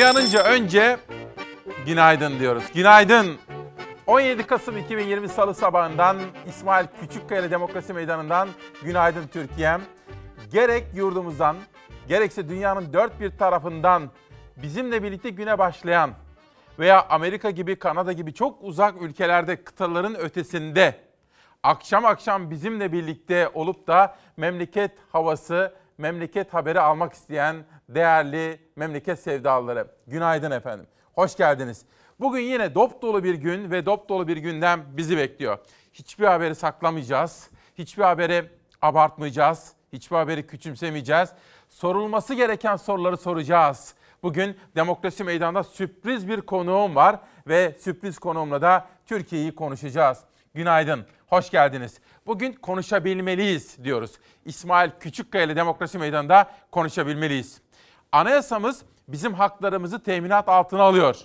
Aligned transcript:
Uyanınca 0.00 0.42
önce 0.44 0.98
günaydın 1.86 2.38
diyoruz. 2.38 2.64
Günaydın. 2.74 3.38
17 4.06 4.42
Kasım 4.42 4.78
2020 4.78 5.28
Salı 5.28 5.54
sabahından 5.54 6.16
İsmail 6.48 6.86
Küçükkaya 7.00 7.50
Demokrasi 7.50 7.92
Meydanı'ndan 7.92 8.48
günaydın 8.82 9.26
Türkiye'm. 9.26 9.82
Gerek 10.52 10.84
yurdumuzdan 10.94 11.56
gerekse 12.08 12.48
dünyanın 12.48 12.92
dört 12.92 13.20
bir 13.20 13.30
tarafından 13.38 14.10
bizimle 14.56 15.02
birlikte 15.02 15.30
güne 15.30 15.58
başlayan 15.58 16.10
veya 16.78 17.06
Amerika 17.08 17.50
gibi 17.50 17.78
Kanada 17.78 18.12
gibi 18.12 18.34
çok 18.34 18.58
uzak 18.62 19.02
ülkelerde 19.02 19.64
kıtaların 19.64 20.16
ötesinde 20.16 20.94
akşam 21.62 22.04
akşam 22.04 22.50
bizimle 22.50 22.92
birlikte 22.92 23.48
olup 23.54 23.86
da 23.86 24.16
memleket 24.36 24.90
havası, 25.12 25.74
memleket 25.98 26.54
haberi 26.54 26.80
almak 26.80 27.12
isteyen 27.12 27.56
değerli 27.94 28.60
memleket 28.76 29.20
sevdalıları. 29.20 29.88
Günaydın 30.06 30.50
efendim. 30.50 30.86
Hoş 31.14 31.36
geldiniz. 31.36 31.84
Bugün 32.20 32.40
yine 32.40 32.74
dop 32.74 33.02
dolu 33.02 33.24
bir 33.24 33.34
gün 33.34 33.70
ve 33.70 33.86
dop 33.86 34.08
dolu 34.08 34.28
bir 34.28 34.36
gündem 34.36 34.84
bizi 34.96 35.16
bekliyor. 35.16 35.58
Hiçbir 35.92 36.24
haberi 36.24 36.54
saklamayacağız. 36.54 37.50
Hiçbir 37.78 38.02
haberi 38.02 38.50
abartmayacağız. 38.82 39.72
Hiçbir 39.92 40.16
haberi 40.16 40.46
küçümsemeyeceğiz. 40.46 41.30
Sorulması 41.68 42.34
gereken 42.34 42.76
soruları 42.76 43.16
soracağız. 43.16 43.94
Bugün 44.22 44.56
Demokrasi 44.76 45.24
Meydanı'nda 45.24 45.64
sürpriz 45.64 46.28
bir 46.28 46.40
konuğum 46.40 46.94
var 46.94 47.20
ve 47.46 47.76
sürpriz 47.78 48.18
konuğumla 48.18 48.62
da 48.62 48.86
Türkiye'yi 49.06 49.54
konuşacağız. 49.54 50.18
Günaydın, 50.54 51.06
hoş 51.26 51.50
geldiniz. 51.50 52.00
Bugün 52.26 52.52
konuşabilmeliyiz 52.52 53.84
diyoruz. 53.84 54.12
İsmail 54.44 54.90
Küçükkaya 55.00 55.44
ile 55.44 55.56
Demokrasi 55.56 55.98
Meydanı'nda 55.98 56.50
konuşabilmeliyiz. 56.70 57.60
Anayasamız 58.12 58.82
bizim 59.08 59.34
haklarımızı 59.34 60.02
teminat 60.02 60.48
altına 60.48 60.82
alıyor. 60.82 61.16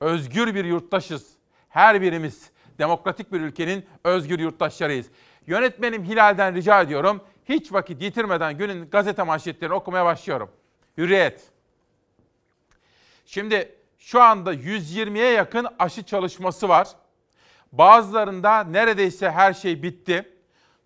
Özgür 0.00 0.54
bir 0.54 0.64
yurttaşız. 0.64 1.30
Her 1.68 2.02
birimiz 2.02 2.50
demokratik 2.78 3.32
bir 3.32 3.40
ülkenin 3.40 3.86
özgür 4.04 4.38
yurttaşlarıyız. 4.38 5.06
Yönetmenim 5.46 6.04
Hilal'den 6.04 6.54
rica 6.54 6.80
ediyorum. 6.80 7.20
Hiç 7.44 7.72
vakit 7.72 8.02
yitirmeden 8.02 8.58
günün 8.58 8.90
gazete 8.90 9.22
manşetlerini 9.22 9.74
okumaya 9.74 10.04
başlıyorum. 10.04 10.50
Hürriyet. 10.98 11.48
Şimdi 13.26 13.74
şu 13.98 14.22
anda 14.22 14.54
120'ye 14.54 15.32
yakın 15.32 15.66
aşı 15.78 16.02
çalışması 16.02 16.68
var. 16.68 16.88
Bazılarında 17.72 18.64
neredeyse 18.64 19.30
her 19.30 19.52
şey 19.52 19.82
bitti. 19.82 20.34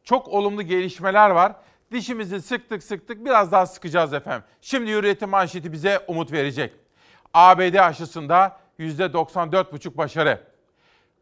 Çok 0.04 0.28
olumlu 0.28 0.62
gelişmeler 0.62 1.30
var. 1.30 1.52
Dişimizi 1.94 2.42
sıktık 2.42 2.82
sıktık 2.82 3.24
biraz 3.24 3.52
daha 3.52 3.66
sıkacağız 3.66 4.12
efendim. 4.12 4.42
Şimdi 4.60 4.90
Hürriyet'in 4.90 5.28
manşeti 5.28 5.72
bize 5.72 6.00
umut 6.08 6.32
verecek. 6.32 6.72
ABD 7.34 7.74
aşısında 7.74 8.56
%94,5 8.78 9.96
başarı. 9.96 10.40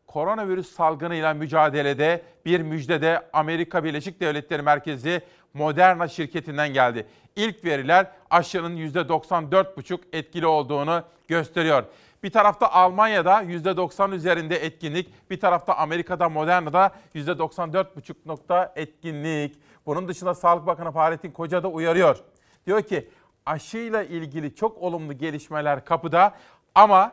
Koronavirüs 0.06 0.72
salgınıyla 0.72 1.34
mücadelede 1.34 2.22
bir 2.46 2.60
müjde 2.60 3.02
de 3.02 3.28
Amerika 3.32 3.84
Birleşik 3.84 4.20
Devletleri 4.20 4.62
merkezi 4.62 5.22
Moderna 5.54 6.08
şirketinden 6.08 6.72
geldi. 6.72 7.06
İlk 7.36 7.64
veriler 7.64 8.06
aşının 8.30 8.76
%94,5 8.76 9.98
etkili 10.12 10.46
olduğunu 10.46 11.02
gösteriyor. 11.28 11.84
Bir 12.22 12.30
tarafta 12.30 12.72
Almanya'da 12.72 13.42
%90 13.42 14.14
üzerinde 14.14 14.56
etkinlik, 14.56 15.30
bir 15.30 15.40
tarafta 15.40 15.74
Amerika'da 15.74 16.28
Moderna'da 16.28 16.92
%94,5 17.14 18.14
nokta 18.26 18.72
etkinlik. 18.76 19.56
Bunun 19.86 20.08
dışında 20.08 20.34
Sağlık 20.34 20.66
Bakanı 20.66 20.92
Fahrettin 20.92 21.30
Koca 21.30 21.62
da 21.62 21.68
uyarıyor. 21.68 22.18
Diyor 22.66 22.82
ki 22.82 23.10
aşıyla 23.46 24.02
ilgili 24.02 24.54
çok 24.54 24.78
olumlu 24.78 25.12
gelişmeler 25.12 25.84
kapıda 25.84 26.34
ama 26.74 27.12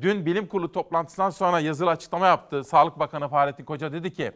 dün 0.00 0.26
bilim 0.26 0.46
kurulu 0.46 0.72
toplantısından 0.72 1.30
sonra 1.30 1.60
yazılı 1.60 1.90
açıklama 1.90 2.26
yaptı. 2.26 2.64
Sağlık 2.64 2.98
Bakanı 2.98 3.28
Fahrettin 3.28 3.64
Koca 3.64 3.92
dedi 3.92 4.12
ki 4.12 4.32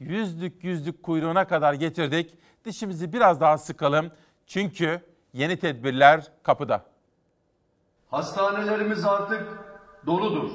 yüzlük 0.00 0.64
yüzlük 0.64 1.02
kuyruğuna 1.02 1.46
kadar 1.46 1.74
getirdik. 1.74 2.34
Dişimizi 2.64 3.12
biraz 3.12 3.40
daha 3.40 3.58
sıkalım. 3.58 4.10
Çünkü 4.46 5.00
yeni 5.32 5.58
tedbirler 5.58 6.32
kapıda. 6.42 6.84
Hastanelerimiz 8.10 9.04
artık 9.04 9.48
doludur. 10.06 10.50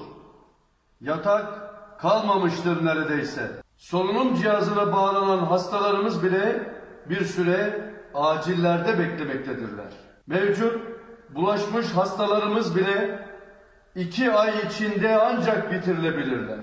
Yatak 1.01 1.73
kalmamıştır 1.99 2.85
neredeyse. 2.85 3.66
Solunum 3.77 4.35
cihazına 4.35 4.91
bağlanan 4.93 5.45
hastalarımız 5.45 6.23
bile 6.23 6.73
bir 7.09 7.25
süre 7.25 7.91
acillerde 8.13 8.99
beklemektedirler. 8.99 9.91
Mevcut 10.27 10.81
bulaşmış 11.29 11.87
hastalarımız 11.87 12.75
bile 12.75 13.19
iki 13.95 14.31
ay 14.31 14.53
içinde 14.67 15.17
ancak 15.17 15.71
bitirilebilirler. 15.71 16.59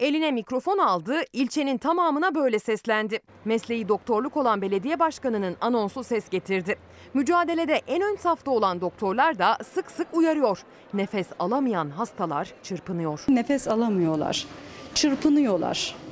Eline 0.00 0.30
mikrofon 0.30 0.78
aldı, 0.78 1.14
ilçenin 1.32 1.78
tamamına 1.78 2.34
böyle 2.34 2.58
seslendi. 2.58 3.20
Mesleği 3.44 3.88
doktorluk 3.88 4.36
olan 4.36 4.62
belediye 4.62 4.98
başkanının 4.98 5.56
anonsu 5.60 6.04
ses 6.04 6.28
getirdi. 6.28 6.76
Mücadelede 7.14 7.82
en 7.86 8.02
ön 8.02 8.16
safta 8.16 8.50
olan 8.50 8.80
doktorlar 8.80 9.38
da 9.38 9.58
sık 9.64 9.90
sık 9.90 10.06
uyarıyor. 10.12 10.58
Nefes 10.94 11.26
alamayan 11.38 11.90
hastalar 11.90 12.52
çırpınıyor. 12.62 13.24
Nefes 13.28 13.68
alamıyorlar, 13.68 14.46
çırpınıyorlar. 14.94 16.05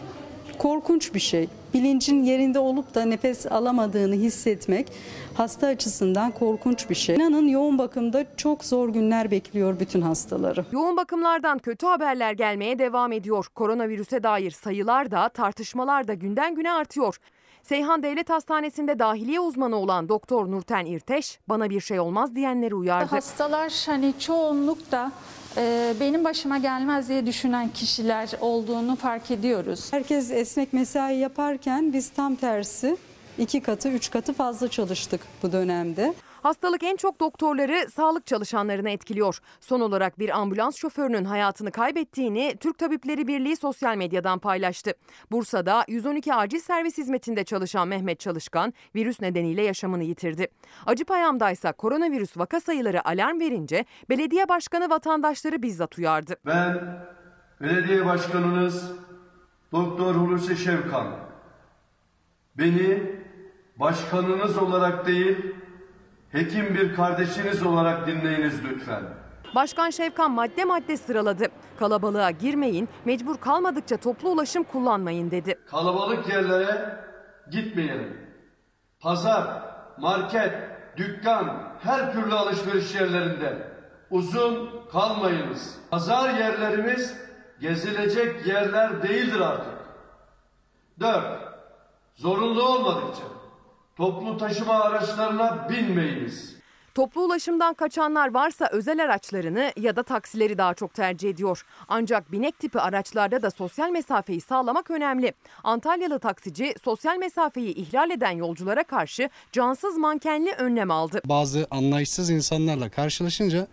Korkunç 0.59 1.15
bir 1.15 1.21
şey. 1.21 1.49
Bilincin 1.75 2.23
yerinde 2.23 2.59
olup 2.59 2.95
da 2.95 3.05
nefes 3.05 3.47
alamadığını 3.47 4.15
hissetmek 4.15 4.93
hasta 5.35 5.67
açısından 5.67 6.31
korkunç 6.31 6.91
bir 6.91 6.95
şey. 6.95 7.17
İnanın 7.17 7.49
yoğun 7.49 7.79
bakımda 7.79 8.25
çok 8.37 8.65
zor 8.65 8.89
günler 8.89 9.31
bekliyor 9.31 9.81
bütün 9.81 10.01
hastaları. 10.01 10.65
Yoğun 10.73 10.97
bakımlardan 10.97 11.59
kötü 11.59 11.87
haberler 11.87 12.33
gelmeye 12.33 12.79
devam 12.79 13.13
ediyor. 13.13 13.47
Koronavirüse 13.55 14.23
dair 14.23 14.51
sayılar 14.51 15.11
da 15.11 15.29
tartışmalar 15.29 16.09
da 16.09 16.15
günden 16.15 16.55
güne 16.55 16.73
artıyor. 16.73 17.19
Seyhan 17.65 18.03
Devlet 18.03 18.31
Hastanesi'nde 18.31 18.99
dahiliye 18.99 19.41
uzmanı 19.41 19.77
olan 19.77 20.09
Doktor 20.09 20.51
Nurten 20.51 20.87
İrteş 20.87 21.39
bana 21.49 21.71
bir 21.71 21.81
şey 21.81 22.01
olmaz 22.01 22.35
diyenleri 22.35 22.75
uyardı. 22.75 23.11
Hastalar 23.11 23.83
hani 23.87 24.15
çoğunlukta 24.19 25.13
e, 25.57 25.95
benim 26.01 26.25
başıma 26.25 26.59
gelmez 26.59 27.09
diye 27.09 27.27
düşünen 27.27 27.69
kişiler 27.69 28.31
olduğunu 28.41 28.97
fark 28.97 29.31
ediyoruz. 29.31 29.93
Herkes 29.93 30.31
esnek 30.31 30.73
mesai 30.73 31.17
yaparken 31.17 31.93
biz 31.93 32.11
tam 32.11 32.35
tersi 32.35 32.97
iki 33.39 33.61
katı, 33.61 33.89
üç 33.89 34.11
katı 34.11 34.33
fazla 34.33 34.69
çalıştık 34.69 35.21
bu 35.43 35.53
dönemde. 35.53 36.15
Hastalık 36.43 36.83
en 36.83 36.97
çok 36.97 37.21
doktorları, 37.21 37.91
sağlık 37.91 38.27
çalışanlarını 38.27 38.91
etkiliyor. 38.91 39.39
Son 39.61 39.81
olarak 39.81 40.19
bir 40.19 40.39
ambulans 40.39 40.77
şoförünün 40.77 41.25
hayatını 41.25 41.71
kaybettiğini 41.71 42.57
Türk 42.61 42.79
Tabipleri 42.79 43.29
Birliği 43.29 43.57
sosyal 43.57 43.97
medyadan 43.97 44.39
paylaştı. 44.39 44.93
Bursa'da 45.31 45.85
112 45.89 46.35
acil 46.35 46.61
servis 46.61 46.99
hizmetinde 46.99 47.45
çalışan 47.45 47.89
Mehmet 47.89 48.21
Çalışkan 48.21 48.73
virüs 48.95 49.21
nedeniyle 49.21 49.63
yaşamını 49.63 50.05
yitirdi. 50.05 50.49
Acıpayam'da 50.87 51.51
ise 51.51 51.73
koronavirüs 51.73 52.37
vaka 52.37 52.61
sayıları 52.61 53.09
alarm 53.09 53.41
verince 53.41 53.85
belediye 54.11 54.49
başkanı 54.49 54.91
vatandaşları 54.91 55.63
bizzat 55.63 55.99
uyardı. 55.99 56.37
Ben 56.47 56.99
belediye 57.61 58.07
başkanınız 58.07 58.93
Doktor 59.73 60.15
Hulusi 60.15 60.57
Şevkan 60.57 61.07
beni 62.59 63.24
başkanınız 63.77 64.59
olarak 64.59 65.07
değil 65.07 65.55
hekim 66.33 66.75
bir 66.75 66.95
kardeşiniz 66.95 67.63
olarak 67.63 68.07
dinleyiniz 68.07 68.65
lütfen. 68.65 69.03
Başkan 69.55 69.91
Şevkan 69.91 70.31
madde 70.31 70.65
madde 70.65 70.97
sıraladı. 70.97 71.45
Kalabalığa 71.79 72.31
girmeyin, 72.31 72.89
mecbur 73.05 73.37
kalmadıkça 73.37 73.97
toplu 73.97 74.29
ulaşım 74.29 74.65
kullanmayın 74.65 75.31
dedi. 75.31 75.59
Kalabalık 75.71 76.29
yerlere 76.29 77.05
gitmeyelim. 77.51 78.19
Pazar, 79.01 79.63
market, 79.99 80.53
dükkan, 80.97 81.73
her 81.83 82.13
türlü 82.13 82.35
alışveriş 82.35 82.95
yerlerinde 82.95 83.69
uzun 84.11 84.71
kalmayınız. 84.93 85.79
Pazar 85.91 86.35
yerlerimiz 86.35 87.17
gezilecek 87.61 88.47
yerler 88.47 89.03
değildir 89.03 89.41
artık. 89.41 89.75
Dört, 91.01 91.39
zorunlu 92.15 92.63
olmadıkça 92.63 93.23
toplu 93.97 94.39
taşıma 94.39 94.75
araçlarına 94.75 95.69
binmeyiniz. 95.71 96.55
Toplu 96.95 97.23
ulaşımdan 97.25 97.75
kaçanlar 97.75 98.35
varsa 98.35 98.69
özel 98.73 99.05
araçlarını 99.05 99.73
ya 99.77 99.97
da 99.97 100.03
taksileri 100.03 100.59
daha 100.59 100.75
çok 100.75 100.95
tercih 100.95 101.31
ediyor. 101.31 101.65
Ancak 101.89 102.33
binek 102.33 102.59
tipi 102.59 102.81
araçlarda 102.81 103.43
da 103.43 103.51
sosyal 103.51 103.91
mesafeyi 103.91 104.41
sağlamak 104.41 104.91
önemli. 104.91 105.33
Antalyalı 105.65 106.19
taksici 106.19 106.75
sosyal 106.85 107.17
mesafeyi 107.17 107.75
ihlal 107.75 108.11
eden 108.11 108.31
yolculara 108.31 108.85
karşı 108.85 109.31
cansız 109.53 109.97
mankenli 109.97 110.53
önlem 110.53 110.91
aldı. 110.91 111.21
Bazı 111.25 111.67
anlayışsız 111.71 112.31
insanlarla 112.31 112.91
karşılaşınca 112.91 113.67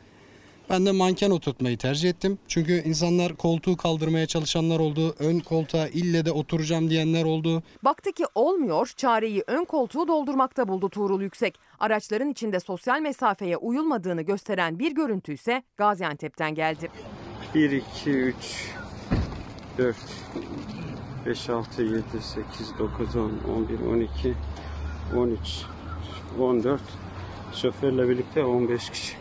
Ben 0.70 0.86
de 0.86 0.92
manken 0.92 1.32
oturtmayı 1.32 1.78
tercih 1.78 2.10
ettim. 2.10 2.40
Çünkü 2.48 2.74
insanlar 2.86 3.36
koltuğu 3.36 3.78
kaldırmaya 3.78 4.26
çalışanlar 4.26 4.80
oldu. 4.80 5.16
Ön 5.20 5.40
koltuğa 5.40 5.88
ille 5.88 6.26
de 6.26 6.32
oturacağım 6.32 6.90
diyenler 6.90 7.24
oldu. 7.24 7.64
Baktı 7.84 8.12
ki 8.12 8.24
olmuyor, 8.36 8.94
çareyi 8.98 9.44
ön 9.48 9.66
koltuğu 9.66 10.08
doldurmakta 10.08 10.68
buldu 10.68 10.90
Tuğrul 10.90 11.22
Yüksek. 11.22 11.60
Araçların 11.80 12.30
içinde 12.30 12.60
sosyal 12.60 13.02
mesafeye 13.02 13.58
uyulmadığını 13.58 14.22
gösteren 14.22 14.80
bir 14.80 14.92
görüntü 14.96 15.34
ise 15.34 15.64
Gaziantep'ten 15.78 16.56
geldi. 16.56 16.92
1, 17.56 17.72
2, 17.72 18.10
3, 18.10 18.36
4, 19.78 19.96
5, 21.26 21.50
6, 21.50 21.84
7, 21.84 22.02
8, 22.22 22.80
9, 22.80 23.16
10, 23.16 23.32
11, 23.58 23.80
12, 23.80 24.34
13, 25.18 25.40
14. 26.40 26.82
Şoförle 27.54 28.10
birlikte 28.10 28.44
15 28.44 28.90
kişi. 28.90 29.21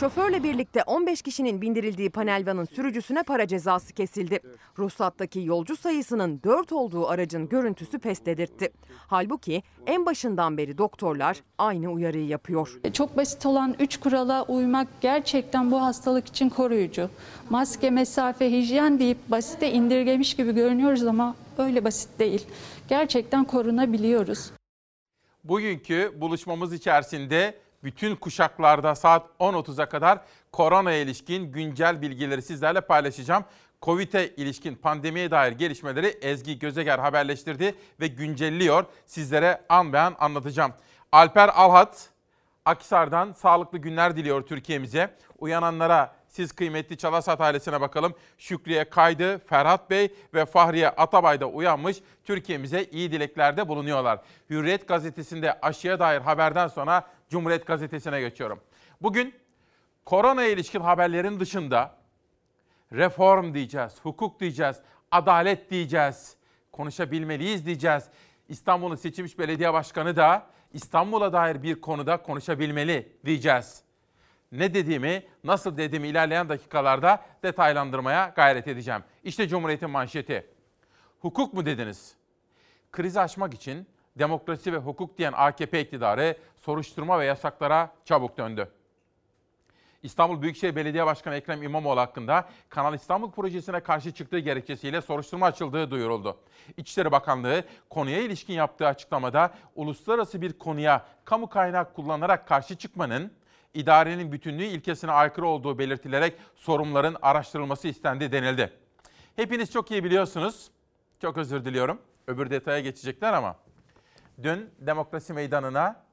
Şoförle 0.00 0.42
birlikte 0.42 0.82
15 0.82 1.22
kişinin 1.22 1.60
bindirildiği 1.60 2.10
panel 2.10 2.46
vanın 2.46 2.64
sürücüsüne 2.64 3.22
para 3.22 3.46
cezası 3.46 3.92
kesildi. 3.92 4.40
Ruhsattaki 4.78 5.40
yolcu 5.40 5.76
sayısının 5.76 6.40
4 6.44 6.72
olduğu 6.72 7.08
aracın 7.08 7.48
görüntüsü 7.48 7.98
pes 7.98 8.24
dedirtti. 8.24 8.72
Halbuki 9.06 9.62
en 9.86 10.06
başından 10.06 10.56
beri 10.56 10.78
doktorlar 10.78 11.42
aynı 11.58 11.88
uyarıyı 11.88 12.26
yapıyor. 12.26 12.80
Çok 12.92 13.16
basit 13.16 13.46
olan 13.46 13.76
3 13.78 14.00
kurala 14.00 14.44
uymak 14.44 14.88
gerçekten 15.00 15.70
bu 15.70 15.82
hastalık 15.82 16.28
için 16.28 16.48
koruyucu. 16.48 17.10
Maske, 17.50 17.90
mesafe, 17.90 18.52
hijyen 18.52 18.98
deyip 18.98 19.18
basite 19.28 19.72
indirgemiş 19.72 20.34
gibi 20.34 20.54
görünüyoruz 20.54 21.06
ama 21.06 21.36
öyle 21.58 21.84
basit 21.84 22.18
değil. 22.18 22.46
Gerçekten 22.88 23.44
korunabiliyoruz. 23.44 24.50
Bugünkü 25.44 26.12
buluşmamız 26.20 26.72
içerisinde 26.72 27.54
bütün 27.84 28.16
kuşaklarda 28.16 28.94
saat 28.94 29.26
10.30'a 29.40 29.88
kadar 29.88 30.18
korona 30.52 30.92
ilişkin 30.92 31.52
güncel 31.52 32.02
bilgileri 32.02 32.42
sizlerle 32.42 32.80
paylaşacağım. 32.80 33.44
Covid'e 33.82 34.28
ilişkin 34.28 34.74
pandemiye 34.74 35.30
dair 35.30 35.52
gelişmeleri 35.52 36.06
Ezgi 36.06 36.58
Gözeger 36.58 36.98
haberleştirdi 36.98 37.74
ve 38.00 38.06
güncelliyor. 38.06 38.84
Sizlere 39.06 39.60
an 39.68 39.92
be 39.92 40.00
an 40.00 40.16
anlatacağım. 40.18 40.72
Alper 41.12 41.48
Alhat, 41.48 42.08
Akisar'dan 42.64 43.32
sağlıklı 43.32 43.78
günler 43.78 44.16
diliyor 44.16 44.42
Türkiye'mize. 44.46 45.16
Uyananlara 45.38 46.14
siz 46.28 46.52
kıymetli 46.52 46.98
Çalasat 46.98 47.40
ailesine 47.40 47.80
bakalım. 47.80 48.14
Şükriye 48.38 48.84
Kaydı, 48.84 49.38
Ferhat 49.38 49.90
Bey 49.90 50.14
ve 50.34 50.46
Fahriye 50.46 50.88
Atabay 50.88 51.40
da 51.40 51.46
uyanmış. 51.46 51.96
Türkiye'mize 52.24 52.84
iyi 52.84 53.12
dileklerde 53.12 53.68
bulunuyorlar. 53.68 54.20
Hürriyet 54.50 54.88
gazetesinde 54.88 55.60
aşıya 55.60 55.98
dair 55.98 56.20
haberden 56.20 56.68
sonra 56.68 57.06
Cumhuriyet 57.30 57.66
gazetesine 57.66 58.20
geçiyorum. 58.20 58.60
Bugün 59.02 59.34
korona 60.04 60.44
ilişkin 60.44 60.80
haberlerin 60.80 61.40
dışında 61.40 61.96
reform 62.92 63.54
diyeceğiz, 63.54 64.00
hukuk 64.02 64.40
diyeceğiz, 64.40 64.76
adalet 65.10 65.70
diyeceğiz, 65.70 66.36
konuşabilmeliyiz 66.72 67.66
diyeceğiz. 67.66 68.04
İstanbul'un 68.48 68.96
seçilmiş 68.96 69.38
belediye 69.38 69.72
başkanı 69.72 70.16
da 70.16 70.46
İstanbul'a 70.72 71.32
dair 71.32 71.62
bir 71.62 71.80
konuda 71.80 72.22
konuşabilmeli 72.22 73.12
diyeceğiz. 73.24 73.82
Ne 74.52 74.74
dediğimi, 74.74 75.22
nasıl 75.44 75.76
dediğimi 75.76 76.08
ilerleyen 76.08 76.48
dakikalarda 76.48 77.24
detaylandırmaya 77.42 78.32
gayret 78.36 78.68
edeceğim. 78.68 79.04
İşte 79.24 79.48
Cumhuriyet'in 79.48 79.90
manşeti. 79.90 80.46
Hukuk 81.20 81.54
mu 81.54 81.66
dediniz? 81.66 82.14
Krizi 82.92 83.20
aşmak 83.20 83.54
için 83.54 83.86
demokrasi 84.18 84.72
ve 84.72 84.76
hukuk 84.76 85.18
diyen 85.18 85.32
AKP 85.36 85.80
iktidarı 85.80 86.36
soruşturma 86.56 87.18
ve 87.18 87.24
yasaklara 87.24 87.92
çabuk 88.04 88.38
döndü. 88.38 88.68
İstanbul 90.02 90.42
Büyükşehir 90.42 90.76
Belediye 90.76 91.06
Başkanı 91.06 91.34
Ekrem 91.34 91.62
İmamoğlu 91.62 92.00
hakkında 92.00 92.48
Kanal 92.68 92.94
İstanbul 92.94 93.30
projesine 93.30 93.80
karşı 93.80 94.12
çıktığı 94.12 94.38
gerekçesiyle 94.38 95.00
soruşturma 95.00 95.46
açıldığı 95.46 95.90
duyuruldu. 95.90 96.36
İçişleri 96.76 97.12
Bakanlığı 97.12 97.64
konuya 97.90 98.20
ilişkin 98.20 98.54
yaptığı 98.54 98.86
açıklamada 98.86 99.54
uluslararası 99.74 100.42
bir 100.42 100.52
konuya 100.52 101.06
kamu 101.24 101.48
kaynak 101.48 101.94
kullanarak 101.94 102.48
karşı 102.48 102.76
çıkmanın 102.76 103.32
idarenin 103.74 104.32
bütünlüğü 104.32 104.64
ilkesine 104.64 105.12
aykırı 105.12 105.46
olduğu 105.46 105.78
belirtilerek 105.78 106.34
sorunların 106.56 107.16
araştırılması 107.22 107.88
istendi 107.88 108.32
denildi. 108.32 108.72
Hepiniz 109.36 109.72
çok 109.72 109.90
iyi 109.90 110.04
biliyorsunuz. 110.04 110.70
Çok 111.22 111.36
özür 111.36 111.64
diliyorum. 111.64 112.00
Öbür 112.26 112.50
detaya 112.50 112.80
geçecekler 112.80 113.32
ama. 113.32 113.56
Dün 114.42 114.70
Demokrasi 114.78 115.32
Meydanı'na 115.32 116.10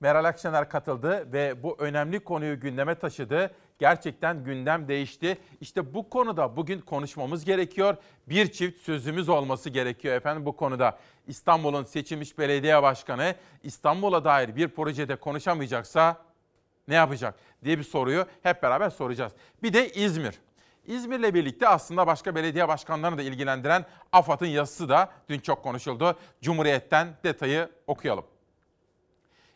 Meral 0.00 0.24
Akşener 0.24 0.68
katıldı 0.68 1.32
ve 1.32 1.62
bu 1.62 1.76
önemli 1.78 2.20
konuyu 2.20 2.60
gündeme 2.60 2.94
taşıdı. 2.94 3.50
Gerçekten 3.78 4.44
gündem 4.44 4.88
değişti. 4.88 5.38
İşte 5.60 5.94
bu 5.94 6.10
konuda 6.10 6.56
bugün 6.56 6.80
konuşmamız 6.80 7.44
gerekiyor. 7.44 7.96
Bir 8.28 8.52
çift 8.52 8.82
sözümüz 8.82 9.28
olması 9.28 9.70
gerekiyor 9.70 10.14
efendim 10.14 10.46
bu 10.46 10.56
konuda. 10.56 10.98
İstanbul'un 11.26 11.84
seçilmiş 11.84 12.38
belediye 12.38 12.82
başkanı 12.82 13.34
İstanbul'a 13.62 14.24
dair 14.24 14.56
bir 14.56 14.68
projede 14.68 15.16
konuşamayacaksa 15.16 16.16
ne 16.88 16.94
yapacak 16.94 17.34
diye 17.64 17.78
bir 17.78 17.84
soruyu 17.84 18.26
hep 18.42 18.62
beraber 18.62 18.90
soracağız. 18.90 19.32
Bir 19.62 19.72
de 19.72 19.92
İzmir. 19.92 20.34
İzmir'le 20.88 21.34
birlikte 21.34 21.68
aslında 21.68 22.06
başka 22.06 22.34
belediye 22.34 22.68
başkanlarını 22.68 23.18
da 23.18 23.22
ilgilendiren 23.22 23.84
AFAD'ın 24.12 24.46
yazısı 24.46 24.88
da 24.88 25.10
dün 25.28 25.38
çok 25.38 25.62
konuşuldu. 25.62 26.18
Cumhuriyet'ten 26.42 27.08
detayı 27.24 27.68
okuyalım. 27.86 28.24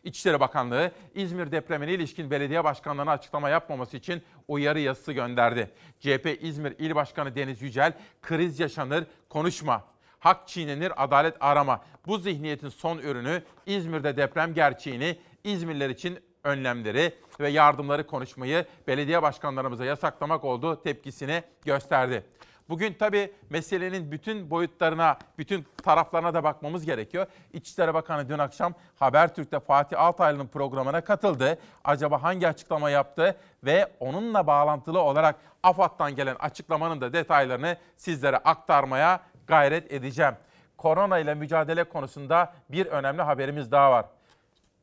İçişleri 0.03 0.39
Bakanlığı 0.39 0.91
İzmir 1.15 1.51
depremine 1.51 1.93
ilişkin 1.93 2.31
belediye 2.31 2.63
başkanlarına 2.63 3.11
açıklama 3.11 3.49
yapmaması 3.49 3.97
için 3.97 4.23
uyarı 4.47 4.79
yazısı 4.79 5.13
gönderdi. 5.13 5.71
CHP 5.99 6.37
İzmir 6.41 6.75
İl 6.79 6.95
Başkanı 6.95 7.35
Deniz 7.35 7.61
Yücel, 7.61 7.93
kriz 8.21 8.59
yaşanır, 8.59 9.05
konuşma, 9.29 9.83
hak 10.19 10.47
çiğnenir, 10.47 11.03
adalet 11.03 11.37
arama. 11.39 11.81
Bu 12.07 12.17
zihniyetin 12.17 12.69
son 12.69 12.97
ürünü 12.97 13.43
İzmir'de 13.65 14.17
deprem 14.17 14.53
gerçeğini 14.53 15.17
İzmirliler 15.43 15.89
için 15.89 16.19
önlemleri 16.43 17.13
ve 17.39 17.49
yardımları 17.49 18.07
konuşmayı 18.07 18.65
belediye 18.87 19.21
başkanlarımıza 19.21 19.85
yasaklamak 19.85 20.43
olduğu 20.43 20.81
tepkisini 20.81 21.43
gösterdi. 21.65 22.25
Bugün 22.69 22.93
tabii 22.93 23.33
meselenin 23.49 24.11
bütün 24.11 24.49
boyutlarına, 24.49 25.17
bütün 25.37 25.65
taraflarına 25.83 26.33
da 26.33 26.43
bakmamız 26.43 26.85
gerekiyor. 26.85 27.27
İçişleri 27.53 27.93
Bakanı 27.93 28.29
dün 28.29 28.39
akşam 28.39 28.73
Habertürk'te 28.95 29.59
Fatih 29.59 29.99
Altaylı'nın 29.99 30.47
programına 30.47 31.01
katıldı. 31.01 31.57
Acaba 31.83 32.23
hangi 32.23 32.47
açıklama 32.47 32.89
yaptı 32.89 33.37
ve 33.63 33.91
onunla 33.99 34.47
bağlantılı 34.47 35.01
olarak 35.01 35.35
AFAD'dan 35.63 36.15
gelen 36.15 36.35
açıklamanın 36.39 37.01
da 37.01 37.13
detaylarını 37.13 37.77
sizlere 37.97 38.37
aktarmaya 38.37 39.19
gayret 39.47 39.91
edeceğim. 39.91 40.33
Korona 40.77 41.19
ile 41.19 41.33
mücadele 41.33 41.83
konusunda 41.83 42.53
bir 42.69 42.85
önemli 42.85 43.21
haberimiz 43.21 43.71
daha 43.71 43.91
var. 43.91 44.05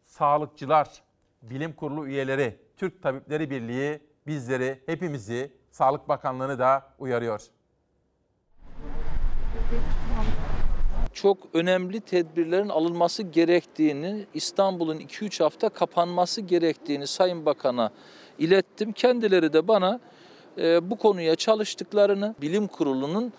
Sağlıkçılar, 0.04 0.88
bilim 1.42 1.72
kurulu 1.72 2.06
üyeleri, 2.06 2.56
Türk 2.76 3.02
Tabipleri 3.02 3.50
Birliği 3.50 4.00
bizleri, 4.26 4.80
hepimizi, 4.86 5.52
Sağlık 5.70 6.08
Bakanlığı'nı 6.08 6.58
da 6.58 6.94
uyarıyor. 6.98 7.42
Çok 11.12 11.38
önemli 11.54 12.00
tedbirlerin 12.00 12.68
alınması 12.68 13.22
gerektiğini, 13.22 14.26
İstanbul'un 14.34 14.98
2-3 14.98 15.42
hafta 15.42 15.68
kapanması 15.68 16.40
gerektiğini 16.40 17.06
Sayın 17.06 17.46
Bakan'a 17.46 17.90
ilettim. 18.38 18.92
Kendileri 18.92 19.52
de 19.52 19.68
bana 19.68 20.00
e, 20.58 20.90
bu 20.90 20.96
konuya 20.96 21.36
çalıştıklarını, 21.36 22.34
bilim 22.40 22.66
kurulunun 22.66 23.32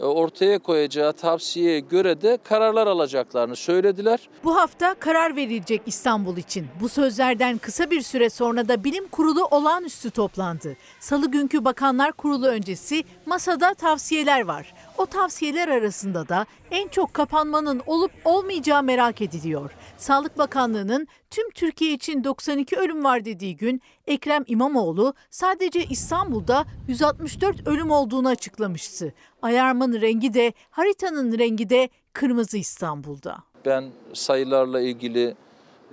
ortaya 0.00 0.58
koyacağı 0.58 1.12
tavsiyeye 1.12 1.80
göre 1.80 2.20
de 2.22 2.38
kararlar 2.44 2.86
alacaklarını 2.86 3.56
söylediler. 3.56 4.28
Bu 4.44 4.56
hafta 4.56 4.94
karar 4.94 5.36
verilecek 5.36 5.82
İstanbul 5.86 6.36
için. 6.36 6.66
Bu 6.80 6.88
sözlerden 6.88 7.58
kısa 7.58 7.90
bir 7.90 8.00
süre 8.00 8.30
sonra 8.30 8.68
da 8.68 8.84
bilim 8.84 9.08
kurulu 9.08 9.44
olağanüstü 9.44 10.10
toplandı. 10.10 10.76
Salı 11.00 11.30
günkü 11.30 11.64
Bakanlar 11.64 12.12
Kurulu 12.12 12.46
öncesi 12.46 13.04
masada 13.26 13.74
tavsiyeler 13.74 14.44
var. 14.44 14.74
O 14.98 15.06
tavsiyeler 15.06 15.68
arasında 15.68 16.28
da 16.28 16.46
en 16.70 16.88
çok 16.88 17.14
kapanmanın 17.14 17.82
olup 17.86 18.10
olmayacağı 18.24 18.82
merak 18.82 19.20
ediliyor. 19.22 19.70
Sağlık 19.96 20.38
Bakanlığı'nın 20.38 21.08
tüm 21.30 21.50
Türkiye 21.50 21.92
için 21.92 22.24
92 22.24 22.76
ölüm 22.76 23.04
var 23.04 23.24
dediği 23.24 23.56
gün 23.56 23.82
Ekrem 24.06 24.44
İmamoğlu 24.46 25.14
sadece 25.30 25.84
İstanbul'da 25.84 26.64
164 26.88 27.68
ölüm 27.68 27.90
olduğunu 27.90 28.28
açıklamıştı. 28.28 29.14
Ayarmanın 29.42 30.00
rengi 30.00 30.34
de 30.34 30.52
haritanın 30.70 31.38
rengi 31.38 31.70
de 31.70 31.88
kırmızı 32.12 32.58
İstanbul'da. 32.58 33.36
Ben 33.66 33.84
sayılarla 34.12 34.80
ilgili 34.80 35.34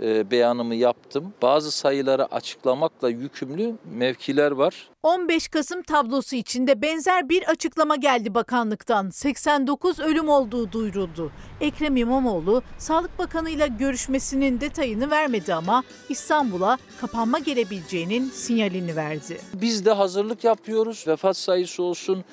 e, 0.02 0.32
beyanımı 0.32 0.76
yaptım. 0.76 1.34
Bazı 1.42 1.72
sayıları 1.72 2.26
açıklamakla 2.26 3.10
yükümlü 3.10 3.76
mevkiler 3.94 4.52
var. 4.52 4.90
15 5.04 5.48
Kasım 5.48 5.82
tablosu 5.82 6.36
içinde 6.36 6.82
benzer 6.82 7.30
bir 7.30 7.50
açıklama 7.50 7.96
geldi 7.96 8.34
bakanlıktan. 8.34 9.10
89 9.10 10.00
ölüm 10.00 10.30
olduğu 10.30 10.72
duyuruldu. 10.72 11.32
Ekrem 11.62 11.98
İmamoğlu 11.98 12.62
Sağlık 12.78 13.20
Bakanı 13.20 13.50
ile 13.50 13.68
görüşmesinin 13.68 14.62
detayını 14.62 15.12
vermedi 15.12 15.54
ama 15.54 15.84
İstanbul'a 16.10 16.78
kapanma 17.02 17.40
gelebileceğinin 17.40 18.30
sinyalini 18.30 18.96
verdi. 18.96 19.38
Biz 19.54 19.86
de 19.86 19.92
hazırlık 19.92 20.44
yapıyoruz. 20.44 21.06
Vefat 21.08 21.38
sayısı 21.38 21.84
olsun, 21.84 22.24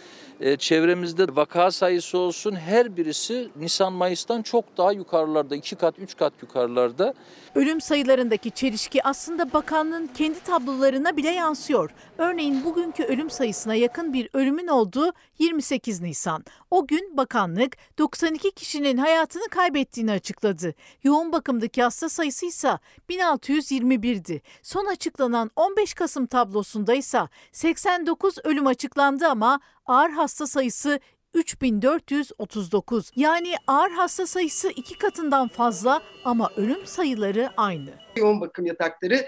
e, 0.40 0.56
çevremizde 0.56 1.36
vaka 1.36 1.70
sayısı 1.70 2.18
olsun 2.18 2.56
her 2.56 2.96
birisi 2.96 3.48
Nisan-Mayıs'tan 3.56 4.42
çok 4.42 4.76
daha 4.76 4.92
yukarılarda, 4.92 5.56
iki 5.56 5.76
kat, 5.76 5.98
üç 5.98 6.16
kat 6.16 6.32
yukarılarda. 6.42 7.14
Ölüm 7.54 7.80
sayılarındaki 7.80 8.50
çelişki 8.50 9.04
aslında 9.04 9.52
bakanlığın 9.52 10.06
kendi 10.06 10.40
tablolarına 10.40 11.16
bile 11.16 11.30
yansıyor. 11.30 11.90
Örneğin 12.18 12.64
bugünkü 12.64 13.04
ölüm 13.04 13.30
sayısına 13.30 13.74
yakın 13.74 14.12
bir 14.12 14.28
ölümün 14.32 14.66
olduğu 14.66 15.12
28 15.38 16.00
Nisan. 16.00 16.44
O 16.70 16.86
gün 16.86 17.16
bakanlık 17.16 17.76
92 17.98 18.50
kişinin 18.50 18.96
hayatını 18.96 19.48
kaybettiğini 19.50 20.12
açıkladı. 20.12 20.74
Yoğun 21.02 21.32
bakımdaki 21.32 21.82
hasta 21.82 22.08
sayısı 22.08 22.46
ise 22.46 22.78
1621'di. 23.10 24.42
Son 24.62 24.86
açıklanan 24.86 25.50
15 25.56 25.94
Kasım 25.94 26.26
tablosunda 26.26 26.94
ise 26.94 27.20
89 27.52 28.34
ölüm 28.44 28.66
açıklandı 28.66 29.26
ama 29.26 29.60
ağır 29.90 30.10
hasta 30.10 30.46
sayısı 30.46 31.00
3439. 31.34 33.10
Yani 33.16 33.54
ağır 33.66 33.90
hasta 33.90 34.26
sayısı 34.26 34.70
iki 34.70 34.98
katından 34.98 35.48
fazla 35.48 36.02
ama 36.24 36.50
ölüm 36.56 36.86
sayıları 36.86 37.50
aynı. 37.56 37.90
Yoğun 38.16 38.40
bakım 38.40 38.66
yatakları 38.66 39.26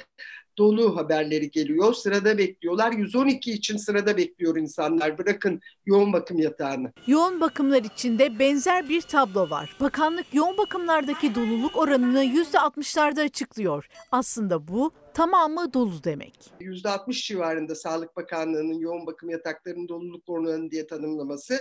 dolu 0.58 0.96
haberleri 0.96 1.50
geliyor. 1.50 1.94
Sırada 1.94 2.38
bekliyorlar. 2.38 2.92
112 2.92 3.52
için 3.52 3.76
sırada 3.76 4.16
bekliyor 4.16 4.56
insanlar. 4.56 5.18
Bırakın 5.18 5.60
yoğun 5.86 6.12
bakım 6.12 6.38
yatağını. 6.38 6.92
Yoğun 7.06 7.40
bakımlar 7.40 7.82
içinde 7.82 8.38
benzer 8.38 8.88
bir 8.88 9.00
tablo 9.00 9.50
var. 9.50 9.76
Bakanlık 9.80 10.34
yoğun 10.34 10.58
bakımlardaki 10.58 11.34
doluluk 11.34 11.76
oranını 11.76 12.24
%60'larda 12.24 13.22
açıklıyor. 13.22 13.88
Aslında 14.12 14.68
bu 14.68 14.92
tamamı 15.14 15.72
dolu 15.74 16.04
demek. 16.04 16.52
%60 16.60 17.26
civarında 17.26 17.74
Sağlık 17.74 18.16
Bakanlığı'nın 18.16 18.78
yoğun 18.78 19.06
bakım 19.06 19.30
yataklarının 19.30 19.88
doluluk 19.88 20.28
oranı 20.28 20.70
diye 20.70 20.86
tanımlaması. 20.86 21.60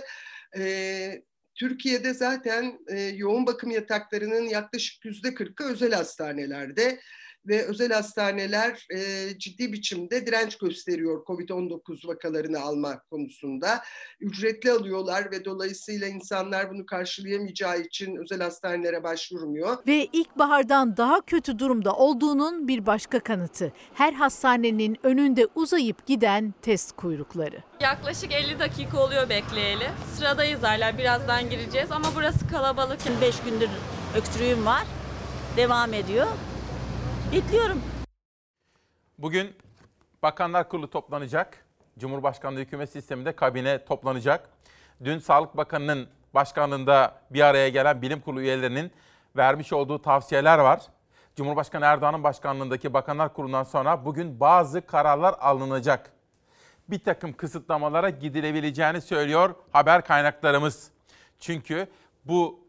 Ee, 0.58 1.22
Türkiye'de 1.54 2.14
zaten 2.14 2.78
e, 2.88 3.00
yoğun 3.00 3.46
bakım 3.46 3.70
yataklarının 3.70 4.42
yaklaşık 4.42 5.04
%40'ı 5.04 5.72
özel 5.72 5.92
hastanelerde 5.92 7.00
ve 7.46 7.62
özel 7.66 7.92
hastaneler 7.92 8.86
e, 8.94 9.28
ciddi 9.38 9.72
biçimde 9.72 10.26
direnç 10.26 10.58
gösteriyor 10.58 11.24
COVID-19 11.26 12.08
vakalarını 12.08 12.60
alma 12.60 13.02
konusunda. 13.10 13.82
Ücretli 14.20 14.70
alıyorlar 14.70 15.30
ve 15.30 15.44
dolayısıyla 15.44 16.08
insanlar 16.08 16.70
bunu 16.70 16.86
karşılayamayacağı 16.86 17.80
için 17.80 18.16
özel 18.16 18.40
hastanelere 18.40 19.02
başvurmuyor. 19.02 19.76
Ve 19.86 20.06
ilkbahardan 20.12 20.96
daha 20.96 21.20
kötü 21.20 21.58
durumda 21.58 21.92
olduğunun 21.92 22.68
bir 22.68 22.86
başka 22.86 23.20
kanıtı. 23.20 23.72
Her 23.94 24.12
hastanenin 24.12 24.98
önünde 25.02 25.48
uzayıp 25.54 26.06
giden 26.06 26.54
test 26.62 26.96
kuyrukları. 26.96 27.62
Yaklaşık 27.80 28.32
50 28.32 28.58
dakika 28.58 29.04
oluyor 29.04 29.28
bekleyeli. 29.28 29.84
Sıradayız 30.14 30.62
hala 30.62 30.98
birazdan 30.98 31.50
gireceğiz 31.50 31.92
ama 31.92 32.06
burası 32.16 32.48
kalabalık. 32.48 32.98
5 33.20 33.40
gündür 33.40 33.68
öksürüğüm 34.16 34.66
var. 34.66 34.82
Devam 35.56 35.94
ediyor. 35.94 36.26
Bekliyorum. 37.32 37.82
Bugün 39.18 39.56
Bakanlar 40.22 40.68
Kurulu 40.68 40.90
toplanacak. 40.90 41.64
Cumhurbaşkanlığı 41.98 42.60
hükümet 42.60 42.90
sisteminde 42.90 43.36
kabine 43.36 43.84
toplanacak. 43.84 44.48
Dün 45.04 45.18
Sağlık 45.18 45.56
Bakanı'nın 45.56 46.08
başkanlığında 46.34 47.14
bir 47.30 47.40
araya 47.40 47.68
gelen 47.68 48.02
bilim 48.02 48.20
kurulu 48.20 48.40
üyelerinin 48.40 48.92
vermiş 49.36 49.72
olduğu 49.72 50.02
tavsiyeler 50.02 50.58
var. 50.58 50.82
Cumhurbaşkanı 51.36 51.84
Erdoğan'ın 51.84 52.24
başkanlığındaki 52.24 52.94
Bakanlar 52.94 53.34
Kurulu'ndan 53.34 53.62
sonra 53.62 54.04
bugün 54.04 54.40
bazı 54.40 54.86
kararlar 54.86 55.34
alınacak. 55.40 56.10
Bir 56.88 57.04
takım 57.04 57.32
kısıtlamalara 57.32 58.10
gidilebileceğini 58.10 59.00
söylüyor 59.00 59.54
haber 59.70 60.04
kaynaklarımız. 60.04 60.90
Çünkü 61.40 61.86
bu 62.24 62.60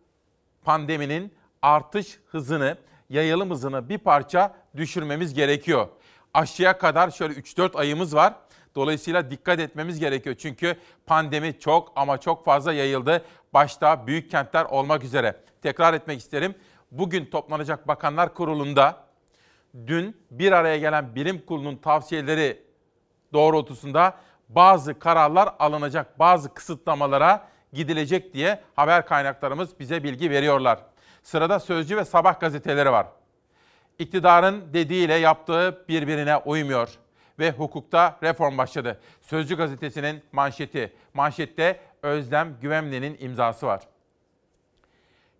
pandeminin 0.66 1.34
artış 1.62 2.20
hızını 2.32 2.78
yayılım 3.14 3.52
hızını 3.52 3.90
bir 3.90 3.98
parça 3.98 4.56
düşürmemiz 4.76 5.34
gerekiyor. 5.34 5.88
Aşıya 6.34 6.78
kadar 6.78 7.12
şöyle 7.12 7.34
3-4 7.34 7.78
ayımız 7.78 8.16
var. 8.16 8.34
Dolayısıyla 8.76 9.32
dikkat 9.32 9.60
etmemiz 9.60 10.00
gerekiyor. 10.00 10.36
Çünkü 10.40 10.76
pandemi 11.06 11.60
çok 11.60 11.92
ama 11.96 12.18
çok 12.18 12.46
fazla 12.46 12.74
yayıldı. 12.74 13.26
Başta 13.54 14.08
büyük 14.08 14.32
kentler 14.32 14.66
olmak 14.66 15.04
üzere. 15.04 15.40
Tekrar 15.62 15.94
etmek 15.94 16.20
isterim. 16.20 16.56
Bugün 16.92 17.26
toplanacak 17.26 17.88
Bakanlar 17.88 18.34
Kurulu'nda 18.34 19.04
dün 19.88 20.18
bir 20.32 20.52
araya 20.52 20.78
gelen 20.78 21.16
bilim 21.16 21.46
kurulunun 21.46 21.76
tavsiyeleri 21.76 22.64
doğrultusunda 23.34 24.18
bazı 24.50 25.00
kararlar 25.00 25.56
alınacak, 25.60 26.20
bazı 26.20 26.54
kısıtlamalara 26.54 27.48
gidilecek 27.74 28.34
diye 28.34 28.62
haber 28.76 29.06
kaynaklarımız 29.06 29.80
bize 29.80 30.04
bilgi 30.04 30.30
veriyorlar. 30.30 30.80
Sırada 31.24 31.60
Sözcü 31.60 31.98
ve 31.98 32.06
Sabah 32.06 32.40
gazeteleri 32.40 32.92
var. 32.92 33.08
İktidarın 34.00 34.74
dediğiyle 34.74 35.14
yaptığı 35.14 35.86
birbirine 35.90 36.38
uymuyor 36.38 36.90
ve 37.40 37.52
hukukta 37.52 38.18
reform 38.24 38.58
başladı. 38.58 39.00
Sözcü 39.22 39.58
gazetesinin 39.58 40.24
manşeti. 40.32 40.94
Manşette 41.14 41.80
Özlem 42.02 42.58
Güvemli'nin 42.62 43.18
imzası 43.20 43.68
var. 43.68 43.82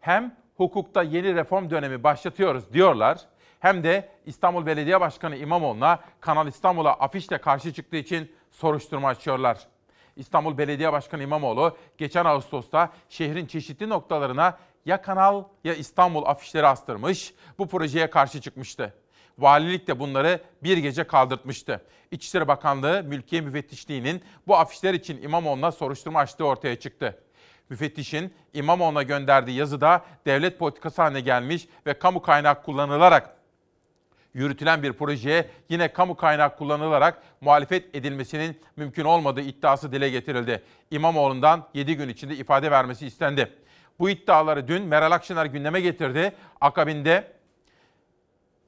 Hem 0.02 0.36
hukukta 0.58 1.04
yeni 1.04 1.36
reform 1.36 1.70
dönemi 1.70 2.04
başlatıyoruz 2.04 2.74
diyorlar 2.74 3.18
hem 3.60 3.84
de 3.84 4.10
İstanbul 4.26 4.66
Belediye 4.66 5.02
Başkanı 5.02 5.36
İmamoğlu'na 5.36 6.00
Kanal 6.20 6.48
İstanbul'a 6.48 6.94
afişle 6.94 7.38
karşı 7.38 7.74
çıktığı 7.74 7.98
için 7.98 8.32
soruşturma 8.52 9.08
açıyorlar. 9.08 9.68
İstanbul 10.16 10.58
Belediye 10.58 10.94
Başkanı 10.94 11.24
İmamoğlu 11.24 11.78
geçen 11.98 12.26
Ağustos'ta 12.26 12.90
şehrin 13.10 13.46
çeşitli 13.46 13.90
noktalarına 13.90 14.58
ya 14.86 15.02
Kanal 15.02 15.44
ya 15.64 15.74
İstanbul 15.74 16.26
afişleri 16.26 16.68
astırmış, 16.68 17.34
bu 17.58 17.68
projeye 17.68 18.10
karşı 18.10 18.42
çıkmıştı. 18.42 18.94
Valilik 19.38 19.88
de 19.88 20.00
bunları 20.00 20.42
bir 20.64 20.78
gece 20.78 21.04
kaldırtmıştı. 21.04 21.82
İçişleri 22.12 22.48
Bakanlığı 22.48 23.04
Mülkiye 23.04 23.42
Müfettişliği'nin 23.42 24.24
bu 24.48 24.58
afişler 24.58 24.94
için 24.94 25.22
İmamoğlu'na 25.22 25.72
soruşturma 25.72 26.20
açtığı 26.20 26.46
ortaya 26.46 26.80
çıktı. 26.80 27.20
Müfettişin 27.70 28.34
İmamoğlu'na 28.54 29.04
gönderdiği 29.04 29.58
yazıda 29.58 30.06
devlet 30.26 30.60
politikası 30.60 31.02
haline 31.02 31.22
gelmiş 31.22 31.68
ve 31.86 31.94
kamu 31.94 32.22
kaynak 32.22 32.66
kullanılarak 32.66 33.38
yürütülen 34.34 34.84
bir 34.84 34.94
projeye 34.94 35.50
yine 35.70 35.94
kamu 35.94 36.16
kaynak 36.16 36.58
kullanılarak 36.58 37.24
muhalefet 37.42 37.96
edilmesinin 37.96 38.62
mümkün 38.76 39.06
olmadığı 39.06 39.42
iddiası 39.42 39.92
dile 39.92 40.10
getirildi. 40.10 40.64
İmamoğlu'ndan 40.92 41.68
7 41.74 41.98
gün 41.98 42.10
içinde 42.10 42.36
ifade 42.36 42.72
vermesi 42.72 43.08
istendi. 43.08 43.54
Bu 44.00 44.10
iddiaları 44.10 44.68
dün 44.68 44.84
Meral 44.84 45.12
Akşener 45.12 45.46
gündeme 45.46 45.82
getirdi. 45.82 46.36
Akabinde 46.62 47.32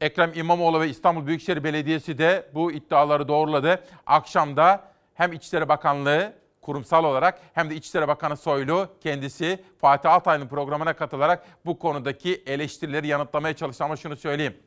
Ekrem 0.02 0.32
İmamoğlu 0.36 0.82
ve 0.82 0.90
İstanbul 0.90 1.28
Büyükşehir 1.28 1.64
Belediyesi 1.64 2.18
de 2.18 2.50
bu 2.54 2.72
iddiaları 2.72 3.28
doğruladı. 3.28 3.84
Akşamda 4.06 4.92
hem 5.14 5.34
İçişleri 5.34 5.70
Bakanlığı 5.70 6.34
kurumsal 6.62 7.04
olarak 7.04 7.42
hem 7.54 7.70
de 7.70 7.76
İçişleri 7.76 8.08
Bakanı 8.08 8.38
Soylu 8.38 8.90
kendisi 9.02 9.64
Fatih 9.82 10.12
Altaylı'nın 10.12 10.48
programına 10.48 10.94
katılarak 10.94 11.46
bu 11.66 11.80
konudaki 11.80 12.44
eleştirileri 12.46 13.08
yanıtlamaya 13.08 13.56
çalıştı. 13.56 13.84
Ama 13.84 13.96
şunu 13.96 14.16
söyleyeyim. 14.16 14.58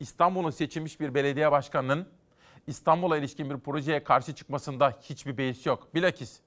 İstanbul'un 0.00 0.50
seçilmiş 0.50 1.00
bir 1.00 1.14
belediye 1.14 1.52
başkanının 1.52 2.08
İstanbul'a 2.66 3.16
ilişkin 3.16 3.50
bir 3.50 3.58
projeye 3.58 4.04
karşı 4.04 4.34
çıkmasında 4.34 4.98
hiçbir 5.02 5.38
beis 5.38 5.66
yok. 5.66 5.94
Bilakis 5.94 6.40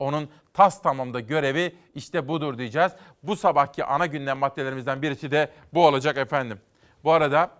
onun 0.00 0.28
tas 0.54 0.82
tamamda 0.82 1.20
görevi 1.20 1.76
işte 1.94 2.28
budur 2.28 2.58
diyeceğiz. 2.58 2.92
Bu 3.22 3.36
sabahki 3.36 3.84
ana 3.84 4.06
gündem 4.06 4.38
maddelerimizden 4.38 5.02
birisi 5.02 5.30
de 5.30 5.50
bu 5.74 5.86
olacak 5.86 6.16
efendim. 6.16 6.60
Bu 7.04 7.12
arada 7.12 7.50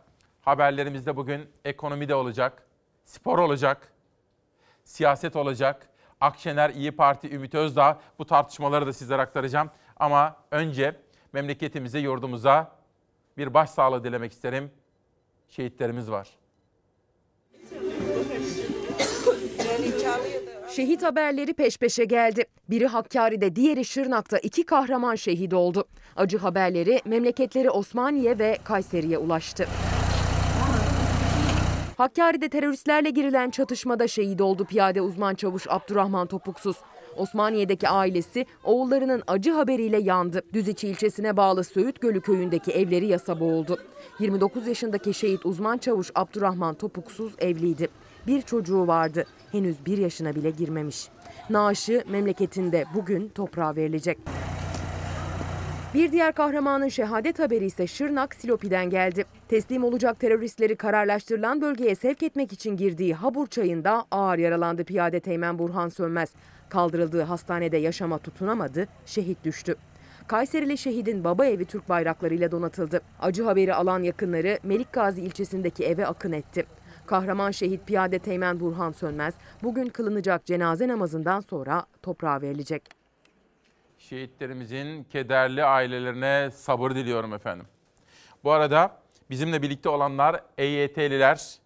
haberlerimizde 0.40 1.16
bugün 1.16 1.50
ekonomi 1.64 2.08
de 2.08 2.14
olacak, 2.14 2.62
spor 3.04 3.38
olacak, 3.38 3.92
siyaset 4.84 5.36
olacak. 5.36 5.86
Akşener, 6.20 6.70
İyi 6.70 6.92
Parti, 6.92 7.34
Ümit 7.34 7.54
Özdağ 7.54 8.00
bu 8.18 8.26
tartışmaları 8.26 8.86
da 8.86 8.92
sizlere 8.92 9.22
aktaracağım. 9.22 9.70
Ama 9.96 10.36
önce 10.50 10.96
memleketimize, 11.32 11.98
yurdumuza 11.98 12.72
bir 13.36 13.54
başsağlığı 13.54 14.04
dilemek 14.04 14.32
isterim. 14.32 14.70
Şehitlerimiz 15.48 16.10
var. 16.10 16.28
Şehit 20.76 21.02
haberleri 21.02 21.54
peş 21.54 21.78
peşe 21.78 22.04
geldi. 22.04 22.44
Biri 22.70 22.86
Hakkari'de, 22.86 23.56
diğeri 23.56 23.84
Şırnak'ta 23.84 24.38
iki 24.38 24.66
kahraman 24.66 25.14
şehit 25.14 25.54
oldu. 25.54 25.84
Acı 26.16 26.38
haberleri 26.38 27.00
memleketleri 27.04 27.70
Osmaniye 27.70 28.38
ve 28.38 28.58
Kayseri'ye 28.64 29.18
ulaştı. 29.18 29.66
Hakkari'de 31.96 32.48
teröristlerle 32.48 33.10
girilen 33.10 33.50
çatışmada 33.50 34.08
şehit 34.08 34.40
oldu 34.40 34.64
piyade 34.64 35.00
uzman 35.00 35.34
çavuş 35.34 35.66
Abdurrahman 35.68 36.26
Topuksuz. 36.26 36.76
Osmaniye'deki 37.16 37.88
ailesi 37.88 38.46
oğullarının 38.64 39.22
acı 39.26 39.52
haberiyle 39.52 40.00
yandı. 40.00 40.42
Düziçi 40.52 40.88
ilçesine 40.88 41.36
bağlı 41.36 41.64
Söğüt 41.64 42.00
Gölü 42.00 42.20
köyündeki 42.20 42.72
evleri 42.72 43.06
yasa 43.06 43.40
boğuldu. 43.40 43.78
29 44.18 44.66
yaşındaki 44.66 45.14
şehit 45.14 45.46
uzman 45.46 45.78
çavuş 45.78 46.10
Abdurrahman 46.14 46.74
Topuksuz 46.74 47.32
evliydi. 47.38 47.88
Bir 48.30 48.42
çocuğu 48.42 48.86
vardı. 48.86 49.24
Henüz 49.52 49.86
bir 49.86 49.98
yaşına 49.98 50.34
bile 50.34 50.50
girmemiş. 50.50 51.08
Naaşı 51.50 52.04
memleketinde 52.08 52.84
bugün 52.94 53.28
toprağa 53.28 53.76
verilecek. 53.76 54.18
Bir 55.94 56.12
diğer 56.12 56.32
kahramanın 56.32 56.88
şehadet 56.88 57.38
haberi 57.38 57.66
ise 57.66 57.86
Şırnak 57.86 58.34
Silopi'den 58.34 58.90
geldi. 58.90 59.24
Teslim 59.48 59.84
olacak 59.84 60.20
teröristleri 60.20 60.76
kararlaştırılan 60.76 61.60
bölgeye 61.60 61.94
sevk 61.94 62.22
etmek 62.22 62.52
için 62.52 62.76
girdiği 62.76 63.14
Habur 63.14 63.46
çayında 63.46 64.04
ağır 64.10 64.38
yaralandı 64.38 64.84
piyade 64.84 65.20
Teğmen 65.20 65.58
Burhan 65.58 65.88
Sönmez. 65.88 66.32
Kaldırıldığı 66.68 67.22
hastanede 67.22 67.76
yaşama 67.76 68.18
tutunamadı, 68.18 68.88
şehit 69.06 69.44
düştü. 69.44 69.76
Kayserili 70.26 70.78
şehidin 70.78 71.24
baba 71.24 71.46
evi 71.46 71.64
Türk 71.64 71.88
bayraklarıyla 71.88 72.50
donatıldı. 72.50 73.00
Acı 73.20 73.44
haberi 73.44 73.74
alan 73.74 74.02
yakınları 74.02 74.58
Melik 74.62 74.92
Gazi 74.92 75.20
ilçesindeki 75.20 75.84
eve 75.84 76.06
akın 76.06 76.32
etti. 76.32 76.66
Kahraman 77.10 77.50
şehit 77.50 77.86
piyade 77.86 78.18
Teğmen 78.18 78.60
Burhan 78.60 78.92
Sönmez 78.92 79.34
bugün 79.62 79.86
kılınacak 79.86 80.46
cenaze 80.46 80.88
namazından 80.88 81.40
sonra 81.40 81.86
toprağa 82.02 82.40
verilecek. 82.40 82.82
Şehitlerimizin 83.98 85.04
kederli 85.04 85.64
ailelerine 85.64 86.50
sabır 86.50 86.90
diliyorum 86.90 87.34
efendim. 87.34 87.66
Bu 88.44 88.52
arada 88.52 88.96
bizimle 89.30 89.62
birlikte 89.62 89.88
olanlar 89.88 90.40
EYT'liler, 90.58 91.58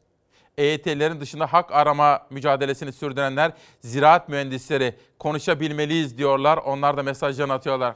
EYT'lerin 0.58 1.20
dışında 1.20 1.52
hak 1.52 1.72
arama 1.72 2.26
mücadelesini 2.30 2.92
sürdürenler, 2.92 3.52
ziraat 3.80 4.28
mühendisleri 4.28 4.94
konuşabilmeliyiz 5.18 6.18
diyorlar. 6.18 6.56
Onlar 6.56 6.96
da 6.96 7.02
mesajlarını 7.02 7.52
atıyorlar. 7.52 7.94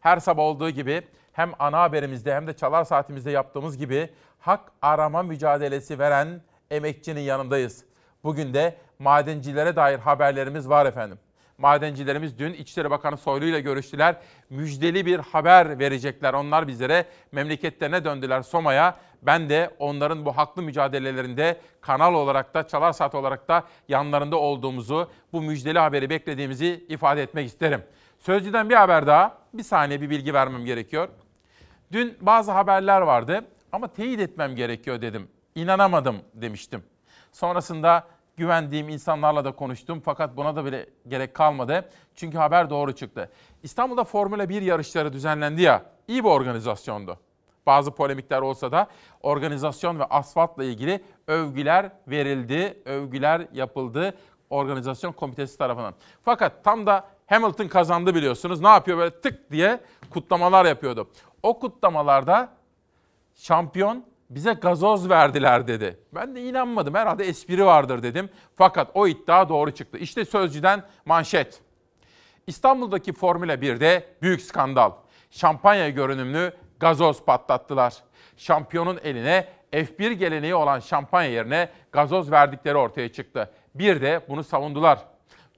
Her 0.00 0.18
sabah 0.18 0.42
olduğu 0.42 0.70
gibi 0.70 1.02
hem 1.32 1.52
ana 1.58 1.80
haberimizde 1.80 2.34
hem 2.34 2.46
de 2.46 2.52
çalar 2.52 2.84
saatimizde 2.84 3.30
yaptığımız 3.30 3.78
gibi 3.78 4.10
hak 4.38 4.72
arama 4.82 5.22
mücadelesi 5.22 5.98
veren 5.98 6.40
emekçinin 6.70 7.20
yanındayız. 7.20 7.84
Bugün 8.24 8.54
de 8.54 8.76
madencilere 8.98 9.76
dair 9.76 9.98
haberlerimiz 9.98 10.68
var 10.68 10.86
efendim. 10.86 11.18
Madencilerimiz 11.58 12.38
dün 12.38 12.52
İçişleri 12.52 12.90
Bakanı 12.90 13.16
Soylu 13.16 13.44
ile 13.44 13.60
görüştüler. 13.60 14.16
Müjdeli 14.50 15.06
bir 15.06 15.18
haber 15.18 15.78
verecekler. 15.78 16.34
Onlar 16.34 16.68
bizlere 16.68 17.04
memleketlerine 17.32 18.04
döndüler 18.04 18.42
Soma'ya. 18.42 18.96
Ben 19.22 19.48
de 19.48 19.70
onların 19.78 20.24
bu 20.24 20.36
haklı 20.36 20.62
mücadelelerinde 20.62 21.60
kanal 21.80 22.14
olarak 22.14 22.54
da 22.54 22.66
Çalar 22.66 22.92
Saat 22.92 23.14
olarak 23.14 23.48
da 23.48 23.64
yanlarında 23.88 24.36
olduğumuzu, 24.36 25.10
bu 25.32 25.42
müjdeli 25.42 25.78
haberi 25.78 26.10
beklediğimizi 26.10 26.84
ifade 26.88 27.22
etmek 27.22 27.46
isterim. 27.46 27.82
Sözcüden 28.18 28.70
bir 28.70 28.74
haber 28.74 29.06
daha. 29.06 29.38
Bir 29.54 29.62
saniye 29.62 30.00
bir 30.00 30.10
bilgi 30.10 30.34
vermem 30.34 30.64
gerekiyor. 30.64 31.08
Dün 31.92 32.16
bazı 32.20 32.52
haberler 32.52 33.00
vardı 33.00 33.44
ama 33.72 33.88
teyit 33.88 34.20
etmem 34.20 34.56
gerekiyor 34.56 35.00
dedim. 35.00 35.28
İnanamadım 35.54 36.16
demiştim. 36.34 36.82
Sonrasında 37.32 38.06
güvendiğim 38.36 38.88
insanlarla 38.88 39.44
da 39.44 39.52
konuştum 39.52 40.02
fakat 40.04 40.36
buna 40.36 40.56
da 40.56 40.64
bile 40.64 40.86
gerek 41.08 41.34
kalmadı. 41.34 41.90
Çünkü 42.14 42.38
haber 42.38 42.70
doğru 42.70 42.94
çıktı. 42.94 43.30
İstanbul'da 43.62 44.04
Formula 44.04 44.48
1 44.48 44.62
yarışları 44.62 45.12
düzenlendi 45.12 45.62
ya, 45.62 45.84
iyi 46.08 46.24
bir 46.24 46.28
organizasyondu. 46.28 47.18
Bazı 47.66 47.90
polemikler 47.90 48.40
olsa 48.40 48.72
da 48.72 48.86
organizasyon 49.22 49.98
ve 49.98 50.04
asfaltla 50.04 50.64
ilgili 50.64 51.04
övgüler 51.26 51.92
verildi, 52.08 52.82
övgüler 52.84 53.46
yapıldı 53.52 54.14
organizasyon 54.50 55.12
komitesi 55.12 55.58
tarafından. 55.58 55.94
Fakat 56.24 56.64
tam 56.64 56.86
da 56.86 57.08
Hamilton 57.26 57.68
kazandı 57.68 58.14
biliyorsunuz. 58.14 58.60
Ne 58.60 58.68
yapıyor 58.68 58.98
böyle 58.98 59.20
tık 59.20 59.50
diye 59.50 59.80
kutlamalar 60.10 60.64
yapıyordu. 60.64 61.08
O 61.42 61.58
kutlamalarda 61.58 62.48
şampiyon 63.34 64.04
bize 64.30 64.52
gazoz 64.52 65.08
verdiler 65.08 65.66
dedi. 65.66 65.98
Ben 66.14 66.34
de 66.36 66.42
inanmadım. 66.42 66.94
Herhalde 66.94 67.24
espri 67.24 67.66
vardır 67.66 68.02
dedim. 68.02 68.30
Fakat 68.54 68.90
o 68.94 69.06
iddia 69.08 69.48
doğru 69.48 69.70
çıktı. 69.70 69.98
İşte 69.98 70.24
Sözcü'den 70.24 70.82
manşet. 71.04 71.60
İstanbul'daki 72.46 73.12
Formula 73.12 73.54
1'de 73.54 74.04
büyük 74.22 74.42
skandal. 74.42 74.92
Şampanya 75.30 75.88
görünümlü 75.88 76.52
gazoz 76.80 77.24
patlattılar. 77.24 77.94
Şampiyonun 78.36 78.98
eline 79.02 79.48
F1 79.72 80.12
geleneği 80.12 80.54
olan 80.54 80.80
şampanya 80.80 81.30
yerine 81.30 81.68
gazoz 81.92 82.30
verdikleri 82.30 82.76
ortaya 82.76 83.12
çıktı. 83.12 83.50
Bir 83.74 84.00
de 84.00 84.20
bunu 84.28 84.44
savundular. 84.44 84.98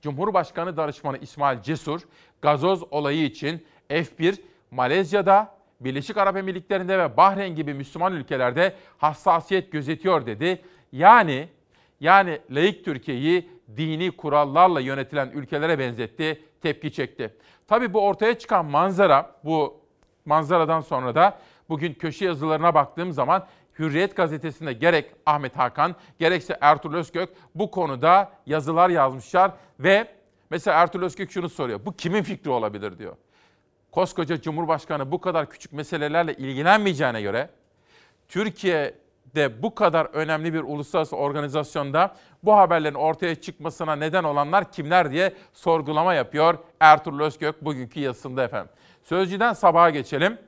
Cumhurbaşkanı 0.02 0.76
danışmanı 0.76 1.18
İsmail 1.18 1.62
Cesur, 1.62 2.00
gazoz 2.42 2.82
olayı 2.90 3.24
için 3.24 3.66
F1 3.90 4.42
Malezya'da, 4.70 5.54
Birleşik 5.80 6.16
Arap 6.16 6.36
Emirlikleri'nde 6.36 6.98
ve 6.98 7.16
Bahreyn 7.16 7.54
gibi 7.54 7.74
Müslüman 7.74 8.12
ülkelerde 8.12 8.74
hassasiyet 8.98 9.72
gözetiyor 9.72 10.26
dedi. 10.26 10.62
Yani 10.92 11.48
yani 12.00 12.38
laik 12.50 12.84
Türkiye'yi 12.84 13.50
dini 13.76 14.10
kurallarla 14.10 14.80
yönetilen 14.80 15.30
ülkelere 15.30 15.78
benzetti, 15.78 16.42
tepki 16.62 16.92
çekti. 16.92 17.34
Tabii 17.68 17.94
bu 17.94 18.06
ortaya 18.06 18.38
çıkan 18.38 18.66
manzara, 18.66 19.36
bu 19.44 19.80
manzaradan 20.24 20.80
sonra 20.80 21.14
da 21.14 21.38
bugün 21.68 21.94
köşe 21.94 22.24
yazılarına 22.24 22.74
baktığım 22.74 23.12
zaman 23.12 23.46
Hürriyet 23.78 24.16
gazetesinde 24.16 24.72
gerek 24.72 25.10
Ahmet 25.26 25.56
Hakan 25.58 25.94
gerekse 26.18 26.58
Ertuğrul 26.60 26.94
Özkök 26.94 27.28
bu 27.54 27.70
konuda 27.70 28.32
yazılar 28.46 28.90
yazmışlar 28.90 29.52
ve 29.80 30.08
mesela 30.50 30.82
Ertuğrul 30.82 31.04
Özkök 31.04 31.30
şunu 31.30 31.48
soruyor. 31.48 31.80
Bu 31.84 31.92
kimin 31.92 32.22
fikri 32.22 32.50
olabilir 32.50 32.98
diyor. 32.98 33.16
Koskoca 33.92 34.40
Cumhurbaşkanı 34.40 35.12
bu 35.12 35.20
kadar 35.20 35.50
küçük 35.50 35.72
meselelerle 35.72 36.34
ilgilenmeyeceğine 36.34 37.22
göre 37.22 37.50
Türkiye'de 38.28 39.62
bu 39.62 39.74
kadar 39.74 40.06
önemli 40.06 40.54
bir 40.54 40.60
uluslararası 40.60 41.16
organizasyonda 41.16 42.16
bu 42.42 42.56
haberlerin 42.56 42.94
ortaya 42.94 43.34
çıkmasına 43.34 43.96
neden 43.96 44.24
olanlar 44.24 44.72
kimler 44.72 45.10
diye 45.10 45.34
sorgulama 45.52 46.14
yapıyor 46.14 46.58
Ertuğrul 46.80 47.20
Özkök 47.20 47.64
bugünkü 47.64 48.00
yazısında 48.00 48.44
efendim. 48.44 48.70
Sözcüden 49.02 49.52
sabaha 49.52 49.90
geçelim. 49.90 50.38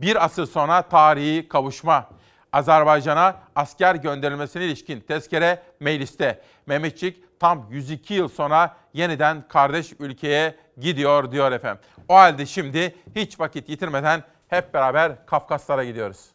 Bir 0.00 0.24
asır 0.24 0.46
sonra 0.46 0.82
tarihi 0.82 1.48
kavuşma. 1.48 2.08
Azerbaycan'a 2.52 3.40
asker 3.56 3.94
gönderilmesine 3.94 4.64
ilişkin 4.64 5.00
tezkere 5.00 5.62
mecliste. 5.80 6.40
Mehmetçik 6.66 7.29
tam 7.40 7.66
102 7.70 8.14
yıl 8.14 8.28
sonra 8.28 8.76
yeniden 8.94 9.48
kardeş 9.48 9.92
ülkeye 9.98 10.56
gidiyor 10.80 11.32
diyor 11.32 11.52
efendim. 11.52 11.82
O 12.08 12.14
halde 12.14 12.46
şimdi 12.46 12.94
hiç 13.16 13.40
vakit 13.40 13.68
yitirmeden 13.68 14.22
hep 14.48 14.74
beraber 14.74 15.26
Kafkaslara 15.26 15.84
gidiyoruz. 15.84 16.26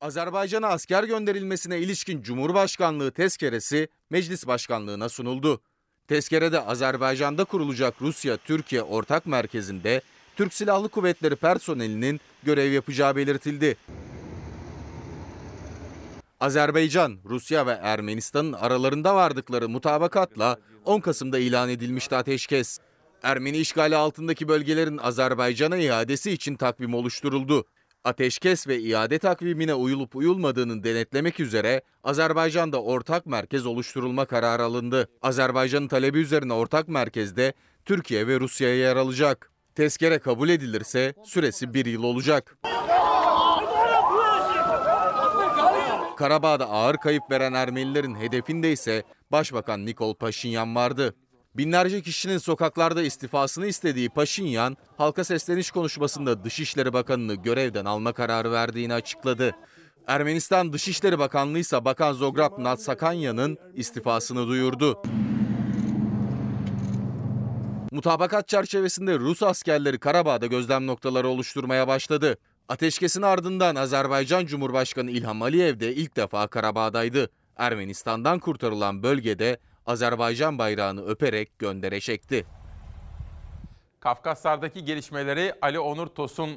Azerbaycan'a 0.00 0.68
asker 0.68 1.04
gönderilmesine 1.04 1.78
ilişkin 1.78 2.22
Cumhurbaşkanlığı 2.22 3.10
tezkeresi 3.10 3.88
Meclis 4.10 4.46
Başkanlığına 4.46 5.08
sunuldu. 5.08 5.60
Tezkerede 6.08 6.60
Azerbaycan'da 6.60 7.44
kurulacak 7.44 7.94
Rusya-Türkiye 8.00 8.82
ortak 8.82 9.26
merkezinde 9.26 10.00
Türk 10.36 10.54
Silahlı 10.54 10.88
Kuvvetleri 10.88 11.36
personelinin 11.36 12.20
görev 12.42 12.72
yapacağı 12.72 13.16
belirtildi. 13.16 13.76
Azerbaycan, 16.40 17.18
Rusya 17.24 17.66
ve 17.66 17.78
Ermenistan'ın 17.82 18.52
aralarında 18.52 19.14
vardıkları 19.14 19.68
mutabakatla 19.68 20.56
10 20.84 21.00
Kasım'da 21.00 21.38
ilan 21.38 21.68
edilmişti 21.68 22.16
ateşkes. 22.16 22.78
Ermeni 23.22 23.56
işgali 23.56 23.96
altındaki 23.96 24.48
bölgelerin 24.48 24.98
Azerbaycan'a 24.98 25.76
iadesi 25.76 26.32
için 26.32 26.56
takvim 26.56 26.94
oluşturuldu. 26.94 27.64
Ateşkes 28.04 28.68
ve 28.68 28.78
iade 28.80 29.18
takvimine 29.18 29.74
uyulup 29.74 30.16
uyulmadığını 30.16 30.84
denetlemek 30.84 31.40
üzere 31.40 31.82
Azerbaycan'da 32.04 32.82
ortak 32.82 33.26
merkez 33.26 33.66
oluşturulma 33.66 34.24
kararı 34.24 34.62
alındı. 34.62 35.08
Azerbaycan'ın 35.22 35.88
talebi 35.88 36.18
üzerine 36.18 36.52
ortak 36.52 36.88
merkezde 36.88 37.52
Türkiye 37.84 38.26
ve 38.26 38.40
Rusya'ya 38.40 38.76
yer 38.76 38.96
alacak. 38.96 39.50
Tezkere 39.74 40.18
kabul 40.18 40.48
edilirse 40.48 41.14
süresi 41.24 41.74
bir 41.74 41.86
yıl 41.86 42.02
olacak. 42.02 42.56
Karabağ'da 46.16 46.70
ağır 46.70 46.96
kayıp 46.96 47.30
veren 47.30 47.52
Ermenilerin 47.52 48.14
hedefinde 48.14 48.72
ise 48.72 49.02
Başbakan 49.32 49.86
Nikol 49.86 50.14
Paşinyan 50.14 50.74
vardı. 50.74 51.14
Binlerce 51.54 52.02
kişinin 52.02 52.38
sokaklarda 52.38 53.02
istifasını 53.02 53.66
istediği 53.66 54.08
Paşinyan, 54.08 54.76
halka 54.96 55.24
sesleniş 55.24 55.70
konuşmasında 55.70 56.44
Dışişleri 56.44 56.92
Bakanı'nı 56.92 57.34
görevden 57.34 57.84
alma 57.84 58.12
kararı 58.12 58.52
verdiğini 58.52 58.94
açıkladı. 58.94 59.56
Ermenistan 60.06 60.72
Dışişleri 60.72 61.18
Bakanlığı 61.18 61.58
ise 61.58 61.84
Bakan 61.84 62.12
Zograb 62.12 62.62
Natsakanya'nın 62.62 63.58
istifasını 63.74 64.48
duyurdu. 64.48 65.02
Mutabakat 67.92 68.48
çerçevesinde 68.48 69.18
Rus 69.18 69.42
askerleri 69.42 69.98
Karabağ'da 69.98 70.46
gözlem 70.46 70.86
noktaları 70.86 71.28
oluşturmaya 71.28 71.88
başladı. 71.88 72.38
Ateşkesin 72.68 73.22
ardından 73.22 73.76
Azerbaycan 73.76 74.46
Cumhurbaşkanı 74.46 75.10
İlham 75.10 75.42
Aliyev 75.42 75.80
de 75.80 75.94
ilk 75.94 76.16
defa 76.16 76.46
Karabağ'daydı. 76.46 77.30
Ermenistan'dan 77.56 78.38
kurtarılan 78.38 79.02
bölgede 79.02 79.58
Azerbaycan 79.86 80.58
bayrağını 80.58 81.06
öperek 81.06 81.58
göndere 81.58 82.00
çekti. 82.00 82.46
Kafkaslardaki 84.00 84.84
gelişmeleri 84.84 85.54
Ali 85.62 85.78
Onur 85.78 86.06
Tosun 86.06 86.50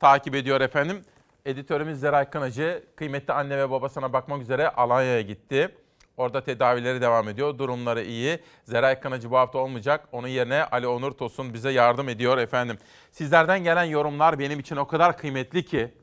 takip 0.00 0.34
ediyor 0.34 0.60
efendim. 0.60 1.02
Editörümüz 1.44 2.00
Zeray 2.00 2.30
Kınacı 2.30 2.84
kıymetli 2.96 3.32
anne 3.32 3.58
ve 3.58 3.70
babasına 3.70 4.12
bakmak 4.12 4.42
üzere 4.42 4.68
Alanya'ya 4.68 5.20
gitti. 5.20 5.74
Orada 6.16 6.44
tedavileri 6.44 7.00
devam 7.00 7.28
ediyor. 7.28 7.58
Durumları 7.58 8.02
iyi. 8.04 8.38
Zeray 8.64 9.00
Kınacı 9.00 9.30
bu 9.30 9.38
hafta 9.38 9.58
olmayacak. 9.58 10.08
Onun 10.12 10.28
yerine 10.28 10.64
Ali 10.64 10.86
Onur 10.86 11.12
Tosun 11.12 11.54
bize 11.54 11.70
yardım 11.70 12.08
ediyor 12.08 12.38
efendim. 12.38 12.78
Sizlerden 13.12 13.64
gelen 13.64 13.84
yorumlar 13.84 14.38
benim 14.38 14.60
için 14.60 14.76
o 14.76 14.86
kadar 14.86 15.18
kıymetli 15.18 15.64
ki 15.64 15.94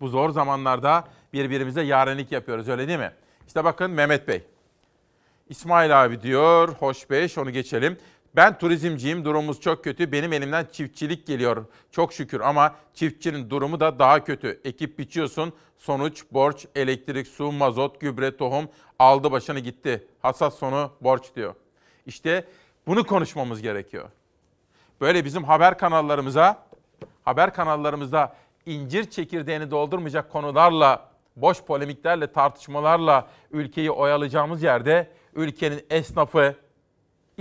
bu 0.00 0.08
zor 0.08 0.30
zamanlarda 0.30 1.04
birbirimize 1.32 1.82
yarenlik 1.82 2.32
yapıyoruz 2.32 2.68
öyle 2.68 2.88
değil 2.88 2.98
mi? 2.98 3.12
İşte 3.46 3.64
bakın 3.64 3.90
Mehmet 3.90 4.28
Bey. 4.28 4.42
İsmail 5.48 6.04
abi 6.04 6.22
diyor, 6.22 6.68
hoş 6.68 7.10
beş 7.10 7.38
onu 7.38 7.50
geçelim. 7.50 7.98
Ben 8.36 8.58
turizmciyim, 8.58 9.24
durumumuz 9.24 9.60
çok 9.60 9.84
kötü. 9.84 10.12
Benim 10.12 10.32
elimden 10.32 10.66
çiftçilik 10.72 11.26
geliyor 11.26 11.64
çok 11.90 12.12
şükür 12.12 12.40
ama 12.40 12.74
çiftçinin 12.94 13.50
durumu 13.50 13.80
da 13.80 13.98
daha 13.98 14.24
kötü. 14.24 14.60
Ekip 14.64 14.98
biçiyorsun, 14.98 15.52
sonuç 15.76 16.24
borç, 16.32 16.66
elektrik, 16.74 17.26
su, 17.26 17.52
mazot, 17.52 18.00
gübre, 18.00 18.36
tohum 18.36 18.68
aldı 18.98 19.32
başını 19.32 19.58
gitti. 19.58 20.06
Hasat 20.22 20.54
sonu 20.54 20.92
borç 21.00 21.34
diyor. 21.36 21.54
İşte 22.06 22.44
bunu 22.86 23.06
konuşmamız 23.06 23.62
gerekiyor. 23.62 24.08
Böyle 25.00 25.24
bizim 25.24 25.44
haber 25.44 25.78
kanallarımıza, 25.78 26.66
haber 27.24 27.54
kanallarımızda 27.54 28.36
incir 28.66 29.10
çekirdeğini 29.10 29.70
doldurmayacak 29.70 30.32
konularla, 30.32 31.10
boş 31.36 31.62
polemiklerle, 31.62 32.32
tartışmalarla 32.32 33.28
ülkeyi 33.50 33.90
oyalayacağımız 33.90 34.62
yerde 34.62 35.10
ülkenin 35.34 35.86
esnafı, 35.90 36.56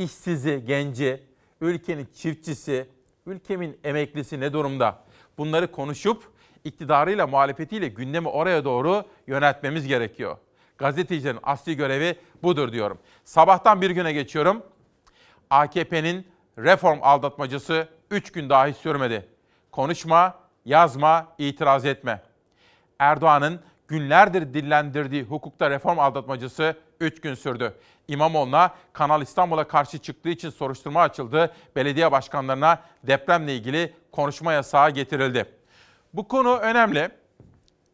işsizi, 0.03 0.63
genci, 0.67 1.23
ülkenin 1.61 2.07
çiftçisi, 2.15 2.89
ülkemin 3.25 3.79
emeklisi 3.83 4.39
ne 4.39 4.53
durumda? 4.53 5.03
Bunları 5.37 5.71
konuşup 5.71 6.23
iktidarıyla, 6.63 7.27
muhalefetiyle 7.27 7.87
gündemi 7.87 8.27
oraya 8.27 8.65
doğru 8.65 9.03
yöneltmemiz 9.27 9.87
gerekiyor. 9.87 10.37
Gazetecilerin 10.77 11.39
asli 11.43 11.75
görevi 11.75 12.15
budur 12.43 12.71
diyorum. 12.71 12.97
Sabahtan 13.23 13.81
bir 13.81 13.89
güne 13.89 14.13
geçiyorum. 14.13 14.63
AKP'nin 15.49 16.27
reform 16.57 16.99
aldatmacısı 17.01 17.87
3 18.11 18.31
gün 18.31 18.49
dahi 18.49 18.73
sürmedi. 18.73 19.29
Konuşma, 19.71 20.39
yazma, 20.65 21.35
itiraz 21.37 21.85
etme. 21.85 22.21
Erdoğan'ın 22.99 23.61
günlerdir 23.89 24.53
dillendirdiği 24.53 25.23
hukukta 25.23 25.69
reform 25.69 25.99
aldatmacısı 25.99 26.75
3 26.99 27.21
gün 27.21 27.33
sürdü. 27.33 27.73
İmamoğlu'na 28.07 28.75
Kanal 28.93 29.21
İstanbul'a 29.21 29.67
karşı 29.67 29.97
çıktığı 29.97 30.29
için 30.29 30.49
soruşturma 30.49 31.01
açıldı. 31.01 31.53
Belediye 31.75 32.11
başkanlarına 32.11 32.79
depremle 33.03 33.55
ilgili 33.55 33.93
konuşma 34.11 34.53
yasağı 34.53 34.89
getirildi. 34.89 35.45
Bu 36.13 36.27
konu 36.27 36.57
önemli. 36.57 37.09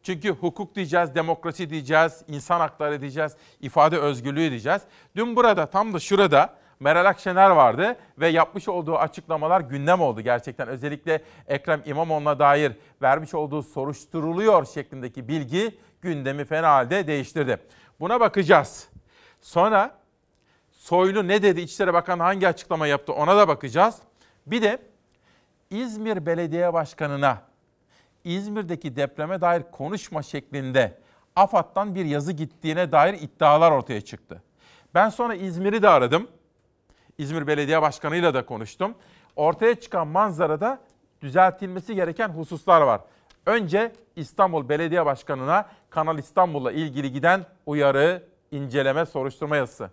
Çünkü 0.02 0.30
hukuk 0.30 0.74
diyeceğiz, 0.74 1.14
demokrasi 1.14 1.70
diyeceğiz, 1.70 2.22
insan 2.28 2.60
hakları 2.60 3.00
diyeceğiz, 3.00 3.32
ifade 3.60 3.98
özgürlüğü 3.98 4.50
diyeceğiz. 4.50 4.82
Dün 5.16 5.36
burada 5.36 5.66
tam 5.66 5.94
da 5.94 5.98
şurada 5.98 6.54
Meral 6.80 7.04
Akşener 7.04 7.50
vardı 7.50 7.96
ve 8.18 8.28
yapmış 8.28 8.68
olduğu 8.68 8.96
açıklamalar 8.96 9.60
gündem 9.60 10.00
oldu 10.00 10.20
gerçekten. 10.20 10.68
Özellikle 10.68 11.22
Ekrem 11.48 11.82
İmamoğlu'na 11.86 12.38
dair 12.38 12.72
vermiş 13.02 13.34
olduğu 13.34 13.62
soruşturuluyor 13.62 14.66
şeklindeki 14.66 15.28
bilgi 15.28 15.78
gündemi 16.00 16.44
fena 16.44 16.68
halde 16.68 17.06
değiştirdi. 17.06 17.58
Buna 18.00 18.20
bakacağız. 18.20 18.88
Sonra 19.40 19.94
Soylu 20.72 21.28
ne 21.28 21.42
dedi, 21.42 21.60
İçişleri 21.60 21.94
Bakanı 21.94 22.22
hangi 22.22 22.48
açıklama 22.48 22.86
yaptı 22.86 23.12
ona 23.12 23.36
da 23.36 23.48
bakacağız. 23.48 23.98
Bir 24.46 24.62
de 24.62 24.78
İzmir 25.70 26.26
Belediye 26.26 26.72
Başkanı'na 26.72 27.42
İzmir'deki 28.24 28.96
depreme 28.96 29.40
dair 29.40 29.62
konuşma 29.72 30.22
şeklinde 30.22 30.98
AFAD'dan 31.36 31.94
bir 31.94 32.04
yazı 32.04 32.32
gittiğine 32.32 32.92
dair 32.92 33.14
iddialar 33.14 33.70
ortaya 33.70 34.00
çıktı. 34.00 34.42
Ben 34.94 35.08
sonra 35.08 35.34
İzmir'i 35.34 35.82
de 35.82 35.88
aradım. 35.88 36.28
İzmir 37.18 37.46
Belediye 37.46 37.82
Başkanı'yla 37.82 38.34
da 38.34 38.46
konuştum. 38.46 38.94
Ortaya 39.36 39.74
çıkan 39.74 40.08
manzarada 40.08 40.78
düzeltilmesi 41.22 41.94
gereken 41.94 42.28
hususlar 42.28 42.80
var. 42.80 43.00
Önce 43.46 43.92
İstanbul 44.16 44.68
Belediye 44.68 45.06
Başkanı'na 45.06 45.68
Kanal 45.90 46.18
İstanbul'la 46.18 46.72
ilgili 46.72 47.12
giden 47.12 47.46
uyarı, 47.66 48.22
inceleme, 48.50 49.06
soruşturma 49.06 49.56
yazısı. 49.56 49.90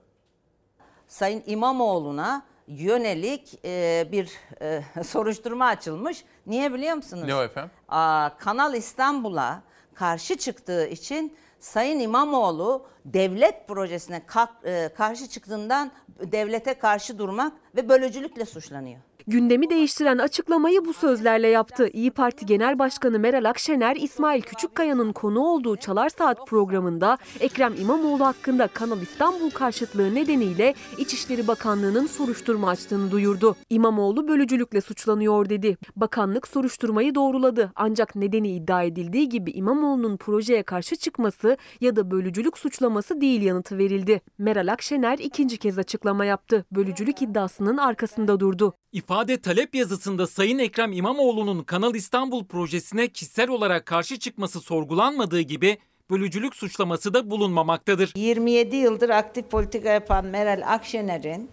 Sayın 1.08 1.44
İmamoğlu'na 1.46 2.46
yönelik 2.68 3.66
e, 3.66 4.08
bir 4.12 4.32
e, 4.62 4.84
soruşturma 5.04 5.66
açılmış. 5.66 6.26
Niye 6.48 6.74
biliyor 6.74 6.96
musunuz? 6.96 7.24
Ne 7.26 7.36
o 7.36 7.42
efendim? 7.42 7.72
Aa, 7.90 8.30
Kanal 8.38 8.74
İstanbul'a 8.74 9.64
karşı 9.94 10.38
çıktığı 10.38 10.88
için 10.88 11.38
Sayın 11.64 12.00
İmamoğlu 12.00 12.86
devlet 13.06 13.68
projesine 13.68 14.22
e, 14.66 14.90
karşı 14.96 15.28
çıktığından 15.28 15.92
devlete 16.20 16.74
karşı 16.74 17.20
durmak 17.20 17.54
ve 17.76 17.90
bölücülükle 17.90 18.46
suçlanıyor. 18.46 19.00
Gündemi 19.28 19.70
değiştiren 19.70 20.18
açıklamayı 20.18 20.86
bu 20.86 20.94
sözlerle 20.94 21.48
yaptı. 21.48 21.90
İyi 21.94 22.12
Parti 22.12 22.46
Genel 22.46 22.80
Başkanı 22.80 23.20
Meral 23.20 23.50
Akşener, 23.50 23.96
İsmail 23.96 24.42
Küçükkaya'nın 24.42 25.14
konu 25.14 25.40
olduğu 25.40 25.76
Çalar 25.76 26.10
Saat 26.10 26.48
programında 26.48 27.18
Ekrem 27.40 27.74
İmamoğlu 27.82 28.26
hakkında 28.26 28.68
Kanal 28.68 29.02
İstanbul 29.02 29.50
karşıtlığı 29.50 30.16
nedeniyle 30.16 30.74
İçişleri 30.98 31.48
Bakanlığı'nın 31.48 32.06
soruşturma 32.06 32.70
açtığını 32.70 33.12
duyurdu. 33.12 33.56
İmamoğlu 33.70 34.28
bölücülükle 34.28 34.82
suçlanıyor 34.82 35.50
dedi. 35.50 35.78
Bakanlık 35.96 36.48
soruşturmayı 36.48 37.16
doğruladı. 37.16 37.72
Ancak 37.76 38.16
nedeni 38.16 38.52
iddia 38.56 38.84
edildiği 38.84 39.30
gibi 39.30 39.52
İmamoğlu'nun 39.52 40.18
projeye 40.18 40.64
karşı 40.64 40.96
çıkması 40.96 41.58
ya 41.82 41.96
da 41.96 42.12
bölücülük 42.12 42.58
suçlaması 42.58 43.22
değil 43.22 43.42
yanıtı 43.42 43.78
verildi. 43.78 44.22
Meral 44.38 44.72
Akşener 44.72 45.20
ikinci 45.20 45.58
kez 45.58 45.78
açıklama 45.78 46.26
yaptı. 46.26 46.66
Bölücülük 46.72 47.22
iddiasının 47.22 47.78
arkasında 47.78 48.40
durdu. 48.40 48.74
İfade 48.94 49.42
talep 49.42 49.76
yazısında 49.76 50.28
Sayın 50.28 50.60
Ekrem 50.60 50.92
İmamoğlu'nun 50.92 51.64
Kanal 51.64 51.96
İstanbul 51.96 52.46
projesine 52.46 53.08
kişisel 53.08 53.50
olarak 53.50 53.86
karşı 53.86 54.20
çıkması 54.20 54.60
sorgulanmadığı 54.60 55.42
gibi 55.42 55.78
bölücülük 56.10 56.56
suçlaması 56.56 57.14
da 57.14 57.30
bulunmamaktadır. 57.30 58.14
27 58.16 58.76
yıldır 58.76 59.10
aktif 59.10 59.50
politika 59.50 59.90
yapan 59.90 60.26
Meral 60.26 60.64
Akşener'in 60.74 61.50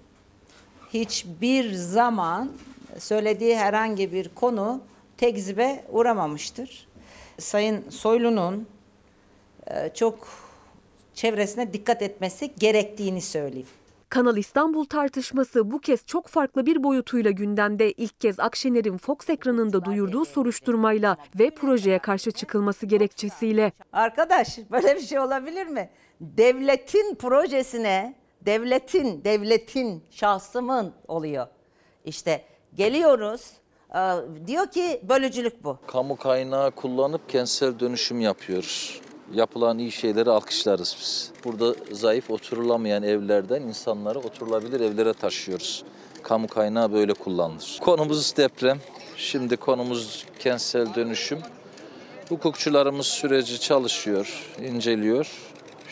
hiçbir 0.95 1.73
zaman 1.73 2.53
söylediği 2.99 3.57
herhangi 3.57 4.13
bir 4.13 4.29
konu 4.29 4.81
tekzibe 5.17 5.85
uğramamıştır. 5.91 6.89
Sayın 7.39 7.91
Soylu'nun 7.91 8.67
e, 9.67 9.91
çok 9.95 10.29
çevresine 11.15 11.73
dikkat 11.73 12.03
etmesi 12.03 12.55
gerektiğini 12.59 13.23
söyleyeyim. 13.23 13.80
Kanal 14.11 14.37
İstanbul 14.37 14.85
tartışması 14.85 15.71
bu 15.71 15.81
kez 15.81 16.07
çok 16.07 16.27
farklı 16.27 16.67
bir 16.67 16.83
boyutuyla 16.83 17.31
gündemde. 17.31 17.93
İlk 17.93 18.21
kez 18.21 18.41
Akşener'in 18.41 18.99
Fox 18.99 19.31
ekranında 19.31 19.85
duyurduğu 19.85 20.25
soruşturmayla 20.25 21.17
ve 21.39 21.51
projeye 21.51 21.99
karşı 21.99 22.31
çıkılması 22.31 22.87
gerekçesiyle. 22.87 23.73
Arkadaş 23.93 24.59
böyle 24.71 24.97
bir 24.97 25.01
şey 25.01 25.19
olabilir 25.19 25.67
mi? 25.67 25.91
Devletin 26.21 27.15
projesine, 27.15 28.15
devletin, 28.47 29.25
devletin, 29.25 30.05
şahsımın 30.11 30.95
oluyor. 31.09 31.47
İşte 32.05 32.45
geliyoruz, 32.75 33.51
e, 33.95 34.01
diyor 34.47 34.67
ki 34.67 35.01
bölücülük 35.09 35.65
bu. 35.65 35.79
Kamu 35.87 36.17
kaynağı 36.17 36.71
kullanıp 36.71 37.29
kentsel 37.29 37.81
dönüşüm 37.81 38.21
yapıyoruz. 38.21 39.01
Yapılan 39.35 39.79
iyi 39.79 39.93
şeyleri 39.93 40.31
alkışlarız 40.31 40.97
biz. 41.01 41.31
Burada 41.45 41.75
zayıf 41.93 42.31
oturulamayan 42.31 43.03
evlerden 43.03 43.63
insanları 43.63 44.19
oturulabilir 44.19 44.81
evlere 44.81 45.13
taşıyoruz. 45.13 45.85
Kamu 46.23 46.49
kaynağı 46.49 46.93
böyle 46.93 47.15
kullanılır. 47.15 47.79
Konumuz 47.81 48.37
deprem. 48.37 48.79
Şimdi 49.17 49.57
konumuz 49.57 50.25
kentsel 50.39 50.95
dönüşüm. 50.95 51.39
Hukukçularımız 52.29 53.07
süreci 53.07 53.61
çalışıyor, 53.61 54.47
inceliyor. 54.69 55.29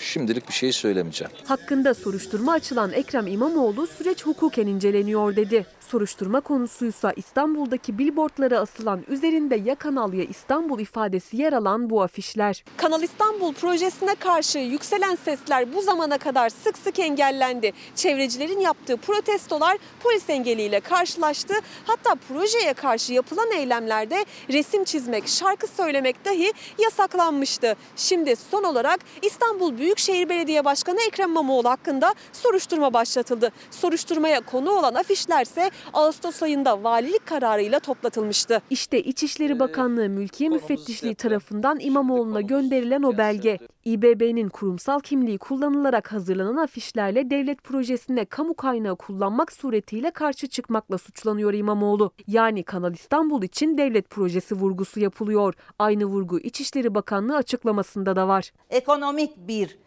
Şimdilik 0.00 0.48
bir 0.48 0.52
şey 0.52 0.72
söylemeyeceğim. 0.72 1.32
Hakkında 1.44 1.94
soruşturma 1.94 2.52
açılan 2.52 2.92
Ekrem 2.92 3.26
İmamoğlu 3.26 3.87
süreç 3.87 4.26
hukuken 4.26 4.66
inceleniyor 4.66 5.37
dedi. 5.37 5.66
Soruşturma 5.80 6.40
konusuysa 6.40 7.12
İstanbul'daki 7.16 7.98
billboardlara 7.98 8.58
asılan 8.58 9.04
üzerinde 9.08 9.56
ya 9.56 9.74
Kanal 9.74 10.12
ya 10.12 10.24
İstanbul 10.24 10.80
ifadesi 10.80 11.37
yer 11.37 11.52
alan 11.52 11.90
bu 11.90 12.02
afişler. 12.02 12.64
Kanal 12.76 13.02
İstanbul 13.02 13.54
projesine 13.54 14.14
karşı 14.14 14.58
yükselen 14.58 15.14
sesler 15.14 15.74
bu 15.74 15.82
zamana 15.82 16.18
kadar 16.18 16.48
sık 16.48 16.78
sık 16.78 16.98
engellendi. 16.98 17.72
Çevrecilerin 17.94 18.61
yaptığı 18.61 18.96
protestolar 18.96 19.78
polis 20.02 20.30
engeliyle 20.30 20.80
karşılaştı. 20.80 21.54
Hatta 21.84 22.14
projeye 22.28 22.72
karşı 22.74 23.12
yapılan 23.12 23.52
eylemlerde 23.52 24.24
resim 24.52 24.84
çizmek, 24.84 25.28
şarkı 25.28 25.66
söylemek 25.66 26.24
dahi 26.24 26.52
yasaklanmıştı. 26.78 27.76
Şimdi 27.96 28.37
son 28.50 28.62
olarak 28.64 29.00
İstanbul 29.22 29.78
Büyükşehir 29.88 30.29
Belediye 30.29 30.64
Başkanı 30.64 30.98
Ekrem 31.09 31.31
İmamoğlu 31.31 31.68
hakkında 31.70 32.14
soruşturma 32.33 32.92
başlatıldı. 32.92 33.53
Soruşturmaya 33.70 34.40
konu 34.40 34.70
olan 34.70 34.94
afişlerse 34.94 35.70
Ağustos 35.92 36.42
ayında 36.42 36.85
valilik 36.85 37.27
kararıyla 37.27 37.81
toplatılmıştı. 37.81 38.62
İşte 38.70 39.03
İçişleri 39.03 39.61
Bakanlığı 39.61 40.09
Mülkiye 40.09 40.51
Müfettişliği 40.51 41.14
tarafından 41.14 41.79
İmamoğlu'na 41.81 42.40
gönderilen 42.40 43.03
o 43.03 43.18
belge. 43.18 43.59
İBB'nin 43.88 44.48
kurumsal 44.48 45.01
kimliği 45.01 45.38
kullanılarak 45.38 46.12
hazırlanan 46.12 46.57
afişlerle 46.57 47.31
devlet 47.31 47.64
projesine 47.64 48.24
kamu 48.24 48.55
kaynağı 48.55 48.96
kullanmak 48.96 49.53
suretiyle 49.53 50.11
karşı 50.11 50.48
çıkmakla 50.48 50.98
suçlanıyor 50.98 51.55
İmamoğlu. 51.55 52.12
Yani 52.27 52.62
Kanal 52.62 52.94
İstanbul 52.94 53.42
için 53.42 53.79
devlet 53.79 54.11
projesi 54.11 54.55
vurgusu 54.55 55.01
yapılıyor. 55.01 55.55
Aynı 55.79 56.05
vurgu 56.05 56.38
İçişleri 56.40 56.94
Bakanlığı 56.94 57.37
açıklamasında 57.37 58.16
da 58.16 58.29
var. 58.29 58.53
Ekonomik 58.70 59.37
bir 59.37 59.79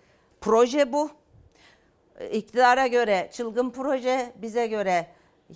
proje 0.41 0.93
bu. 0.93 1.09
İktidara 2.31 2.87
göre 2.87 3.29
çılgın 3.33 3.69
proje, 3.69 4.33
bize 4.41 4.67
göre 4.67 5.07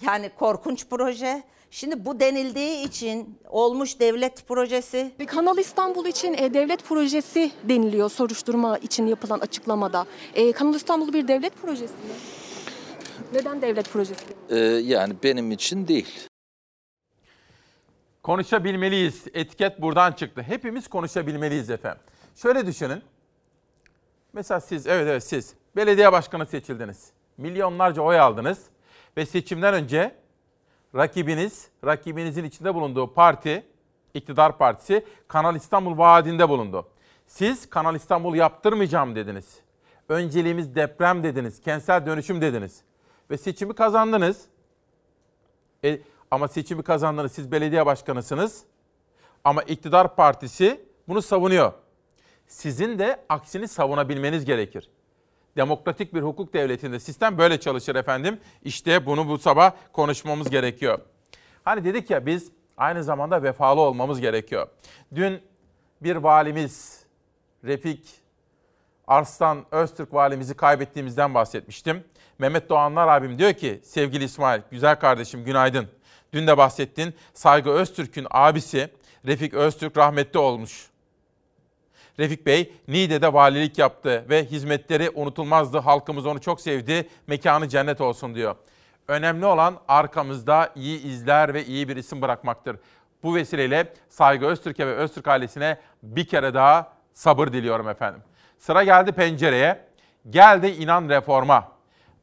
yani 0.01 0.29
korkunç 0.39 0.87
proje. 0.89 1.43
Şimdi 1.75 2.05
bu 2.05 2.19
denildiği 2.19 2.87
için 2.87 3.39
olmuş 3.49 3.99
devlet 3.99 4.47
projesi. 4.47 5.11
Kanal 5.27 5.57
İstanbul 5.57 6.05
için 6.05 6.33
e, 6.33 6.53
devlet 6.53 6.85
projesi 6.85 7.51
deniliyor 7.63 8.09
soruşturma 8.09 8.77
için 8.77 9.07
yapılan 9.07 9.39
açıklamada. 9.39 10.05
E, 10.33 10.51
Kanal 10.51 10.73
İstanbul 10.73 11.13
bir 11.13 11.27
devlet 11.27 11.61
projesi 11.61 11.93
mi? 11.93 12.13
Neden 13.33 13.61
devlet 13.61 13.89
projesi? 13.89 14.25
Ee, 14.49 14.55
yani 14.65 15.13
benim 15.23 15.51
için 15.51 15.87
değil. 15.87 16.27
Konuşabilmeliyiz. 18.23 19.23
Etiket 19.33 19.81
buradan 19.81 20.11
çıktı. 20.11 20.41
Hepimiz 20.41 20.87
konuşabilmeliyiz 20.87 21.69
efendim. 21.69 22.01
Şöyle 22.35 22.65
düşünün. 22.65 23.01
Mesela 24.33 24.59
siz, 24.59 24.87
evet 24.87 25.07
evet 25.07 25.23
siz 25.23 25.53
belediye 25.75 26.11
başkanı 26.11 26.45
seçildiniz. 26.45 27.09
Milyonlarca 27.37 28.01
oy 28.01 28.19
aldınız 28.19 28.59
ve 29.17 29.25
seçimden 29.25 29.73
önce 29.73 30.24
rakibiniz, 30.95 31.69
rakibinizin 31.85 32.43
içinde 32.43 32.75
bulunduğu 32.75 33.13
parti, 33.13 33.65
iktidar 34.13 34.57
partisi 34.57 35.05
Kanal 35.27 35.55
İstanbul 35.55 35.97
vaadinde 35.97 36.49
bulundu. 36.49 36.87
Siz 37.27 37.69
Kanal 37.69 37.95
İstanbul 37.95 38.35
yaptırmayacağım 38.35 39.15
dediniz. 39.15 39.59
Önceliğimiz 40.09 40.75
deprem 40.75 41.23
dediniz, 41.23 41.61
kentsel 41.61 42.05
dönüşüm 42.05 42.41
dediniz. 42.41 42.81
Ve 43.31 43.37
seçimi 43.37 43.73
kazandınız. 43.73 44.45
E, 45.83 46.01
ama 46.31 46.47
seçimi 46.47 46.83
kazandınız, 46.83 47.31
siz 47.31 47.51
belediye 47.51 47.85
başkanısınız. 47.85 48.63
Ama 49.43 49.63
iktidar 49.63 50.15
partisi 50.15 50.85
bunu 51.07 51.21
savunuyor. 51.21 51.73
Sizin 52.47 52.99
de 52.99 53.25
aksini 53.29 53.67
savunabilmeniz 53.67 54.45
gerekir. 54.45 54.89
Demokratik 55.57 56.13
bir 56.13 56.21
hukuk 56.21 56.53
devletinde 56.53 56.99
sistem 56.99 57.37
böyle 57.37 57.59
çalışır 57.59 57.95
efendim. 57.95 58.39
İşte 58.63 59.05
bunu 59.05 59.27
bu 59.27 59.37
sabah 59.37 59.71
konuşmamız 59.93 60.49
gerekiyor. 60.49 60.99
Hani 61.63 61.83
dedik 61.83 62.09
ya 62.09 62.25
biz 62.25 62.51
aynı 62.77 63.03
zamanda 63.03 63.43
vefalı 63.43 63.81
olmamız 63.81 64.21
gerekiyor. 64.21 64.67
Dün 65.15 65.41
bir 66.01 66.15
valimiz 66.15 67.05
Refik 67.63 68.09
Arslan 69.07 69.65
Öztürk 69.71 70.13
valimizi 70.13 70.53
kaybettiğimizden 70.53 71.33
bahsetmiştim. 71.33 72.03
Mehmet 72.39 72.69
Doğanlar 72.69 73.07
abim 73.07 73.39
diyor 73.39 73.53
ki 73.53 73.81
sevgili 73.83 74.23
İsmail, 74.23 74.61
güzel 74.71 74.99
kardeşim 74.99 75.45
günaydın. 75.45 75.87
Dün 76.33 76.47
de 76.47 76.57
bahsettin. 76.57 77.13
Saygı 77.33 77.69
Öztürk'ün 77.69 78.27
abisi 78.31 78.89
Refik 79.25 79.53
Öztürk 79.53 79.97
rahmetli 79.97 80.39
olmuş. 80.39 80.89
Refik 82.19 82.45
Bey 82.45 82.73
Niğde'de 82.87 83.33
valilik 83.33 83.77
yaptı 83.77 84.25
ve 84.29 84.45
hizmetleri 84.45 85.09
unutulmazdı. 85.09 85.77
Halkımız 85.77 86.25
onu 86.25 86.41
çok 86.41 86.61
sevdi. 86.61 87.09
Mekanı 87.27 87.69
cennet 87.69 88.01
olsun 88.01 88.35
diyor. 88.35 88.55
Önemli 89.07 89.45
olan 89.45 89.77
arkamızda 89.87 90.69
iyi 90.75 91.03
izler 91.03 91.53
ve 91.53 91.65
iyi 91.65 91.89
bir 91.89 91.95
isim 91.95 92.21
bırakmaktır. 92.21 92.77
Bu 93.23 93.35
vesileyle 93.35 93.93
Saygı 94.09 94.45
Öztürk'e 94.45 94.87
ve 94.87 94.95
Öztürk 94.95 95.27
ailesine 95.27 95.77
bir 96.03 96.27
kere 96.27 96.53
daha 96.53 96.91
sabır 97.13 97.47
diliyorum 97.47 97.89
efendim. 97.89 98.21
Sıra 98.57 98.83
geldi 98.83 99.11
pencereye. 99.11 99.85
Geldi 100.29 100.67
inan 100.67 101.09
reforma. 101.09 101.71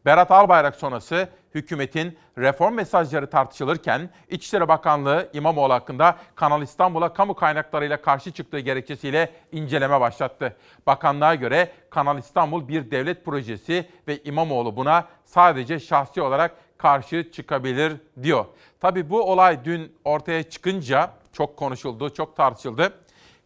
Berat 0.05 0.31
Albayrak 0.31 0.75
sonrası 0.75 1.29
hükümetin 1.55 2.19
reform 2.39 2.75
mesajları 2.75 3.31
tartışılırken 3.31 4.11
İçişleri 4.29 4.69
Bakanlığı 4.69 5.31
İmamoğlu 5.33 5.73
hakkında 5.73 6.17
Kanal 6.35 6.63
İstanbul'a 6.63 7.13
kamu 7.13 7.35
kaynaklarıyla 7.35 8.03
karşı 8.03 8.33
çıktığı 8.33 8.59
gerekçesiyle 8.59 9.31
inceleme 9.53 10.01
başlattı. 10.01 10.57
Bakanlığa 10.87 11.35
göre 11.35 11.73
Kanal 11.91 12.19
İstanbul 12.19 12.69
bir 12.69 12.91
devlet 12.91 13.25
projesi 13.25 13.89
ve 14.09 14.23
İmamoğlu 14.23 14.77
buna 14.77 15.05
sadece 15.25 15.81
şahsi 15.81 16.23
olarak 16.23 16.57
karşı 16.79 17.31
çıkabilir 17.33 17.93
diyor. 18.23 18.45
Tabii 18.81 19.11
bu 19.11 19.23
olay 19.23 19.65
dün 19.65 19.97
ortaya 20.05 20.43
çıkınca 20.43 21.11
çok 21.33 21.57
konuşuldu, 21.57 22.15
çok 22.15 22.37
tartışıldı. 22.37 22.93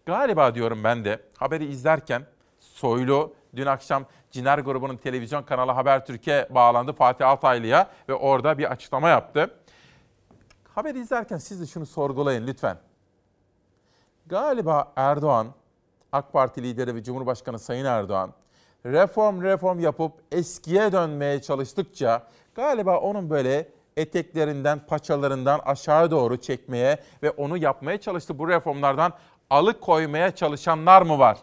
Galiba 0.07 0.55
diyorum 0.55 0.85
ben 0.85 1.05
de 1.05 1.21
haberi 1.37 1.65
izlerken 1.65 2.23
Soylu 2.61 3.35
dün 3.57 3.67
akşam 3.67 4.07
Ciner 4.31 4.59
grubunun 4.59 4.97
televizyon 4.97 5.43
kanalı 5.43 5.73
Habertürk'e 5.73 6.49
bağlandı 6.51 6.93
Fatih 6.93 7.29
Altaylı'ya 7.29 7.91
ve 8.09 8.15
orada 8.15 8.59
bir 8.59 8.71
açıklama 8.71 9.09
yaptı. 9.09 9.51
Haberi 10.75 10.99
izlerken 10.99 11.39
siz 11.39 11.61
de 11.61 11.67
şunu 11.67 11.87
sorgulayın 11.87 12.47
lütfen. 12.47 12.79
Galiba 14.27 14.93
Erdoğan, 14.97 15.47
AK 16.13 16.33
Parti 16.33 16.63
lideri 16.63 16.95
ve 16.95 17.03
Cumhurbaşkanı 17.03 17.59
Sayın 17.59 17.85
Erdoğan 17.85 18.33
reform 18.87 19.43
reform 19.43 19.81
yapıp 19.81 20.13
eskiye 20.33 20.93
dönmeye 20.93 21.43
çalıştıkça 21.43 22.27
galiba 22.55 22.99
onun 22.99 23.31
böyle 23.31 23.69
eteklerinden, 23.97 24.87
paçalarından 24.87 25.61
aşağı 25.65 26.11
doğru 26.11 26.37
çekmeye 26.37 26.99
ve 27.23 27.31
onu 27.31 27.57
yapmaya 27.57 28.01
çalıştı. 28.01 28.39
Bu 28.39 28.49
reformlardan 28.49 29.13
alıkoymaya 29.51 30.35
çalışanlar 30.35 31.03
mı 31.03 31.19
var? 31.19 31.39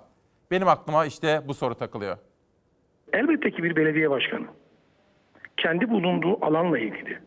Benim 0.51 0.67
aklıma 0.67 1.05
işte 1.05 1.43
bu 1.47 1.53
soru 1.53 1.75
takılıyor. 1.75 2.17
Elbette 3.13 3.51
ki 3.51 3.63
bir 3.63 3.75
belediye 3.75 4.09
başkanı 4.09 4.45
kendi 5.57 5.89
bulunduğu 5.89 6.45
alanla 6.45 6.79
ilgili 6.79 7.17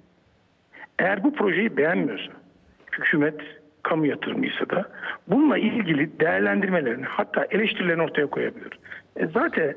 eğer 0.98 1.24
bu 1.24 1.32
projeyi 1.32 1.76
beğenmiyorsa 1.76 2.32
hükümet 2.92 3.40
kamu 3.82 4.06
yatırımıysa 4.06 4.70
da 4.70 4.88
bununla 5.28 5.58
ilgili 5.58 6.20
değerlendirmelerini 6.20 7.04
hatta 7.04 7.46
eleştirilerini 7.50 8.02
ortaya 8.02 8.26
koyabilir. 8.26 8.78
E 9.16 9.26
zaten 9.26 9.74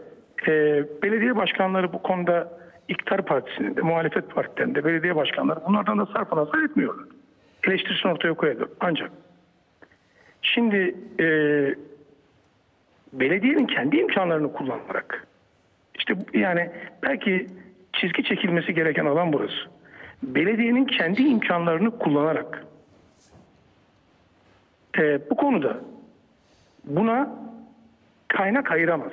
e, 0.48 0.84
belediye 1.04 1.36
başkanları 1.36 1.94
bu 1.94 2.02
konuda 2.02 2.60
iktidar 2.88 3.26
partisinin 3.26 3.76
de 3.76 3.82
muhalefet 3.82 4.30
partilerinin 4.30 4.76
de 4.76 4.86
belediye 4.86 5.16
başkanları 5.16 5.60
bunlardan 5.68 6.00
da 6.00 6.06
sarf 6.06 6.34
nazar 6.34 6.64
etmiyorlar. 6.64 7.06
Eleştirisini 7.64 8.12
ortaya 8.12 8.34
koyabilir. 8.34 8.68
Ancak 8.80 9.12
şimdi 10.42 10.96
e, 11.20 11.26
belediyenin 13.14 13.68
kendi 13.68 13.98
imkanlarını 13.98 14.54
kullanarak 14.54 15.28
işte 16.10 16.40
yani 16.40 16.72
belki 17.04 17.48
çizgi 17.94 18.24
çekilmesi 18.24 18.74
gereken 18.74 19.06
alan 19.06 19.34
burası. 19.34 19.56
Belediyenin 20.24 20.86
kendi 20.86 21.24
imkanlarını 21.24 22.00
kullanarak 22.00 22.66
e, 24.98 25.30
bu 25.30 25.36
konuda 25.36 25.78
buna 26.84 27.36
kaynak 28.28 28.72
ayıramaz. 28.72 29.12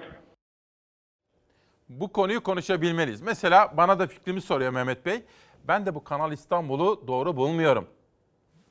Bu 1.88 2.12
konuyu 2.12 2.42
konuşabilmeliyiz. 2.42 3.22
Mesela 3.22 3.76
bana 3.76 3.98
da 3.98 4.06
fikrimi 4.06 4.40
soruyor 4.40 4.72
Mehmet 4.72 5.06
Bey. 5.06 5.22
Ben 5.68 5.86
de 5.86 5.94
bu 5.94 6.04
Kanal 6.04 6.32
İstanbul'u 6.32 7.04
doğru 7.06 7.36
bulmuyorum. 7.36 7.86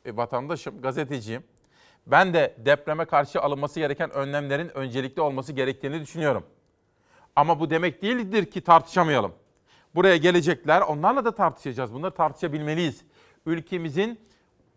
E, 0.05 0.17
vatandaşım, 0.17 0.81
gazeteciyim. 0.81 1.43
Ben 2.07 2.33
de 2.33 2.55
depreme 2.57 3.05
karşı 3.05 3.41
alınması 3.41 3.79
gereken 3.79 4.11
önlemlerin 4.11 4.77
öncelikli 4.77 5.21
olması 5.21 5.53
gerektiğini 5.53 6.01
düşünüyorum. 6.01 6.43
Ama 7.35 7.59
bu 7.59 7.69
demek 7.69 8.01
değildir 8.01 8.45
ki 8.45 8.61
tartışamayalım. 8.61 9.33
Buraya 9.95 10.17
gelecekler, 10.17 10.81
onlarla 10.81 11.25
da 11.25 11.35
tartışacağız. 11.35 11.93
Bunları 11.93 12.11
tartışabilmeliyiz. 12.11 13.01
Ülkemizin 13.45 14.19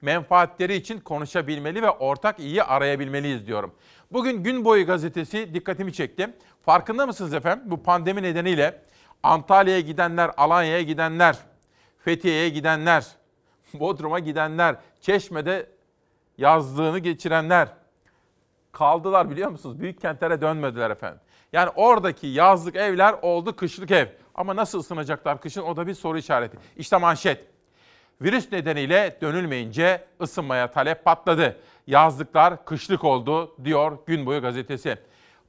menfaatleri 0.02 0.74
için 0.74 1.00
konuşabilmeli 1.00 1.82
ve 1.82 1.90
ortak 1.90 2.38
iyiyi 2.38 2.62
arayabilmeliyiz 2.62 3.46
diyorum. 3.46 3.74
Bugün 4.12 4.42
Gün 4.42 4.64
Boyu 4.64 4.86
gazetesi 4.86 5.54
dikkatimi 5.54 5.92
çekti. 5.92 6.34
Farkında 6.64 7.06
mısınız 7.06 7.34
efendim? 7.34 7.70
Bu 7.70 7.82
pandemi 7.82 8.22
nedeniyle 8.22 8.82
Antalya'ya 9.22 9.80
gidenler, 9.80 10.30
Alanya'ya 10.36 10.82
gidenler, 10.82 11.38
Fethiye'ye 11.98 12.48
gidenler, 12.48 13.06
Bodrum'a 13.74 14.18
gidenler, 14.18 14.76
Çeşme'de 15.00 15.66
yazlığını 16.38 16.98
geçirenler 16.98 17.68
kaldılar 18.78 19.30
biliyor 19.30 19.50
musunuz? 19.50 19.80
Büyük 19.80 20.00
kentlere 20.00 20.40
dönmediler 20.40 20.90
efendim. 20.90 21.20
Yani 21.52 21.70
oradaki 21.76 22.26
yazlık 22.26 22.76
evler 22.76 23.14
oldu 23.22 23.56
kışlık 23.56 23.90
ev. 23.90 24.06
Ama 24.34 24.56
nasıl 24.56 24.80
ısınacaklar 24.80 25.40
kışın 25.40 25.62
o 25.62 25.76
da 25.76 25.86
bir 25.86 25.94
soru 25.94 26.18
işareti. 26.18 26.58
İşte 26.76 26.96
manşet. 26.96 27.44
Virüs 28.22 28.52
nedeniyle 28.52 29.18
dönülmeyince 29.20 30.04
ısınmaya 30.20 30.70
talep 30.70 31.04
patladı. 31.04 31.56
Yazlıklar 31.86 32.64
kışlık 32.64 33.04
oldu 33.04 33.56
diyor 33.64 33.98
Gün 34.06 34.26
Boyu 34.26 34.42
gazetesi. 34.42 34.98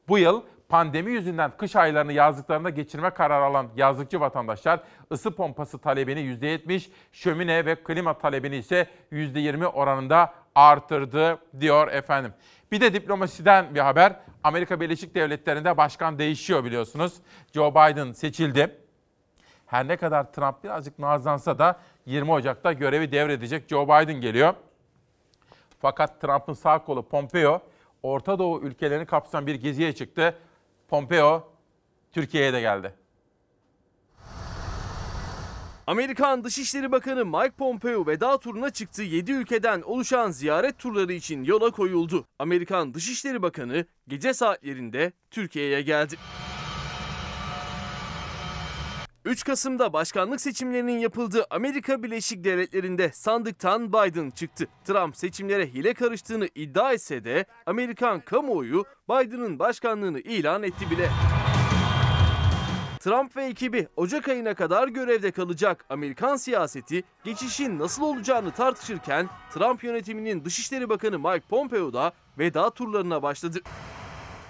Bu 0.08 0.18
yıl 0.18 0.42
pandemi 0.70 1.12
yüzünden 1.12 1.52
kış 1.58 1.76
aylarını 1.76 2.14
yazlıklarında 2.14 2.70
geçirme 2.70 3.10
kararı 3.10 3.44
alan 3.44 3.68
yazlıkçı 3.76 4.20
vatandaşlar 4.20 4.80
ısı 5.12 5.32
pompası 5.32 5.78
talebini 5.78 6.20
%70, 6.20 6.90
şömine 7.12 7.66
ve 7.66 7.76
klima 7.76 8.14
talebini 8.14 8.58
ise 8.58 8.88
%20 9.12 9.66
oranında 9.66 10.34
artırdı 10.56 11.38
diyor 11.60 11.88
efendim. 11.88 12.34
Bir 12.72 12.82
de 12.82 12.94
diplomasiden 12.94 13.76
bir 13.76 13.80
haber. 13.80 14.20
Amerika 14.44 14.82
Birleşik 14.82 15.16
Devletleri'nde 15.16 15.78
başkan 15.78 16.20
değişiyor 16.20 16.64
biliyorsunuz. 16.64 17.14
Joe 17.54 17.72
Biden 17.72 18.12
seçildi. 18.12 18.78
Her 19.66 19.88
ne 19.88 19.98
kadar 19.98 20.32
Trump 20.34 20.64
birazcık 20.64 21.00
nazlansa 21.00 21.60
da 21.60 21.80
20 22.06 22.32
Ocak'ta 22.32 22.74
görevi 22.74 23.12
devredecek 23.12 23.70
Joe 23.70 23.86
Biden 23.86 24.22
geliyor. 24.22 24.54
Fakat 25.80 26.22
Trump'ın 26.22 26.54
sağ 26.54 26.84
kolu 26.84 27.10
Pompeo 27.10 27.62
Orta 28.04 28.40
Doğu 28.40 28.62
ülkelerini 28.62 29.06
kapsayan 29.06 29.48
bir 29.48 29.56
geziye 29.56 29.96
çıktı. 29.96 30.38
Pompeo 30.88 31.48
Türkiye'ye 32.12 32.54
de 32.54 32.62
geldi. 32.62 32.94
Amerikan 35.90 36.44
Dışişleri 36.44 36.92
Bakanı 36.92 37.26
Mike 37.26 37.52
Pompeo 37.58 38.08
veda 38.08 38.40
turuna 38.40 38.70
çıktı. 38.70 39.04
7 39.04 39.32
ülkeden 39.32 39.82
oluşan 39.82 40.32
ziyaret 40.32 40.78
turları 40.78 41.14
için 41.14 41.44
yola 41.44 41.72
koyuldu. 41.72 42.26
Amerikan 42.40 42.94
Dışişleri 42.94 43.42
Bakanı 43.42 43.86
gece 44.08 44.34
saatlerinde 44.34 45.12
Türkiye'ye 45.32 45.82
geldi. 45.82 46.16
3 49.26 49.44
Kasım'da 49.44 49.94
başkanlık 49.94 50.42
seçimlerinin 50.42 51.00
yapıldığı 51.00 51.46
Amerika 51.50 52.04
Birleşik 52.04 52.44
Devletleri'nde 52.44 53.12
sandıktan 53.14 53.94
Biden 53.94 54.30
çıktı. 54.30 54.68
Trump 54.86 55.18
seçimlere 55.18 55.68
hile 55.68 55.94
karıştığını 55.94 56.50
iddia 56.56 56.94
etse 56.94 57.24
de 57.24 57.46
Amerikan 57.66 58.22
kamuoyu 58.22 58.86
Biden'ın 59.10 59.60
başkanlığını 59.60 60.20
ilan 60.20 60.64
etti 60.64 60.92
bile. 60.92 61.10
Trump 63.00 63.36
ve 63.36 63.46
ekibi 63.46 63.88
Ocak 63.96 64.28
ayına 64.28 64.54
kadar 64.54 64.88
görevde 64.88 65.32
kalacak. 65.32 65.86
Amerikan 65.90 66.36
siyaseti 66.36 67.04
geçişin 67.24 67.80
nasıl 67.80 68.04
olacağını 68.04 68.52
tartışırken 68.52 69.30
Trump 69.54 69.84
yönetiminin 69.84 70.46
Dışişleri 70.46 70.90
Bakanı 70.90 71.20
Mike 71.20 71.48
Pompeo 71.50 71.94
da 71.94 72.12
veda 72.38 72.70
turlarına 72.70 73.24
başladı. 73.24 73.60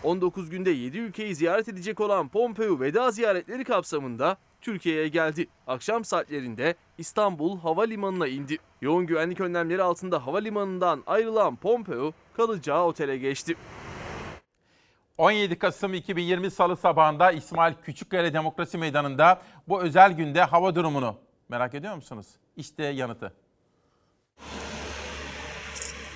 19 0.03 0.49
günde 0.49 0.71
7 0.71 0.97
ülkeyi 0.97 1.35
ziyaret 1.35 1.67
edecek 1.67 1.99
olan 1.99 2.29
Pompeo 2.29 2.79
veda 2.79 3.11
ziyaretleri 3.11 3.63
kapsamında 3.63 4.37
Türkiye'ye 4.61 5.07
geldi. 5.07 5.47
Akşam 5.67 6.05
saatlerinde 6.05 6.75
İstanbul 6.97 7.59
Havalimanı'na 7.59 8.27
indi. 8.27 8.57
Yoğun 8.81 9.05
güvenlik 9.05 9.39
önlemleri 9.39 9.83
altında 9.83 10.27
havalimanından 10.27 11.03
ayrılan 11.07 11.55
Pompeo 11.55 12.11
kalacağı 12.37 12.85
otele 12.85 13.17
geçti. 13.17 13.55
17 15.19 15.59
Kasım 15.59 15.93
2020 15.93 16.51
Salı 16.51 16.77
sabahında 16.77 17.31
İsmail 17.31 17.73
Küçükkaya 17.83 18.33
Demokrasi 18.33 18.77
Meydanı'nda 18.77 19.41
bu 19.67 19.81
özel 19.81 20.11
günde 20.11 20.43
hava 20.43 20.75
durumunu 20.75 21.15
merak 21.49 21.73
ediyor 21.73 21.95
musunuz? 21.95 22.25
İşte 22.57 22.83
yanıtı. 22.83 23.33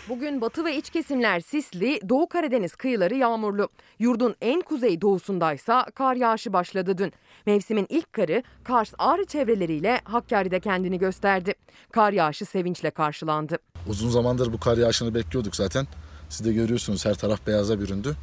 Bugün 0.10 0.42
batı 0.42 0.66
ve 0.66 0.78
iç 0.78 0.90
kesimler 0.90 1.40
sisli, 1.40 2.10
Doğu 2.10 2.30
Karadeniz 2.30 2.76
kıyıları 2.76 3.16
yağmurlu. 3.16 3.70
Yurdun 4.00 4.36
en 4.42 4.62
kuzey 4.62 5.02
doğusundaysa 5.02 5.86
kar 5.96 6.16
yağışı 6.16 6.54
başladı 6.54 6.98
dün. 6.98 7.14
Mevsimin 7.46 7.86
ilk 7.90 8.14
karı 8.14 8.44
Kars 8.64 8.94
Ağrı 8.98 9.26
çevreleriyle 9.26 10.02
Hakkari'de 10.04 10.60
kendini 10.60 11.00
gösterdi. 11.00 11.54
Kar 11.92 12.14
yağışı 12.14 12.46
sevinçle 12.46 12.92
karşılandı. 12.92 13.58
Uzun 13.88 14.10
zamandır 14.10 14.54
bu 14.54 14.60
kar 14.60 14.78
yağışını 14.78 15.16
bekliyorduk 15.16 15.56
zaten. 15.56 15.88
Siz 16.30 16.46
de 16.46 16.54
görüyorsunuz 16.54 17.06
her 17.06 17.16
taraf 17.16 17.48
beyaza 17.48 17.80
büründü. 17.80 18.16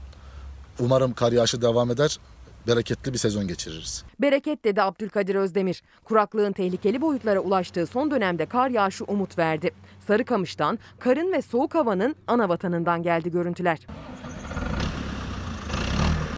Umarım 0.78 1.12
kar 1.12 1.32
yağışı 1.32 1.62
devam 1.62 1.90
eder 1.90 2.18
bereketli 2.66 3.12
bir 3.12 3.18
sezon 3.18 3.48
geçiririz. 3.48 4.04
Bereket 4.20 4.64
dedi 4.64 4.82
Abdülkadir 4.82 5.34
Özdemir. 5.34 5.82
Kuraklığın 6.04 6.52
tehlikeli 6.52 7.00
boyutlara 7.00 7.40
ulaştığı 7.40 7.86
son 7.86 8.10
dönemde 8.10 8.46
kar 8.46 8.70
yağışı 8.70 9.04
umut 9.04 9.38
verdi. 9.38 9.70
Sarıkamış'tan 10.06 10.78
karın 10.98 11.32
ve 11.32 11.42
soğuk 11.42 11.74
havanın 11.74 12.16
ana 12.26 12.48
vatanından 12.48 13.02
geldi 13.02 13.30
görüntüler. 13.30 13.78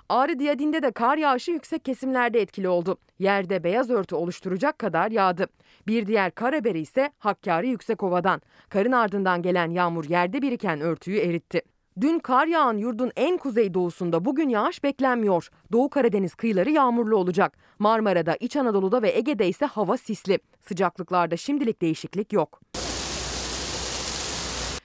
Ağrı 0.09 0.39
Diyadin'de 0.39 0.83
de 0.83 0.93
kar 0.93 1.17
yağışı 1.17 1.51
yüksek 1.51 1.85
kesimlerde 1.85 2.41
etkili 2.41 2.69
oldu. 2.69 2.97
Yerde 3.19 3.65
beyaz 3.65 3.91
örtü 3.91 4.15
oluşturacak 4.15 4.79
kadar 4.79 5.11
yağdı. 5.11 5.47
Bir 5.87 6.07
diğer 6.07 6.31
kar 6.31 6.55
haberi 6.55 6.81
ise 6.81 7.11
Hakkari 7.19 7.69
Yüksekova'dan. 7.69 8.43
Karın 8.69 8.93
ardından 8.93 9.43
gelen 9.43 9.71
yağmur 9.71 10.05
yerde 10.05 10.43
biriken 10.43 10.81
örtüyü 10.81 11.19
eritti. 11.19 11.63
Dün 12.01 12.19
kar 12.19 12.47
yağan 12.47 12.77
yurdun 12.77 13.13
en 13.17 13.39
kuzey 13.39 13.75
doğusunda 13.75 14.25
bugün 14.25 14.49
yağış 14.49 14.85
beklenmiyor. 14.85 15.49
Doğu 15.73 15.91
Karadeniz 15.91 16.35
kıyıları 16.35 16.71
yağmurlu 16.71 17.17
olacak. 17.17 17.53
Marmara'da, 17.79 18.37
İç 18.41 18.57
Anadolu'da 18.57 19.03
ve 19.03 19.17
Ege'de 19.17 19.49
ise 19.49 19.67
hava 19.67 19.97
sisli. 19.97 20.39
Sıcaklıklarda 20.61 21.37
şimdilik 21.37 21.83
değişiklik 21.83 22.33
yok. 22.33 22.61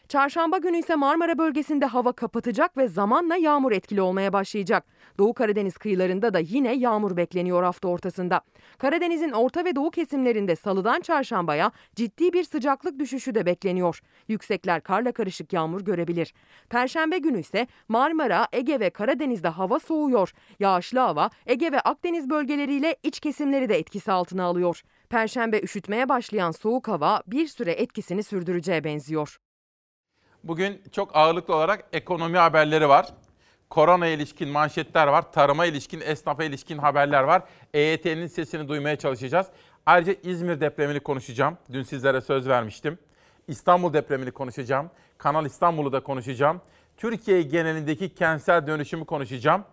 Çarşamba 0.09 0.57
günü 0.57 0.77
ise 0.77 0.95
Marmara 0.95 1.37
bölgesinde 1.37 1.85
hava 1.85 2.11
kapatacak 2.11 2.77
ve 2.77 2.87
zamanla 2.87 3.35
yağmur 3.35 3.71
etkili 3.71 4.01
olmaya 4.01 4.33
başlayacak. 4.33 4.85
Doğu 5.17 5.33
Karadeniz 5.33 5.77
kıyılarında 5.77 6.33
da 6.33 6.39
yine 6.39 6.75
yağmur 6.75 7.17
bekleniyor 7.17 7.63
hafta 7.63 7.87
ortasında. 7.87 8.41
Karadeniz'in 8.77 9.31
orta 9.31 9.65
ve 9.65 9.75
doğu 9.75 9.91
kesimlerinde 9.91 10.55
salıdan 10.55 11.01
çarşambaya 11.01 11.71
ciddi 11.95 12.33
bir 12.33 12.43
sıcaklık 12.43 12.99
düşüşü 12.99 13.35
de 13.35 13.45
bekleniyor. 13.45 13.99
Yüksekler 14.27 14.81
karla 14.81 15.11
karışık 15.11 15.53
yağmur 15.53 15.81
görebilir. 15.81 16.33
Perşembe 16.69 17.17
günü 17.17 17.39
ise 17.39 17.67
Marmara, 17.87 18.47
Ege 18.51 18.79
ve 18.79 18.89
Karadeniz'de 18.89 19.47
hava 19.47 19.79
soğuyor. 19.79 20.33
Yağışlı 20.59 20.99
hava 20.99 21.29
Ege 21.45 21.71
ve 21.71 21.79
Akdeniz 21.79 22.29
bölgeleriyle 22.29 22.95
iç 23.03 23.19
kesimleri 23.19 23.69
de 23.69 23.77
etkisi 23.77 24.11
altına 24.11 24.43
alıyor. 24.43 24.81
Perşembe 25.09 25.59
üşütmeye 25.59 26.09
başlayan 26.09 26.51
soğuk 26.51 26.87
hava 26.87 27.21
bir 27.27 27.47
süre 27.47 27.71
etkisini 27.71 28.23
sürdüreceğe 28.23 28.83
benziyor. 28.83 29.37
Bugün 30.47 30.81
çok 30.91 31.15
ağırlıklı 31.15 31.55
olarak 31.55 31.85
ekonomi 31.93 32.37
haberleri 32.37 32.89
var. 32.89 33.07
Korona 33.69 34.07
ilişkin 34.07 34.49
manşetler 34.49 35.07
var. 35.07 35.31
Tarıma 35.31 35.65
ilişkin, 35.65 36.01
esnafa 36.01 36.43
ilişkin 36.43 36.77
haberler 36.77 37.23
var. 37.23 37.41
EYT'nin 37.73 38.27
sesini 38.27 38.67
duymaya 38.67 38.95
çalışacağız. 38.95 39.47
Ayrıca 39.85 40.15
İzmir 40.23 40.61
depremini 40.61 40.99
konuşacağım. 40.99 41.57
Dün 41.73 41.83
sizlere 41.83 42.21
söz 42.21 42.47
vermiştim. 42.47 42.97
İstanbul 43.47 43.93
depremini 43.93 44.31
konuşacağım. 44.31 44.91
Kanal 45.17 45.45
İstanbul'u 45.45 45.91
da 45.91 45.99
konuşacağım. 45.99 46.61
Türkiye 46.97 47.41
genelindeki 47.41 48.15
kentsel 48.15 48.67
dönüşümü 48.67 49.05
konuşacağım. 49.05 49.63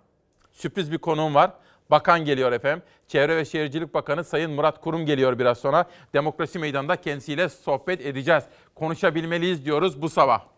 Sürpriz 0.53 0.93
bir 0.93 0.99
konuğum 0.99 1.35
var. 1.35 1.51
Bakan 1.91 2.25
geliyor 2.25 2.53
efendim. 2.53 2.83
Çevre 3.09 3.37
ve 3.37 3.45
Şehircilik 3.45 3.95
Bakanı 3.95 4.25
Sayın 4.25 4.51
Murat 4.51 4.81
Kurum 4.81 5.07
geliyor 5.07 5.39
biraz 5.39 5.59
sonra. 5.59 5.85
Demokrasi 6.15 6.59
Meydanı'nda 6.59 6.97
kendisiyle 6.97 7.49
sohbet 7.49 8.07
edeceğiz. 8.07 8.45
Konuşabilmeliyiz 8.75 9.65
diyoruz 9.65 10.03
bu 10.03 10.09
sabah. 10.09 10.54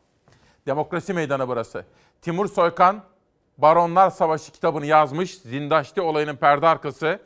Demokrasi 0.66 1.12
Meydanı 1.12 1.48
burası. 1.48 1.84
Timur 2.22 2.48
Soykan 2.48 3.04
Baronlar 3.58 4.10
Savaşı 4.10 4.52
kitabını 4.52 4.86
yazmış. 4.86 5.38
Zindaşti 5.38 6.00
olayının 6.00 6.36
perde 6.36 6.66
arkası 6.66 7.20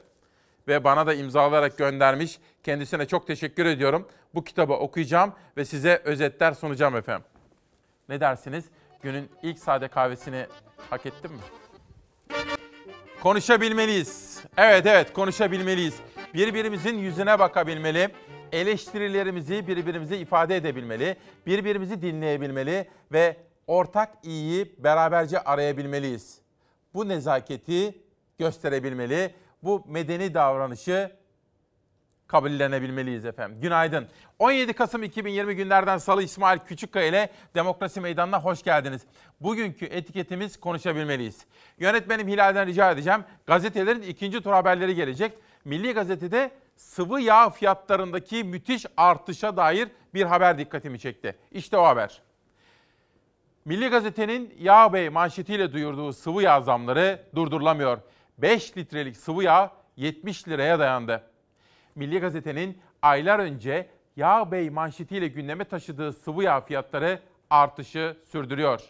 ve 0.68 0.84
bana 0.84 1.06
da 1.06 1.14
imzalayarak 1.14 1.78
göndermiş. 1.78 2.38
Kendisine 2.62 3.06
çok 3.06 3.26
teşekkür 3.26 3.66
ediyorum. 3.66 4.08
Bu 4.34 4.44
kitabı 4.44 4.72
okuyacağım 4.72 5.32
ve 5.56 5.64
size 5.64 6.02
özetler 6.04 6.52
sunacağım 6.52 6.96
efendim. 6.96 7.24
Ne 8.08 8.20
dersiniz? 8.20 8.64
Günün 9.02 9.30
ilk 9.42 9.58
sade 9.58 9.88
kahvesini 9.88 10.46
hak 10.90 11.06
ettim 11.06 11.32
mi? 11.32 11.40
Konuşabilmeliyiz. 13.22 14.40
Evet 14.56 14.86
evet 14.86 15.12
konuşabilmeliyiz. 15.12 15.94
Birbirimizin 16.34 16.98
yüzüne 16.98 17.38
bakabilmeli. 17.38 18.10
Eleştirilerimizi 18.52 19.66
birbirimize 19.66 20.18
ifade 20.18 20.56
edebilmeli. 20.56 21.16
Birbirimizi 21.46 22.02
dinleyebilmeli 22.02 22.88
ve 23.12 23.36
ortak 23.66 24.10
iyiyi 24.22 24.74
beraberce 24.78 25.40
arayabilmeliyiz. 25.40 26.38
Bu 26.94 27.08
nezaketi 27.08 27.98
gösterebilmeli. 28.38 29.34
Bu 29.62 29.84
medeni 29.88 30.34
davranışı 30.34 31.20
kabullenebilmeliyiz 32.30 33.24
efendim. 33.24 33.60
Günaydın. 33.60 34.08
17 34.38 34.72
Kasım 34.72 35.02
2020 35.02 35.56
günlerden 35.56 35.98
Salı 35.98 36.22
İsmail 36.22 36.58
Küçükkaya 36.58 37.06
ile 37.06 37.30
Demokrasi 37.54 38.00
Meydanı'na 38.00 38.42
hoş 38.42 38.62
geldiniz. 38.62 39.02
Bugünkü 39.40 39.84
etiketimiz 39.86 40.60
konuşabilmeliyiz. 40.60 41.46
Yönetmenim 41.78 42.28
Hilal'den 42.28 42.66
rica 42.66 42.90
edeceğim. 42.90 43.24
Gazetelerin 43.46 44.02
ikinci 44.02 44.40
tur 44.40 44.52
haberleri 44.52 44.94
gelecek. 44.94 45.32
Milli 45.64 45.92
Gazete'de 45.92 46.50
sıvı 46.80 47.20
yağ 47.20 47.50
fiyatlarındaki 47.50 48.44
müthiş 48.44 48.86
artışa 48.96 49.56
dair 49.56 49.88
bir 50.14 50.22
haber 50.22 50.58
dikkatimi 50.58 50.98
çekti. 50.98 51.38
İşte 51.50 51.76
o 51.76 51.84
haber. 51.84 52.22
Milli 53.64 53.88
Gazete'nin 53.88 54.54
Yağ 54.58 54.92
Bey 54.92 55.08
manşetiyle 55.08 55.72
duyurduğu 55.72 56.12
sıvı 56.12 56.42
yağ 56.42 56.60
zamları 56.60 57.22
durdurulamıyor. 57.34 57.98
5 58.38 58.76
litrelik 58.76 59.16
sıvı 59.16 59.44
yağ 59.44 59.70
70 59.96 60.48
liraya 60.48 60.78
dayandı. 60.78 61.22
Milli 61.94 62.20
Gazete'nin 62.20 62.78
aylar 63.02 63.38
önce 63.38 63.90
Yağ 64.16 64.52
Bey 64.52 64.70
manşetiyle 64.70 65.28
gündeme 65.28 65.64
taşıdığı 65.64 66.12
sıvı 66.12 66.44
yağ 66.44 66.60
fiyatları 66.60 67.20
artışı 67.50 68.16
sürdürüyor. 68.30 68.80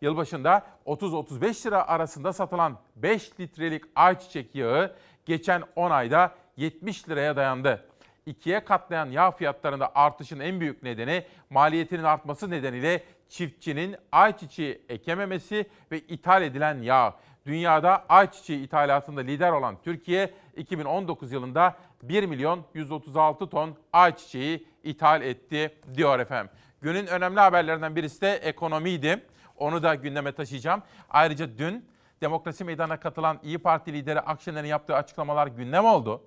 Yılbaşında 0.00 0.66
30-35 0.86 1.66
lira 1.66 1.88
arasında 1.88 2.32
satılan 2.32 2.78
5 2.96 3.40
litrelik 3.40 3.84
ayçiçek 3.96 4.54
yağı 4.54 4.96
geçen 5.26 5.62
10 5.76 5.90
ayda 5.90 6.34
70 6.56 7.08
liraya 7.08 7.36
dayandı. 7.36 7.84
İkiye 8.26 8.64
katlayan 8.64 9.10
yağ 9.10 9.30
fiyatlarında 9.30 9.92
artışın 9.94 10.40
en 10.40 10.60
büyük 10.60 10.82
nedeni 10.82 11.24
maliyetinin 11.50 12.02
artması 12.02 12.50
nedeniyle 12.50 13.04
çiftçinin 13.28 13.96
ayçiçeği 14.12 14.82
ekememesi 14.88 15.66
ve 15.92 15.98
ithal 15.98 16.42
edilen 16.42 16.82
yağ. 16.82 17.14
Dünyada 17.46 18.04
ayçiçeği 18.08 18.64
ithalatında 18.64 19.20
lider 19.20 19.52
olan 19.52 19.76
Türkiye 19.82 20.30
2019 20.56 21.32
yılında 21.32 21.76
1 22.02 22.26
milyon 22.26 22.64
136 22.74 23.46
ton 23.46 23.76
ayçiçeği 23.92 24.66
ithal 24.82 25.22
etti 25.22 25.74
diyor 25.94 26.18
efendim. 26.18 26.52
Günün 26.80 27.06
önemli 27.06 27.40
haberlerinden 27.40 27.96
birisi 27.96 28.20
de 28.20 28.32
ekonomiydi. 28.32 29.26
Onu 29.56 29.82
da 29.82 29.94
gündeme 29.94 30.32
taşıyacağım. 30.32 30.82
Ayrıca 31.10 31.58
dün 31.58 31.84
Demokrasi 32.20 32.64
Meydanı'na 32.64 33.00
katılan 33.00 33.40
İyi 33.42 33.58
Parti 33.58 33.92
lideri 33.92 34.20
Akşener'in 34.20 34.68
yaptığı 34.68 34.94
açıklamalar 34.94 35.46
gündem 35.46 35.84
oldu. 35.84 36.22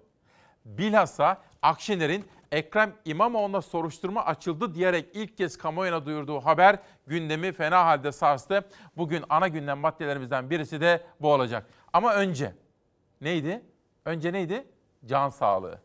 Bilhassa 0.68 1.42
Akşener'in 1.62 2.26
Ekrem 2.52 2.94
İmamoğlu'na 3.06 3.62
soruşturma 3.62 4.26
açıldı 4.26 4.76
diyerek 4.76 5.06
ilk 5.14 5.38
kez 5.38 5.58
kamuoyuna 5.58 6.06
duyurduğu 6.06 6.40
haber 6.40 6.80
gündemi 7.08 7.52
fena 7.52 7.86
halde 7.86 8.12
sarstı. 8.12 8.70
Bugün 8.98 9.24
ana 9.30 9.48
gündem 9.48 9.78
maddelerimizden 9.78 10.50
birisi 10.50 10.82
de 10.82 11.04
bu 11.22 11.34
olacak. 11.34 11.68
Ama 11.94 12.14
önce 12.14 12.54
neydi? 13.22 13.62
Önce 14.06 14.34
neydi? 14.34 14.68
Can 15.06 15.30
sağlığı. 15.30 15.80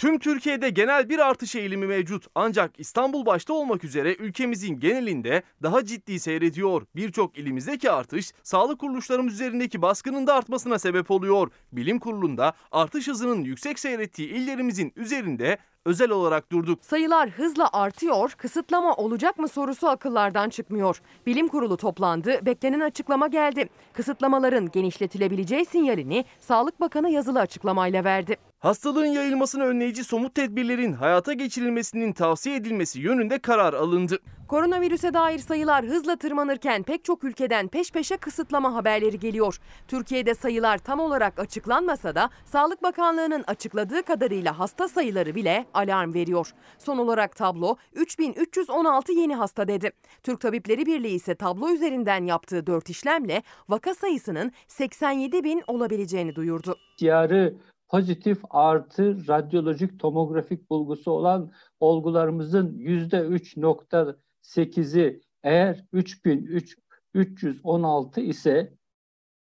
Tüm 0.00 0.18
Türkiye'de 0.18 0.70
genel 0.70 1.08
bir 1.08 1.18
artış 1.18 1.56
eğilimi 1.56 1.86
mevcut. 1.86 2.26
Ancak 2.34 2.70
İstanbul 2.78 3.26
başta 3.26 3.52
olmak 3.52 3.84
üzere 3.84 4.14
ülkemizin 4.14 4.80
genelinde 4.80 5.42
daha 5.62 5.84
ciddi 5.84 6.20
seyrediyor. 6.20 6.82
Birçok 6.96 7.38
ilimizdeki 7.38 7.90
artış 7.90 8.32
sağlık 8.42 8.78
kuruluşlarımız 8.80 9.34
üzerindeki 9.34 9.82
baskının 9.82 10.26
da 10.26 10.34
artmasına 10.34 10.78
sebep 10.78 11.10
oluyor. 11.10 11.50
Bilim 11.72 11.98
kurulunda 11.98 12.52
artış 12.72 13.08
hızının 13.08 13.44
yüksek 13.44 13.78
seyrettiği 13.78 14.28
illerimizin 14.28 14.92
üzerinde 14.96 15.58
özel 15.84 16.10
olarak 16.10 16.52
durduk. 16.52 16.84
Sayılar 16.84 17.30
hızla 17.30 17.68
artıyor, 17.72 18.30
kısıtlama 18.30 18.94
olacak 18.94 19.38
mı 19.38 19.48
sorusu 19.48 19.88
akıllardan 19.88 20.48
çıkmıyor. 20.48 21.00
Bilim 21.26 21.48
kurulu 21.48 21.76
toplandı, 21.76 22.46
beklenen 22.46 22.80
açıklama 22.80 23.26
geldi. 23.26 23.68
Kısıtlamaların 23.92 24.70
genişletilebileceği 24.70 25.64
sinyalini 25.64 26.24
Sağlık 26.38 26.80
Bakanı 26.80 27.10
yazılı 27.10 27.40
açıklamayla 27.40 28.04
verdi. 28.04 28.49
Hastalığın 28.60 29.06
yayılmasını 29.06 29.64
önleyici 29.64 30.04
somut 30.04 30.34
tedbirlerin 30.34 30.92
hayata 30.92 31.32
geçirilmesinin 31.32 32.12
tavsiye 32.12 32.56
edilmesi 32.56 33.00
yönünde 33.00 33.38
karar 33.38 33.74
alındı. 33.74 34.18
Koronavirüse 34.48 35.14
dair 35.14 35.38
sayılar 35.38 35.84
hızla 35.84 36.16
tırmanırken 36.16 36.82
pek 36.82 37.04
çok 37.04 37.24
ülkeden 37.24 37.68
peş 37.68 37.92
peşe 37.92 38.16
kısıtlama 38.16 38.74
haberleri 38.74 39.18
geliyor. 39.18 39.60
Türkiye'de 39.88 40.34
sayılar 40.34 40.78
tam 40.78 41.00
olarak 41.00 41.38
açıklanmasa 41.38 42.14
da 42.14 42.30
Sağlık 42.44 42.82
Bakanlığı'nın 42.82 43.44
açıkladığı 43.46 44.02
kadarıyla 44.02 44.58
hasta 44.58 44.88
sayıları 44.88 45.34
bile 45.34 45.66
alarm 45.74 46.14
veriyor. 46.14 46.52
Son 46.78 46.98
olarak 46.98 47.36
tablo 47.36 47.76
3316 47.92 49.12
yeni 49.12 49.34
hasta 49.34 49.68
dedi. 49.68 49.92
Türk 50.22 50.40
Tabipleri 50.40 50.86
Birliği 50.86 51.14
ise 51.14 51.34
tablo 51.34 51.70
üzerinden 51.70 52.24
yaptığı 52.24 52.66
4 52.66 52.90
işlemle 52.90 53.42
vaka 53.68 53.94
sayısının 53.94 54.52
87 54.68 55.44
bin 55.44 55.62
olabileceğini 55.66 56.36
duyurdu. 56.36 56.76
Yarı 57.00 57.54
pozitif 57.90 58.38
artı 58.50 59.28
radyolojik 59.28 59.98
tomografik 59.98 60.70
bulgusu 60.70 61.10
olan 61.10 61.52
olgularımızın 61.80 62.78
%3.8'i 62.78 65.20
eğer 65.42 65.84
3316 65.92 68.20
ise 68.20 68.74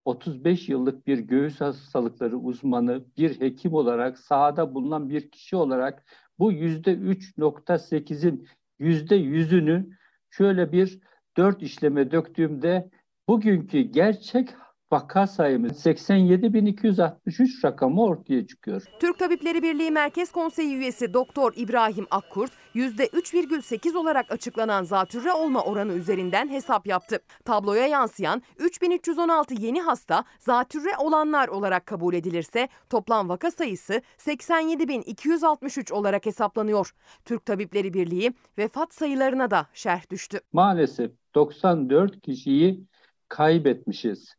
35 0.05 0.69
yıllık 0.69 1.07
bir 1.07 1.19
göğüs 1.19 1.61
hastalıkları 1.61 2.37
uzmanı, 2.37 3.05
bir 3.17 3.41
hekim 3.41 3.73
olarak, 3.73 4.19
sahada 4.19 4.75
bulunan 4.75 5.09
bir 5.09 5.31
kişi 5.31 5.55
olarak 5.55 6.05
bu 6.39 6.53
%3.8'in 6.53 8.47
%100'ünü 8.79 9.89
şöyle 10.29 10.71
bir 10.71 10.99
dört 11.37 11.61
işleme 11.61 12.11
döktüğümde 12.11 12.89
bugünkü 13.27 13.81
gerçek 13.81 14.49
vaka 14.91 15.27
sayımız 15.27 15.85
87.263 15.85 17.65
rakamı 17.65 18.03
ortaya 18.03 18.47
çıkıyor. 18.47 18.83
Türk 18.99 19.19
Tabipleri 19.19 19.63
Birliği 19.63 19.91
Merkez 19.91 20.31
Konseyi 20.31 20.75
üyesi 20.75 21.13
Doktor 21.13 21.53
İbrahim 21.55 22.07
Akkurt 22.11 22.51
%3,8 22.75 23.97
olarak 23.97 24.31
açıklanan 24.31 24.83
zatürre 24.83 25.33
olma 25.33 25.63
oranı 25.63 25.93
üzerinden 25.93 26.49
hesap 26.49 26.87
yaptı. 26.87 27.19
Tabloya 27.45 27.87
yansıyan 27.87 28.41
3316 28.59 29.53
yeni 29.53 29.81
hasta 29.81 30.23
zatürre 30.39 30.97
olanlar 30.99 31.47
olarak 31.47 31.85
kabul 31.85 32.13
edilirse 32.13 32.67
toplam 32.89 33.29
vaka 33.29 33.51
sayısı 33.51 34.01
87.263 34.17 35.93
olarak 35.93 36.25
hesaplanıyor. 36.25 36.93
Türk 37.25 37.45
Tabipleri 37.45 37.93
Birliği 37.93 38.33
vefat 38.57 38.93
sayılarına 38.93 39.51
da 39.51 39.67
şerh 39.73 40.09
düştü. 40.09 40.39
Maalesef 40.53 41.11
94 41.35 42.21
kişiyi 42.21 42.85
kaybetmişiz. 43.29 44.35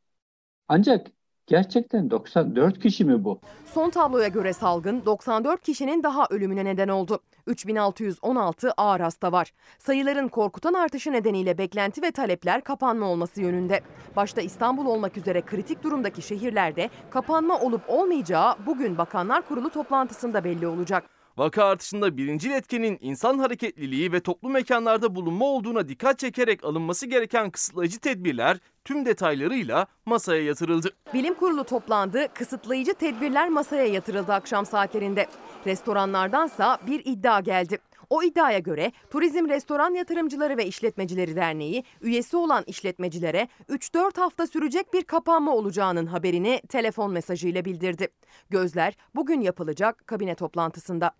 Ancak 0.68 1.06
gerçekten 1.46 2.10
94 2.10 2.78
kişi 2.78 3.04
mi 3.04 3.24
bu? 3.24 3.40
Son 3.64 3.90
tabloya 3.90 4.28
göre 4.28 4.52
salgın 4.52 5.02
94 5.06 5.62
kişinin 5.62 6.02
daha 6.02 6.26
ölümüne 6.30 6.64
neden 6.64 6.88
oldu. 6.88 7.20
3616 7.46 8.72
ağır 8.76 9.00
hasta 9.00 9.32
var. 9.32 9.52
Sayıların 9.78 10.28
korkutan 10.28 10.74
artışı 10.74 11.12
nedeniyle 11.12 11.58
beklenti 11.58 12.02
ve 12.02 12.10
talepler 12.10 12.64
kapanma 12.64 13.06
olması 13.06 13.40
yönünde. 13.40 13.80
Başta 14.16 14.40
İstanbul 14.40 14.86
olmak 14.86 15.16
üzere 15.16 15.42
kritik 15.42 15.82
durumdaki 15.82 16.22
şehirlerde 16.22 16.90
kapanma 17.10 17.60
olup 17.60 17.82
olmayacağı 17.88 18.54
bugün 18.66 18.98
Bakanlar 18.98 19.48
Kurulu 19.48 19.70
toplantısında 19.70 20.44
belli 20.44 20.66
olacak. 20.66 21.15
Vaka 21.36 21.64
artışında 21.64 22.16
birinci 22.16 22.52
etkenin 22.52 22.98
insan 23.00 23.38
hareketliliği 23.38 24.12
ve 24.12 24.20
toplu 24.20 24.48
mekanlarda 24.48 25.14
bulunma 25.14 25.44
olduğuna 25.44 25.88
dikkat 25.88 26.18
çekerek 26.18 26.64
alınması 26.64 27.06
gereken 27.06 27.50
kısıtlayıcı 27.50 27.98
tedbirler 27.98 28.58
tüm 28.84 29.06
detaylarıyla 29.06 29.86
masaya 30.06 30.42
yatırıldı. 30.42 30.90
Bilim 31.14 31.34
kurulu 31.34 31.64
toplandı, 31.64 32.28
kısıtlayıcı 32.34 32.94
tedbirler 32.94 33.48
masaya 33.48 33.86
yatırıldı 33.86 34.32
akşam 34.32 34.66
saatlerinde. 34.66 35.26
Restoranlardansa 35.66 36.78
bir 36.86 37.02
iddia 37.04 37.40
geldi. 37.40 37.78
O 38.10 38.22
iddiaya 38.22 38.58
göre 38.58 38.92
Turizm 39.10 39.48
Restoran 39.48 39.94
Yatırımcıları 39.94 40.56
ve 40.56 40.66
İşletmecileri 40.66 41.36
Derneği 41.36 41.84
üyesi 42.00 42.36
olan 42.36 42.64
işletmecilere 42.66 43.48
3-4 43.68 44.20
hafta 44.20 44.46
sürecek 44.46 44.94
bir 44.94 45.02
kapanma 45.02 45.54
olacağının 45.54 46.06
haberini 46.06 46.60
telefon 46.68 47.12
mesajıyla 47.12 47.64
bildirdi. 47.64 48.08
Gözler 48.50 48.96
bugün 49.14 49.40
yapılacak 49.40 50.06
kabine 50.06 50.34
toplantısında. 50.34 51.12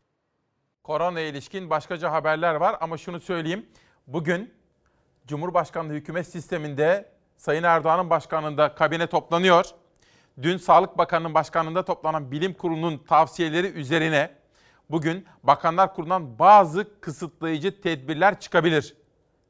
Korona 0.87 1.21
ilişkin 1.21 1.71
başkaca 1.71 2.13
haberler 2.13 2.55
var 2.55 2.77
ama 2.81 2.97
şunu 2.97 3.21
söyleyeyim. 3.21 3.67
Bugün 4.07 4.55
Cumhurbaşkanlığı 5.27 5.93
hükümet 5.93 6.29
sisteminde 6.29 7.13
Sayın 7.37 7.63
Erdoğan'ın 7.63 8.11
başkanlığında 8.11 8.75
kabine 8.75 9.07
toplanıyor. 9.07 9.65
Dün 10.43 10.57
Sağlık 10.57 10.99
Bakanı'nın 10.99 11.35
başkanlığında 11.35 11.85
toplanan 11.85 12.31
bilim 12.31 12.55
kurulunun 12.55 12.99
tavsiyeleri 12.99 13.67
üzerine 13.67 14.31
bugün 14.91 15.27
Bakanlar 15.43 15.95
Kurulu'ndan 15.95 16.39
bazı 16.39 17.01
kısıtlayıcı 17.01 17.81
tedbirler 17.81 18.41
çıkabilir. 18.41 18.97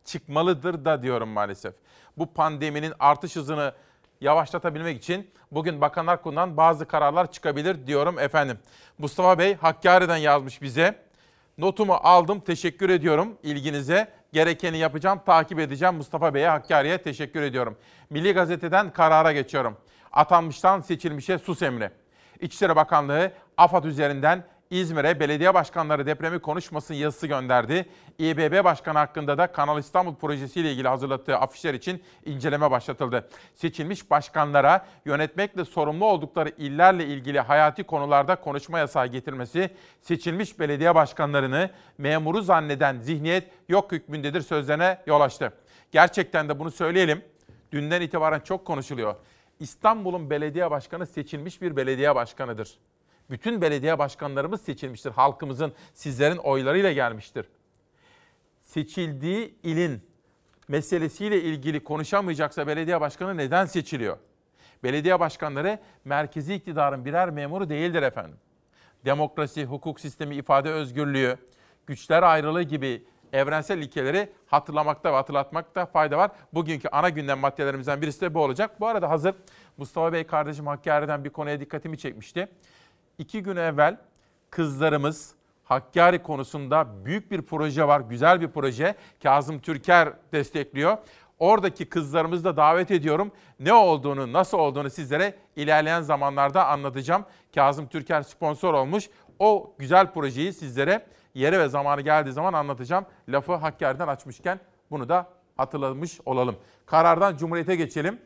Çıkmalıdır 0.04 0.84
da 0.84 1.02
diyorum 1.02 1.28
maalesef. 1.28 1.74
Bu 2.18 2.34
pandeminin 2.34 2.92
artış 2.98 3.36
hızını 3.36 3.74
yavaşlatabilmek 4.20 4.98
için 4.98 5.30
bugün 5.50 5.80
Bakanlar 5.80 6.22
Kurulu'ndan 6.22 6.56
bazı 6.56 6.86
kararlar 6.86 7.32
çıkabilir 7.32 7.86
diyorum 7.86 8.18
efendim. 8.18 8.58
Mustafa 8.98 9.38
Bey 9.38 9.54
Hakkari'den 9.54 10.16
yazmış 10.16 10.62
bize. 10.62 11.05
Notumu 11.58 11.94
aldım, 11.94 12.40
teşekkür 12.40 12.90
ediyorum 12.90 13.38
ilginize. 13.42 14.08
Gerekeni 14.32 14.78
yapacağım, 14.78 15.20
takip 15.26 15.58
edeceğim. 15.58 15.94
Mustafa 15.94 16.34
Bey'e, 16.34 16.48
Hakkari'ye 16.48 16.98
teşekkür 16.98 17.42
ediyorum. 17.42 17.76
Milli 18.10 18.32
Gazete'den 18.32 18.92
karara 18.92 19.32
geçiyorum. 19.32 19.76
Atanmıştan 20.12 20.80
seçilmişe 20.80 21.38
sus 21.38 21.62
emri. 21.62 21.90
İçişleri 22.40 22.76
Bakanlığı 22.76 23.32
AFAD 23.56 23.84
üzerinden 23.84 24.44
İzmir'e 24.70 25.20
belediye 25.20 25.54
başkanları 25.54 26.06
depremi 26.06 26.38
konuşmasın 26.38 26.94
yazısı 26.94 27.26
gönderdi. 27.26 27.86
İBB 28.18 28.64
Başkanı 28.64 28.98
hakkında 28.98 29.38
da 29.38 29.46
Kanal 29.46 29.78
İstanbul 29.78 30.14
projesiyle 30.14 30.72
ilgili 30.72 30.88
hazırlattığı 30.88 31.36
afişler 31.36 31.74
için 31.74 32.02
inceleme 32.24 32.70
başlatıldı. 32.70 33.28
Seçilmiş 33.54 34.10
başkanlara 34.10 34.86
yönetmekle 35.04 35.64
sorumlu 35.64 36.04
oldukları 36.04 36.48
illerle 36.58 37.06
ilgili 37.06 37.40
hayati 37.40 37.84
konularda 37.84 38.36
konuşma 38.36 38.78
yasağı 38.78 39.06
getirmesi, 39.06 39.70
seçilmiş 40.00 40.58
belediye 40.58 40.94
başkanlarını 40.94 41.70
memuru 41.98 42.42
zanneden 42.42 42.98
zihniyet 42.98 43.50
yok 43.68 43.92
hükmündedir 43.92 44.40
sözlerine 44.40 44.98
yol 45.06 45.20
açtı. 45.20 45.52
Gerçekten 45.92 46.48
de 46.48 46.58
bunu 46.58 46.70
söyleyelim. 46.70 47.22
Dünden 47.72 48.00
itibaren 48.00 48.40
çok 48.40 48.64
konuşuluyor. 48.64 49.16
İstanbul'un 49.60 50.30
belediye 50.30 50.70
başkanı 50.70 51.06
seçilmiş 51.06 51.62
bir 51.62 51.76
belediye 51.76 52.14
başkanıdır. 52.14 52.78
Bütün 53.30 53.62
belediye 53.62 53.98
başkanlarımız 53.98 54.60
seçilmiştir. 54.60 55.10
Halkımızın, 55.10 55.72
sizlerin 55.94 56.36
oylarıyla 56.36 56.92
gelmiştir. 56.92 57.46
Seçildiği 58.60 59.54
ilin 59.62 60.02
meselesiyle 60.68 61.42
ilgili 61.42 61.84
konuşamayacaksa 61.84 62.66
belediye 62.66 63.00
başkanı 63.00 63.36
neden 63.36 63.66
seçiliyor? 63.66 64.16
Belediye 64.82 65.20
başkanları 65.20 65.78
merkezi 66.04 66.54
iktidarın 66.54 67.04
birer 67.04 67.30
memuru 67.30 67.68
değildir 67.68 68.02
efendim. 68.02 68.38
Demokrasi, 69.04 69.64
hukuk 69.64 70.00
sistemi, 70.00 70.36
ifade 70.36 70.70
özgürlüğü, 70.70 71.36
güçler 71.86 72.22
ayrılığı 72.22 72.62
gibi 72.62 73.04
evrensel 73.32 73.78
ilkeleri 73.78 74.32
hatırlamakta 74.46 75.12
ve 75.12 75.16
hatırlatmakta 75.16 75.86
fayda 75.86 76.18
var. 76.18 76.30
Bugünkü 76.52 76.88
ana 76.88 77.08
gündem 77.08 77.38
maddelerimizden 77.38 78.02
birisi 78.02 78.20
de 78.20 78.34
bu 78.34 78.40
olacak. 78.40 78.80
Bu 78.80 78.86
arada 78.86 79.10
hazır 79.10 79.34
Mustafa 79.76 80.12
Bey 80.12 80.24
kardeşim 80.24 80.66
Hakkari'den 80.66 81.24
bir 81.24 81.30
konuya 81.30 81.60
dikkatimi 81.60 81.98
çekmişti. 81.98 82.48
İki 83.18 83.42
gün 83.42 83.56
evvel 83.56 83.96
kızlarımız 84.50 85.34
Hakkari 85.64 86.22
konusunda 86.22 87.04
büyük 87.04 87.30
bir 87.30 87.42
proje 87.42 87.88
var, 87.88 88.00
güzel 88.00 88.40
bir 88.40 88.48
proje. 88.48 88.94
Kazım 89.22 89.58
Türker 89.58 90.12
destekliyor. 90.32 90.98
Oradaki 91.38 91.88
kızlarımızı 91.88 92.44
da 92.44 92.56
davet 92.56 92.90
ediyorum. 92.90 93.32
Ne 93.60 93.72
olduğunu, 93.72 94.32
nasıl 94.32 94.58
olduğunu 94.58 94.90
sizlere 94.90 95.34
ilerleyen 95.56 96.02
zamanlarda 96.02 96.66
anlatacağım. 96.66 97.24
Kazım 97.54 97.86
Türker 97.86 98.22
sponsor 98.22 98.74
olmuş. 98.74 99.10
O 99.38 99.74
güzel 99.78 100.12
projeyi 100.12 100.52
sizlere 100.52 101.06
yere 101.34 101.58
ve 101.58 101.68
zamanı 101.68 102.00
geldiği 102.00 102.32
zaman 102.32 102.52
anlatacağım. 102.52 103.06
Lafı 103.28 103.54
Hakkari'den 103.54 104.08
açmışken 104.08 104.60
bunu 104.90 105.08
da 105.08 105.26
hatırlamış 105.56 106.20
olalım. 106.24 106.56
Karardan 106.86 107.36
Cumhuriyet'e 107.36 107.76
geçelim. 107.76 108.18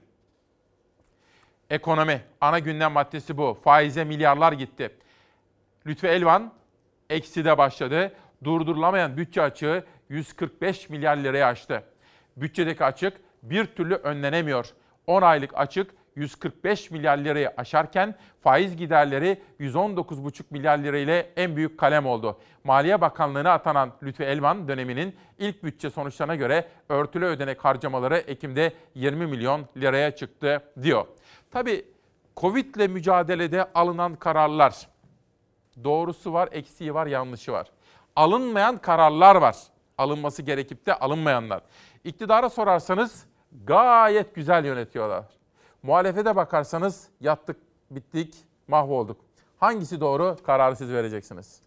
Ekonomi. 1.70 2.20
Ana 2.40 2.58
gündem 2.58 2.92
maddesi 2.92 3.36
bu. 3.36 3.58
Faize 3.64 4.04
milyarlar 4.04 4.52
gitti. 4.52 4.90
Lütfü 5.86 6.06
Elvan 6.06 6.52
ekside 7.10 7.58
başladı. 7.58 8.12
Durdurulamayan 8.44 9.16
bütçe 9.16 9.42
açığı 9.42 9.84
145 10.08 10.88
milyar 10.88 11.16
liraya 11.16 11.46
aştı. 11.46 11.82
Bütçedeki 12.36 12.84
açık 12.84 13.20
bir 13.42 13.64
türlü 13.64 13.94
önlenemiyor. 13.94 14.66
10 15.06 15.22
aylık 15.22 15.50
açık 15.54 15.90
145 16.16 16.90
milyar 16.90 17.18
lirayı 17.18 17.52
aşarken 17.56 18.14
faiz 18.40 18.76
giderleri 18.76 19.42
119,5 19.60 20.42
milyar 20.50 20.78
lira 20.78 20.98
ile 20.98 21.32
en 21.36 21.56
büyük 21.56 21.78
kalem 21.78 22.06
oldu. 22.06 22.38
Maliye 22.64 23.00
Bakanlığı'na 23.00 23.52
atanan 23.52 23.92
Lütfü 24.02 24.24
Elvan 24.24 24.68
döneminin 24.68 25.16
ilk 25.38 25.64
bütçe 25.64 25.90
sonuçlarına 25.90 26.34
göre 26.34 26.68
örtülü 26.88 27.24
ödenek 27.24 27.64
harcamaları 27.64 28.16
Ekim'de 28.16 28.72
20 28.94 29.26
milyon 29.26 29.66
liraya 29.76 30.10
çıktı 30.10 30.62
diyor. 30.82 31.06
Tabii 31.51 31.84
Covid 32.36 32.74
ile 32.74 32.88
mücadelede 32.88 33.72
alınan 33.74 34.14
kararlar 34.14 34.88
doğrusu 35.84 36.32
var, 36.32 36.48
eksiği 36.53 36.94
var, 36.94 37.07
yanlışı 37.07 37.53
var. 37.53 37.66
Alınmayan 38.16 38.76
kararlar 38.78 39.36
var. 39.36 39.57
Alınması 39.98 40.42
gerekip 40.42 40.86
de 40.86 40.94
alınmayanlar. 40.94 41.62
İktidara 42.05 42.51
sorarsanız 42.51 43.24
gayet 43.64 44.34
güzel 44.34 44.64
yönetiyorlar. 44.64 45.24
Muhalefete 45.82 46.36
bakarsanız 46.36 47.09
yattık, 47.20 47.57
bittik, 47.90 48.34
mahvolduk. 48.68 49.20
Hangisi 49.59 50.01
doğru? 50.01 50.36
Kararı 50.46 50.76
siz 50.76 50.92
vereceksiniz. 50.92 51.61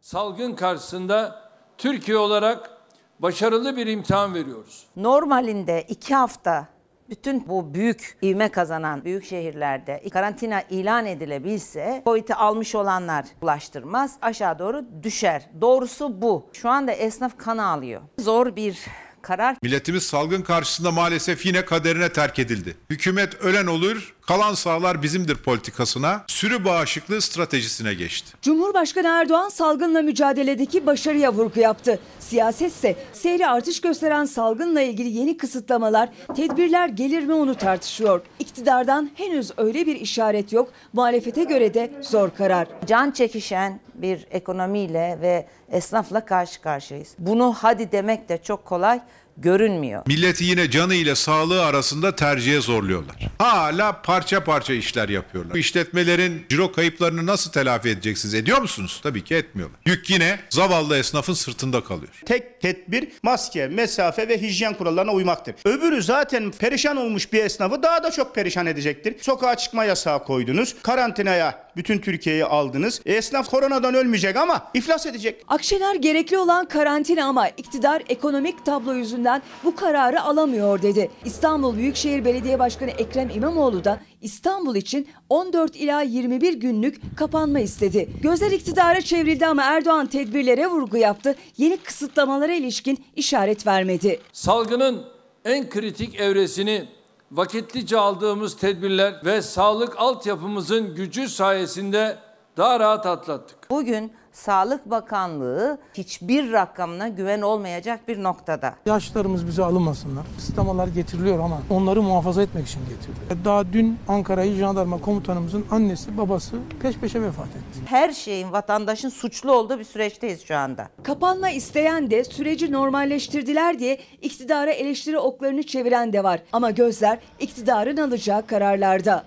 Salgın 0.00 0.54
karşısında 0.54 1.50
Türkiye 1.78 2.18
olarak 2.18 2.70
başarılı 3.18 3.76
bir 3.76 3.86
imtihan 3.86 4.34
veriyoruz. 4.34 4.86
Normalinde 4.96 5.82
iki 5.88 6.14
hafta 6.14 6.68
bütün 7.10 7.48
bu 7.48 7.74
büyük 7.74 8.18
ivme 8.22 8.48
kazanan 8.48 9.04
büyük 9.04 9.24
şehirlerde 9.24 10.02
karantina 10.12 10.62
ilan 10.70 11.06
edilebilse 11.06 12.02
COVID'i 12.04 12.34
almış 12.34 12.74
olanlar 12.74 13.24
ulaştırmaz 13.42 14.16
aşağı 14.22 14.58
doğru 14.58 14.84
düşer. 15.02 15.50
Doğrusu 15.60 16.22
bu. 16.22 16.50
Şu 16.52 16.68
anda 16.68 16.92
esnaf 16.92 17.38
kan 17.38 17.58
ağlıyor. 17.58 18.02
Zor 18.18 18.56
bir 18.56 18.78
karar. 19.22 19.56
Milletimiz 19.62 20.02
salgın 20.02 20.42
karşısında 20.42 20.92
maalesef 20.92 21.46
yine 21.46 21.64
kaderine 21.64 22.12
terk 22.12 22.38
edildi. 22.38 22.76
Hükümet 22.90 23.34
ölen 23.34 23.66
olur, 23.66 24.15
kalan 24.26 24.54
sağlar 24.54 25.02
bizimdir 25.02 25.36
politikasına, 25.36 26.24
sürü 26.26 26.64
bağışıklığı 26.64 27.20
stratejisine 27.20 27.94
geçti. 27.94 28.36
Cumhurbaşkanı 28.42 29.08
Erdoğan 29.08 29.48
salgınla 29.48 30.02
mücadeledeki 30.02 30.86
başarıya 30.86 31.32
vurgu 31.32 31.60
yaptı. 31.60 31.98
Siyasetse 32.20 32.96
seyri 33.12 33.46
artış 33.46 33.80
gösteren 33.80 34.24
salgınla 34.24 34.80
ilgili 34.80 35.08
yeni 35.08 35.36
kısıtlamalar, 35.36 36.08
tedbirler 36.36 36.88
gelir 36.88 37.24
mi 37.24 37.34
onu 37.34 37.54
tartışıyor. 37.54 38.20
İktidardan 38.38 39.10
henüz 39.14 39.50
öyle 39.56 39.86
bir 39.86 39.96
işaret 39.96 40.52
yok. 40.52 40.72
Muhalefete 40.92 41.44
göre 41.44 41.74
de 41.74 41.92
zor 42.02 42.30
karar. 42.30 42.68
Can 42.86 43.10
çekişen 43.10 43.80
bir 43.94 44.26
ekonomiyle 44.30 45.18
ve 45.20 45.46
esnafla 45.70 46.24
karşı 46.24 46.60
karşıyayız. 46.60 47.14
Bunu 47.18 47.54
hadi 47.58 47.92
demek 47.92 48.28
de 48.28 48.38
çok 48.42 48.64
kolay 48.64 49.00
görünmüyor. 49.38 50.02
Milleti 50.06 50.44
yine 50.44 50.70
canı 50.70 50.94
ile 50.94 51.14
sağlığı 51.14 51.64
arasında 51.64 52.16
tercihe 52.16 52.60
zorluyorlar. 52.60 53.16
Hala 53.38 54.02
parça 54.02 54.44
parça 54.44 54.72
işler 54.72 55.08
yapıyorlar. 55.08 55.54
Bu 55.54 55.58
işletmelerin 55.58 56.46
ciro 56.48 56.72
kayıplarını 56.72 57.26
nasıl 57.26 57.50
telafi 57.52 57.88
edeceksiniz? 57.88 58.34
Ediyor 58.34 58.60
musunuz? 58.60 59.00
Tabii 59.02 59.24
ki 59.24 59.34
etmiyorlar. 59.34 59.80
Yük 59.86 60.10
yine 60.10 60.38
zavallı 60.50 60.98
esnafın 60.98 61.32
sırtında 61.34 61.84
kalıyor. 61.84 62.12
Tek 62.26 62.60
tedbir 62.60 63.08
maske, 63.22 63.66
mesafe 63.66 64.28
ve 64.28 64.42
hijyen 64.42 64.74
kurallarına 64.74 65.12
uymaktır. 65.12 65.54
Öbürü 65.64 66.02
zaten 66.02 66.50
perişan 66.50 66.96
olmuş 66.96 67.32
bir 67.32 67.44
esnafı 67.44 67.82
daha 67.82 68.02
da 68.02 68.10
çok 68.10 68.34
perişan 68.34 68.66
edecektir. 68.66 69.14
Sokağa 69.20 69.56
çıkma 69.56 69.84
yasağı 69.84 70.24
koydunuz. 70.24 70.74
Karantinaya 70.82 71.65
bütün 71.76 71.98
Türkiye'yi 71.98 72.44
aldınız. 72.44 73.00
E, 73.06 73.14
esnaf 73.14 73.50
koronadan 73.50 73.94
ölmeyecek 73.94 74.36
ama 74.36 74.70
iflas 74.74 75.06
edecek. 75.06 75.44
Akşener 75.48 75.94
gerekli 75.94 76.38
olan 76.38 76.68
karantina 76.68 77.24
ama 77.24 77.48
iktidar 77.48 78.02
ekonomik 78.08 78.64
tablo 78.64 78.94
yüzünden 78.94 79.42
bu 79.64 79.76
kararı 79.76 80.22
alamıyor 80.22 80.82
dedi. 80.82 81.10
İstanbul 81.24 81.76
Büyükşehir 81.76 82.24
Belediye 82.24 82.58
Başkanı 82.58 82.90
Ekrem 82.90 83.30
İmamoğlu 83.30 83.84
da 83.84 84.00
İstanbul 84.22 84.76
için 84.76 85.08
14 85.28 85.76
ila 85.76 86.02
21 86.02 86.54
günlük 86.54 87.00
kapanma 87.16 87.60
istedi. 87.60 88.08
Gözler 88.22 88.50
iktidara 88.50 89.00
çevrildi 89.00 89.46
ama 89.46 89.62
Erdoğan 89.62 90.06
tedbirlere 90.06 90.66
vurgu 90.66 90.96
yaptı. 90.96 91.34
Yeni 91.56 91.76
kısıtlamalara 91.76 92.52
ilişkin 92.54 93.04
işaret 93.16 93.66
vermedi. 93.66 94.20
Salgının 94.32 95.04
en 95.44 95.68
kritik 95.68 96.20
evresini 96.20 96.84
vakitlice 97.32 97.98
aldığımız 97.98 98.56
tedbirler 98.56 99.20
ve 99.24 99.42
sağlık 99.42 100.00
altyapımızın 100.00 100.94
gücü 100.94 101.28
sayesinde 101.28 102.18
daha 102.56 102.80
rahat 102.80 103.06
atlattık. 103.06 103.70
Bugün 103.70 104.12
Sağlık 104.36 104.90
Bakanlığı 104.90 105.78
hiçbir 105.94 106.52
rakamına 106.52 107.08
güven 107.08 107.40
olmayacak 107.40 108.08
bir 108.08 108.22
noktada. 108.22 108.74
Yaşlarımız 108.86 109.46
bize 109.46 109.64
alınmasınlar. 109.64 110.24
Kısıtlamalar 110.36 110.88
getiriliyor 110.88 111.38
ama 111.38 111.62
onları 111.70 112.02
muhafaza 112.02 112.42
etmek 112.42 112.66
için 112.66 112.80
getiriliyor. 112.80 113.44
Daha 113.44 113.72
dün 113.72 113.98
Ankara'yı 114.08 114.54
jandarma 114.54 115.00
komutanımızın 115.00 115.64
annesi 115.70 116.18
babası 116.18 116.56
peş 116.82 116.96
peşe 116.96 117.22
vefat 117.22 117.46
etti. 117.46 117.80
Her 117.86 118.12
şeyin 118.12 118.52
vatandaşın 118.52 119.08
suçlu 119.08 119.52
olduğu 119.52 119.78
bir 119.78 119.84
süreçteyiz 119.84 120.44
şu 120.44 120.56
anda. 120.56 120.88
Kapanma 121.02 121.50
isteyen 121.50 122.10
de 122.10 122.24
süreci 122.24 122.72
normalleştirdiler 122.72 123.78
diye 123.78 123.98
iktidara 124.22 124.70
eleştiri 124.70 125.18
oklarını 125.18 125.62
çeviren 125.62 126.12
de 126.12 126.24
var. 126.24 126.42
Ama 126.52 126.70
gözler 126.70 127.18
iktidarın 127.40 127.96
alacağı 127.96 128.46
kararlarda. 128.46 129.24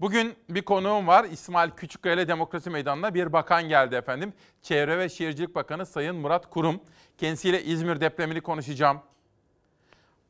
Bugün 0.00 0.34
bir 0.50 0.62
konuğum 0.62 1.06
var. 1.06 1.24
İsmail 1.24 1.70
Küçükkaya 1.70 2.14
ile 2.14 2.28
Demokrasi 2.28 2.70
Meydanı'na 2.70 3.14
bir 3.14 3.32
bakan 3.32 3.68
geldi 3.68 3.94
efendim. 3.94 4.32
Çevre 4.62 4.98
ve 4.98 5.08
Şehircilik 5.08 5.54
Bakanı 5.54 5.86
Sayın 5.86 6.16
Murat 6.16 6.50
Kurum. 6.50 6.80
Kendisiyle 7.18 7.64
İzmir 7.64 8.00
depremini 8.00 8.40
konuşacağım. 8.40 9.00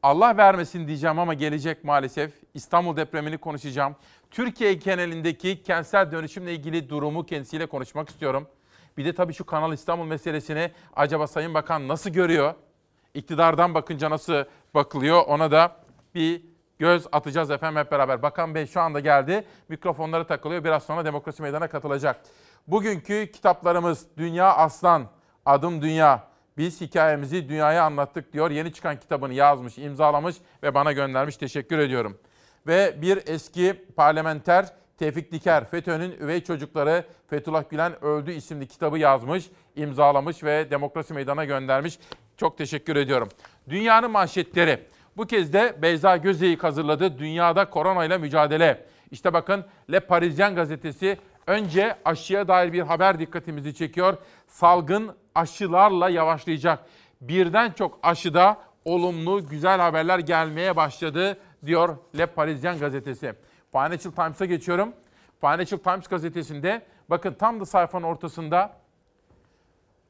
Allah 0.02 0.36
vermesin 0.36 0.86
diyeceğim 0.88 1.18
ama 1.18 1.34
gelecek 1.34 1.84
maalesef. 1.84 2.32
İstanbul 2.54 2.96
depremini 2.96 3.38
konuşacağım. 3.38 3.96
Türkiye 4.30 4.72
genelindeki 4.72 5.62
kentsel 5.62 6.12
dönüşümle 6.12 6.54
ilgili 6.54 6.88
durumu 6.88 7.26
kendisiyle 7.26 7.66
konuşmak 7.66 8.08
istiyorum. 8.08 8.48
Bir 8.96 9.04
de 9.04 9.14
tabii 9.14 9.34
şu 9.34 9.46
Kanal 9.46 9.72
İstanbul 9.72 10.04
meselesini 10.04 10.70
acaba 10.96 11.26
Sayın 11.26 11.54
Bakan 11.54 11.88
nasıl 11.88 12.10
görüyor? 12.10 12.54
İktidardan 13.14 13.74
bakınca 13.74 14.10
nasıl 14.10 14.44
bakılıyor 14.74 15.22
ona 15.26 15.50
da 15.50 15.76
bir 16.14 16.42
göz 16.80 17.06
atacağız 17.12 17.50
efendim 17.50 17.80
hep 17.80 17.92
beraber. 17.92 18.22
Bakan 18.22 18.54
Bey 18.54 18.66
şu 18.66 18.80
anda 18.80 19.00
geldi. 19.00 19.44
Mikrofonları 19.68 20.26
takılıyor. 20.26 20.64
Biraz 20.64 20.82
sonra 20.82 21.04
Demokrasi 21.04 21.42
Meydanı'na 21.42 21.68
katılacak. 21.68 22.20
Bugünkü 22.66 23.30
kitaplarımız 23.32 24.06
Dünya 24.16 24.54
Aslan, 24.54 25.06
Adım 25.46 25.82
Dünya. 25.82 26.24
Biz 26.56 26.80
hikayemizi 26.80 27.48
dünyaya 27.48 27.84
anlattık 27.84 28.32
diyor. 28.32 28.50
Yeni 28.50 28.72
çıkan 28.72 29.00
kitabını 29.00 29.34
yazmış, 29.34 29.78
imzalamış 29.78 30.36
ve 30.62 30.74
bana 30.74 30.92
göndermiş. 30.92 31.36
Teşekkür 31.36 31.78
ediyorum. 31.78 32.18
Ve 32.66 33.02
bir 33.02 33.18
eski 33.26 33.84
parlamenter 33.96 34.66
Tevfik 34.98 35.32
Diker, 35.32 35.70
FETÖ'nün 35.70 36.10
üvey 36.20 36.44
çocukları 36.44 37.04
Fethullah 37.30 37.70
Gülen 37.70 38.04
öldü 38.04 38.32
isimli 38.32 38.68
kitabı 38.68 38.98
yazmış, 38.98 39.50
imzalamış 39.76 40.44
ve 40.44 40.70
Demokrasi 40.70 41.14
Meydanı'na 41.14 41.44
göndermiş. 41.44 41.98
Çok 42.36 42.58
teşekkür 42.58 42.96
ediyorum. 42.96 43.28
Dünyanın 43.68 44.10
manşetleri. 44.10 44.86
Bu 45.20 45.26
kez 45.26 45.52
de 45.52 45.82
Beyza 45.82 46.16
Gözeyik 46.16 46.64
hazırladı. 46.64 47.18
Dünyada 47.18 47.70
koronayla 47.70 48.18
mücadele. 48.18 48.86
İşte 49.10 49.32
bakın 49.32 49.64
Le 49.92 50.00
Parisien 50.00 50.54
gazetesi 50.54 51.18
önce 51.46 51.96
aşıya 52.04 52.48
dair 52.48 52.72
bir 52.72 52.80
haber 52.80 53.18
dikkatimizi 53.18 53.74
çekiyor. 53.74 54.16
Salgın 54.46 55.16
aşılarla 55.34 56.08
yavaşlayacak. 56.08 56.84
Birden 57.20 57.72
çok 57.72 57.98
aşıda 58.02 58.56
olumlu, 58.84 59.46
güzel 59.48 59.80
haberler 59.80 60.18
gelmeye 60.18 60.76
başladı 60.76 61.38
diyor 61.66 61.96
Le 62.18 62.26
Parisien 62.26 62.78
gazetesi. 62.78 63.34
Financial 63.72 64.12
Times'a 64.12 64.44
geçiyorum. 64.44 64.92
Financial 65.40 65.78
Times 65.78 66.08
gazetesinde 66.08 66.82
bakın 67.10 67.32
tam 67.34 67.60
da 67.60 67.66
sayfanın 67.66 68.04
ortasında 68.04 68.72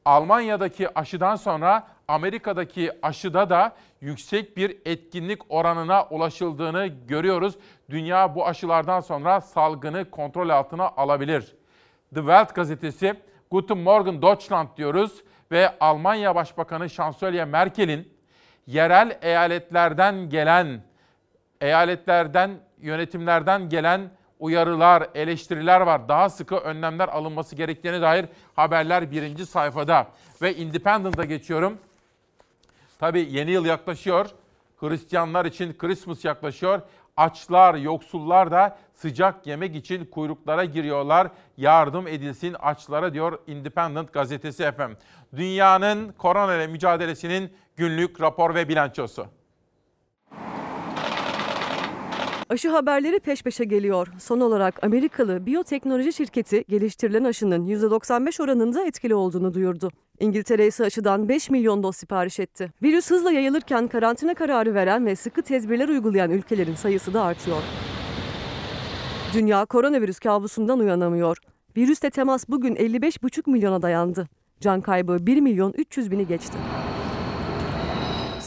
Almanya'daki 0.05 0.99
aşıdan 0.99 1.35
sonra 1.35 1.87
Amerika'daki 2.11 2.91
aşıda 3.01 3.49
da 3.49 3.75
yüksek 4.01 4.57
bir 4.57 4.77
etkinlik 4.85 5.41
oranına 5.49 6.03
ulaşıldığını 6.03 6.87
görüyoruz. 6.87 7.55
Dünya 7.89 8.35
bu 8.35 8.47
aşılardan 8.47 8.99
sonra 8.99 9.41
salgını 9.41 10.09
kontrol 10.09 10.49
altına 10.49 10.89
alabilir. 10.89 11.55
The 12.13 12.19
Welt 12.19 12.55
gazetesi 12.55 13.13
Guten 13.51 13.77
Morgen 13.77 14.21
Deutschland 14.21 14.67
diyoruz 14.77 15.23
ve 15.51 15.79
Almanya 15.79 16.35
Başbakanı 16.35 16.89
Şansölye 16.89 17.45
Merkel'in 17.45 18.13
yerel 18.67 19.17
eyaletlerden 19.21 20.29
gelen 20.29 20.83
eyaletlerden, 21.61 22.51
yönetimlerden 22.81 23.69
gelen 23.69 24.11
uyarılar, 24.39 25.07
eleştiriler 25.15 25.81
var. 25.81 26.09
Daha 26.09 26.29
sıkı 26.29 26.55
önlemler 26.55 27.07
alınması 27.07 27.55
gerektiğine 27.55 28.01
dair 28.01 28.25
haberler 28.55 29.11
birinci 29.11 29.45
sayfada. 29.45 30.07
Ve 30.41 30.55
Independent'a 30.55 31.25
geçiyorum. 31.25 31.77
Tabii 33.01 33.27
yeni 33.31 33.51
yıl 33.51 33.65
yaklaşıyor. 33.65 34.29
Hristiyanlar 34.77 35.45
için 35.45 35.73
Christmas 35.73 36.25
yaklaşıyor. 36.25 36.81
Açlar, 37.17 37.75
yoksullar 37.75 38.51
da 38.51 38.77
sıcak 38.93 39.47
yemek 39.47 39.75
için 39.75 40.05
kuyruklara 40.05 40.65
giriyorlar. 40.65 41.27
Yardım 41.57 42.07
edilsin 42.07 42.53
açlara 42.53 43.13
diyor 43.13 43.39
Independent 43.47 44.13
gazetesi 44.13 44.63
efendim. 44.63 44.97
Dünyanın 45.35 46.11
korona 46.11 46.55
ile 46.55 46.67
mücadelesinin 46.67 47.53
günlük 47.75 48.21
rapor 48.21 48.55
ve 48.55 48.69
bilançosu. 48.69 49.27
Aşı 52.51 52.69
haberleri 52.69 53.19
peş 53.19 53.43
peşe 53.43 53.63
geliyor. 53.63 54.07
Son 54.19 54.39
olarak 54.39 54.83
Amerikalı 54.83 55.45
biyoteknoloji 55.45 56.13
şirketi 56.13 56.63
geliştirilen 56.69 57.23
aşının 57.23 57.67
%95 57.67 58.43
oranında 58.43 58.85
etkili 58.85 59.15
olduğunu 59.15 59.53
duyurdu. 59.53 59.91
İngiltere 60.19 60.67
ise 60.67 60.85
aşıdan 60.85 61.29
5 61.29 61.49
milyon 61.49 61.83
doz 61.83 61.95
sipariş 61.95 62.39
etti. 62.39 62.71
Virüs 62.83 63.11
hızla 63.11 63.31
yayılırken 63.31 63.87
karantina 63.87 64.33
kararı 64.33 64.73
veren 64.73 65.05
ve 65.05 65.15
sıkı 65.15 65.41
tedbirler 65.41 65.89
uygulayan 65.89 66.31
ülkelerin 66.31 66.75
sayısı 66.75 67.13
da 67.13 67.23
artıyor. 67.23 67.61
Dünya 69.33 69.65
koronavirüs 69.65 70.19
kabusundan 70.19 70.79
uyanamıyor. 70.79 71.37
Virüste 71.77 72.09
temas 72.09 72.49
bugün 72.49 72.75
55,5 72.75 73.49
milyona 73.49 73.81
dayandı. 73.81 74.27
Can 74.59 74.81
kaybı 74.81 75.17
1 75.21 75.41
milyon 75.41 75.73
300 75.77 76.11
bini 76.11 76.27
geçti. 76.27 76.57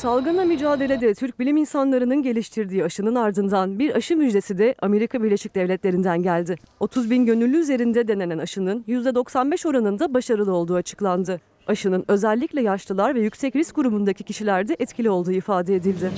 Salgınla 0.04 0.44
mücadelede 0.44 1.14
Türk 1.14 1.38
bilim 1.38 1.56
insanlarının 1.56 2.22
geliştirdiği 2.22 2.84
aşının 2.84 3.14
ardından 3.14 3.78
bir 3.78 3.94
aşı 3.96 4.16
müjdesi 4.16 4.58
de 4.58 4.74
Amerika 4.82 5.22
Birleşik 5.22 5.54
Devletleri'nden 5.54 6.22
geldi. 6.22 6.56
30 6.80 7.10
bin 7.10 7.26
gönüllü 7.26 7.56
üzerinde 7.56 8.08
denenen 8.08 8.38
aşının 8.38 8.84
%95 8.88 9.68
oranında 9.68 10.14
başarılı 10.14 10.52
olduğu 10.52 10.74
açıklandı. 10.74 11.40
Aşının 11.66 12.04
özellikle 12.08 12.62
yaşlılar 12.62 13.14
ve 13.14 13.20
yüksek 13.20 13.56
risk 13.56 13.76
grubundaki 13.76 14.24
kişilerde 14.24 14.76
etkili 14.78 15.10
olduğu 15.10 15.32
ifade 15.32 15.74
edildi. 15.74 16.10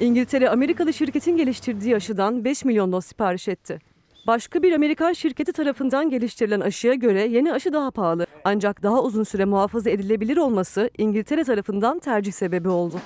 İngiltere 0.00 0.50
Amerikalı 0.50 0.92
şirketin 0.92 1.36
geliştirdiği 1.36 1.96
aşıdan 1.96 2.44
5 2.44 2.64
milyon 2.64 2.92
doz 2.92 3.04
sipariş 3.04 3.48
etti. 3.48 3.78
Başka 4.26 4.62
bir 4.62 4.72
Amerikan 4.72 5.12
şirketi 5.12 5.52
tarafından 5.52 6.10
geliştirilen 6.10 6.60
aşıya 6.60 6.94
göre 6.94 7.26
yeni 7.26 7.52
aşı 7.52 7.72
daha 7.72 7.90
pahalı. 7.90 8.26
Ancak 8.44 8.82
daha 8.82 9.02
uzun 9.02 9.24
süre 9.24 9.44
muhafaza 9.44 9.90
edilebilir 9.90 10.36
olması 10.36 10.90
İngiltere 10.98 11.44
tarafından 11.44 11.98
tercih 11.98 12.32
sebebi 12.32 12.68
oldu. 12.68 13.00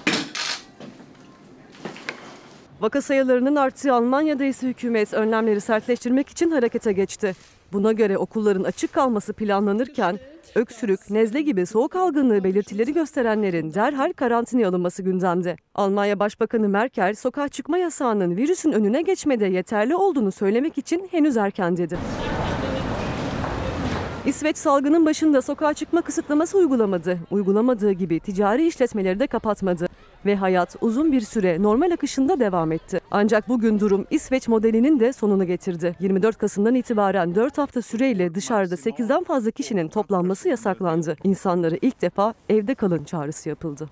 Vaka 2.80 3.02
sayılarının 3.02 3.56
arttığı 3.56 3.94
Almanya'da 3.94 4.44
ise 4.44 4.68
hükümet 4.68 5.14
önlemleri 5.14 5.60
sertleştirmek 5.60 6.28
için 6.28 6.50
harekete 6.50 6.92
geçti. 6.92 7.34
Buna 7.72 7.92
göre 7.92 8.18
okulların 8.18 8.64
açık 8.64 8.92
kalması 8.92 9.32
planlanırken 9.32 10.18
öksürük, 10.54 11.10
nezle 11.10 11.42
gibi 11.42 11.66
soğuk 11.66 11.96
algınlığı 11.96 12.44
belirtileri 12.44 12.94
gösterenlerin 12.94 13.74
derhal 13.74 14.12
karantinaya 14.12 14.68
alınması 14.68 15.02
gündemde. 15.02 15.56
Almanya 15.74 16.18
Başbakanı 16.18 16.68
Merkel, 16.68 17.14
sokağa 17.14 17.48
çıkma 17.48 17.78
yasağının 17.78 18.36
virüsün 18.36 18.72
önüne 18.72 19.02
geçmede 19.02 19.46
yeterli 19.46 19.96
olduğunu 19.96 20.32
söylemek 20.32 20.78
için 20.78 21.08
henüz 21.10 21.36
erken 21.36 21.76
dedi. 21.76 21.98
İsveç 24.26 24.56
salgının 24.56 25.06
başında 25.06 25.42
sokağa 25.42 25.74
çıkma 25.74 26.02
kısıtlaması 26.02 26.58
uygulamadı. 26.58 27.18
Uygulamadığı 27.30 27.92
gibi 27.92 28.20
ticari 28.20 28.66
işletmeleri 28.66 29.20
de 29.20 29.26
kapatmadı. 29.26 29.86
Ve 30.26 30.36
hayat 30.36 30.76
uzun 30.80 31.12
bir 31.12 31.20
süre 31.20 31.62
normal 31.62 31.90
akışında 31.90 32.40
devam 32.40 32.72
etti. 32.72 33.00
Ancak 33.10 33.48
bugün 33.48 33.80
durum 33.80 34.06
İsveç 34.10 34.48
modelinin 34.48 35.00
de 35.00 35.12
sonunu 35.12 35.46
getirdi. 35.46 35.96
24 36.00 36.38
Kasım'dan 36.38 36.74
itibaren 36.74 37.34
4 37.34 37.58
hafta 37.58 37.82
süreyle 37.82 38.34
dışarıda 38.34 38.74
8'den 38.74 39.24
fazla 39.24 39.50
kişinin 39.50 39.88
toplanması 39.88 40.48
yasaklandı. 40.48 41.16
İnsanlara 41.24 41.76
ilk 41.82 42.02
defa 42.02 42.34
evde 42.48 42.74
kalın 42.74 43.04
çağrısı 43.04 43.48
yapıldı. 43.48 43.88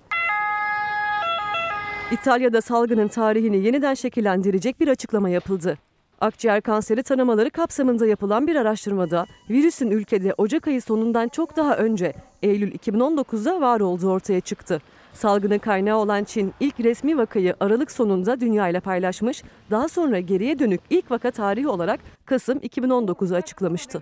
İtalya'da 2.11 2.61
salgının 2.61 3.07
tarihini 3.07 3.57
yeniden 3.57 3.93
şekillendirecek 3.93 4.79
bir 4.79 4.87
açıklama 4.87 5.29
yapıldı. 5.29 5.77
Akciğer 6.21 6.61
kanseri 6.61 7.03
tanımaları 7.03 7.49
kapsamında 7.49 8.07
yapılan 8.07 8.47
bir 8.47 8.55
araştırmada 8.55 9.25
virüsün 9.49 9.91
ülkede 9.91 10.33
Ocak 10.37 10.67
ayı 10.67 10.81
sonundan 10.81 11.27
çok 11.27 11.55
daha 11.57 11.77
önce 11.77 12.13
Eylül 12.43 12.71
2019'da 12.71 13.61
var 13.61 13.79
olduğu 13.79 14.11
ortaya 14.11 14.39
çıktı. 14.39 14.81
Salgının 15.19 15.57
kaynağı 15.57 15.97
olan 15.97 16.23
Çin 16.23 16.53
ilk 16.59 16.79
resmi 16.79 17.17
vakayı 17.17 17.55
Aralık 17.59 17.91
sonunda 17.91 18.39
dünyayla 18.39 18.81
paylaşmış, 18.81 19.43
daha 19.71 19.89
sonra 19.89 20.19
geriye 20.19 20.59
dönük 20.59 20.81
ilk 20.89 21.11
vaka 21.11 21.31
tarihi 21.31 21.67
olarak 21.67 21.99
Kasım 22.25 22.57
2019'u 22.59 23.35
açıklamıştı. 23.35 24.01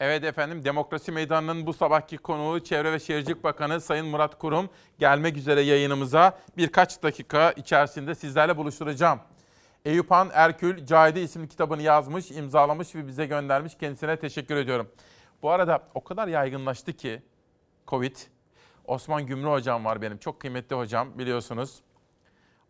Evet 0.00 0.24
efendim 0.24 0.64
Demokrasi 0.64 1.12
Meydanı'nın 1.12 1.66
bu 1.66 1.72
sabahki 1.72 2.18
konuğu 2.18 2.60
Çevre 2.60 2.92
ve 2.92 2.98
Şehircilik 2.98 3.44
Bakanı 3.44 3.80
Sayın 3.80 4.06
Murat 4.06 4.38
Kurum 4.38 4.68
gelmek 4.98 5.36
üzere 5.36 5.60
yayınımıza 5.60 6.38
birkaç 6.56 7.02
dakika 7.02 7.52
içerisinde 7.52 8.14
sizlerle 8.14 8.56
buluşturacağım. 8.56 9.20
Eyüphan 9.84 10.30
Erkül 10.32 10.86
Cahide 10.86 11.22
isimli 11.22 11.48
kitabını 11.48 11.82
yazmış, 11.82 12.30
imzalamış 12.30 12.94
ve 12.94 13.06
bize 13.06 13.26
göndermiş. 13.26 13.74
Kendisine 13.74 14.16
teşekkür 14.16 14.56
ediyorum. 14.56 14.88
Bu 15.42 15.50
arada 15.50 15.82
o 15.94 16.04
kadar 16.04 16.28
yaygınlaştı 16.28 16.92
ki 16.92 17.22
Covid. 17.88 18.16
Osman 18.92 19.26
Gümrü 19.26 19.48
hocam 19.48 19.84
var 19.84 20.02
benim. 20.02 20.18
Çok 20.18 20.40
kıymetli 20.40 20.76
hocam 20.76 21.18
biliyorsunuz. 21.18 21.80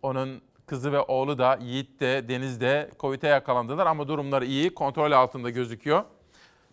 Onun 0.02 0.42
kızı 0.66 0.92
ve 0.92 1.00
oğlu 1.00 1.38
da 1.38 1.58
Yiğit 1.62 2.00
de 2.00 2.28
Deniz 2.28 2.60
de 2.60 2.90
Covid'e 3.00 3.28
yakalandılar 3.28 3.86
ama 3.86 4.08
durumları 4.08 4.44
iyi, 4.44 4.74
kontrol 4.74 5.12
altında 5.12 5.50
gözüküyor. 5.50 6.04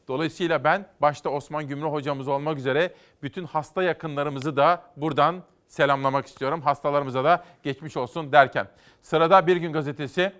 Dolayısıyla 0.07 0.63
ben 0.63 0.87
başta 1.01 1.29
Osman 1.29 1.67
Gümrü 1.67 1.85
hocamız 1.85 2.27
olmak 2.27 2.57
üzere 2.57 2.93
bütün 3.23 3.43
hasta 3.43 3.83
yakınlarımızı 3.83 4.57
da 4.57 4.83
buradan 4.97 5.43
selamlamak 5.67 6.27
istiyorum. 6.27 6.61
Hastalarımıza 6.61 7.23
da 7.23 7.45
geçmiş 7.63 7.97
olsun 7.97 8.31
derken. 8.31 8.67
Sırada 9.01 9.47
Bir 9.47 9.57
Gün 9.57 9.73
Gazetesi 9.73 10.33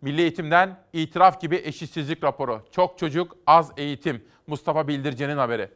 Milli 0.00 0.20
Eğitim'den 0.20 0.78
itiraf 0.92 1.40
gibi 1.40 1.56
eşitsizlik 1.64 2.24
raporu. 2.24 2.62
Çok 2.70 2.98
çocuk, 2.98 3.36
az 3.46 3.72
eğitim. 3.76 4.24
Mustafa 4.46 4.88
Bildirce'nin 4.88 5.36
haberi. 5.36 5.70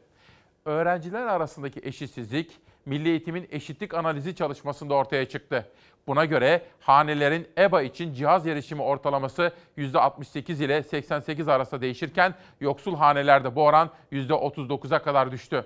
Öğrenciler 0.65 1.27
arasındaki 1.27 1.79
eşitsizlik 1.83 2.51
Milli 2.85 3.09
Eğitim'in 3.09 3.47
eşitlik 3.51 3.93
analizi 3.93 4.35
çalışmasında 4.35 4.93
ortaya 4.93 5.29
çıktı. 5.29 5.71
Buna 6.07 6.25
göre 6.25 6.61
hanelerin 6.79 7.47
EBA 7.57 7.81
için 7.81 8.13
cihaz 8.13 8.47
erişimi 8.47 8.81
ortalaması 8.81 9.51
%68 9.77 10.63
ile 10.63 10.83
88 10.83 11.47
arasında 11.47 11.81
değişirken 11.81 12.33
yoksul 12.59 12.95
hanelerde 12.95 13.55
bu 13.55 13.63
oran 13.63 13.89
%39'a 14.11 15.01
kadar 15.01 15.31
düştü. 15.31 15.65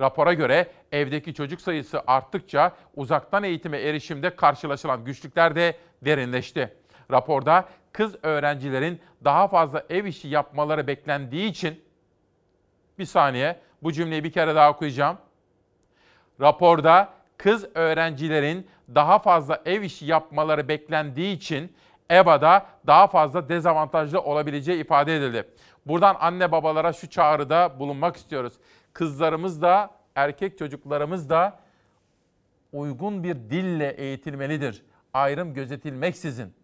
Rapora 0.00 0.32
göre 0.32 0.66
evdeki 0.92 1.34
çocuk 1.34 1.60
sayısı 1.60 2.02
arttıkça 2.06 2.72
uzaktan 2.96 3.42
eğitime 3.42 3.78
erişimde 3.78 4.36
karşılaşılan 4.36 5.04
güçlükler 5.04 5.56
de 5.56 5.76
derinleşti. 6.02 6.74
Raporda 7.10 7.68
kız 7.92 8.16
öğrencilerin 8.22 9.00
daha 9.24 9.48
fazla 9.48 9.84
ev 9.90 10.04
işi 10.04 10.28
yapmaları 10.28 10.86
beklendiği 10.86 11.50
için 11.50 11.89
bir 13.00 13.04
saniye 13.04 13.60
bu 13.82 13.92
cümleyi 13.92 14.24
bir 14.24 14.32
kere 14.32 14.54
daha 14.54 14.70
okuyacağım. 14.70 15.18
Raporda 16.40 17.08
kız 17.36 17.66
öğrencilerin 17.74 18.66
daha 18.94 19.18
fazla 19.18 19.62
ev 19.64 19.82
işi 19.82 20.06
yapmaları 20.06 20.68
beklendiği 20.68 21.36
için 21.36 21.72
EBA'da 22.10 22.66
daha 22.86 23.06
fazla 23.06 23.48
dezavantajlı 23.48 24.20
olabileceği 24.20 24.80
ifade 24.80 25.16
edildi. 25.16 25.48
Buradan 25.86 26.16
anne 26.20 26.52
babalara 26.52 26.92
şu 26.92 27.10
çağrıda 27.10 27.78
bulunmak 27.78 28.16
istiyoruz. 28.16 28.52
Kızlarımız 28.92 29.62
da 29.62 29.90
erkek 30.14 30.58
çocuklarımız 30.58 31.30
da 31.30 31.58
uygun 32.72 33.24
bir 33.24 33.34
dille 33.34 33.90
eğitilmelidir. 33.90 34.82
Ayrım 35.14 35.54
gözetilmeksizin. 35.54 36.54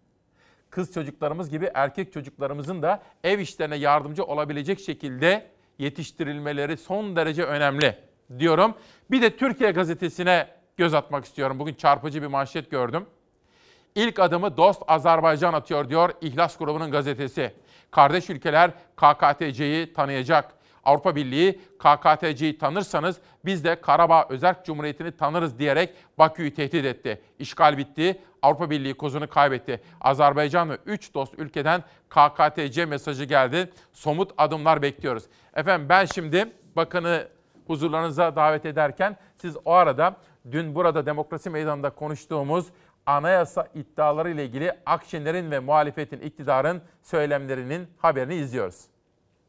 Kız 0.70 0.94
çocuklarımız 0.94 1.50
gibi 1.50 1.70
erkek 1.74 2.12
çocuklarımızın 2.12 2.82
da 2.82 3.02
ev 3.24 3.38
işlerine 3.38 3.76
yardımcı 3.76 4.24
olabilecek 4.24 4.80
şekilde 4.80 5.55
yetiştirilmeleri 5.78 6.76
son 6.76 7.16
derece 7.16 7.44
önemli 7.44 7.98
diyorum. 8.38 8.74
Bir 9.10 9.22
de 9.22 9.36
Türkiye 9.36 9.70
gazetesine 9.70 10.48
göz 10.76 10.94
atmak 10.94 11.24
istiyorum. 11.24 11.58
Bugün 11.58 11.74
çarpıcı 11.74 12.22
bir 12.22 12.26
manşet 12.26 12.70
gördüm. 12.70 13.06
İlk 13.94 14.18
adımı 14.18 14.56
Dost 14.56 14.82
Azerbaycan 14.86 15.54
atıyor 15.54 15.88
diyor 15.88 16.10
İhlas 16.20 16.56
grubunun 16.56 16.90
gazetesi. 16.90 17.54
Kardeş 17.90 18.30
ülkeler 18.30 18.70
KKTC'yi 18.96 19.92
tanıyacak. 19.92 20.55
Avrupa 20.86 21.16
Birliği 21.16 21.60
KKTC'yi 21.78 22.58
tanırsanız 22.58 23.16
biz 23.44 23.64
de 23.64 23.80
Karabağ 23.80 24.26
Özerk 24.28 24.64
Cumhuriyeti'ni 24.64 25.12
tanırız 25.12 25.58
diyerek 25.58 25.94
Bakü'yü 26.18 26.54
tehdit 26.54 26.84
etti. 26.84 27.22
İşgal 27.38 27.78
bitti, 27.78 28.20
Avrupa 28.42 28.70
Birliği 28.70 28.94
kozunu 28.94 29.28
kaybetti. 29.28 29.80
Azerbaycan 30.00 30.70
ve 30.70 30.78
3 30.86 31.14
dost 31.14 31.34
ülkeden 31.38 31.82
KKTC 32.08 32.86
mesajı 32.86 33.24
geldi. 33.24 33.70
Somut 33.92 34.32
adımlar 34.38 34.82
bekliyoruz. 34.82 35.24
Efendim 35.54 35.88
ben 35.88 36.04
şimdi 36.04 36.52
bakanı 36.76 37.28
huzurlarınıza 37.66 38.36
davet 38.36 38.66
ederken 38.66 39.16
siz 39.36 39.56
o 39.64 39.72
arada 39.72 40.16
dün 40.50 40.74
burada 40.74 41.06
demokrasi 41.06 41.50
meydanında 41.50 41.90
konuştuğumuz 41.90 42.66
anayasa 43.06 43.68
iddiaları 43.74 44.30
ile 44.30 44.44
ilgili 44.44 44.72
Akşener'in 44.86 45.50
ve 45.50 45.58
muhalefetin, 45.58 46.20
iktidarın 46.20 46.82
söylemlerinin 47.02 47.88
haberini 47.98 48.34
izliyoruz. 48.34 48.95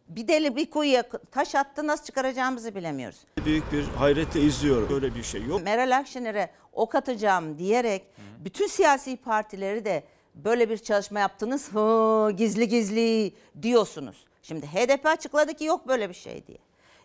Bir 0.10 0.28
deli 0.28 0.56
bir 0.56 0.70
kuyuya 0.70 1.04
taş 1.32 1.56
attı 1.56 1.88
nasıl 1.88 2.06
çıkaracağımızı 2.06 2.76
bilemiyoruz. 2.76 3.20
Büyük 3.46 3.72
bir 3.72 3.84
hayretle 3.84 4.42
izliyorum. 4.42 4.90
Böyle 4.90 5.16
bir 5.16 5.24
şey 5.24 5.44
yok. 5.46 5.64
Meral 5.64 5.98
Akşener'e 5.98 6.50
ok 6.74 6.96
atacağım 6.96 7.58
diyerek 7.60 8.04
bütün 8.40 8.68
siyasi 8.68 9.18
partileri 9.18 9.86
de 9.86 10.04
böyle 10.36 10.70
bir 10.70 10.78
çalışma 10.78 11.20
yaptınız 11.20 11.74
hı, 11.74 12.32
gizli 12.32 12.68
gizli 12.68 13.34
diyorsunuz. 13.62 14.26
Şimdi 14.44 14.68
HDP 14.68 15.06
açıkladı 15.06 15.54
ki 15.54 15.64
yok 15.66 15.88
böyle 15.88 16.10
bir 16.10 16.14
şey 16.14 16.48
diye. 16.48 16.58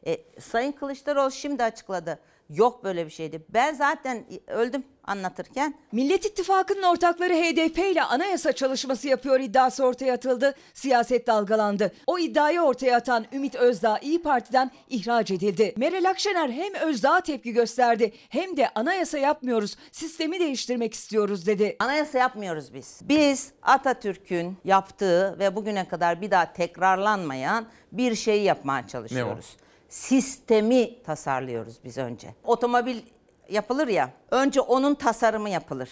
E, 0.06 0.40
Sayın 0.40 0.72
Kılıçdaroğlu 0.72 1.30
şimdi 1.30 1.64
açıkladı. 1.64 2.18
Yok 2.54 2.84
böyle 2.84 3.06
bir 3.06 3.10
şeydi. 3.10 3.46
Ben 3.48 3.74
zaten 3.74 4.24
öldüm 4.46 4.84
anlatırken. 5.04 5.74
Millet 5.92 6.26
İttifakı'nın 6.26 6.82
ortakları 6.82 7.34
HDP 7.34 7.78
ile 7.78 8.02
anayasa 8.02 8.52
çalışması 8.52 9.08
yapıyor 9.08 9.40
iddiası 9.40 9.84
ortaya 9.84 10.14
atıldı. 10.14 10.54
Siyaset 10.74 11.26
dalgalandı. 11.26 11.92
O 12.06 12.18
iddiayı 12.18 12.60
ortaya 12.60 12.96
atan 12.96 13.26
Ümit 13.32 13.54
Özdağ 13.54 13.98
İyi 13.98 14.22
Parti'den 14.22 14.70
ihraç 14.88 15.30
edildi. 15.30 15.74
Meral 15.76 16.10
Akşener 16.10 16.50
hem 16.50 16.74
Özdağ'a 16.74 17.20
tepki 17.20 17.52
gösterdi 17.52 18.12
hem 18.28 18.56
de 18.56 18.68
anayasa 18.74 19.18
yapmıyoruz, 19.18 19.76
sistemi 19.92 20.40
değiştirmek 20.40 20.94
istiyoruz 20.94 21.46
dedi. 21.46 21.76
Anayasa 21.78 22.18
yapmıyoruz 22.18 22.74
biz. 22.74 23.00
Biz 23.02 23.52
Atatürk'ün 23.62 24.56
yaptığı 24.64 25.38
ve 25.38 25.56
bugüne 25.56 25.88
kadar 25.88 26.20
bir 26.20 26.30
daha 26.30 26.52
tekrarlanmayan 26.52 27.66
bir 27.92 28.14
şey 28.14 28.42
yapmaya 28.42 28.86
çalışıyoruz. 28.88 29.56
Sistemi 29.92 31.02
tasarlıyoruz 31.02 31.84
biz 31.84 31.98
önce. 31.98 32.34
Otomobil 32.44 33.00
yapılır 33.48 33.88
ya. 33.88 34.10
Önce 34.30 34.60
onun 34.60 34.94
tasarımı 34.94 35.50
yapılır. 35.50 35.88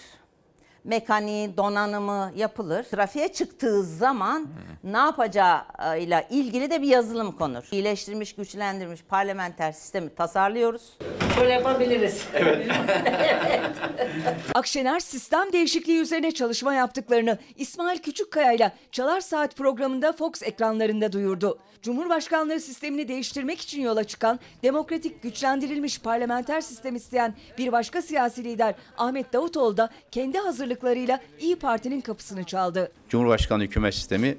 Mekaniği, 0.85 1.57
donanımı 1.57 2.33
yapılır. 2.37 2.85
Trafiğe 2.85 3.33
çıktığı 3.33 3.83
zaman 3.83 4.49
ne 4.85 4.97
yapacağıyla 4.97 6.25
ilgili 6.31 6.71
de 6.71 6.83
bir 6.83 6.89
yazılım 6.89 7.33
konur. 7.33 7.65
İyileştirilmiş, 7.71 8.35
güçlendirilmiş 8.35 9.03
parlamenter 9.03 9.73
sistemi 9.73 10.15
tasarlıyoruz. 10.15 10.99
Şöyle 11.35 11.53
yapabiliriz. 11.53 12.25
Evet. 12.35 12.67
evet. 13.49 13.71
Akşener 14.55 15.01
sistem 15.01 15.53
değişikliği 15.53 16.01
üzerine 16.01 16.33
çalışma 16.33 16.75
yaptıklarını 16.75 17.39
İsmail 17.57 17.99
Küçükkaya 17.99 18.53
ile 18.53 18.73
Çalar 18.93 19.21
Saat 19.21 19.57
programında 19.57 20.13
Fox 20.13 20.43
ekranlarında 20.43 21.13
duyurdu. 21.13 21.59
Cumhurbaşkanlığı 21.83 22.61
sistemini 22.61 23.09
değiştirmek 23.09 23.61
için 23.61 23.83
yola 23.83 24.05
çıkan 24.05 24.41
demokratik 24.63 25.23
güçlendirilmiş 25.23 26.01
parlamenter 26.01 26.61
sistem 26.61 26.97
isteyen 26.97 27.35
bir 27.59 27.73
başka 27.73 28.03
siyasi 28.03 28.45
lider 28.45 28.75
Ahmet 28.99 29.33
Davutoğlu 29.33 29.77
da 29.77 29.91
kendi 30.11 30.39
hazırlıklarıyla 30.71 31.21
İyi 31.39 31.57
Parti'nin 31.57 32.01
kapısını 32.01 32.45
çaldı. 32.45 32.93
Cumhurbaşkanlığı 33.09 33.65
hükümet 33.65 33.95
sistemi 33.95 34.37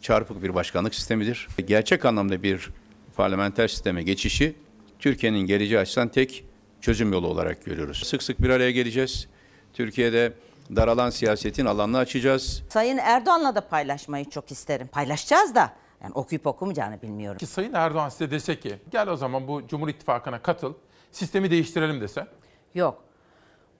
çarpık 0.00 0.42
bir 0.42 0.54
başkanlık 0.54 0.94
sistemidir. 0.94 1.48
Gerçek 1.66 2.04
anlamda 2.04 2.42
bir 2.42 2.70
parlamenter 3.16 3.68
sisteme 3.68 4.02
geçişi 4.02 4.56
Türkiye'nin 4.98 5.38
geleceği 5.46 5.78
açısından 5.78 6.08
tek 6.08 6.44
çözüm 6.80 7.12
yolu 7.12 7.26
olarak 7.26 7.64
görüyoruz. 7.64 8.02
Sık 8.06 8.22
sık 8.22 8.42
bir 8.42 8.50
araya 8.50 8.70
geleceğiz. 8.70 9.28
Türkiye'de 9.72 10.32
daralan 10.76 11.10
siyasetin 11.10 11.66
alanını 11.66 11.98
açacağız. 11.98 12.62
Sayın 12.68 12.98
Erdoğan'la 12.98 13.54
da 13.54 13.68
paylaşmayı 13.68 14.24
çok 14.24 14.50
isterim. 14.50 14.86
Paylaşacağız 14.86 15.54
da 15.54 15.72
yani 16.02 16.12
okuyup 16.14 16.46
okumayacağını 16.46 17.02
bilmiyorum. 17.02 17.38
Ki 17.38 17.46
Sayın 17.46 17.72
Erdoğan 17.72 18.08
size 18.08 18.30
dese 18.30 18.60
ki 18.60 18.78
gel 18.90 19.08
o 19.08 19.16
zaman 19.16 19.48
bu 19.48 19.68
Cumhur 19.68 19.88
İttifakı'na 19.88 20.42
katıl, 20.42 20.74
sistemi 21.12 21.50
değiştirelim 21.50 22.00
dese. 22.00 22.26
Yok. 22.74 23.03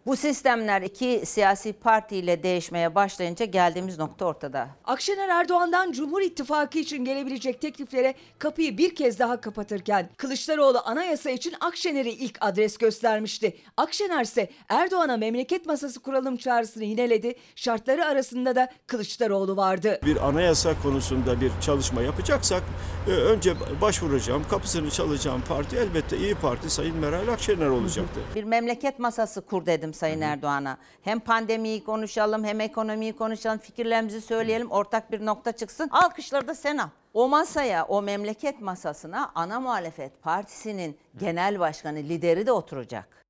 Bu 0.07 0.17
sistemler 0.17 0.83
iki 0.83 1.23
siyasi 1.27 1.73
partiyle 1.73 2.43
değişmeye 2.43 2.95
başlayınca 2.95 3.45
geldiğimiz 3.45 3.99
nokta 3.99 4.25
ortada. 4.25 4.69
Akşener 4.85 5.29
Erdoğan'dan 5.29 5.93
Cumhur 5.93 6.21
İttifakı 6.21 6.79
için 6.79 7.05
gelebilecek 7.05 7.61
tekliflere 7.61 8.15
kapıyı 8.39 8.79
bir 8.79 8.95
kez 8.95 9.19
daha 9.19 9.41
kapatırken 9.41 10.09
Kılıçdaroğlu 10.17 10.79
anayasa 10.85 11.31
için 11.31 11.55
Akşener'i 11.61 12.11
ilk 12.11 12.39
adres 12.41 12.79
göstermişti. 12.79 13.57
Akşener 13.77 14.23
ise 14.25 14.51
Erdoğan'a 14.69 15.17
memleket 15.17 15.67
masası 15.67 16.01
kuralım 16.01 16.37
çağrısını 16.37 16.85
yineledi. 16.85 17.35
Şartları 17.57 18.05
arasında 18.05 18.57
da 18.57 18.69
Kılıçdaroğlu 18.87 19.57
vardı. 19.57 20.01
Bir 20.07 20.29
anayasa 20.29 20.83
konusunda 20.83 21.41
bir 21.41 21.51
çalışma 21.61 22.03
yapacaksak 22.03 22.63
e, 23.09 23.11
önce 23.11 23.55
başvuracağım, 23.81 24.49
kapısını 24.51 24.91
çalacağım 24.91 25.43
parti 25.49 25.77
elbette 25.77 26.17
İyi 26.19 26.35
Parti 26.35 26.71
Sayın 26.71 26.97
Meral 26.97 27.29
Akşener 27.29 27.67
olacaktır. 27.67 28.23
Bir 28.35 28.45
memleket 28.45 28.99
masası 28.99 29.41
kur 29.41 29.67
dedim 29.67 29.94
Sayın 29.95 30.21
Erdoğan'a. 30.21 30.79
Hem 31.03 31.21
pandemiyi 31.21 31.85
konuşalım 31.85 32.45
hem 32.45 32.61
ekonomiyi 32.61 33.17
konuşalım, 33.17 33.59
fikirlerimizi 33.59 34.21
söyleyelim, 34.21 34.71
ortak 34.71 35.13
bir 35.13 35.27
nokta 35.27 35.53
çıksın. 35.53 35.89
Alkışları 35.93 36.49
da 36.49 36.55
sen 36.55 36.79
al. 36.79 36.89
O 37.15 37.29
masaya, 37.29 37.85
o 37.85 38.03
memleket 38.03 38.61
masasına 38.61 39.33
ana 39.35 39.61
muhalefet 39.61 40.23
partisinin 40.23 40.99
genel 41.19 41.61
başkanı, 41.61 41.99
lideri 41.99 42.47
de 42.47 42.53
oturacak. 42.53 43.25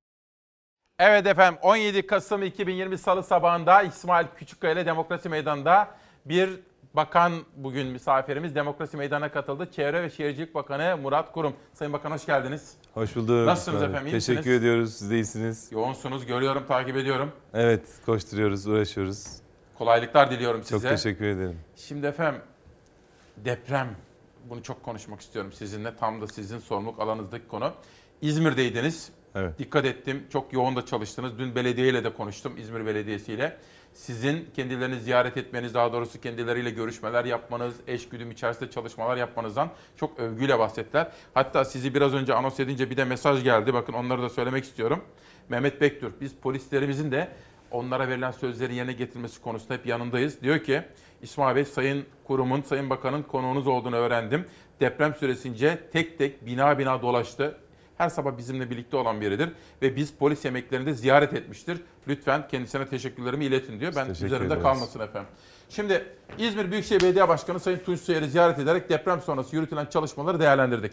Evet 0.99 1.27
efendim 1.27 1.59
17 1.61 2.07
Kasım 2.07 2.43
2020 2.43 2.97
Salı 2.97 3.23
sabahında 3.23 3.81
İsmail 3.81 4.27
Küçükkaya 4.37 4.73
ile 4.73 4.85
Demokrasi 4.85 5.29
Meydanı'nda 5.29 5.87
bir 6.25 6.59
bakan 6.95 7.33
bugün 7.55 7.87
misafirimiz 7.87 8.55
Demokrasi 8.55 8.97
Meydanı'na 8.97 9.31
katıldı. 9.31 9.69
Çevre 9.71 10.03
ve 10.03 10.09
Şehircilik 10.09 10.55
Bakanı 10.55 10.97
Murat 11.01 11.31
Kurum. 11.31 11.53
Sayın 11.73 11.93
Bakan 11.93 12.11
hoş 12.11 12.25
geldiniz. 12.25 12.73
Hoş 12.93 13.15
bulduk. 13.15 13.45
Nasılsınız 13.47 13.83
efendim? 13.83 14.07
iyi 14.07 14.11
Teşekkür 14.11 14.37
misiniz? 14.39 14.57
ediyoruz. 14.57 14.93
Siz 14.93 15.11
de 15.11 15.15
iyisiniz. 15.15 15.71
Yoğunsunuz, 15.71 16.25
görüyorum, 16.25 16.65
takip 16.67 16.97
ediyorum. 16.97 17.31
Evet, 17.53 17.81
koşturuyoruz, 18.05 18.67
uğraşıyoruz. 18.67 19.25
Kolaylıklar 19.77 20.31
diliyorum 20.31 20.63
size. 20.63 20.89
Çok 20.89 20.97
teşekkür 20.97 21.25
ederim. 21.25 21.59
Şimdi 21.75 22.07
efendim 22.07 22.41
deprem 23.37 23.87
bunu 24.49 24.63
çok 24.63 24.83
konuşmak 24.83 25.21
istiyorum 25.21 25.51
sizinle. 25.51 25.95
Tam 25.95 26.21
da 26.21 26.27
sizin 26.27 26.59
sorumluluk 26.59 26.99
alanınızdaki 26.99 27.47
konu. 27.47 27.73
İzmir'deydiniz. 28.21 29.09
Evet. 29.35 29.59
Dikkat 29.59 29.85
ettim. 29.85 30.23
Çok 30.33 30.53
yoğun 30.53 30.75
da 30.75 30.85
çalıştınız. 30.85 31.39
Dün 31.39 31.55
belediyeyle 31.55 32.03
de 32.03 32.13
konuştum. 32.13 32.57
İzmir 32.57 32.85
Belediyesi'yle. 32.85 33.57
Sizin 33.95 34.47
kendilerini 34.55 34.99
ziyaret 34.99 35.37
etmeniz, 35.37 35.73
daha 35.73 35.93
doğrusu 35.93 36.21
kendileriyle 36.21 36.69
görüşmeler 36.69 37.25
yapmanız, 37.25 37.75
eş 37.87 38.09
güdüm 38.09 38.31
içerisinde 38.31 38.71
çalışmalar 38.71 39.17
yapmanızdan 39.17 39.69
çok 39.95 40.19
övgüyle 40.19 40.59
bahsettiler. 40.59 41.11
Hatta 41.33 41.65
sizi 41.65 41.95
biraz 41.95 42.13
önce 42.13 42.33
anons 42.33 42.59
edince 42.59 42.89
bir 42.89 42.97
de 42.97 43.05
mesaj 43.05 43.43
geldi. 43.43 43.73
Bakın 43.73 43.93
onları 43.93 44.21
da 44.21 44.29
söylemek 44.29 44.63
istiyorum. 44.63 45.03
Mehmet 45.49 45.81
Bektür, 45.81 46.13
biz 46.21 46.35
polislerimizin 46.35 47.11
de 47.11 47.27
onlara 47.71 48.07
verilen 48.07 48.31
sözleri 48.31 48.75
yerine 48.75 48.93
getirmesi 48.93 49.41
konusunda 49.41 49.73
hep 49.73 49.85
yanındayız. 49.85 50.41
Diyor 50.41 50.59
ki 50.59 50.81
İsmail 51.21 51.55
Bey 51.55 51.65
Sayın 51.65 52.05
Kurum'un, 52.23 52.61
Sayın 52.61 52.89
Bakan'ın 52.89 53.23
konuğunuz 53.23 53.67
olduğunu 53.67 53.95
öğrendim. 53.95 54.45
Deprem 54.79 55.13
süresince 55.13 55.89
tek 55.93 56.17
tek 56.17 56.45
bina 56.45 56.79
bina 56.79 57.01
dolaştı. 57.01 57.57
Her 57.97 58.09
sabah 58.09 58.37
bizimle 58.37 58.69
birlikte 58.69 58.97
olan 58.97 59.21
biridir 59.21 59.49
ve 59.81 59.95
biz 59.95 60.13
polis 60.13 60.45
yemeklerinde 60.45 60.93
ziyaret 60.93 61.33
etmiştir. 61.33 61.77
Lütfen 62.07 62.47
kendisine 62.47 62.85
teşekkürlerimi 62.87 63.45
iletin 63.45 63.79
diyor. 63.79 63.93
Ben 63.95 64.07
teşekkür 64.07 64.25
üzerimde 64.25 64.47
ederiz. 64.47 64.63
kalmasın 64.63 64.99
efendim. 64.99 65.29
Şimdi 65.69 66.05
İzmir 66.37 66.71
Büyükşehir 66.71 67.01
Belediye 67.01 67.27
Başkanı 67.27 67.59
Sayın 67.59 67.77
Tunç 67.79 67.99
Soyer'i 67.99 68.27
ziyaret 68.27 68.59
ederek 68.59 68.89
deprem 68.89 69.21
sonrası 69.21 69.55
yürütülen 69.55 69.85
çalışmaları 69.85 70.39
değerlendirdik. 70.39 70.91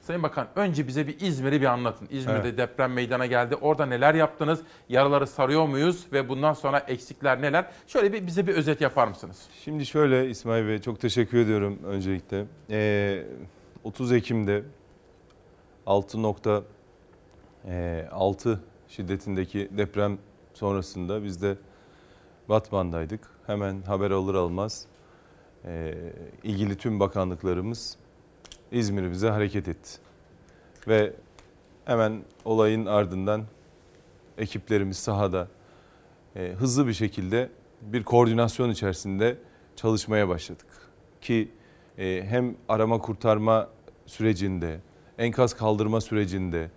Sayın 0.00 0.22
Bakan 0.22 0.46
önce 0.56 0.86
bize 0.86 1.06
bir 1.06 1.20
İzmir'i 1.20 1.60
bir 1.60 1.66
anlatın. 1.66 2.08
İzmir'de 2.10 2.48
Evet. 2.48 2.58
deprem 2.58 2.92
meydana 2.92 3.26
geldi. 3.26 3.56
Orada 3.56 3.86
neler 3.86 4.14
yaptınız? 4.14 4.60
Yaraları 4.88 5.26
sarıyor 5.26 5.66
muyuz? 5.66 6.06
Ve 6.12 6.28
bundan 6.28 6.52
sonra 6.52 6.78
eksikler 6.78 7.42
neler? 7.42 7.66
Şöyle 7.86 8.12
bir 8.12 8.26
bize 8.26 8.46
bir 8.46 8.54
özet 8.54 8.80
yapar 8.80 9.08
mısınız? 9.08 9.42
Şimdi 9.64 9.86
şöyle 9.86 10.30
İsmail 10.30 10.68
Bey 10.68 10.78
çok 10.80 11.00
teşekkür 11.00 11.38
ediyorum 11.38 11.78
öncelikle. 11.86 12.44
Ee, 12.70 13.24
30 13.84 14.12
Ekim'de 14.12 14.62
6.6 15.86 18.58
şiddetindeki 18.88 19.68
deprem 19.70 20.18
sonrasında 20.54 21.24
biz 21.24 21.42
de 21.42 21.56
Batman'daydık. 22.48 23.30
Hemen 23.46 23.82
haber 23.82 24.10
alır 24.10 24.34
almaz 24.34 24.86
e, 25.64 25.94
ilgili 26.42 26.76
tüm 26.76 27.00
bakanlıklarımız 27.00 27.96
İzmir'imize 28.72 29.28
hareket 29.28 29.68
etti. 29.68 29.98
Ve 30.88 31.12
hemen 31.84 32.22
olayın 32.44 32.86
ardından 32.86 33.44
ekiplerimiz 34.38 34.96
sahada 34.96 35.48
e, 36.36 36.54
hızlı 36.58 36.86
bir 36.86 36.92
şekilde 36.92 37.50
bir 37.82 38.04
koordinasyon 38.04 38.70
içerisinde 38.70 39.38
çalışmaya 39.76 40.28
başladık. 40.28 40.66
Ki 41.20 41.48
e, 41.98 42.24
hem 42.28 42.56
arama 42.68 42.98
kurtarma 42.98 43.68
sürecinde, 44.06 44.80
enkaz 45.18 45.54
kaldırma 45.54 46.00
sürecinde, 46.00 46.70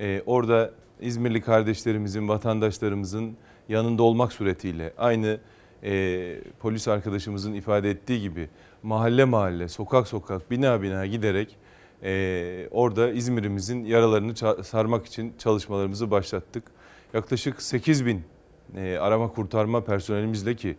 e, 0.00 0.22
orada 0.26 0.70
İzmirli 1.00 1.40
kardeşlerimizin, 1.40 2.28
vatandaşlarımızın 2.28 3.36
yanında 3.68 4.02
olmak 4.02 4.32
suretiyle 4.32 4.92
aynı 4.98 5.40
e, 5.82 6.40
polis 6.58 6.88
arkadaşımızın 6.88 7.54
ifade 7.54 7.90
ettiği 7.90 8.20
gibi 8.20 8.48
mahalle 8.82 9.24
mahalle, 9.24 9.68
sokak 9.68 10.08
sokak, 10.08 10.50
bina 10.50 10.82
bina 10.82 11.06
giderek 11.06 11.56
e, 12.02 12.68
orada 12.70 13.10
İzmir'imizin 13.10 13.84
yaralarını 13.84 14.64
sarmak 14.64 15.06
için 15.06 15.34
çalışmalarımızı 15.38 16.10
başlattık. 16.10 16.64
Yaklaşık 17.14 17.62
8 17.62 18.06
bin 18.06 18.22
e, 18.76 18.96
arama 18.96 19.28
kurtarma 19.28 19.84
personelimizle 19.84 20.56
ki 20.56 20.76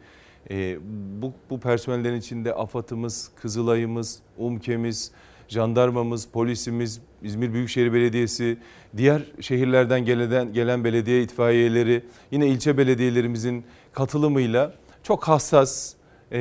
e, 0.50 0.78
bu, 1.22 1.34
bu 1.50 1.60
personellerin 1.60 2.20
içinde 2.20 2.54
AFAD'ımız, 2.54 3.32
Kızılay'ımız, 3.42 4.20
UMKE'miz, 4.38 5.12
jandarmamız, 5.52 6.28
polisimiz, 6.28 7.02
İzmir 7.24 7.54
Büyükşehir 7.54 7.94
Belediyesi, 7.94 8.58
diğer 8.98 9.22
şehirlerden 9.42 10.06
gelen, 10.06 10.54
gelen 10.54 10.84
belediye 10.84 11.24
itfaiyeleri, 11.24 12.04
yine 12.32 12.48
ilçe 12.48 12.78
belediyelerimizin 12.78 13.64
katılımıyla 13.94 14.74
çok 15.04 15.24
hassas, 15.24 15.94
e, 16.32 16.40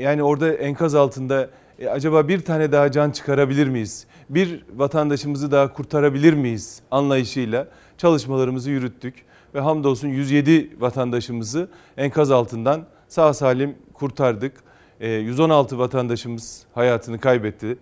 yani 0.00 0.22
orada 0.22 0.52
enkaz 0.52 0.94
altında 0.94 1.50
e, 1.78 1.88
acaba 1.88 2.28
bir 2.28 2.40
tane 2.40 2.72
daha 2.72 2.92
can 2.92 3.10
çıkarabilir 3.10 3.68
miyiz? 3.68 4.06
Bir 4.30 4.64
vatandaşımızı 4.76 5.50
daha 5.50 5.72
kurtarabilir 5.72 6.32
miyiz 6.32 6.80
anlayışıyla 6.90 7.68
çalışmalarımızı 7.98 8.70
yürüttük. 8.70 9.14
Ve 9.54 9.60
hamdolsun 9.60 10.08
107 10.08 10.80
vatandaşımızı 10.80 11.68
enkaz 11.96 12.30
altından 12.30 12.86
sağ 13.08 13.34
salim 13.34 13.74
kurtardık. 13.92 14.52
E, 15.00 15.10
116 15.10 15.78
vatandaşımız 15.78 16.62
hayatını 16.74 17.18
kaybetti. 17.18 17.78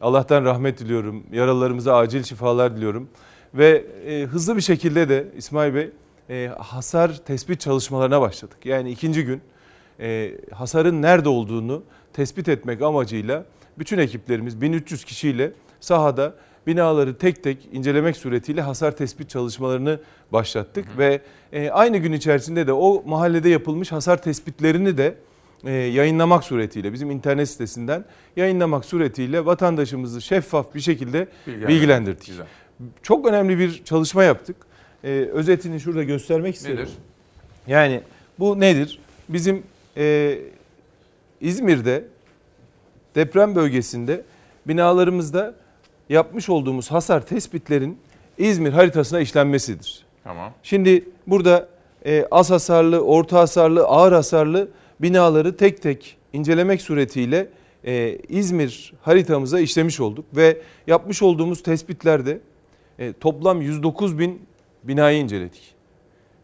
Allah'tan 0.00 0.44
rahmet 0.44 0.78
diliyorum. 0.78 1.22
Yaralılarımıza 1.32 1.96
acil 1.96 2.22
şifalar 2.22 2.76
diliyorum. 2.76 3.08
Ve 3.54 3.84
e, 4.06 4.22
hızlı 4.22 4.56
bir 4.56 4.60
şekilde 4.60 5.08
de 5.08 5.28
İsmail 5.36 5.74
Bey 5.74 5.90
e, 6.30 6.50
hasar 6.58 7.16
tespit 7.24 7.60
çalışmalarına 7.60 8.20
başladık. 8.20 8.58
Yani 8.64 8.90
ikinci 8.90 9.24
gün 9.24 9.40
e, 10.00 10.34
hasarın 10.54 11.02
nerede 11.02 11.28
olduğunu 11.28 11.82
tespit 12.12 12.48
etmek 12.48 12.82
amacıyla 12.82 13.44
bütün 13.78 13.98
ekiplerimiz 13.98 14.60
1300 14.60 15.04
kişiyle 15.04 15.52
sahada 15.80 16.34
binaları 16.66 17.18
tek 17.18 17.42
tek 17.42 17.68
incelemek 17.72 18.16
suretiyle 18.16 18.60
hasar 18.60 18.96
tespit 18.96 19.30
çalışmalarını 19.30 20.00
başlattık 20.32 20.98
ve 20.98 21.20
e, 21.52 21.70
aynı 21.70 21.96
gün 21.96 22.12
içerisinde 22.12 22.66
de 22.66 22.72
o 22.72 23.02
mahallede 23.06 23.48
yapılmış 23.48 23.92
hasar 23.92 24.22
tespitlerini 24.22 24.98
de 24.98 25.14
e, 25.64 25.70
yayınlamak 25.72 26.44
suretiyle 26.44 26.92
bizim 26.92 27.10
internet 27.10 27.48
sitesinden 27.48 28.04
yayınlamak 28.36 28.84
suretiyle 28.84 29.44
vatandaşımızı 29.46 30.20
şeffaf 30.22 30.74
bir 30.74 30.80
şekilde 30.80 31.28
Bilgilendirdik. 31.46 31.68
bilgilendirdik. 31.68 32.26
Güzel. 32.26 32.46
Çok 33.02 33.26
önemli 33.26 33.58
bir 33.58 33.84
çalışma 33.84 34.24
yaptık. 34.24 34.56
E, 35.04 35.08
özetini 35.32 35.80
şurada 35.80 36.02
göstermek 36.02 36.54
isterim. 36.54 36.76
Nedir? 36.76 36.92
Yani 37.66 38.00
bu 38.38 38.60
nedir? 38.60 38.98
Bizim 39.28 39.62
e, 39.96 40.38
İzmir'de 41.40 42.04
deprem 43.14 43.54
bölgesinde 43.54 44.22
binalarımızda 44.66 45.54
yapmış 46.08 46.48
olduğumuz 46.48 46.90
hasar 46.90 47.26
tespitlerin 47.26 47.98
İzmir 48.38 48.72
haritasına 48.72 49.20
işlenmesidir. 49.20 50.04
Tamam. 50.24 50.52
Şimdi 50.62 51.04
burada 51.26 51.68
e, 52.06 52.26
az 52.30 52.50
hasarlı, 52.50 53.00
orta 53.00 53.38
hasarlı, 53.38 53.84
ağır 53.84 54.12
hasarlı 54.12 54.68
binaları 55.00 55.56
tek 55.56 55.82
tek 55.82 56.16
incelemek 56.32 56.82
suretiyle 56.82 57.48
e, 57.84 58.18
İzmir 58.28 58.92
haritamıza 59.02 59.60
işlemiş 59.60 60.00
olduk 60.00 60.24
ve 60.36 60.62
yapmış 60.86 61.22
olduğumuz 61.22 61.62
tespitlerde 61.62 62.40
e, 62.98 63.12
toplam 63.12 63.62
109 63.62 64.18
bin 64.18 64.42
binayı 64.84 65.18
inceledik. 65.18 65.74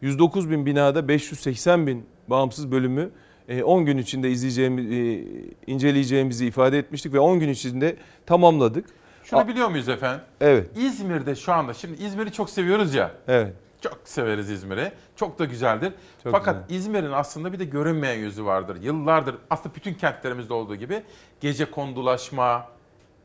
109 0.01 0.49
bin 0.49 0.65
binada 0.65 1.07
580 1.07 1.87
bin 1.87 2.05
bağımsız 2.27 2.71
bölümü 2.71 3.09
e, 3.49 3.63
10 3.63 3.85
gün 3.85 3.97
içinde 3.97 4.31
izleyeceğimiz, 4.31 4.91
e, 4.91 5.23
inceleyeceğimizi 5.67 6.45
ifade 6.45 6.79
etmiştik 6.79 7.13
ve 7.13 7.19
10 7.19 7.39
gün 7.39 7.49
içinde 7.49 7.95
tamamladık. 8.25 8.85
Şunu 9.23 9.47
biliyor 9.47 9.69
muyuz 9.69 9.89
efendim? 9.89 10.21
Evet. 10.41 10.77
İzmir'de 10.77 11.35
şu 11.35 11.53
anda 11.53 11.73
şimdi 11.73 12.03
İzmir'i 12.03 12.31
çok 12.31 12.49
seviyoruz 12.49 12.93
ya. 12.93 13.11
Evet. 13.27 13.53
Çok 13.81 13.99
severiz 14.03 14.49
İzmir'i. 14.49 14.91
Çok 15.15 15.39
da 15.39 15.45
güzeldir. 15.45 15.93
Çok 16.23 16.31
Fakat 16.31 16.71
İzmir'in 16.71 17.11
aslında 17.11 17.53
bir 17.53 17.59
de 17.59 17.65
görünmeyen 17.65 18.15
yüzü 18.19 18.45
vardır. 18.45 18.77
Yıllardır 18.81 19.35
aslında 19.49 19.75
bütün 19.75 19.93
kentlerimizde 19.93 20.53
olduğu 20.53 20.75
gibi 20.75 21.03
gece 21.41 21.71
kondulaşma, 21.71 22.67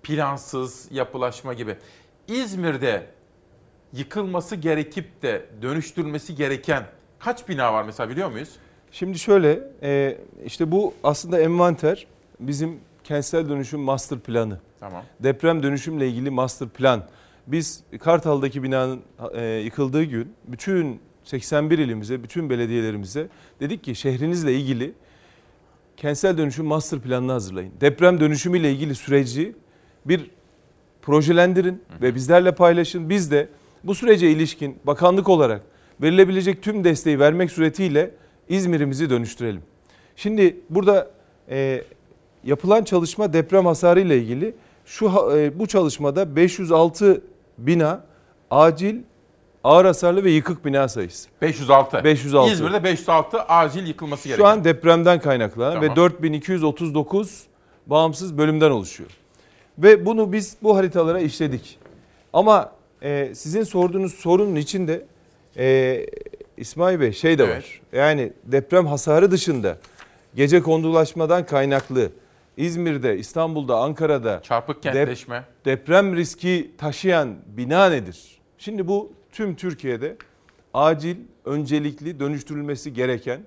plansız 0.03 0.88
yapılaşma 0.93 1.55
gibi. 1.55 1.76
İzmir'de 2.28 3.07
yıkılması 3.93 4.57
gerekip 4.57 5.22
de 5.22 5.47
dönüştürülmesi 5.62 6.34
gereken 6.34 6.84
kaç 7.18 7.49
bina 7.49 7.72
var 7.72 7.82
mesela 7.82 8.11
biliyor 8.11 8.30
muyuz? 8.30 8.51
Şimdi 8.93 9.18
şöyle 9.18 9.61
e, 9.82 10.18
işte 10.45 10.70
bu 10.70 10.95
aslında 11.03 11.41
envanter 11.41 12.07
bizim 12.41 12.80
kentsel 13.05 13.49
dönüşüm 13.49 13.80
master 13.80 14.18
planı. 14.18 14.59
Tamam. 14.80 15.03
Deprem 15.20 15.62
dönüşümle 15.62 16.09
ilgili 16.09 16.30
master 16.30 16.68
plan. 16.68 17.03
Biz 17.47 17.82
Kartal'daki 18.01 18.62
binanın 18.62 19.03
e, 19.34 19.45
yıkıldığı 19.45 20.03
gün 20.05 20.34
bütün 20.47 21.01
81 21.24 21.78
ilimize, 21.78 22.22
bütün 22.22 22.50
belediyelerimize 22.50 23.28
dedik 23.60 23.84
ki 23.84 23.94
şehrinizle 23.94 24.54
ilgili 24.54 24.92
kentsel 25.96 26.38
dönüşüm 26.38 26.66
master 26.66 27.00
planını 27.00 27.32
hazırlayın. 27.32 27.72
Deprem 27.80 28.20
dönüşümüyle 28.20 28.72
ilgili 28.72 28.94
süreci 28.94 29.54
bir 30.04 30.30
projelendirin 31.02 31.82
ve 32.02 32.14
bizlerle 32.14 32.54
paylaşın. 32.54 33.10
Biz 33.10 33.30
de 33.30 33.48
bu 33.84 33.94
sürece 33.94 34.30
ilişkin 34.30 34.78
bakanlık 34.84 35.28
olarak 35.28 35.62
verilebilecek 36.02 36.62
tüm 36.62 36.84
desteği 36.84 37.18
vermek 37.18 37.50
suretiyle 37.50 38.10
İzmir'imizi 38.48 39.10
dönüştürelim. 39.10 39.62
Şimdi 40.16 40.56
burada 40.70 41.10
e, 41.50 41.84
yapılan 42.44 42.84
çalışma 42.84 43.32
deprem 43.32 43.66
hasarı 43.66 44.00
ile 44.00 44.18
ilgili 44.18 44.54
şu 44.84 45.06
e, 45.36 45.58
bu 45.58 45.66
çalışmada 45.66 46.36
506 46.36 47.22
bina 47.58 48.04
acil 48.50 48.96
ağır 49.64 49.84
hasarlı 49.84 50.24
ve 50.24 50.30
yıkık 50.30 50.64
bina 50.64 50.88
sayısı. 50.88 51.28
506. 51.42 52.04
506. 52.04 52.52
İzmir'de 52.52 52.84
506 52.84 53.42
acil 53.42 53.86
yıkılması 53.86 54.28
gereken. 54.28 54.42
Şu 54.44 54.48
an 54.48 54.64
depremden 54.64 55.20
kaynaklanan 55.20 55.74
Tamam. 55.74 55.90
ve 55.90 55.96
4239 55.96 57.42
bağımsız 57.86 58.38
bölümden 58.38 58.70
oluşuyor. 58.70 59.11
Ve 59.78 60.06
bunu 60.06 60.32
biz 60.32 60.56
bu 60.62 60.76
haritalara 60.76 61.20
işledik. 61.20 61.78
Ama 62.32 62.72
e, 63.02 63.30
sizin 63.34 63.62
sorduğunuz 63.62 64.14
sorunun 64.14 64.56
içinde 64.56 65.04
e, 65.56 66.06
İsmail 66.56 67.00
Bey 67.00 67.12
şey 67.12 67.38
de 67.38 67.44
Evet. 67.44 67.56
var. 67.56 67.80
Yani 67.92 68.32
deprem 68.44 68.86
hasarı 68.86 69.30
dışında 69.30 69.78
gece 70.34 70.62
kondulaşmadan 70.62 71.46
kaynaklı 71.46 72.11
İzmir'de, 72.56 73.18
İstanbul'da, 73.18 73.76
Ankara'da 73.76 74.42
çarpık 74.42 74.76
dep- 74.76 74.92
kentleşme. 74.92 75.44
deprem 75.64 76.16
riski 76.16 76.70
taşıyan 76.78 77.34
bina 77.46 77.88
nedir? 77.88 78.38
Şimdi 78.58 78.88
bu 78.88 79.12
tüm 79.41 79.55
Türkiye'de 79.57 80.16
acil, 80.74 81.16
öncelikli 81.45 82.20
dönüştürülmesi 82.20 82.93
gereken 82.93 83.41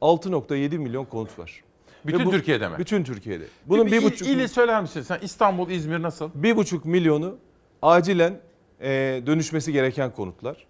6.7 0.00 0.78
milyon 0.78 1.04
konut 1.04 1.38
var. 1.38 1.62
Bütün 2.06 2.26
bu- 2.26 2.30
Türkiye'de 2.30 2.68
mi? 2.68 2.74
Bütün 2.78 3.04
Türkiye'de. 3.04 3.44
Bunun 3.66 3.86
bir, 3.86 3.92
il- 4.00 4.04
buçuk 4.04 4.28
ili 4.28 4.48
söyler 4.48 4.82
misin 4.82 5.02
sen? 5.02 5.18
İstanbul, 5.22 5.70
İzmir 5.70 6.02
nasıl? 6.02 6.30
bir 6.34 6.56
buçuk 6.56 6.84
milyonu 6.84 7.36
acilen 7.82 8.40
e, 8.80 8.88
dönüşmesi 9.26 9.72
gereken 9.72 10.12
konutlar. 10.12 10.66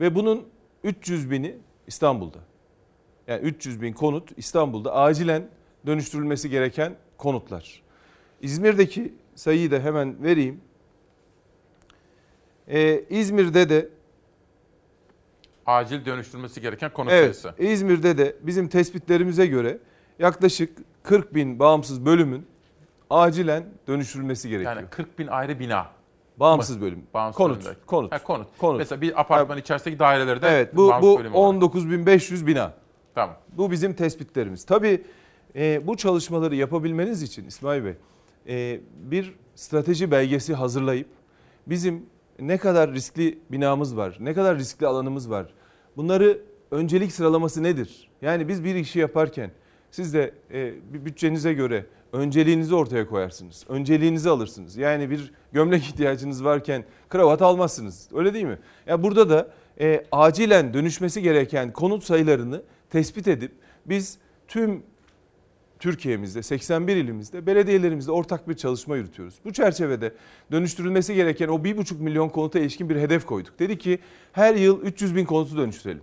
Ve 0.00 0.14
bunun 0.14 0.46
300 0.84 1.30
bini 1.30 1.56
İstanbul'da. 1.86 2.38
Yani 3.28 3.40
300 3.40 3.82
bin 3.82 3.92
konut 3.92 4.30
İstanbul'da 4.36 4.94
acilen 4.94 5.48
dönüştürülmesi 5.86 6.50
gereken 6.50 6.94
konutlar. 7.18 7.82
İzmir'deki 8.42 9.14
sayıyı 9.34 9.70
da 9.70 9.78
hemen 9.80 10.22
vereyim. 10.22 10.60
Ee, 12.68 13.04
İzmir'de 13.10 13.68
de 13.68 13.88
acil 15.68 16.04
dönüştürülmesi 16.04 16.60
gereken 16.60 16.92
konut 16.92 17.12
evet, 17.12 17.36
sayısı. 17.36 17.62
İzmir'de 17.62 18.18
de 18.18 18.36
bizim 18.42 18.68
tespitlerimize 18.68 19.46
göre 19.46 19.78
yaklaşık 20.18 20.78
40 21.02 21.34
bin 21.34 21.58
bağımsız 21.58 22.06
bölümün 22.06 22.46
acilen 23.10 23.64
dönüştürülmesi 23.88 24.48
gerekiyor. 24.48 24.76
Yani 24.76 24.86
40 24.90 25.18
bin 25.18 25.26
ayrı 25.26 25.60
bina. 25.60 25.86
Bağımsız 26.36 26.76
mı? 26.76 26.82
bölüm. 26.82 27.02
Bağımsız 27.14 27.36
konut, 27.36 27.64
bölümdeki. 27.64 27.86
konut. 27.86 28.12
Ha, 28.12 28.22
konut. 28.22 28.46
konut. 28.58 28.78
Mesela 28.78 29.00
bir 29.00 29.20
apartman 29.20 29.58
içerisindeki 29.58 29.98
dairelerde 29.98 30.48
Evet 30.48 30.76
bu, 30.76 30.92
bu 31.02 31.18
bölüm 31.18 31.34
olarak. 31.34 31.62
19.500 31.62 32.46
bina. 32.46 32.72
Tamam. 33.14 33.36
Bu 33.52 33.70
bizim 33.70 33.94
tespitlerimiz. 33.94 34.64
Tabii 34.64 35.02
e, 35.56 35.86
bu 35.86 35.96
çalışmaları 35.96 36.54
yapabilmeniz 36.56 37.22
için 37.22 37.44
İsmail 37.44 37.84
Bey 37.84 37.94
e, 38.48 38.80
bir 38.96 39.34
strateji 39.54 40.10
belgesi 40.10 40.54
hazırlayıp 40.54 41.08
bizim 41.66 42.06
ne 42.40 42.58
kadar 42.58 42.92
riskli 42.92 43.38
binamız 43.50 43.96
var, 43.96 44.16
ne 44.20 44.34
kadar 44.34 44.58
riskli 44.58 44.86
alanımız 44.86 45.30
var. 45.30 45.46
Bunları 45.98 46.40
öncelik 46.70 47.12
sıralaması 47.12 47.62
nedir? 47.62 48.10
Yani 48.22 48.48
biz 48.48 48.64
bir 48.64 48.74
işi 48.74 48.98
yaparken 48.98 49.50
siz 49.90 50.14
de 50.14 50.34
e, 50.52 50.74
bir 50.92 51.04
bütçenize 51.04 51.52
göre 51.52 51.86
önceliğinizi 52.12 52.74
ortaya 52.74 53.06
koyarsınız. 53.06 53.64
Önceliğinizi 53.68 54.30
alırsınız. 54.30 54.76
Yani 54.76 55.10
bir 55.10 55.32
gömlek 55.52 55.82
ihtiyacınız 55.88 56.44
varken 56.44 56.84
kravat 57.08 57.42
almazsınız. 57.42 58.08
Öyle 58.14 58.34
değil 58.34 58.44
mi? 58.44 58.58
Ya 58.86 59.02
burada 59.02 59.30
da 59.30 59.48
e, 59.80 60.04
acilen 60.12 60.74
dönüşmesi 60.74 61.22
gereken 61.22 61.72
konut 61.72 62.04
sayılarını 62.04 62.62
tespit 62.90 63.28
edip 63.28 63.52
biz 63.86 64.18
tüm 64.48 64.82
Türkiye'mizde 65.78 66.42
81 66.42 66.96
ilimizde 66.96 67.46
belediyelerimizde 67.46 68.12
ortak 68.12 68.48
bir 68.48 68.54
çalışma 68.54 68.96
yürütüyoruz. 68.96 69.34
Bu 69.44 69.52
çerçevede 69.52 70.12
dönüştürülmesi 70.52 71.14
gereken 71.14 71.48
o 71.48 71.56
1,5 71.56 71.98
milyon 71.98 72.28
konuta 72.28 72.58
ilişkin 72.58 72.90
bir 72.90 72.96
hedef 72.96 73.26
koyduk. 73.26 73.58
Dedi 73.58 73.78
ki 73.78 73.98
her 74.32 74.54
yıl 74.54 74.82
300 74.82 75.16
bin 75.16 75.24
konutu 75.24 75.56
dönüştürelim. 75.56 76.02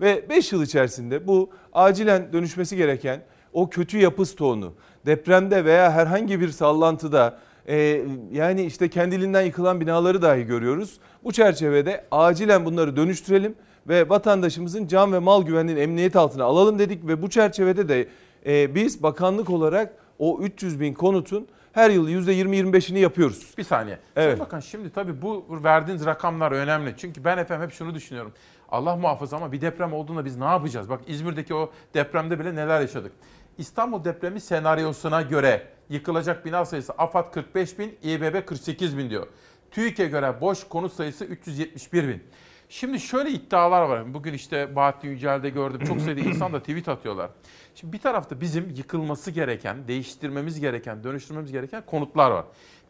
Ve 0.00 0.28
5 0.28 0.52
yıl 0.52 0.62
içerisinde 0.62 1.26
bu 1.26 1.50
acilen 1.72 2.32
dönüşmesi 2.32 2.76
gereken 2.76 3.22
o 3.52 3.70
kötü 3.70 3.98
yapı 3.98 4.26
stoğunu 4.26 4.72
depremde 5.06 5.64
veya 5.64 5.92
herhangi 5.92 6.40
bir 6.40 6.48
sallantıda 6.48 7.38
e, 7.68 8.02
yani 8.32 8.62
işte 8.62 8.88
kendiliğinden 8.88 9.42
yıkılan 9.42 9.80
binaları 9.80 10.22
dahi 10.22 10.42
görüyoruz. 10.42 11.00
Bu 11.24 11.32
çerçevede 11.32 12.04
acilen 12.10 12.64
bunları 12.64 12.96
dönüştürelim 12.96 13.54
ve 13.88 14.08
vatandaşımızın 14.08 14.86
can 14.86 15.12
ve 15.12 15.18
mal 15.18 15.42
güvenliğini 15.42 15.80
emniyet 15.80 16.16
altına 16.16 16.44
alalım 16.44 16.78
dedik 16.78 17.06
ve 17.06 17.22
bu 17.22 17.30
çerçevede 17.30 17.88
de 17.88 18.08
e, 18.46 18.74
biz 18.74 19.02
bakanlık 19.02 19.50
olarak 19.50 19.94
o 20.18 20.40
300 20.42 20.80
bin 20.80 20.94
konutun 20.94 21.48
her 21.72 21.90
yıl 21.90 22.08
%20-25'ini 22.08 22.98
yapıyoruz. 22.98 23.54
Bir 23.58 23.64
saniye. 23.64 23.98
Evet. 24.16 24.26
Sayın 24.26 24.40
Bakan 24.40 24.60
şimdi 24.60 24.90
tabii 24.90 25.22
bu 25.22 25.46
verdiğiniz 25.50 26.06
rakamlar 26.06 26.52
önemli. 26.52 26.94
Çünkü 26.96 27.24
ben 27.24 27.38
efendim 27.38 27.66
hep 27.66 27.72
şunu 27.72 27.94
düşünüyorum. 27.94 28.32
Allah 28.68 28.96
muhafaza 28.96 29.36
ama 29.36 29.52
bir 29.52 29.60
deprem 29.60 29.92
olduğunda 29.92 30.24
biz 30.24 30.36
ne 30.36 30.44
yapacağız? 30.44 30.88
Bak 30.88 31.00
İzmir'deki 31.06 31.54
o 31.54 31.70
depremde 31.94 32.40
bile 32.40 32.54
neler 32.54 32.80
yaşadık. 32.80 33.12
İstanbul 33.58 34.04
depremi 34.04 34.40
senaryosuna 34.40 35.22
göre 35.22 35.66
yıkılacak 35.88 36.44
bina 36.44 36.64
sayısı 36.64 36.92
AFAD 36.92 37.32
45 37.32 37.78
bin, 37.78 37.98
İBB 38.02 38.46
48 38.46 38.98
bin 38.98 39.10
diyor. 39.10 39.26
TÜİK'e 39.70 40.06
göre 40.06 40.40
boş 40.40 40.64
konut 40.68 40.92
sayısı 40.92 41.24
371 41.24 42.08
bin. 42.08 42.22
Şimdi 42.70 43.00
şöyle 43.00 43.30
iddialar 43.30 43.82
var. 43.82 44.14
Bugün 44.14 44.32
işte 44.32 44.76
Bahattin 44.76 45.08
Yücel'de 45.08 45.50
gördüm. 45.50 45.80
Çok 45.86 46.00
sayıda 46.00 46.20
insan 46.20 46.52
da 46.52 46.60
tweet 46.60 46.88
atıyorlar. 46.88 47.30
Şimdi 47.74 47.92
bir 47.92 47.98
tarafta 47.98 48.40
bizim 48.40 48.70
yıkılması 48.76 49.30
gereken, 49.30 49.88
değiştirmemiz 49.88 50.60
gereken, 50.60 51.04
dönüştürmemiz 51.04 51.52
gereken 51.52 51.82
konutlar 51.86 52.30
var. 52.30 52.44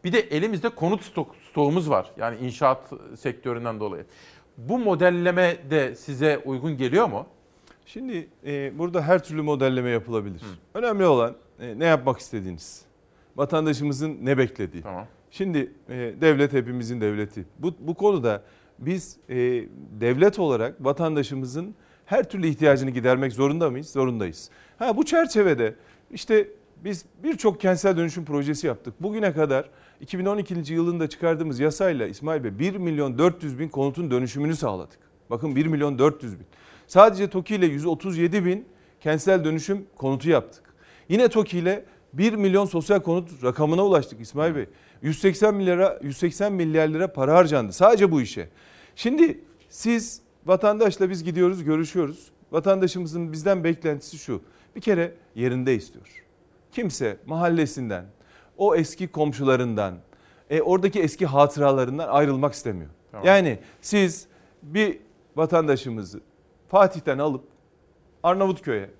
Bir 0.05 0.13
de 0.13 0.21
elimizde 0.21 0.69
konut 0.69 1.03
stok, 1.03 1.37
stoğumuz 1.51 1.91
var. 1.91 2.11
Yani 2.19 2.39
inşaat 2.39 2.93
sektöründen 3.19 3.81
dolayı. 3.81 4.05
Bu 4.57 4.79
modelleme 4.79 5.57
de 5.71 5.97
size 5.97 6.39
uygun 6.39 6.77
geliyor 6.77 7.09
mu? 7.09 7.27
Şimdi 7.87 8.29
e, 8.47 8.79
burada 8.79 9.03
her 9.03 9.25
türlü 9.25 9.43
modelleme 9.43 9.91
yapılabilir. 9.91 10.41
Hı. 10.41 10.79
Önemli 10.79 11.05
olan 11.05 11.37
e, 11.61 11.79
ne 11.79 11.85
yapmak 11.85 12.19
istediğiniz. 12.19 12.83
Vatandaşımızın 13.37 14.19
ne 14.23 14.39
beklediği. 14.39 14.83
Tamam. 14.83 15.07
Şimdi 15.31 15.73
e, 15.89 15.95
devlet 16.21 16.53
hepimizin 16.53 17.01
devleti. 17.01 17.45
Bu, 17.59 17.75
bu 17.81 17.95
konuda 17.95 18.43
biz 18.81 19.17
e, 19.29 19.37
devlet 20.01 20.39
olarak 20.39 20.85
vatandaşımızın 20.85 21.75
her 22.07 22.29
türlü 22.31 22.47
ihtiyacını 22.47 22.91
gidermek 22.91 23.33
zorunda 23.33 23.71
mıyız? 23.71 23.89
Zorundayız. 23.89 24.51
Ha 24.79 24.97
bu 24.97 25.05
çerçevede 25.05 25.75
işte 26.11 26.49
biz 26.85 27.05
birçok 27.23 27.61
kentsel 27.61 27.97
dönüşüm 27.97 28.25
projesi 28.25 28.67
yaptık. 28.67 28.95
Bugüne 29.01 29.33
kadar 29.33 29.71
2012. 30.01 30.75
yılında 30.75 31.09
çıkardığımız 31.09 31.61
yasayla 31.61 32.07
İsmail 32.07 32.45
Bey 32.45 32.59
1 32.59 32.77
milyon 32.77 33.19
400 33.19 33.59
bin 33.59 33.69
konutun 33.69 34.11
dönüşümünü 34.11 34.57
sağladık. 34.57 34.99
Bakın 35.31 35.57
1 35.57 35.67
milyon 35.67 35.99
400 35.99 36.39
bin. 36.39 36.47
Sadece 36.87 37.31
TOKİ 37.31 37.55
ile 37.55 37.67
137 37.67 38.45
bin 38.45 38.65
kentsel 39.01 39.45
dönüşüm 39.45 39.87
konutu 39.97 40.31
yaptık. 40.31 40.75
Yine 41.09 41.29
TOKİ 41.29 41.59
ile 41.59 41.85
1 42.13 42.33
milyon 42.33 42.67
sosyal 42.67 43.01
konut 43.01 43.45
rakamına 43.45 43.85
ulaştık 43.85 44.21
İsmail 44.21 44.55
Bey. 44.55 44.67
180 45.03 45.55
milyara 45.55 45.99
180 46.03 46.53
milyar 46.53 46.89
lira 46.89 47.13
para 47.13 47.35
harcandı 47.35 47.73
sadece 47.73 48.11
bu 48.11 48.21
işe. 48.21 48.49
Şimdi 49.01 49.41
siz 49.69 50.23
vatandaşla 50.47 51.11
biz 51.11 51.25
gidiyoruz, 51.25 51.65
görüşüyoruz. 51.65 52.31
Vatandaşımızın 52.53 53.33
bizden 53.33 53.65
beklentisi 53.65 54.19
şu. 54.19 54.43
Bir 54.77 54.81
kere 54.81 55.15
yerinde 55.35 55.75
istiyor. 55.75 56.25
Kimse 56.73 57.17
mahallesinden, 57.27 58.05
o 58.57 58.75
eski 58.75 59.09
komşularından, 59.09 59.95
e, 60.51 60.63
oradaki 60.63 61.01
eski 61.01 61.27
hatıralarından 61.27 62.09
ayrılmak 62.09 62.55
istemiyor. 62.55 62.91
Tamam. 63.11 63.27
Yani 63.27 63.59
siz 63.81 64.27
bir 64.63 64.99
vatandaşımızı 65.37 66.21
Fatih'ten 66.69 67.19
alıp 67.19 67.45
Arnavutköy'e, 68.23 68.91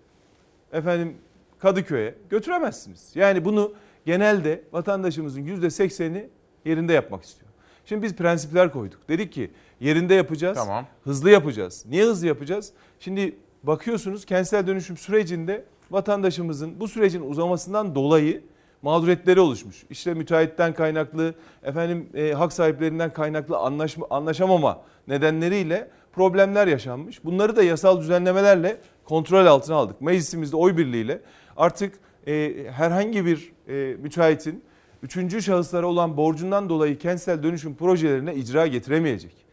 efendim 0.73 1.17
Kadıköy'e 1.59 2.15
götüremezsiniz. 2.31 3.13
Yani 3.15 3.45
bunu 3.45 3.73
genelde 4.07 4.65
vatandaşımızın 4.73 5.43
%80'i 5.43 6.31
yerinde 6.65 6.93
yapmak 6.93 7.25
istiyor. 7.25 7.51
Şimdi 7.91 8.03
biz 8.03 8.17
prensipler 8.17 8.73
koyduk. 8.73 9.09
Dedik 9.09 9.33
ki 9.33 9.51
yerinde 9.81 10.15
yapacağız, 10.15 10.59
tamam. 10.59 10.87
hızlı 11.05 11.31
yapacağız. 11.31 11.85
Niye 11.89 12.05
hızlı 12.05 12.27
yapacağız? 12.27 12.73
Şimdi 13.01 13.37
bakıyorsunuz 13.63 14.25
kentsel 14.25 14.67
dönüşüm 14.67 14.97
sürecinde 14.97 15.65
vatandaşımızın 15.91 16.81
bu 16.81 16.89
sürecin 16.89 17.31
uzamasından 17.31 17.95
dolayı 17.95 18.43
mağduriyetleri 18.83 19.41
oluşmuş. 19.41 19.85
İşte 19.91 20.15
müteahhitten 20.15 20.75
kaynaklı, 20.75 21.35
efendim 21.63 22.09
e, 22.15 22.33
hak 22.33 22.53
sahiplerinden 22.53 23.13
kaynaklı 23.13 23.57
anlaşma, 23.57 24.07
anlaşamama 24.11 24.81
nedenleriyle 25.09 25.91
problemler 26.13 26.67
yaşanmış. 26.67 27.25
Bunları 27.25 27.57
da 27.57 27.63
yasal 27.63 28.01
düzenlemelerle 28.01 28.77
kontrol 29.05 29.47
altına 29.47 29.77
aldık. 29.77 30.01
Meclisimizde 30.01 30.57
oy 30.57 30.77
birliğiyle 30.77 31.21
artık 31.57 31.95
e, 32.27 32.55
herhangi 32.71 33.27
bir 33.27 33.53
e, 33.69 33.97
müteahhitin 33.97 34.65
üçüncü 35.03 35.43
şahıslara 35.43 35.87
olan 35.87 36.17
borcundan 36.17 36.69
dolayı 36.69 36.99
kentsel 36.99 37.43
dönüşüm 37.43 37.75
projelerine 37.75 38.35
icra 38.35 38.67
getiremeyecek. 38.67 39.50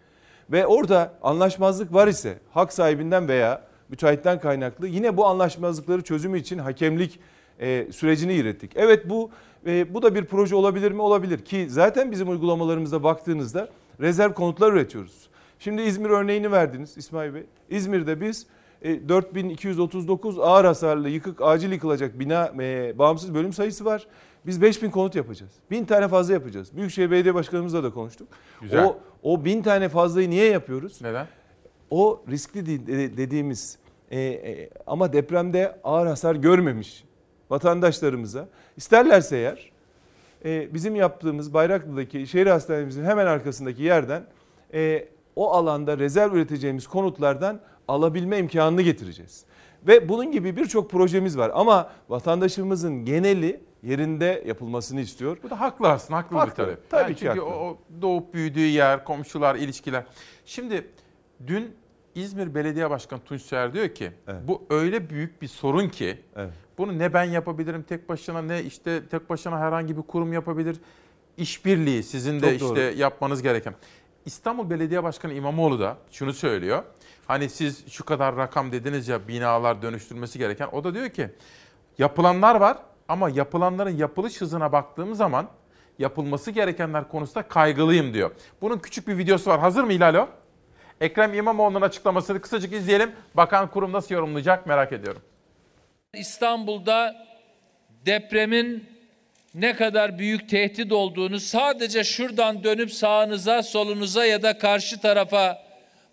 Ve 0.52 0.68
orada 0.68 1.14
anlaşmazlık 1.24 1.94
var 1.94 2.08
ise 2.08 2.38
hak 2.52 2.74
sahibinden 2.74 3.28
veya 3.28 3.62
müteahhitten 3.90 4.40
kaynaklı 4.40 4.88
yine 4.88 5.18
bu 5.18 5.26
anlaşmazlıkları 5.26 6.02
çözümü 6.02 6.40
için 6.40 6.58
hakemlik 6.58 7.20
e, 7.60 7.88
sürecini 7.92 8.38
ürettik. 8.38 8.72
Evet 8.76 9.10
bu 9.10 9.30
e, 9.66 9.94
bu 9.94 10.02
da 10.02 10.16
bir 10.16 10.26
proje 10.26 10.56
olabilir 10.56 10.92
mi? 10.92 11.02
Olabilir 11.02 11.46
ki 11.46 11.68
zaten 11.70 12.12
bizim 12.12 12.30
uygulamalarımızda 12.30 13.04
baktığınızda 13.04 13.70
rezerv 14.00 14.34
konutlar 14.34 14.74
üretiyoruz. 14.74 15.30
Şimdi 15.60 15.82
İzmir 15.82 16.10
örneğini 16.10 16.52
verdiniz 16.52 16.98
İsmail 16.98 17.34
Bey. 17.34 17.44
İzmir'de 17.70 18.22
biz 18.22 18.48
4239 18.84 20.40
ağır 20.40 20.66
hasarlı 20.66 21.10
yıkık 21.10 21.42
acil 21.42 21.72
yıkılacak 21.72 22.20
bina 22.20 22.52
e, 22.60 22.94
bağımsız 23.00 23.34
bölüm 23.34 23.54
sayısı 23.54 23.86
var. 23.86 24.08
Biz 24.46 24.62
5000 24.62 24.90
konut 24.90 25.16
yapacağız. 25.16 25.52
1000 25.72 25.86
tane 25.86 26.08
fazla 26.08 26.34
yapacağız. 26.34 26.76
Büyükşehir 26.76 27.12
Belediye 27.12 27.36
Başkanımızla 27.36 27.84
da 27.84 27.94
konuştuk. 27.94 28.28
Güzel. 28.62 28.86
O, 28.86 28.98
o 29.28 29.46
1000 29.46 29.62
tane 29.62 29.90
fazlayı 29.90 30.30
niye 30.30 30.52
yapıyoruz? 30.52 31.02
Neden? 31.02 31.28
O 31.90 32.24
riskli 32.30 32.88
dediğimiz 33.18 33.78
e, 34.12 34.20
e, 34.22 34.70
ama 34.88 35.14
depremde 35.14 35.80
ağır 35.84 36.08
hasar 36.08 36.36
görmemiş 36.36 37.04
vatandaşlarımıza 37.50 38.48
isterlerse 38.78 39.38
eğer 39.38 39.72
e, 40.46 40.74
bizim 40.74 40.96
yaptığımız 40.96 41.54
Bayraklı'daki 41.54 42.28
şehir 42.28 42.48
hastanemizin 42.48 43.04
hemen 43.06 43.26
arkasındaki 43.26 43.84
yerden 43.84 44.24
e, 44.74 45.08
o 45.36 45.52
alanda 45.52 45.98
rezerv 45.98 46.34
üreteceğimiz 46.34 46.88
konutlardan 46.88 47.60
alabilme 47.88 48.38
imkanını 48.38 48.82
getireceğiz. 48.82 49.46
Ve 49.88 50.10
bunun 50.10 50.32
gibi 50.32 50.56
birçok 50.56 50.92
projemiz 50.92 51.38
var 51.38 51.52
ama 51.54 51.90
vatandaşımızın 52.10 53.06
geneli 53.06 53.62
yerinde 53.84 54.44
yapılmasını 54.48 55.02
istiyor. 55.02 55.38
Bu 55.44 55.50
da 55.50 55.60
haklı 55.60 55.90
aslında, 55.90 56.18
haklı, 56.18 56.38
haklı. 56.38 56.52
bir 56.52 56.56
talep. 56.56 56.90
Tabii 56.90 57.02
yani 57.02 57.14
ki 57.14 57.20
çünkü 57.20 57.40
haklı. 57.40 57.46
o 57.46 57.78
doğup 58.02 58.34
büyüdüğü 58.34 58.66
yer, 58.66 59.04
komşular, 59.04 59.56
ilişkiler. 59.56 60.04
Şimdi 60.46 60.88
dün 61.48 61.76
İzmir 62.16 62.56
Belediye 62.56 62.90
Başkanı 62.90 63.20
Tunç 63.20 63.42
Seher 63.42 63.74
diyor 63.74 63.90
ki 63.90 64.12
evet. 64.28 64.42
bu 64.48 64.62
öyle 64.70 65.10
büyük 65.10 65.42
bir 65.42 65.48
sorun 65.48 65.90
ki 65.90 66.18
evet. 66.36 66.54
bunu 66.78 67.00
ne 67.00 67.14
ben 67.14 67.24
yapabilirim 67.24 67.84
tek 67.84 68.10
başına 68.10 68.42
ne 68.42 68.64
işte 68.64 69.08
tek 69.08 69.30
başına 69.30 69.60
herhangi 69.60 69.98
bir 69.98 70.02
kurum 70.02 70.34
yapabilir. 70.34 70.78
İşbirliği 71.38 72.04
sizin 72.04 72.42
de 72.42 72.60
Çok 72.60 72.70
işte 72.70 72.92
doğru. 72.92 73.00
yapmanız 73.00 73.42
gereken. 73.42 73.74
İstanbul 74.26 74.70
Belediye 74.70 75.04
Başkanı 75.04 75.34
İmamoğlu 75.34 75.80
da 75.80 75.98
şunu 76.12 76.34
söylüyor. 76.34 76.84
Hani 77.28 77.50
siz 77.50 77.92
şu 77.92 78.06
kadar 78.06 78.36
rakam 78.36 78.72
dediniz 78.72 79.08
ya 79.08 79.28
binalar 79.28 79.82
dönüştürmesi 79.82 80.40
gereken. 80.40 80.68
O 80.72 80.84
da 80.84 80.94
diyor 80.94 81.10
ki 81.10 81.30
yapılanlar 81.98 82.56
var 82.56 82.78
ama 83.08 83.30
yapılanların 83.30 83.98
yapılış 83.98 84.42
hızına 84.42 84.72
baktığım 84.72 85.16
zaman 85.16 85.48
yapılması 86.00 86.52
gerekenler 86.52 87.08
konusunda 87.08 87.48
kaygılıyım 87.48 88.14
diyor. 88.14 88.32
Bunun 88.62 88.80
küçük 88.80 89.08
bir 89.08 89.18
videosu 89.18 89.50
var. 89.50 89.60
Hazır 89.60 89.84
mı 89.84 89.94
İlalo? 89.94 90.28
Ekrem 91.02 91.34
İmamoğlu'nun 91.34 91.82
açıklamasını 91.82 92.42
kısacık 92.42 92.74
izleyelim. 92.74 93.12
Bakan 93.34 93.72
kurum 93.72 93.92
nasıl 93.92 94.16
yorumlayacak 94.16 94.68
merak 94.68 94.94
ediyorum. 94.94 95.22
İstanbul'da 96.14 97.28
depremin 98.06 98.86
ne 99.54 99.76
kadar 99.76 100.20
büyük 100.20 100.50
tehdit 100.50 100.92
olduğunu 100.92 101.40
sadece 101.40 102.04
şuradan 102.04 102.64
dönüp 102.64 102.92
sağınıza, 102.92 103.64
solunuza 103.64 104.26
ya 104.26 104.44
da 104.44 104.58
karşı 104.58 105.02
tarafa 105.02 105.67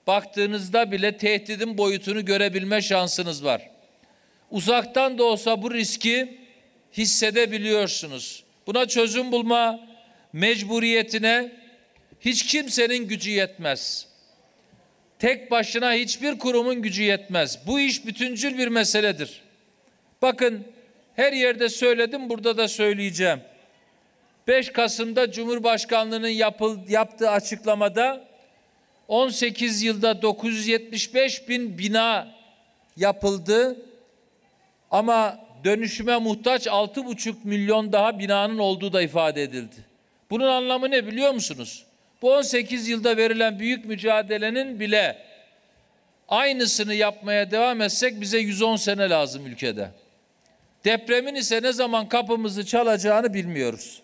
baktığınızda 0.06 0.92
bile 0.92 1.16
tehdidin 1.16 1.78
boyutunu 1.78 2.24
görebilme 2.24 2.82
şansınız 2.82 3.44
var. 3.44 3.70
Uzaktan 4.50 5.18
da 5.18 5.24
olsa 5.24 5.62
bu 5.62 5.74
riski 5.74 6.38
hissedebiliyorsunuz. 6.92 8.44
Buna 8.66 8.86
çözüm 8.86 9.32
bulma 9.32 9.80
mecburiyetine 10.32 11.52
hiç 12.20 12.46
kimsenin 12.46 13.08
gücü 13.08 13.30
yetmez. 13.30 14.06
Tek 15.18 15.50
başına 15.50 15.92
hiçbir 15.92 16.38
kurumun 16.38 16.82
gücü 16.82 17.02
yetmez. 17.02 17.58
Bu 17.66 17.80
iş 17.80 18.06
bütüncül 18.06 18.58
bir 18.58 18.68
meseledir. 18.68 19.42
Bakın 20.22 20.64
her 21.16 21.32
yerde 21.32 21.68
söyledim 21.68 22.28
burada 22.30 22.56
da 22.56 22.68
söyleyeceğim. 22.68 23.40
5 24.48 24.72
Kasım'da 24.72 25.32
Cumhurbaşkanlığı'nın 25.32 26.28
yapıl, 26.28 26.88
yaptığı 26.88 27.30
açıklamada 27.30 28.24
18 29.08 29.82
yılda 29.82 30.22
975 30.22 31.48
bin 31.48 31.78
bina 31.78 32.28
yapıldı 32.96 33.76
ama 34.90 35.38
dönüşüme 35.64 36.18
muhtaç 36.18 36.66
6,5 36.66 37.34
milyon 37.44 37.92
daha 37.92 38.18
binanın 38.18 38.58
olduğu 38.58 38.92
da 38.92 39.02
ifade 39.02 39.42
edildi. 39.42 39.76
Bunun 40.30 40.46
anlamı 40.46 40.90
ne 40.90 41.06
biliyor 41.06 41.30
musunuz? 41.30 41.84
Bu 42.22 42.34
18 42.34 42.88
yılda 42.88 43.16
verilen 43.16 43.58
büyük 43.58 43.84
mücadelenin 43.84 44.80
bile 44.80 45.18
aynısını 46.28 46.94
yapmaya 46.94 47.50
devam 47.50 47.80
etsek 47.80 48.20
bize 48.20 48.38
110 48.38 48.76
sene 48.76 49.10
lazım 49.10 49.46
ülkede. 49.46 49.90
Depremin 50.84 51.34
ise 51.34 51.62
ne 51.62 51.72
zaman 51.72 52.08
kapımızı 52.08 52.66
çalacağını 52.66 53.34
bilmiyoruz. 53.34 54.02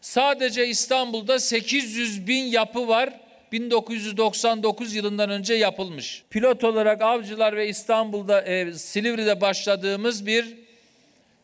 Sadece 0.00 0.66
İstanbul'da 0.66 1.38
800 1.38 2.26
bin 2.26 2.44
yapı 2.44 2.88
var. 2.88 3.23
1999 3.54 4.94
yılından 4.94 5.30
önce 5.30 5.54
yapılmış. 5.54 6.22
Pilot 6.30 6.64
olarak 6.64 7.02
Avcılar 7.02 7.56
ve 7.56 7.68
İstanbul'da 7.68 8.42
e, 8.42 8.72
Silivri'de 8.72 9.40
başladığımız 9.40 10.26
bir 10.26 10.56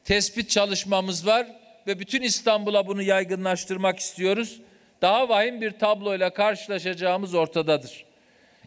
tespit 0.05 0.51
çalışmamız 0.51 1.27
var 1.27 1.47
ve 1.87 1.99
bütün 1.99 2.23
İstanbul'a 2.23 2.87
bunu 2.87 3.03
yaygınlaştırmak 3.03 3.99
istiyoruz. 3.99 4.61
Daha 5.03 5.29
vahim 5.29 5.61
bir 5.61 5.71
tabloyla 5.71 6.31
karşılaşacağımız 6.31 7.35
ortadadır. 7.35 8.05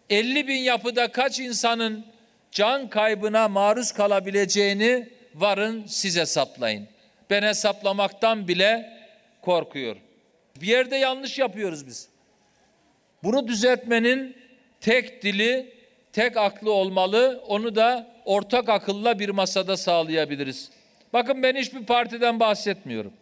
50 0.10 0.48
bin 0.48 0.60
yapıda 0.60 1.12
kaç 1.12 1.40
insanın 1.40 2.06
can 2.52 2.90
kaybına 2.90 3.48
maruz 3.48 3.92
kalabileceğini 3.92 5.10
varın 5.36 5.84
siz 5.88 6.18
hesaplayın. 6.18 6.88
Ben 7.30 7.44
hesaplamaktan 7.44 8.48
bile 8.48 9.00
korkuyorum. 9.42 10.02
Bir 10.62 10.68
yerde 10.68 10.96
yanlış 10.96 11.40
yapıyoruz 11.40 11.88
biz. 11.88 12.13
Bunu 13.24 13.48
düzeltmenin 13.48 14.38
tek 14.82 15.24
dili, 15.24 15.74
tek 16.12 16.38
aklı 16.38 16.72
olmalı. 16.72 17.44
Onu 17.48 17.76
da 17.76 18.08
ortak 18.26 18.70
akılla 18.70 19.20
bir 19.20 19.30
masada 19.30 19.78
sağlayabiliriz. 19.78 20.72
Bakın 21.14 21.44
ben 21.44 21.56
hiçbir 21.56 21.86
partiden 21.86 22.40
bahsetmiyorum. 22.40 23.14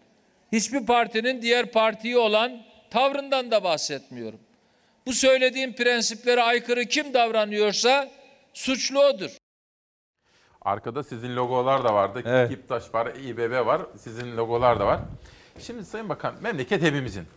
Hiçbir 0.51 0.85
partinin 0.85 1.41
diğer 1.41 1.71
partiye 1.71 2.17
olan 2.17 2.63
tavrından 2.89 3.51
da 3.51 3.63
bahsetmiyorum. 3.63 4.39
Bu 5.05 5.13
söylediğim 5.13 5.73
prensiplere 5.73 6.41
aykırı 6.43 6.85
kim 6.85 7.13
davranıyorsa 7.13 8.11
suçlu 8.53 9.03
odur. 9.03 9.37
Arkada 10.61 11.03
sizin 11.03 11.35
logolar 11.35 11.83
da 11.83 11.93
vardı. 11.93 12.23
Evet. 12.25 12.49
Kiptaş 12.49 12.93
var, 12.93 13.07
İBB 13.07 13.65
var. 13.65 13.81
Sizin 13.97 14.37
logolar 14.37 14.79
da 14.79 14.85
var. 14.85 14.99
Şimdi 15.59 15.85
Sayın 15.85 16.09
Bakan 16.09 16.35
memleket 16.41 16.81
hepimizin. 16.81 17.27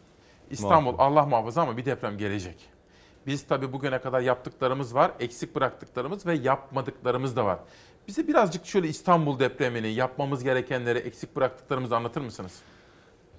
İstanbul 0.54 0.92
Muhakkak. 0.92 1.06
Allah 1.06 1.26
muhafaza 1.26 1.62
ama 1.62 1.76
bir 1.76 1.84
deprem 1.84 2.18
gelecek. 2.18 2.56
Biz 3.26 3.46
tabii 3.46 3.72
bugüne 3.72 4.00
kadar 4.00 4.20
yaptıklarımız 4.20 4.94
var, 4.94 5.12
eksik 5.20 5.54
bıraktıklarımız 5.54 6.26
ve 6.26 6.34
yapmadıklarımız 6.34 7.36
da 7.36 7.44
var. 7.44 7.58
Bize 8.08 8.28
birazcık 8.28 8.66
şöyle 8.66 8.88
İstanbul 8.88 9.38
depremini, 9.38 9.88
yapmamız 9.88 10.44
gerekenleri, 10.44 10.98
eksik 10.98 11.36
bıraktıklarımızı 11.36 11.96
anlatır 11.96 12.20
mısınız? 12.20 12.52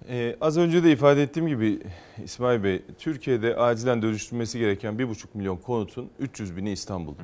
Ee, 0.09 0.35
az 0.41 0.57
önce 0.57 0.83
de 0.83 0.91
ifade 0.91 1.23
ettiğim 1.23 1.47
gibi 1.47 1.81
İsmail 2.23 2.63
Bey, 2.63 2.81
Türkiye'de 2.99 3.55
acilen 3.55 4.01
dönüştürülmesi 4.01 4.59
gereken 4.59 4.93
1,5 4.93 5.25
milyon 5.33 5.57
konutun 5.57 6.09
300 6.19 6.57
bini 6.57 6.71
İstanbul'da. 6.71 7.21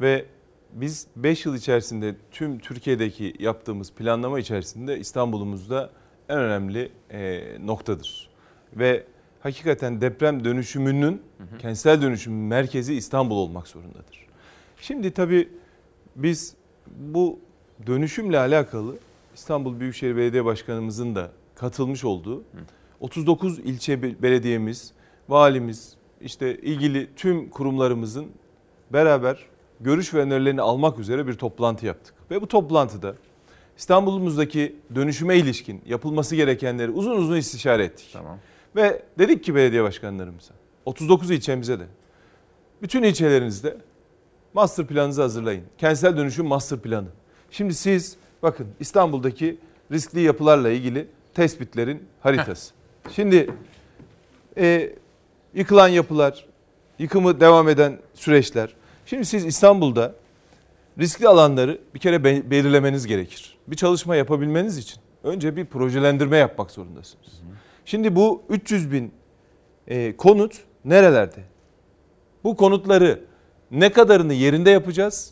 Ve 0.00 0.26
biz 0.72 1.06
5 1.16 1.46
yıl 1.46 1.54
içerisinde 1.54 2.16
tüm 2.30 2.58
Türkiye'deki 2.58 3.34
yaptığımız 3.38 3.92
planlama 3.92 4.38
içerisinde 4.38 4.98
İstanbul'umuzda 4.98 5.90
en 6.28 6.38
önemli 6.38 6.92
e, 7.10 7.42
noktadır. 7.66 8.31
Ve 8.76 9.04
hakikaten 9.40 10.00
deprem 10.00 10.44
dönüşümünün, 10.44 11.22
kentsel 11.58 12.02
dönüşümün 12.02 12.38
merkezi 12.38 12.94
İstanbul 12.94 13.36
olmak 13.36 13.68
zorundadır. 13.68 14.26
Şimdi 14.80 15.10
tabii 15.10 15.48
biz 16.16 16.54
bu 16.96 17.38
dönüşümle 17.86 18.38
alakalı 18.38 18.96
İstanbul 19.34 19.80
Büyükşehir 19.80 20.16
Belediye 20.16 20.44
Başkanımızın 20.44 21.14
da 21.14 21.30
katılmış 21.54 22.04
olduğu 22.04 22.44
39 23.00 23.58
ilçe 23.58 24.22
belediyemiz, 24.22 24.92
valimiz, 25.28 25.96
işte 26.20 26.56
ilgili 26.56 27.08
tüm 27.16 27.50
kurumlarımızın 27.50 28.26
beraber 28.92 29.46
görüş 29.80 30.14
ve 30.14 30.18
önerilerini 30.18 30.62
almak 30.62 30.98
üzere 30.98 31.26
bir 31.26 31.34
toplantı 31.34 31.86
yaptık. 31.86 32.14
Ve 32.30 32.42
bu 32.42 32.48
toplantıda 32.48 33.14
İstanbul'umuzdaki 33.78 34.76
dönüşüme 34.94 35.36
ilişkin 35.36 35.80
yapılması 35.86 36.36
gerekenleri 36.36 36.90
uzun 36.90 37.16
uzun 37.16 37.36
istişare 37.36 37.84
ettik. 37.84 38.10
Tamam. 38.12 38.38
Ve 38.76 39.02
dedik 39.18 39.44
ki 39.44 39.54
belediye 39.54 39.82
başkanlarımıza 39.82 40.54
39 40.84 41.30
ilçemize 41.30 41.80
de 41.80 41.86
bütün 42.82 43.02
ilçelerinizde 43.02 43.76
master 44.54 44.86
planınızı 44.86 45.22
hazırlayın. 45.22 45.64
Kentsel 45.78 46.16
dönüşüm 46.16 46.46
master 46.46 46.78
planı. 46.78 47.08
Şimdi 47.50 47.74
siz 47.74 48.16
bakın 48.42 48.66
İstanbul'daki 48.80 49.58
riskli 49.92 50.20
yapılarla 50.20 50.70
ilgili 50.70 51.08
tespitlerin 51.34 52.02
haritası. 52.20 52.74
Şimdi 53.10 53.50
e, 54.56 54.92
yıkılan 55.54 55.88
yapılar, 55.88 56.46
yıkımı 56.98 57.40
devam 57.40 57.68
eden 57.68 57.98
süreçler. 58.14 58.74
Şimdi 59.06 59.24
siz 59.24 59.44
İstanbul'da 59.44 60.14
riskli 60.98 61.28
alanları 61.28 61.78
bir 61.94 61.98
kere 61.98 62.24
belirlemeniz 62.50 63.06
gerekir. 63.06 63.58
Bir 63.68 63.76
çalışma 63.76 64.16
yapabilmeniz 64.16 64.78
için 64.78 65.00
önce 65.24 65.56
bir 65.56 65.66
projelendirme 65.66 66.36
yapmak 66.36 66.70
zorundasınız. 66.70 67.42
Şimdi 67.84 68.16
bu 68.16 68.42
300 68.48 68.92
bin 68.92 69.12
e, 69.88 70.16
konut 70.16 70.58
nerelerde? 70.84 71.40
Bu 72.44 72.56
konutları 72.56 73.20
ne 73.70 73.92
kadarını 73.92 74.34
yerinde 74.34 74.70
yapacağız? 74.70 75.30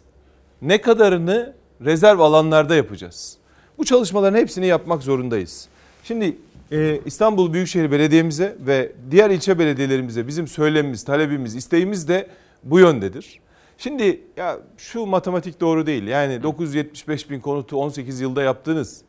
Ne 0.62 0.80
kadarını 0.80 1.54
rezerv 1.84 2.18
alanlarda 2.18 2.74
yapacağız? 2.74 3.36
Bu 3.78 3.84
çalışmaların 3.84 4.38
hepsini 4.38 4.66
yapmak 4.66 5.02
zorundayız. 5.02 5.68
Şimdi 6.04 6.36
e, 6.72 7.00
İstanbul 7.06 7.52
Büyükşehir 7.52 7.90
Belediye'mize 7.90 8.56
ve 8.66 8.92
diğer 9.10 9.30
ilçe 9.30 9.58
belediyelerimize 9.58 10.26
bizim 10.26 10.48
söylemimiz, 10.48 11.04
talebimiz, 11.04 11.56
isteğimiz 11.56 12.08
de 12.08 12.26
bu 12.64 12.78
yöndedir. 12.78 13.40
Şimdi 13.78 14.20
ya 14.36 14.58
şu 14.76 15.06
matematik 15.06 15.60
doğru 15.60 15.86
değil. 15.86 16.06
Yani 16.06 16.42
975 16.42 17.30
bin 17.30 17.40
konutu 17.40 17.76
18 17.76 18.20
yılda 18.20 18.42
yaptınız. 18.42 19.02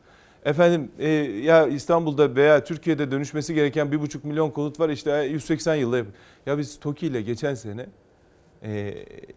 Efendim 0.44 0.90
e, 0.98 1.08
ya 1.08 1.66
İstanbul'da 1.66 2.36
veya 2.36 2.64
Türkiye'de 2.64 3.10
dönüşmesi 3.10 3.54
gereken 3.54 3.86
1,5 3.86 4.26
milyon 4.26 4.50
konut 4.50 4.80
var 4.80 4.88
işte 4.88 5.10
180 5.10 5.74
yılda 5.74 5.98
yap. 5.98 6.06
Ya 6.46 6.58
biz 6.58 6.80
TOKİ 6.80 7.06
ile 7.06 7.22
geçen 7.22 7.54
sene 7.54 7.86
e, 8.62 8.94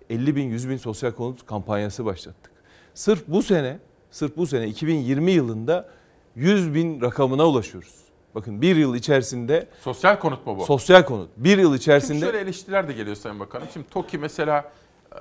50 0.10 0.36
bin 0.36 0.44
100 0.44 0.70
bin 0.70 0.78
sosyal 0.78 1.12
konut 1.12 1.46
kampanyası 1.46 2.06
başlattık. 2.06 2.52
Sırf 2.94 3.28
bu 3.28 3.44
sene, 3.44 3.80
sırf 4.12 4.38
bu 4.38 4.48
sene 4.48 4.68
2020 4.68 5.32
yılında 5.32 5.90
100 6.36 6.74
bin 6.74 7.02
rakamına 7.02 7.48
ulaşıyoruz. 7.48 7.96
Bakın 8.36 8.62
bir 8.62 8.76
yıl 8.76 8.96
içerisinde... 8.96 9.68
Sosyal 9.82 10.20
konut 10.20 10.46
mu 10.46 10.58
bu? 10.58 10.66
Sosyal 10.66 11.04
konut. 11.04 11.30
Bir 11.38 11.58
yıl 11.58 11.76
içerisinde... 11.76 12.20
Şimdi 12.20 12.26
şöyle 12.26 12.40
eleştiriler 12.40 12.88
de 12.88 12.94
geliyor 12.94 13.16
Sayın 13.16 13.40
Bakanım. 13.40 13.68
Şimdi 13.74 13.90
TOKİ 13.90 14.18
mesela 14.18 14.72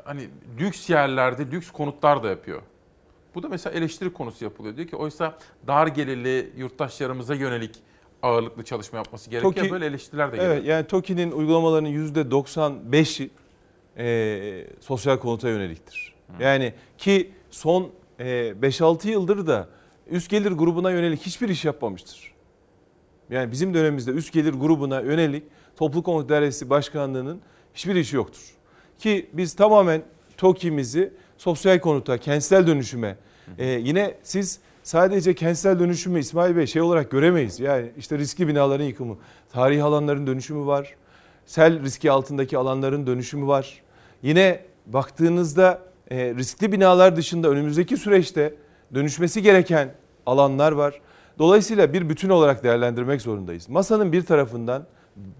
hani 0.05 0.29
lüks 0.61 0.91
yerlerde 0.91 1.51
lüks 1.51 1.71
konutlar 1.71 2.23
da 2.23 2.29
yapıyor. 2.29 2.63
Bu 3.35 3.43
da 3.43 3.49
mesela 3.49 3.77
eleştiri 3.77 4.13
konusu 4.13 4.45
yapılıyor. 4.45 4.77
Diyor 4.77 4.89
ki 4.89 4.97
oysa 4.97 5.39
dar 5.67 5.87
gelirli 5.87 6.53
yurttaşlarımıza 6.57 7.35
yönelik 7.35 7.75
ağırlıklı 8.23 8.65
çalışma 8.65 8.99
yapması 8.99 9.31
gerekiyor. 9.31 9.55
TOKİ, 9.55 9.71
Böyle 9.73 9.87
eleştiriler 9.87 10.33
de 10.33 10.37
geliyor. 10.37 10.53
Evet 10.53 10.67
yani 10.67 10.87
TOKİ'nin 10.87 11.33
uygulamalarının 11.33 11.89
%95'i 11.89 13.31
e, 13.99 14.67
sosyal 14.81 15.19
konuta 15.19 15.49
yöneliktir. 15.49 16.15
Hı. 16.37 16.43
Yani 16.43 16.75
ki 16.99 17.33
son 17.51 17.91
e, 18.19 18.25
5-6 18.25 19.09
yıldır 19.09 19.47
da 19.47 19.69
üst 20.11 20.31
gelir 20.31 20.53
grubuna 20.53 20.91
yönelik 20.91 21.21
hiçbir 21.23 21.49
iş 21.49 21.65
yapmamıştır. 21.65 22.35
Yani 23.31 23.53
bizim 23.53 23.75
dönemimizde 23.75 24.11
üst 24.11 24.33
gelir 24.33 24.53
grubuna 24.53 25.01
yönelik 25.01 25.43
Toplu 25.77 26.03
Konut 26.03 26.29
Dairesi 26.29 26.71
Başkanlığı'nın 26.71 27.41
hiçbir 27.75 27.95
işi 27.95 28.17
yoktur. 28.17 28.55
Ki 28.99 29.31
biz 29.33 29.55
tamamen 29.55 30.03
TOKİ'mizi 30.37 31.13
sosyal 31.39 31.79
konuta, 31.79 32.19
kentsel 32.19 32.67
dönüşüme, 32.67 33.17
e, 33.59 33.67
yine 33.67 34.15
siz 34.23 34.61
sadece 34.83 35.35
kentsel 35.35 35.79
dönüşümü 35.79 36.21
İsmail 36.21 36.57
Bey 36.57 36.67
şey 36.67 36.83
olarak 36.83 37.11
göremeyiz. 37.11 37.61
Yani 37.61 37.91
işte 37.99 38.19
riskli 38.19 38.49
binaların 38.49 38.85
yıkımı, 38.85 39.17
tarihi 39.53 39.83
alanların 39.83 40.27
dönüşümü 40.27 40.67
var. 40.67 40.95
Sel 41.47 41.83
riski 41.83 42.11
altındaki 42.11 42.59
alanların 42.59 43.07
dönüşümü 43.07 43.47
var. 43.47 43.83
Yine 44.23 44.61
baktığınızda 44.87 45.81
e, 46.11 46.35
riskli 46.35 46.73
binalar 46.73 47.17
dışında 47.17 47.49
önümüzdeki 47.49 47.97
süreçte 47.97 48.55
dönüşmesi 48.95 49.43
gereken 49.43 49.95
alanlar 50.27 50.73
var. 50.73 51.01
Dolayısıyla 51.39 51.93
bir 51.93 52.09
bütün 52.09 52.29
olarak 52.29 52.65
değerlendirmek 52.65 53.23
zorundayız. 53.23 53.69
Masanın 53.69 54.13
bir 54.13 54.23
tarafından 54.23 54.87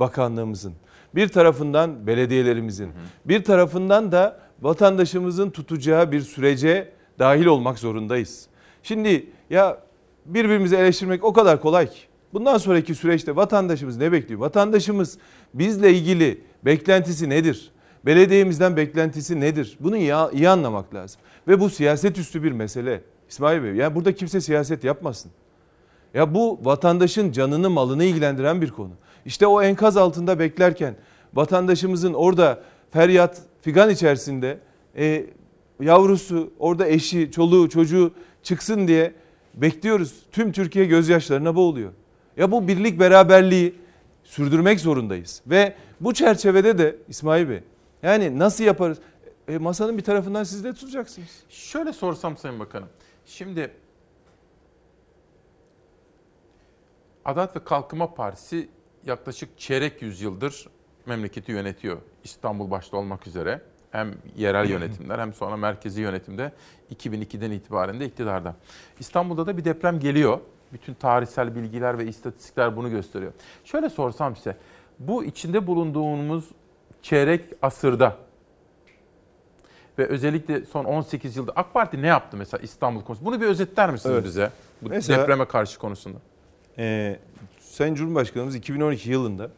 bakanlığımızın, 0.01 0.75
bir 1.15 1.29
tarafından 1.29 2.07
belediyelerimizin, 2.07 2.93
bir 3.25 3.45
tarafından 3.45 4.13
da 4.13 4.44
vatandaşımızın 4.63 5.51
tutacağı 5.51 6.13
bir 6.13 6.21
sürece 6.21 6.93
dahil 7.19 7.47
olmak 7.47 7.79
zorundayız. 7.79 8.47
Şimdi 8.83 9.27
ya 9.51 9.79
birbirimizi 10.27 10.77
eleştirmek 10.77 11.25
o 11.25 11.33
kadar 11.33 11.61
kolay 11.61 11.91
ki. 11.91 11.99
Bundan 12.33 12.59
sonraki 12.59 12.95
süreçte 12.95 13.37
vatandaşımız 13.37 13.97
ne 13.97 14.13
bekliyor? 14.13 14.41
Vatandaşımız 14.41 15.19
bizle 15.55 15.93
ilgili 15.95 16.41
beklentisi 16.65 17.29
nedir? 17.29 17.71
Belediyemizden 18.07 18.77
beklentisi 18.77 19.41
nedir? 19.41 19.77
Bunu 19.81 19.97
iyi, 19.97 20.13
iyi 20.33 20.49
anlamak 20.49 20.95
lazım. 20.95 21.21
Ve 21.49 21.61
bu 21.61 21.71
siyaset 21.71 22.19
üstü 22.19 22.43
bir 22.43 22.53
mesele. 22.53 23.01
İsmail 23.29 23.63
Bey 23.63 23.73
yani 23.73 23.95
burada 23.95 24.15
kimse 24.15 24.41
siyaset 24.41 24.85
yapmasın. 24.85 25.31
Ya 26.15 26.35
bu 26.35 26.61
vatandaşın 26.63 27.33
canını 27.33 27.71
malını 27.71 28.05
ilgilendiren 28.05 28.63
bir 28.63 28.71
konu. 28.71 28.93
İşte 29.25 29.47
o 29.47 29.63
enkaz 29.63 29.97
altında 29.97 30.39
beklerken 30.39 30.97
vatandaşımızın 31.35 32.15
orada 32.15 32.63
feryat 32.95 33.43
figan 33.61 33.91
içerisinde 33.91 34.59
e, 34.97 35.27
yavrusu 35.81 36.53
orada 36.59 36.87
eşi 36.87 37.31
çoluğu 37.31 37.69
çocuğu 37.69 38.15
çıksın 38.43 38.89
diye 38.89 39.15
bekliyoruz. 39.55 40.23
Tüm 40.33 40.53
Türkiye 40.53 40.85
gözyaşlarına 40.85 41.57
boğuluyor. 41.57 41.93
Ya 42.37 42.51
bu 42.51 42.69
birlik 42.69 43.01
beraberliği 43.01 43.75
sürdürmek 44.25 44.81
zorundayız. 44.81 45.43
Ve 45.47 45.75
bu 46.01 46.15
çerçevede 46.15 46.79
de 46.79 46.97
İsmail 47.09 47.49
Bey 47.49 47.61
yani 48.03 48.39
nasıl 48.39 48.65
yaparız? 48.65 48.99
E, 49.49 49.59
masanın 49.59 49.99
bir 49.99 50.03
tarafından 50.03 50.45
siz 50.45 50.65
de 50.65 50.73
tutacaksınız. 50.73 51.43
Şöyle 51.49 51.93
sorsam 51.93 52.37
Sayın 52.37 52.61
Bakanım. 52.61 52.89
Şimdi 53.27 53.71
Adalet 57.25 57.57
ve 57.57 57.65
Kalkınma 57.65 58.15
Partisi 58.15 58.69
yaklaşık 59.07 59.59
çeyrek 59.59 60.03
yüzyıldır 60.03 60.67
memleketi 61.07 61.53
yönetiyor. 61.53 61.99
İstanbul 62.25 62.71
başta 62.71 62.97
olmak 62.97 63.27
üzere. 63.27 63.61
Hem 63.91 64.15
yerel 64.37 64.71
yönetimler 64.71 65.19
hem 65.19 65.35
sonra 65.35 65.57
merkezi 65.57 66.01
yönetimde 66.01 66.53
2002'den 66.95 67.51
itibaren 67.51 68.01
de 68.01 68.07
iktidarda. 68.07 68.57
İstanbul'da 68.99 69.47
da 69.47 69.57
bir 69.57 69.65
deprem 69.65 70.01
geliyor. 70.01 70.39
Bütün 70.73 70.95
tarihsel 70.95 71.55
bilgiler 71.55 71.99
ve 71.99 72.07
istatistikler 72.07 72.77
bunu 72.77 72.91
gösteriyor. 72.91 73.33
Şöyle 73.65 73.91
sorsam 73.91 74.37
size, 74.37 74.57
bu 74.99 75.25
içinde 75.25 75.67
bulunduğumuz 75.67 76.45
çeyrek 77.03 77.45
asırda 77.63 78.17
ve 79.99 80.07
özellikle 80.07 80.65
son 80.65 80.85
18 80.85 81.37
yılda 81.37 81.53
AK 81.57 81.75
Parti 81.75 82.03
ne 82.03 82.07
yaptı 82.07 82.37
mesela 82.37 82.63
İstanbul 82.63 83.03
konusunda? 83.03 83.31
Bunu 83.31 83.41
bir 83.41 83.47
özetler 83.47 83.91
misiniz 83.91 84.15
evet. 84.15 84.25
bize? 84.25 84.51
Bu 84.83 84.89
mesela, 84.89 85.23
depreme 85.23 85.45
karşı 85.45 85.79
konusunda. 85.79 86.19
E, 86.79 87.19
Sayın 87.61 87.95
Cumhurbaşkanımız 87.95 88.55
2012 88.55 89.11
yılında 89.11 89.51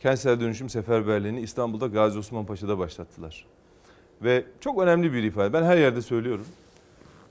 kentsel 0.00 0.40
dönüşüm 0.40 0.68
seferberliğini 0.68 1.40
İstanbul'da 1.40 1.86
Gazi 1.86 2.18
Osman 2.18 2.46
Paşa'da 2.46 2.78
başlattılar. 2.78 3.46
Ve 4.22 4.44
çok 4.60 4.82
önemli 4.82 5.12
bir 5.12 5.22
ifade. 5.22 5.52
Ben 5.52 5.62
her 5.62 5.76
yerde 5.76 6.02
söylüyorum. 6.02 6.46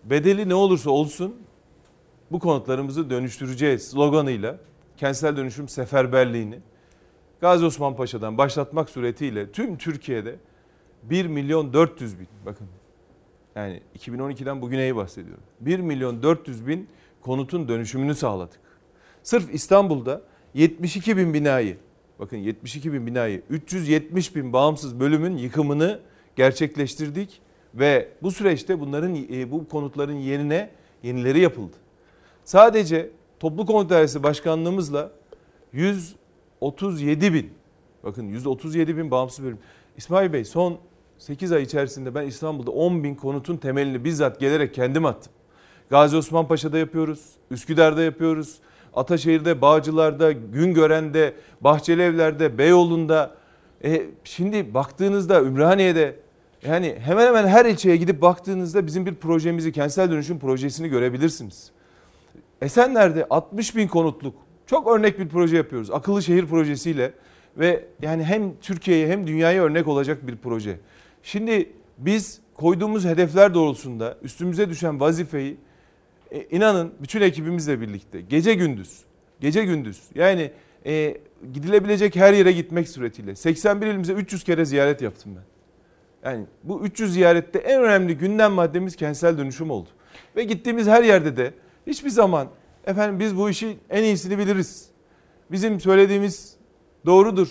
Bedeli 0.03 0.49
ne 0.49 0.53
olursa 0.53 0.89
olsun 0.89 1.35
bu 2.31 2.39
konutlarımızı 2.39 3.09
dönüştüreceğiz 3.09 3.87
sloganıyla 3.87 4.57
kentsel 4.97 5.37
dönüşüm 5.37 5.69
seferberliğini 5.69 6.59
Gazi 7.41 7.65
Osman 7.65 7.95
Paşa'dan 7.95 8.37
başlatmak 8.37 8.89
suretiyle 8.89 9.51
tüm 9.51 9.77
Türkiye'de 9.77 10.35
1 11.03 11.25
milyon 11.25 11.73
400 11.73 12.19
bin 12.19 12.27
bakın 12.45 12.67
yani 13.55 13.81
2012'den 13.99 14.61
bugüneyi 14.61 14.95
bahsediyorum. 14.95 15.43
1 15.59 15.79
milyon 15.79 16.23
400 16.23 16.67
bin 16.67 16.89
konutun 17.21 17.67
dönüşümünü 17.67 18.15
sağladık. 18.15 18.59
Sırf 19.23 19.53
İstanbul'da 19.53 20.21
72 20.53 21.17
bin 21.17 21.33
binayı 21.33 21.77
bakın 22.19 22.37
72 22.37 22.93
bin 22.93 23.07
binayı 23.07 23.41
370 23.49 24.35
bin 24.35 24.53
bağımsız 24.53 24.99
bölümün 24.99 25.37
yıkımını 25.37 25.99
gerçekleştirdik 26.35 27.41
ve 27.73 28.09
bu 28.21 28.31
süreçte 28.31 28.79
bunların 28.79 29.15
e, 29.15 29.51
bu 29.51 29.67
konutların 29.67 30.15
yerine 30.15 30.69
yenileri 31.03 31.39
yapıldı. 31.39 31.77
Sadece 32.43 33.09
Toplu 33.39 33.65
Konut 33.65 33.89
Dairesi 33.89 34.23
Başkanlığımızla 34.23 35.11
137 35.73 37.33
bin 37.33 37.49
bakın 38.03 38.27
137 38.27 38.97
bin 38.97 39.11
bağımsız 39.11 39.45
bölüm. 39.45 39.59
İsmail 39.97 40.33
Bey 40.33 40.45
son 40.45 40.77
8 41.17 41.51
ay 41.51 41.63
içerisinde 41.63 42.15
ben 42.15 42.27
İstanbul'da 42.27 42.71
10 42.71 43.03
bin 43.03 43.15
konutun 43.15 43.57
temelini 43.57 44.03
bizzat 44.03 44.39
gelerek 44.39 44.73
kendim 44.73 45.05
attım. 45.05 45.33
Gazi 45.89 46.17
Osman 46.17 46.47
Paşa'da 46.47 46.77
yapıyoruz, 46.77 47.19
Üsküdar'da 47.51 48.01
yapıyoruz, 48.01 48.59
Ataşehir'de, 48.97 49.61
Bağcılar'da, 49.61 50.31
Güngören'de, 50.31 51.33
Bahçelievler'de, 51.61 52.57
Beyoğlu'nda. 52.57 53.31
E, 53.83 54.01
şimdi 54.23 54.73
baktığınızda 54.73 55.41
Ümraniye'de 55.41 56.15
yani 56.67 56.95
hemen 56.99 57.27
hemen 57.27 57.47
her 57.47 57.65
ilçeye 57.65 57.97
gidip 57.97 58.21
baktığınızda 58.21 58.85
bizim 58.85 59.05
bir 59.05 59.15
projemizi, 59.15 59.71
kentsel 59.71 60.11
dönüşüm 60.11 60.39
projesini 60.39 60.89
görebilirsiniz. 60.89 61.71
Esenler'de 62.61 63.27
60 63.29 63.75
bin 63.75 63.87
konutluk 63.87 64.35
çok 64.65 64.87
örnek 64.87 65.19
bir 65.19 65.29
proje 65.29 65.57
yapıyoruz. 65.57 65.91
Akıllı 65.91 66.23
şehir 66.23 66.45
projesiyle 66.45 67.13
ve 67.57 67.85
yani 68.01 68.23
hem 68.23 68.57
Türkiye'ye 68.61 69.07
hem 69.07 69.27
dünyaya 69.27 69.63
örnek 69.63 69.87
olacak 69.87 70.27
bir 70.27 70.35
proje. 70.37 70.79
Şimdi 71.23 71.69
biz 71.97 72.39
koyduğumuz 72.53 73.05
hedefler 73.05 73.53
doğrultusunda 73.53 74.17
üstümüze 74.21 74.69
düşen 74.69 74.99
vazifeyi 74.99 75.57
e, 76.31 76.43
inanın 76.43 76.93
bütün 77.01 77.21
ekibimizle 77.21 77.81
birlikte 77.81 78.21
gece 78.21 78.53
gündüz, 78.53 78.99
gece 79.39 79.65
gündüz 79.65 80.01
yani 80.15 80.51
e, 80.85 81.17
gidilebilecek 81.53 82.15
her 82.15 82.33
yere 82.33 82.51
gitmek 82.51 82.89
suretiyle 82.89 83.35
81 83.35 83.87
ilimize 83.87 84.13
300 84.13 84.43
kere 84.43 84.65
ziyaret 84.65 85.01
yaptım 85.01 85.35
ben. 85.35 85.43
Yani 86.29 86.45
bu 86.63 86.81
300 86.85 87.13
ziyarette 87.13 87.59
en 87.59 87.81
önemli 87.81 88.17
gündem 88.17 88.51
maddemiz 88.51 88.95
kentsel 88.95 89.37
dönüşüm 89.37 89.71
oldu. 89.71 89.89
Ve 90.35 90.43
gittiğimiz 90.43 90.87
her 90.87 91.03
yerde 91.03 91.37
de 91.37 91.53
hiçbir 91.87 92.09
zaman 92.09 92.47
efendim 92.85 93.19
biz 93.19 93.37
bu 93.37 93.49
işi 93.49 93.77
en 93.89 94.03
iyisini 94.03 94.37
biliriz. 94.37 94.89
Bizim 95.51 95.79
söylediğimiz 95.79 96.55
doğrudur. 97.05 97.47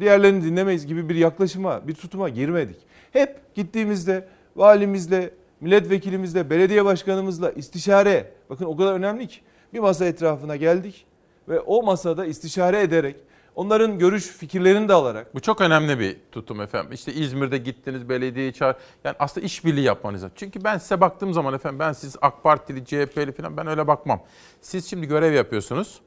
Diğerlerini 0.00 0.44
dinlemeyiz 0.44 0.86
gibi 0.86 1.08
bir 1.08 1.14
yaklaşıma, 1.14 1.88
bir 1.88 1.94
tutuma 1.94 2.28
girmedik. 2.28 2.76
Hep 3.12 3.54
gittiğimizde 3.54 4.28
valimizle, 4.56 5.30
milletvekilimizle, 5.60 6.50
belediye 6.50 6.84
başkanımızla 6.84 7.50
istişare, 7.50 8.32
bakın 8.50 8.64
o 8.64 8.76
kadar 8.76 8.92
önemli 8.92 9.26
ki 9.26 9.40
bir 9.72 9.78
masa 9.78 10.04
etrafına 10.04 10.56
geldik 10.56 11.06
ve 11.48 11.60
o 11.60 11.82
masada 11.82 12.26
istişare 12.26 12.80
ederek 12.80 13.16
onların 13.54 13.98
görüş 13.98 14.26
fikirlerini 14.26 14.88
de 14.88 14.92
alarak. 14.92 15.34
Bu 15.34 15.40
çok 15.40 15.60
önemli 15.60 15.98
bir 15.98 16.16
tutum 16.32 16.60
efendim. 16.60 16.92
İşte 16.92 17.12
İzmir'de 17.12 17.58
gittiniz 17.58 18.08
belediyeyi 18.08 18.52
çağır. 18.52 18.76
Yani 19.04 19.16
aslında 19.18 19.46
işbirliği 19.46 19.84
yapmanız 19.84 20.22
lazım. 20.22 20.32
Çünkü 20.36 20.64
ben 20.64 20.78
size 20.78 21.00
baktığım 21.00 21.32
zaman 21.32 21.54
efendim 21.54 21.78
ben 21.78 21.92
siz 21.92 22.16
AK 22.20 22.42
Partili, 22.42 22.84
CHP'li 22.84 23.32
falan 23.32 23.56
ben 23.56 23.66
öyle 23.66 23.86
bakmam. 23.86 24.20
Siz 24.60 24.90
şimdi 24.90 25.06
görev 25.06 25.32
yapıyorsunuz. 25.32 26.00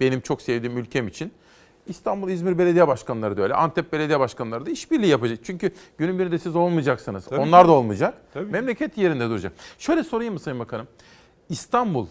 Benim 0.00 0.20
çok 0.20 0.42
sevdiğim 0.42 0.78
ülkem 0.78 1.08
için. 1.08 1.32
İstanbul, 1.86 2.28
İzmir 2.30 2.58
belediye 2.58 2.88
başkanları 2.88 3.36
da 3.36 3.42
öyle. 3.42 3.54
Antep 3.54 3.92
belediye 3.92 4.20
başkanları 4.20 4.66
da 4.66 4.70
işbirliği 4.70 5.06
yapacak. 5.06 5.38
Çünkü 5.42 5.70
günün 5.98 6.18
birinde 6.18 6.38
siz 6.38 6.56
olmayacaksınız. 6.56 7.26
Tabii 7.26 7.40
Onlar 7.40 7.62
ki. 7.62 7.68
da 7.68 7.72
olmayacak. 7.72 8.14
Tabii. 8.34 8.50
Memleket 8.52 8.98
yerinde 8.98 9.28
duracak. 9.28 9.52
Şöyle 9.78 10.04
sorayım 10.04 10.34
mı 10.34 10.40
Sayın 10.40 10.58
Bakanım? 10.60 10.86
İstanbul 11.48 12.06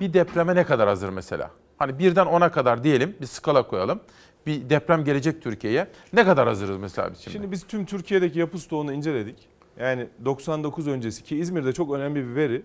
bir 0.00 0.12
depreme 0.12 0.54
ne 0.54 0.64
kadar 0.64 0.88
hazır 0.88 1.08
mesela? 1.08 1.50
Hani 1.78 1.98
birden 1.98 2.26
ona 2.26 2.50
kadar 2.52 2.84
diyelim 2.84 3.16
bir 3.20 3.26
skala 3.26 3.66
koyalım. 3.66 4.00
Bir 4.46 4.70
deprem 4.70 5.04
gelecek 5.04 5.42
Türkiye'ye. 5.42 5.86
Ne 6.12 6.24
kadar 6.24 6.48
hazırız 6.48 6.78
mesela 6.78 7.10
biz 7.12 7.18
şimdi? 7.18 7.32
Şimdi 7.32 7.50
biz 7.52 7.66
tüm 7.66 7.86
Türkiye'deki 7.86 8.38
yapı 8.38 8.58
stoğunu 8.58 8.92
inceledik. 8.92 9.48
Yani 9.80 10.08
99 10.24 10.88
öncesi 10.88 11.22
ki 11.24 11.36
İzmir'de 11.36 11.72
çok 11.72 11.92
önemli 11.92 12.28
bir 12.30 12.34
veri. 12.34 12.62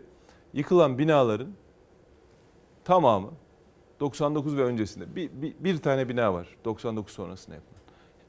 Yıkılan 0.54 0.98
binaların 0.98 1.48
tamamı 2.86 3.30
99 4.02 4.58
ve 4.58 4.64
öncesinde 4.64 5.16
bir, 5.16 5.30
bir, 5.34 5.54
bir 5.60 5.78
tane 5.78 6.10
bina 6.10 6.34
var 6.34 6.48
99 6.66 7.14
sonrasında 7.14 7.56
yapılan. 7.56 7.82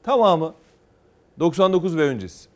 Tamamı 0.03 0.53
99 1.39 1.97
ve 1.97 2.01
öncesi. 2.01 2.49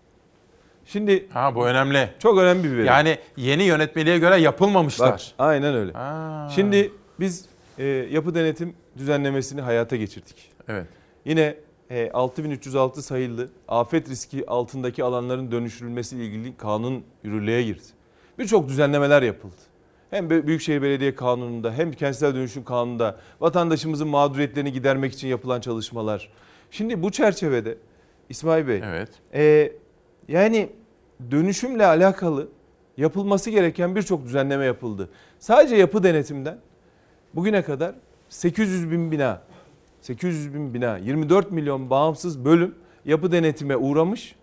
Şimdi 0.85 1.27
ha 1.29 1.55
bu 1.55 1.67
önemli. 1.67 2.09
Çok 2.19 2.37
önemli 2.39 2.63
bir 2.63 2.77
veri. 2.77 2.85
Yani 2.85 3.17
yeni 3.37 3.63
yönetmeliğe 3.63 4.17
göre 4.17 4.35
yapılmamışlar. 4.35 5.11
Bak, 5.11 5.21
aynen 5.39 5.75
öyle. 5.75 5.91
Ha. 5.91 6.49
Şimdi 6.55 6.91
biz 7.19 7.45
e, 7.77 7.85
yapı 7.85 8.35
denetim 8.35 8.75
düzenlemesini 8.97 9.61
hayata 9.61 9.95
geçirdik. 9.95 10.51
Evet. 10.67 10.87
Yine 11.25 11.57
e, 11.89 12.11
6306 12.11 13.01
sayılı 13.01 13.49
afet 13.67 14.09
riski 14.09 14.49
altındaki 14.49 15.03
alanların 15.03 15.51
dönüştürülmesi 15.51 16.15
ile 16.15 16.25
ilgili 16.25 16.57
kanun 16.57 17.03
yürürlüğe 17.23 17.63
girdi. 17.63 17.83
Birçok 18.39 18.67
düzenlemeler 18.67 19.21
yapıldı. 19.21 19.55
Hem 20.09 20.29
Büyükşehir 20.29 20.81
Belediye 20.81 21.15
Kanunu'nda 21.15 21.73
hem 21.73 21.91
Kentsel 21.91 22.35
Dönüşüm 22.35 22.63
Kanunu'nda 22.63 23.17
vatandaşımızın 23.41 24.07
mağduriyetlerini 24.07 24.71
gidermek 24.71 25.13
için 25.13 25.27
yapılan 25.27 25.61
çalışmalar. 25.61 26.29
Şimdi 26.71 27.03
bu 27.03 27.11
çerçevede 27.11 27.77
İsmail 28.29 28.67
Bey, 28.67 28.81
evet. 28.85 29.09
e, 29.33 29.71
yani 30.27 30.69
dönüşümle 31.31 31.85
alakalı 31.85 32.47
yapılması 32.97 33.49
gereken 33.49 33.95
birçok 33.95 34.25
düzenleme 34.25 34.65
yapıldı. 34.65 35.09
Sadece 35.39 35.75
yapı 35.75 36.03
denetimden 36.03 36.57
bugüne 37.33 37.61
kadar 37.61 37.95
800 38.29 38.91
bin 38.91 39.11
bina, 39.11 39.41
800 40.01 40.53
bin 40.53 40.73
bina, 40.73 40.97
24 40.97 41.51
milyon 41.51 41.89
bağımsız 41.89 42.45
bölüm 42.45 42.75
yapı 43.05 43.31
denetime 43.31 43.77
uğramış 43.77 44.35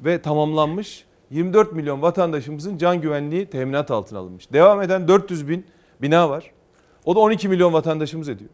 ve 0.00 0.22
tamamlanmış. 0.22 1.04
24 1.32 1.72
milyon 1.72 2.02
vatandaşımızın 2.02 2.78
can 2.78 3.00
güvenliği 3.00 3.46
teminat 3.46 3.90
altına 3.90 4.18
alınmış. 4.18 4.52
Devam 4.52 4.82
eden 4.82 5.08
400 5.08 5.48
bin 5.48 5.66
bina 6.02 6.30
var. 6.30 6.52
O 7.04 7.16
da 7.16 7.20
12 7.20 7.48
milyon 7.48 7.72
vatandaşımız 7.72 8.28
ediyor. 8.28 8.50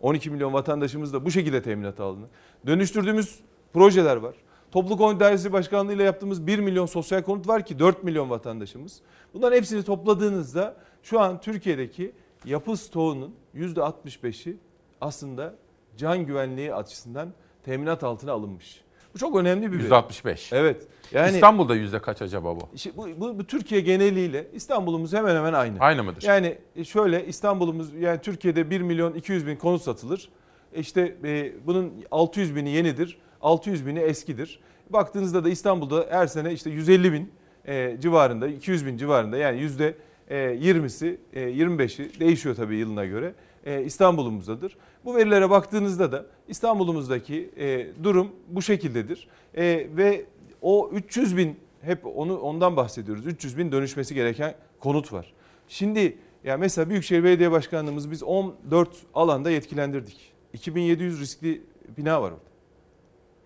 12 0.00 0.30
milyon 0.30 0.52
vatandaşımız 0.52 1.12
da 1.12 1.24
bu 1.24 1.30
şekilde 1.30 1.62
teminat 1.62 2.00
alındı. 2.00 2.28
Dönüştürdüğümüz 2.66 3.40
projeler 3.72 4.16
var. 4.16 4.34
Toplu 4.72 4.96
Konut 4.96 5.20
Dairesi 5.20 5.52
Başkanlığı 5.52 5.92
ile 5.92 6.02
yaptığımız 6.02 6.46
1 6.46 6.58
milyon 6.58 6.86
sosyal 6.86 7.22
konut 7.22 7.48
var 7.48 7.66
ki 7.66 7.78
4 7.78 8.04
milyon 8.04 8.30
vatandaşımız. 8.30 9.00
Bunların 9.34 9.56
hepsini 9.56 9.82
topladığınızda 9.82 10.76
şu 11.02 11.20
an 11.20 11.40
Türkiye'deki 11.40 12.12
yapı 12.44 12.76
stoğunun 12.76 13.34
%65'i 13.54 14.56
aslında 15.00 15.54
can 15.96 16.26
güvenliği 16.26 16.74
açısından 16.74 17.28
teminat 17.62 18.04
altına 18.04 18.32
alınmış. 18.32 18.83
Bu 19.14 19.18
çok 19.18 19.36
önemli 19.36 19.72
bir 19.72 19.78
veri. 19.78 19.88
%65. 19.88 20.56
Evet. 20.56 20.86
Yani 21.12 21.34
İstanbul'da 21.34 21.74
yüzde 21.74 21.98
kaç 21.98 22.22
acaba 22.22 22.56
bu? 22.56 22.68
işte 22.74 22.90
bu, 22.96 23.08
bu, 23.20 23.38
bu 23.38 23.44
Türkiye 23.46 23.80
geneliyle 23.80 24.46
İstanbul'umuz 24.52 25.12
hemen 25.12 25.36
hemen 25.36 25.52
aynı. 25.52 25.78
Aynı 25.80 26.04
mıdır? 26.04 26.22
Yani 26.22 26.58
şöyle 26.84 27.26
İstanbul'umuz 27.26 27.94
yani 27.94 28.20
Türkiye'de 28.20 28.70
1 28.70 28.80
milyon 28.80 29.14
200 29.14 29.46
bin 29.46 29.56
konut 29.56 29.82
satılır. 29.82 30.28
İşte 30.74 31.16
e, 31.24 31.52
bunun 31.66 31.92
600 32.10 32.56
bini 32.56 32.70
yenidir. 32.70 33.18
600 33.40 33.86
bini 33.86 33.98
eskidir. 33.98 34.60
Baktığınızda 34.90 35.44
da 35.44 35.48
İstanbul'da 35.48 36.06
her 36.10 36.26
sene 36.26 36.52
işte 36.52 36.70
150 36.70 37.12
bin 37.12 37.32
e, 37.66 37.96
civarında 38.00 38.48
200 38.48 38.86
bin 38.86 38.96
civarında 38.96 39.36
yani 39.36 39.60
yüzde 39.60 39.94
e, 40.28 40.36
20'si 40.36 41.16
e, 41.32 41.40
25'i 41.40 42.20
değişiyor 42.20 42.54
tabii 42.54 42.76
yılına 42.76 43.04
göre 43.04 43.34
e, 43.66 43.82
İstanbul'umuzdadır. 43.82 44.76
Bu 45.04 45.16
verilere 45.16 45.50
baktığınızda 45.50 46.12
da 46.12 46.26
İstanbul'umuzdaki 46.48 47.50
e, 47.56 47.86
durum 48.04 48.30
bu 48.48 48.62
şekildedir. 48.62 49.28
E, 49.54 49.64
ve 49.96 50.24
o 50.62 50.90
300 50.92 51.36
bin 51.36 51.56
hep 51.80 52.06
onu 52.16 52.38
ondan 52.38 52.76
bahsediyoruz. 52.76 53.26
300 53.26 53.58
bin 53.58 53.72
dönüşmesi 53.72 54.14
gereken 54.14 54.54
konut 54.80 55.12
var. 55.12 55.32
Şimdi 55.68 56.18
ya 56.44 56.56
mesela 56.56 56.90
Büyükşehir 56.90 57.24
Belediye 57.24 57.50
Başkanlığımız 57.50 58.10
biz 58.10 58.22
14 58.22 58.88
alanda 59.14 59.50
yetkilendirdik. 59.50 60.32
2700 60.52 61.20
riskli 61.20 61.62
bina 61.96 62.22
var 62.22 62.30
orada. 62.30 62.54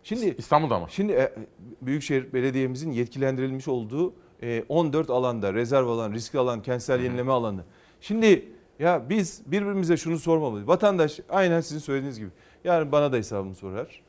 Şimdi 0.03 0.35
İstanbul'da 0.39 0.79
mı? 0.81 0.87
Şimdi 0.91 1.13
e, 1.13 1.33
Büyükşehir 1.83 2.33
Belediye'mizin 2.33 2.91
yetkilendirilmiş 2.91 3.69
olduğu 3.69 4.15
e, 4.43 4.65
14 4.69 5.11
alanda 5.11 5.55
rezerv 5.55 5.87
alan, 5.87 6.13
riskli 6.13 6.39
alan, 6.39 6.63
kentsel 6.63 7.01
yenileme 7.01 7.33
alanı. 7.33 7.65
Şimdi 8.01 8.49
ya 8.79 9.09
biz 9.09 9.43
birbirimize 9.47 9.97
şunu 9.97 10.19
sormamalıyız. 10.19 10.69
Vatandaş 10.69 11.21
aynen 11.29 11.61
sizin 11.61 11.81
söylediğiniz 11.81 12.19
gibi 12.19 12.31
yarın 12.65 12.93
bana 12.93 13.13
da 13.13 13.17
hesabını 13.17 13.55
sorar. 13.55 14.03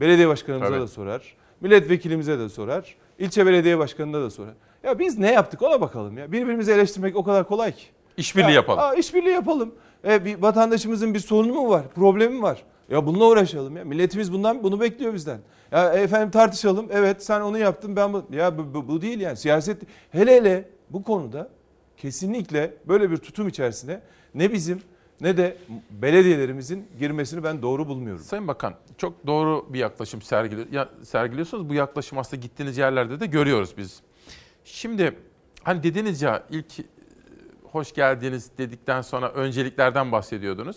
Belediye 0.00 0.28
başkanımıza 0.28 0.70
Tabii. 0.70 0.80
da 0.80 0.86
sorar. 0.88 1.36
Milletvekilimize 1.60 2.38
de 2.38 2.48
sorar. 2.48 2.96
ilçe 3.18 3.46
belediye 3.46 3.78
başkanına 3.78 4.20
da 4.22 4.30
sorar. 4.30 4.54
Ya 4.82 4.98
biz 4.98 5.18
ne 5.18 5.32
yaptık 5.32 5.62
ona 5.62 5.80
bakalım 5.80 6.18
ya. 6.18 6.32
Birbirimizi 6.32 6.72
eleştirmek 6.72 7.16
o 7.16 7.24
kadar 7.24 7.48
kolay 7.48 7.72
ki. 7.72 7.84
İşbirliği 8.16 8.48
Ya, 8.48 8.54
yapalım. 8.54 8.78
Aa, 8.80 8.94
işbirliği 8.94 9.30
yapalım. 9.32 9.74
E, 10.08 10.24
bir 10.24 10.42
vatandaşımızın 10.42 11.14
bir 11.14 11.18
sorunu 11.18 11.52
mu 11.54 11.68
var? 11.68 11.88
Problemi 11.94 12.34
mi 12.36 12.42
var? 12.42 12.62
Ya 12.90 13.06
bununla 13.06 13.24
uğraşalım 13.28 13.76
ya. 13.76 13.84
Milletimiz 13.84 14.32
bundan 14.32 14.62
bunu 14.62 14.80
bekliyor 14.80 15.14
bizden. 15.14 15.38
Ya 15.72 15.92
efendim 15.92 16.30
tartışalım. 16.30 16.86
Evet 16.92 17.24
sen 17.24 17.40
onu 17.40 17.58
yaptın 17.58 17.96
ben 17.96 18.12
bu. 18.12 18.24
Ya 18.30 18.58
bu, 18.58 18.74
bu, 18.74 18.88
bu 18.88 19.02
değil 19.02 19.20
yani. 19.20 19.36
Siyaset 19.36 19.82
hele 20.10 20.34
hele 20.36 20.68
bu 20.90 21.02
konuda 21.02 21.48
kesinlikle 21.96 22.74
böyle 22.88 23.10
bir 23.10 23.16
tutum 23.16 23.48
içerisine 23.48 24.00
ne 24.34 24.52
bizim 24.52 24.80
ne 25.22 25.36
de 25.36 25.56
belediyelerimizin 25.90 26.88
girmesini 26.98 27.44
ben 27.44 27.62
doğru 27.62 27.88
bulmuyorum. 27.88 28.22
Sayın 28.22 28.48
Bakan 28.48 28.74
çok 28.98 29.26
doğru 29.26 29.66
bir 29.68 29.78
yaklaşım 29.78 30.22
sergili, 30.22 30.74
ya, 30.74 30.88
sergiliyorsunuz. 31.02 31.68
Bu 31.68 31.74
yaklaşım 31.74 32.18
aslında 32.18 32.42
gittiğiniz 32.42 32.78
yerlerde 32.78 33.20
de 33.20 33.26
görüyoruz 33.26 33.74
biz. 33.76 34.00
Şimdi 34.64 35.18
hani 35.62 35.82
dediniz 35.82 36.22
ya 36.22 36.44
ilk 36.50 36.80
e, 36.80 36.84
hoş 37.72 37.94
geldiniz 37.94 38.50
dedikten 38.58 39.02
sonra 39.02 39.32
önceliklerden 39.32 40.12
bahsediyordunuz. 40.12 40.76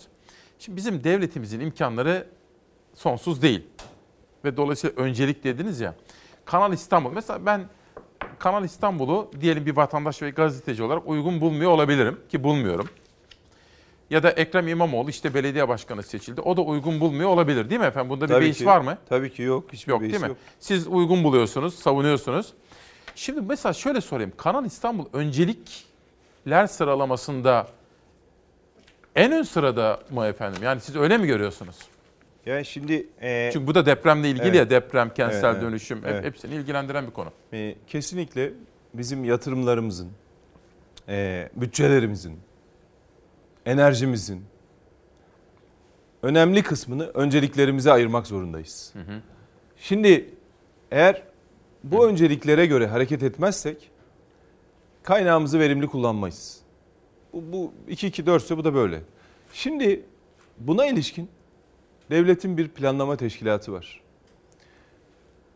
Şimdi 0.58 0.76
bizim 0.76 1.04
devletimizin 1.04 1.60
imkanları 1.60 2.26
sonsuz 2.94 3.42
değil. 3.42 3.66
Ve 4.44 4.56
dolayısıyla 4.56 5.02
öncelik 5.02 5.44
dediniz 5.44 5.80
ya. 5.80 5.94
Kanal 6.44 6.72
İstanbul 6.72 7.12
mesela 7.12 7.46
ben 7.46 7.68
Kanal 8.38 8.64
İstanbul'u 8.64 9.30
diyelim 9.40 9.66
bir 9.66 9.76
vatandaş 9.76 10.22
ve 10.22 10.30
gazeteci 10.30 10.82
olarak 10.82 11.08
uygun 11.08 11.40
bulmuyor 11.40 11.70
olabilirim 11.70 12.20
ki 12.28 12.44
bulmuyorum. 12.44 12.88
Ya 14.10 14.22
da 14.22 14.30
Ekrem 14.30 14.68
İmamoğlu 14.68 15.10
işte 15.10 15.34
belediye 15.34 15.68
başkanı 15.68 16.02
seçildi. 16.02 16.40
O 16.40 16.56
da 16.56 16.60
uygun 16.62 17.00
bulmuyor 17.00 17.28
olabilir 17.30 17.70
değil 17.70 17.80
mi 17.80 17.86
efendim? 17.86 18.10
Bunda 18.10 18.24
bir 18.24 18.34
Tabii 18.34 18.44
beis 18.44 18.58
ki- 18.58 18.66
var 18.66 18.80
mı? 18.80 18.98
Tabii 19.08 19.32
ki 19.32 19.42
yok. 19.42 19.72
Hiçbir 19.72 19.90
yok 19.92 20.00
beis 20.00 20.12
değil 20.12 20.22
mi? 20.22 20.28
yok. 20.28 20.36
Siz 20.60 20.86
uygun 20.88 21.24
buluyorsunuz, 21.24 21.74
savunuyorsunuz. 21.74 22.52
Şimdi 23.14 23.40
mesela 23.40 23.72
şöyle 23.72 24.00
sorayım. 24.00 24.32
Kanal 24.36 24.64
İstanbul 24.64 25.06
öncelikler 25.12 26.66
sıralamasında 26.66 27.66
en 29.16 29.32
ön 29.32 29.42
sırada 29.42 30.00
mı 30.10 30.26
efendim? 30.26 30.62
Yani 30.62 30.80
siz 30.80 30.96
öyle 30.96 31.18
mi 31.18 31.26
görüyorsunuz? 31.26 31.76
Yani 32.46 32.64
şimdi 32.64 33.06
e, 33.22 33.50
Çünkü 33.52 33.66
bu 33.66 33.74
da 33.74 33.86
depremle 33.86 34.30
ilgili 34.30 34.44
Evet. 34.46 34.54
ya 34.56 34.70
deprem, 34.70 35.14
kentsel 35.14 35.44
Evet, 35.44 35.54
evet. 35.54 35.62
dönüşüm 35.62 35.98
hep- 35.98 36.06
Evet. 36.10 36.24
hepsini 36.24 36.54
ilgilendiren 36.54 37.06
bir 37.06 37.10
konu. 37.12 37.32
E, 37.52 37.74
kesinlikle 37.86 38.52
bizim 38.94 39.24
yatırımlarımızın, 39.24 40.08
e, 41.08 41.48
bütçelerimizin, 41.56 42.38
enerjimizin 43.66 44.44
önemli 46.22 46.62
kısmını 46.62 47.06
önceliklerimize 47.06 47.92
ayırmak 47.92 48.26
zorundayız. 48.26 48.94
Şimdi 49.76 50.34
eğer 50.90 51.22
bu 51.84 52.08
önceliklere 52.08 52.66
göre 52.66 52.86
hareket 52.86 53.22
etmezsek 53.22 53.90
kaynağımızı 55.02 55.60
verimli 55.60 55.86
kullanmayız. 55.86 56.60
Bu, 57.32 57.42
bu 57.52 57.72
2-2-4 57.88 58.36
ise 58.36 58.56
bu 58.56 58.64
da 58.64 58.74
böyle. 58.74 59.00
Şimdi 59.52 60.04
buna 60.58 60.86
ilişkin 60.86 61.28
devletin 62.10 62.56
bir 62.56 62.68
planlama 62.68 63.16
teşkilatı 63.16 63.72
var. 63.72 64.00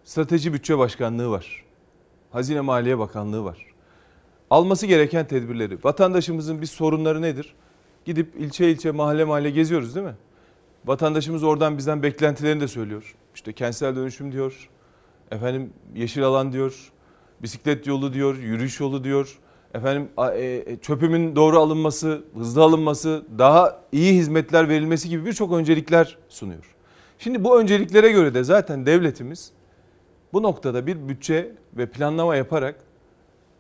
Strateji 0.05 0.53
Bütçe 0.53 0.79
Başkanlığı 0.79 1.31
var. 1.31 1.65
Hazine 2.31 2.61
Maliye 2.61 2.99
Bakanlığı 2.99 3.45
var. 3.45 3.67
Alması 4.51 4.87
gereken 4.87 5.27
tedbirleri, 5.27 5.79
vatandaşımızın 5.85 6.61
bir 6.61 6.67
sorunları 6.67 7.23
nedir? 7.23 7.55
Gidip 8.05 8.35
ilçe 8.39 8.71
ilçe, 8.71 8.91
mahalle 8.91 9.25
mahalle 9.25 9.51
geziyoruz 9.51 9.95
değil 9.95 10.07
mi? 10.07 10.15
Vatandaşımız 10.85 11.43
oradan 11.43 11.79
bizden 11.79 12.03
beklentilerini 12.03 12.61
de 12.61 12.69
söylüyor. 12.69 13.15
İşte 13.35 13.53
kentsel 13.53 13.97
dönüşüm 13.97 14.33
diyor, 14.33 14.69
efendim 15.31 15.73
yeşil 15.95 16.25
alan 16.25 16.53
diyor, 16.53 16.93
bisiklet 17.43 17.87
yolu 17.87 18.13
diyor, 18.13 18.37
yürüyüş 18.39 18.81
yolu 18.81 19.05
diyor. 19.05 19.39
efendim 19.75 20.09
a- 20.17 20.33
e, 20.35 20.77
çöpümün 20.83 21.37
doğru 21.37 21.59
alınması, 21.61 22.23
hızlı 22.35 22.63
alınması, 22.63 23.25
daha 23.39 23.83
iyi 23.93 24.15
hizmetler 24.15 24.69
verilmesi 24.69 25.09
gibi 25.09 25.27
birçok 25.27 25.53
öncelikler 25.53 26.19
sunuyor. 26.29 26.75
Şimdi 27.19 27.45
bu 27.45 27.61
önceliklere 27.61 28.13
göre 28.13 28.35
de 28.35 28.45
zaten 28.45 28.87
devletimiz 28.87 29.53
bu 30.33 30.43
noktada 30.43 30.87
bir 30.87 31.09
bütçe 31.09 31.53
ve 31.77 31.87
planlama 31.87 32.37
yaparak 32.37 32.75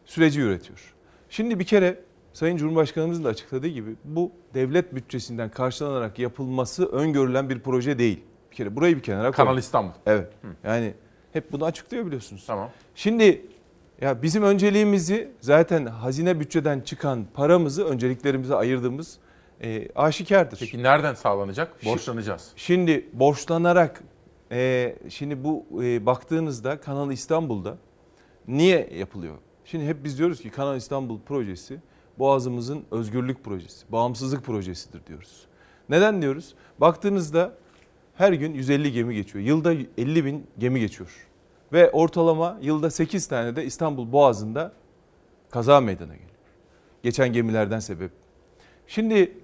süreci 0.04 0.40
üretiyor. 0.40 0.94
Şimdi 1.28 1.58
bir 1.58 1.64
kere 1.64 2.00
Sayın 2.40 2.56
Cumhurbaşkanımızın 2.56 3.24
da 3.24 3.28
açıkladığı 3.28 3.66
gibi 3.66 3.96
bu 4.04 4.32
devlet 4.54 4.94
bütçesinden 4.94 5.50
karşılanarak 5.50 6.18
yapılması 6.18 6.86
öngörülen 6.86 7.50
bir 7.50 7.60
proje 7.60 7.98
değil. 7.98 8.20
Bir 8.50 8.56
kere 8.56 8.76
burayı 8.76 8.96
bir 8.96 9.02
kenara 9.02 9.20
koyalım. 9.20 9.36
Kanal 9.36 9.58
İstanbul. 9.58 9.92
Evet. 10.06 10.32
Yani 10.64 10.94
hep 11.32 11.52
bunu 11.52 11.64
açıklıyor 11.64 12.06
biliyorsunuz. 12.06 12.44
Tamam. 12.46 12.70
Şimdi 12.94 13.46
ya 14.00 14.22
bizim 14.22 14.42
önceliğimizi 14.42 15.32
zaten 15.40 15.86
hazine 15.86 16.40
bütçeden 16.40 16.80
çıkan 16.80 17.26
paramızı 17.34 17.84
önceliklerimize 17.84 18.54
ayırdığımız 18.54 19.18
e, 19.62 19.88
aşikardır. 19.94 20.58
Peki 20.60 20.82
nereden 20.82 21.14
sağlanacak? 21.14 21.84
Borçlanacağız. 21.84 22.52
Şimdi 22.56 23.08
borçlanarak 23.12 24.02
e, 24.52 24.96
şimdi 25.08 25.44
bu 25.44 25.66
e, 25.82 26.06
baktığınızda 26.06 26.80
Kanal 26.80 27.12
İstanbul'da 27.12 27.78
niye 28.48 28.90
yapılıyor? 28.98 29.34
Şimdi 29.64 29.86
hep 29.86 30.04
biz 30.04 30.18
diyoruz 30.18 30.40
ki 30.40 30.50
Kanal 30.50 30.76
İstanbul 30.76 31.20
projesi 31.20 31.80
Boğazımızın 32.18 32.84
özgürlük 32.90 33.44
projesi, 33.44 33.92
bağımsızlık 33.92 34.44
projesidir 34.44 35.06
diyoruz. 35.06 35.46
Neden 35.88 36.22
diyoruz? 36.22 36.54
Baktığınızda 36.78 37.52
her 38.14 38.32
gün 38.32 38.54
150 38.54 38.92
gemi 38.92 39.14
geçiyor. 39.14 39.44
Yılda 39.44 39.72
50 39.98 40.24
bin 40.24 40.46
gemi 40.58 40.80
geçiyor. 40.80 41.26
Ve 41.72 41.90
ortalama 41.90 42.58
yılda 42.62 42.90
8 42.90 43.26
tane 43.26 43.56
de 43.56 43.64
İstanbul 43.64 44.12
Boğazı'nda 44.12 44.72
kaza 45.50 45.80
meydana 45.80 46.12
geliyor. 46.12 46.30
Geçen 47.02 47.32
gemilerden 47.32 47.78
sebep. 47.78 48.10
Şimdi 48.86 49.38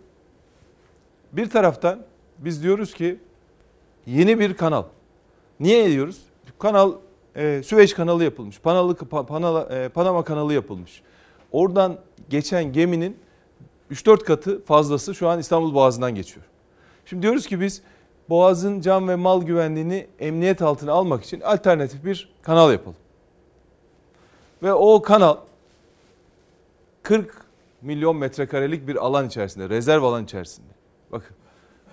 bir 1.32 1.51
taraftan 1.51 2.02
biz 2.38 2.62
diyoruz 2.62 2.94
ki 2.94 3.18
yeni 4.06 4.40
bir 4.40 4.55
kanal. 4.56 4.84
Niye 5.60 5.90
diyoruz? 5.90 6.22
Kanal 6.59 6.93
e, 7.36 7.62
Süveyş 7.62 7.94
kanalı 7.94 8.24
yapılmış. 8.24 8.60
Panalı, 8.60 8.94
Panala, 8.97 9.74
e, 9.74 9.88
Panama 9.88 10.24
kanalı 10.24 10.55
yapılmış. 10.55 11.02
Oradan 11.52 11.98
geçen 12.31 12.73
geminin 12.73 13.16
3-4 13.90 14.24
katı 14.24 14.62
fazlası 14.62 15.15
şu 15.15 15.28
an 15.28 15.39
İstanbul 15.39 15.74
Boğazı'ndan 15.74 16.15
geçiyor. 16.15 16.47
Şimdi 17.07 17.23
diyoruz 17.23 17.47
ki 17.47 17.61
biz 17.61 17.82
Boğaz'ın 18.28 18.81
can 18.81 19.09
ve 19.09 19.16
mal 19.16 19.43
güvenliğini 19.43 20.07
emniyet 20.19 20.62
altına 20.62 20.93
almak 20.93 21.24
için 21.24 21.40
alternatif 21.40 22.05
bir 22.05 22.28
kanal 22.43 22.73
yapalım. 22.73 22.98
Ve 24.62 24.73
o 24.73 25.03
kanal 25.03 25.36
40 27.03 27.47
milyon 27.82 28.16
metrekarelik 28.16 28.89
bir 28.89 28.97
alan 28.97 29.27
içerisinde, 29.27 29.69
rezerv 29.69 30.03
alan 30.03 30.24
içerisinde. 30.24 30.73
Bakın 31.12 31.36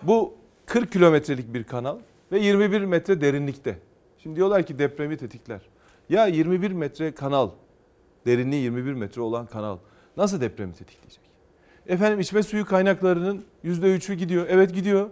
bu 0.04 0.34
40 0.66 0.92
kilometrelik 0.92 1.54
bir 1.54 1.64
kanal 1.64 1.98
ve 2.32 2.40
21 2.40 2.82
metre 2.82 3.22
derinlikte. 3.22 3.80
Şimdi 4.18 4.36
diyorlar 4.36 4.64
ki 4.66 4.80
depremi 4.80 5.18
tetikler. 5.18 5.62
Ya 6.10 6.28
21 6.28 6.72
metre 6.72 7.12
kanal, 7.12 7.50
derinliği 8.26 8.64
21 8.64 8.94
metre 8.94 9.22
olan 9.22 9.46
kanal 9.46 9.78
nasıl 10.18 10.42
depremi 10.42 10.74
tetikleyecek? 10.74 11.24
Efendim 11.88 12.20
içme 12.20 12.44
suyu 12.44 12.66
kaynaklarının 12.66 13.46
%3'ü 13.66 14.14
gidiyor. 14.14 14.46
Evet 14.50 14.74
gidiyor. 14.74 15.10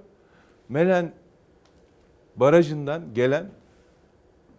Melen 0.69 1.13
barajından 2.35 3.13
gelen 3.13 3.49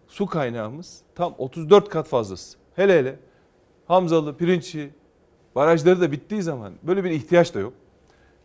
su 0.07 0.25
kaynağımız 0.25 1.01
tam 1.15 1.35
34 1.37 1.89
kat 1.89 2.07
fazlası. 2.07 2.57
Hele 2.75 2.99
hele 2.99 3.19
Hamzalı, 3.87 4.37
Pirinççi 4.37 4.89
barajları 5.55 6.01
da 6.01 6.11
bittiği 6.11 6.41
zaman 6.41 6.73
böyle 6.83 7.03
bir 7.03 7.11
ihtiyaç 7.11 7.55
da 7.55 7.59
yok. 7.59 7.73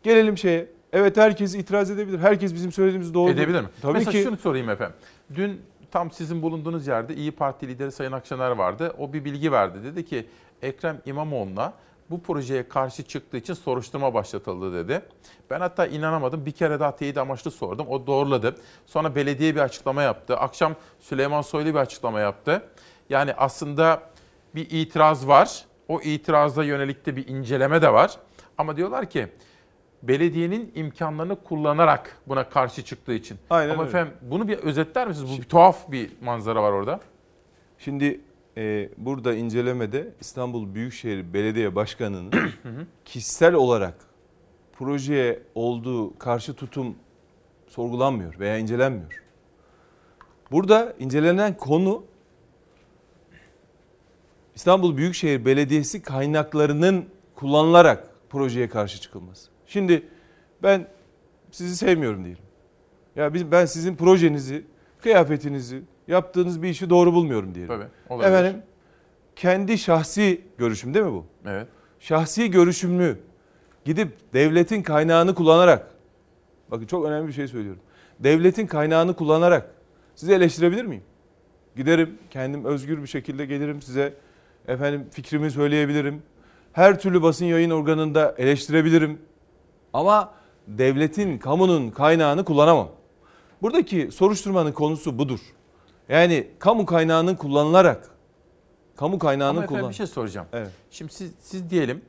Gelelim 0.03 0.39
şeye. 0.39 0.69
Evet 0.93 1.16
herkes 1.16 1.55
itiraz 1.55 1.91
edebilir. 1.91 2.19
Herkes 2.19 2.55
bizim 2.55 2.73
söylediğimiz 2.73 3.15
doğru. 3.15 3.31
Edebilir 3.31 3.61
mi? 3.61 3.69
Tabii 3.83 3.93
Mesela 3.93 4.11
ki. 4.11 4.23
şunu 4.23 4.37
sorayım 4.37 4.70
efendim. 4.70 4.97
Dün 5.35 5.61
tam 5.91 6.11
sizin 6.11 6.43
bulunduğunuz 6.43 6.87
yerde 6.87 7.15
İyi 7.15 7.33
Parti 7.33 7.69
lideri 7.69 7.93
Sayın 7.93 8.12
Akşener 8.12 8.51
vardı. 8.51 8.95
O 8.99 9.12
bir 9.12 9.25
bilgi 9.25 9.53
verdi. 9.53 9.85
Dedi 9.85 10.05
ki 10.05 10.27
Ekrem 10.62 11.01
İmamoğlu'na 11.07 11.73
bu 12.10 12.22
projeye 12.22 12.68
karşı 12.68 13.02
çıktığı 13.02 13.36
için 13.36 13.55
soruşturma 13.55 14.14
başlatıldı 14.14 14.74
dedi. 14.74 15.02
Ben 15.51 15.60
hatta 15.60 15.86
inanamadım. 15.86 16.47
Bir 16.47 16.52
kere 16.52 16.80
daha 16.80 16.97
teyit 16.97 17.18
amaçlı 17.18 17.51
sordum. 17.51 17.86
O 17.89 18.06
doğruladı. 18.06 18.56
Sonra 18.86 19.14
belediye 19.14 19.55
bir 19.55 19.60
açıklama 19.60 20.02
yaptı. 20.02 20.36
Akşam 20.36 20.74
Süleyman 21.01 21.43
Soylu 21.43 21.68
bir 21.68 21.78
açıklama 21.78 22.20
yaptı. 22.20 22.62
Yani 23.10 23.35
aslında 23.35 24.02
bir 24.55 24.70
itiraz 24.70 25.28
var. 25.28 25.64
O 25.89 26.01
itirazda 26.01 26.64
yönelik 26.64 27.06
de 27.06 27.16
bir 27.16 27.28
inceleme 27.28 27.82
de 27.82 27.93
var. 27.93 28.18
Ama 28.59 28.76
diyorlar 28.76 29.10
ki 29.10 29.28
belediyenin 30.02 30.72
imkanlarını 30.74 31.36
kullanarak 31.44 32.16
buna 32.26 32.48
karşı 32.48 32.85
çıktığı 32.85 33.12
için. 33.12 33.39
Aynen 33.51 33.72
Ama 33.72 33.82
öyle. 33.82 33.90
efendim 33.90 34.14
bunu 34.22 34.48
bir 34.48 34.59
özetler 34.59 35.09
misiniz? 35.09 35.32
Bu 35.36 35.43
bir 35.43 35.48
tuhaf 35.48 35.90
bir 35.93 36.10
manzara 36.22 36.62
var 36.62 36.72
orada. 36.72 37.01
Şimdi 37.78 38.20
e, 38.59 38.89
burada 38.97 39.35
incelemede 39.35 40.12
İstanbul 40.20 40.74
Büyükşehir 40.74 41.32
Belediye 41.32 41.74
Başkanı'nın 41.74 42.32
kişisel 43.05 43.55
olarak 43.55 43.94
projeye 44.72 45.43
olduğu 45.55 46.18
karşı 46.18 46.55
tutum 46.55 46.97
sorgulanmıyor 47.68 48.39
veya 48.39 48.59
incelenmiyor. 48.59 49.22
Burada 50.51 50.94
incelenen 50.98 51.56
konu 51.56 52.05
İstanbul 54.55 54.97
Büyükşehir 54.97 55.44
Belediyesi 55.44 56.02
kaynaklarının 56.02 57.05
kullanılarak 57.35 58.10
projeye 58.30 58.68
karşı 58.68 59.01
çıkılması. 59.01 59.51
Şimdi 59.66 60.09
ben 60.62 60.89
sizi 61.51 61.76
sevmiyorum 61.76 62.24
diyelim. 62.24 62.44
Ya 63.16 63.35
biz 63.35 63.51
ben 63.51 63.66
sizin 63.66 63.97
projenizi, 63.97 64.64
kıyafetinizi, 65.02 65.82
yaptığınız 66.09 66.62
bir 66.62 66.68
işi 66.68 66.90
doğru 66.90 67.14
bulmuyorum 67.14 67.55
diyelim. 67.55 67.74
Tabii, 67.74 67.89
olabilir. 68.09 68.28
Efendim 68.28 68.62
kendi 69.36 69.78
şahsi 69.78 70.40
görüşüm 70.59 70.94
değil 70.94 71.05
mi 71.05 71.12
bu? 71.12 71.24
Evet. 71.47 71.66
Şahsi 72.01 72.51
görüşümlü 72.51 73.18
gidip 73.85 74.32
devletin 74.32 74.82
kaynağını 74.82 75.35
kullanarak 75.35 75.86
bakın 76.70 76.86
çok 76.86 77.05
önemli 77.06 77.28
bir 77.28 77.32
şey 77.32 77.48
söylüyorum. 77.48 77.80
Devletin 78.20 78.66
kaynağını 78.66 79.16
kullanarak 79.16 79.70
sizi 80.14 80.32
eleştirebilir 80.32 80.85
miyim? 80.85 81.02
Giderim 81.76 82.18
kendim 82.30 82.64
özgür 82.64 83.02
bir 83.02 83.06
şekilde 83.06 83.47
gelirim 83.47 83.82
size 83.82 84.14
efendim 84.68 85.06
fikrimi 85.10 85.51
söyleyebilirim. 85.51 86.22
Her 86.72 87.01
türlü 87.01 87.22
basın 87.22 87.44
yayın 87.44 87.70
organında 87.70 88.35
eleştirebilirim. 88.39 89.18
Ama 89.93 90.32
devletin, 90.68 91.39
kamunun 91.39 91.90
kaynağını 91.90 92.44
kullanamam. 92.44 92.89
Buradaki 93.62 94.10
soruşturmanın 94.12 94.72
konusu 94.72 95.18
budur. 95.18 95.40
Yani 96.09 96.48
kamu 96.59 96.86
kaynağının 96.86 97.35
kullanılarak 97.35 98.10
kamu 98.97 99.18
kaynağının 99.18 99.56
Ama 99.56 99.64
efendim 99.64 99.80
kullan. 99.80 99.90
bir 99.90 99.97
şey 99.97 100.06
soracağım. 100.06 100.47
Evet. 100.52 100.70
Şimdi 100.90 101.12
siz, 101.12 101.32
siz 101.40 101.70
diyelim 101.70 102.02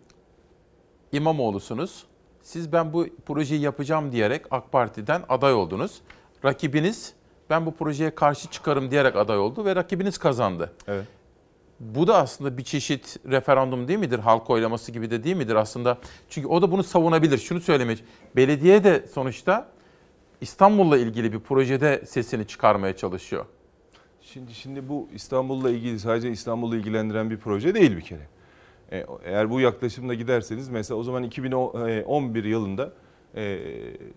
İmamoğlu'sunuz. 1.11 2.03
Siz 2.41 2.71
ben 2.73 2.93
bu 2.93 3.07
projeyi 3.25 3.61
yapacağım 3.61 4.11
diyerek 4.11 4.45
AK 4.51 4.71
Parti'den 4.71 5.21
aday 5.29 5.53
oldunuz. 5.53 6.01
Rakibiniz 6.45 7.13
ben 7.49 7.65
bu 7.65 7.75
projeye 7.75 8.15
karşı 8.15 8.47
çıkarım 8.49 8.91
diyerek 8.91 9.15
aday 9.15 9.37
oldu 9.37 9.65
ve 9.65 9.75
rakibiniz 9.75 10.17
kazandı. 10.17 10.73
Evet. 10.87 11.05
Bu 11.79 12.07
da 12.07 12.17
aslında 12.17 12.57
bir 12.57 12.63
çeşit 12.63 13.17
referandum 13.29 13.87
değil 13.87 13.99
midir? 13.99 14.19
Halk 14.19 14.49
oylaması 14.49 14.91
gibi 14.91 15.11
de 15.11 15.23
değil 15.23 15.35
midir 15.35 15.55
aslında? 15.55 15.97
Çünkü 16.29 16.47
o 16.47 16.61
da 16.61 16.71
bunu 16.71 16.83
savunabilir. 16.83 17.37
Şunu 17.37 17.61
söylemek. 17.61 18.03
Belediye 18.35 18.83
de 18.83 19.07
sonuçta 19.13 19.67
İstanbul'la 20.41 20.97
ilgili 20.97 21.33
bir 21.33 21.39
projede 21.39 22.05
sesini 22.05 22.47
çıkarmaya 22.47 22.97
çalışıyor. 22.97 23.45
Şimdi 24.33 24.53
şimdi 24.53 24.89
bu 24.89 25.07
İstanbul'la 25.15 25.69
ilgili 25.69 25.99
sadece 25.99 26.31
İstanbul'u 26.31 26.75
ilgilendiren 26.75 27.29
bir 27.29 27.37
proje 27.37 27.75
değil 27.75 27.95
bir 27.97 28.01
kere. 28.01 28.27
E, 28.91 29.05
Eğer 29.25 29.49
bu 29.49 29.59
yaklaşımla 29.59 30.13
giderseniz 30.13 30.69
mesela 30.69 30.97
o 30.97 31.03
zaman 31.03 31.23
2011 31.23 32.43
yılında 32.43 32.93
e, 33.35 33.59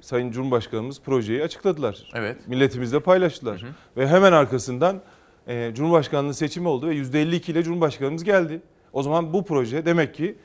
Sayın 0.00 0.30
Cumhurbaşkanımız 0.30 1.00
projeyi 1.00 1.42
açıkladılar. 1.42 2.10
Evet. 2.14 2.48
Milletimizle 2.48 3.00
paylaştılar. 3.00 3.64
Ve 3.96 4.08
hemen 4.08 4.32
arkasından 4.32 5.00
e, 5.46 5.72
Cumhurbaşkanlığı 5.74 6.34
seçimi 6.34 6.68
oldu 6.68 6.88
ve 6.88 6.96
%52 6.96 7.50
ile 7.50 7.62
Cumhurbaşkanımız 7.62 8.24
geldi. 8.24 8.62
O 8.92 9.02
zaman 9.02 9.32
bu 9.32 9.44
proje 9.44 9.86
demek 9.86 10.14
ki 10.14 10.36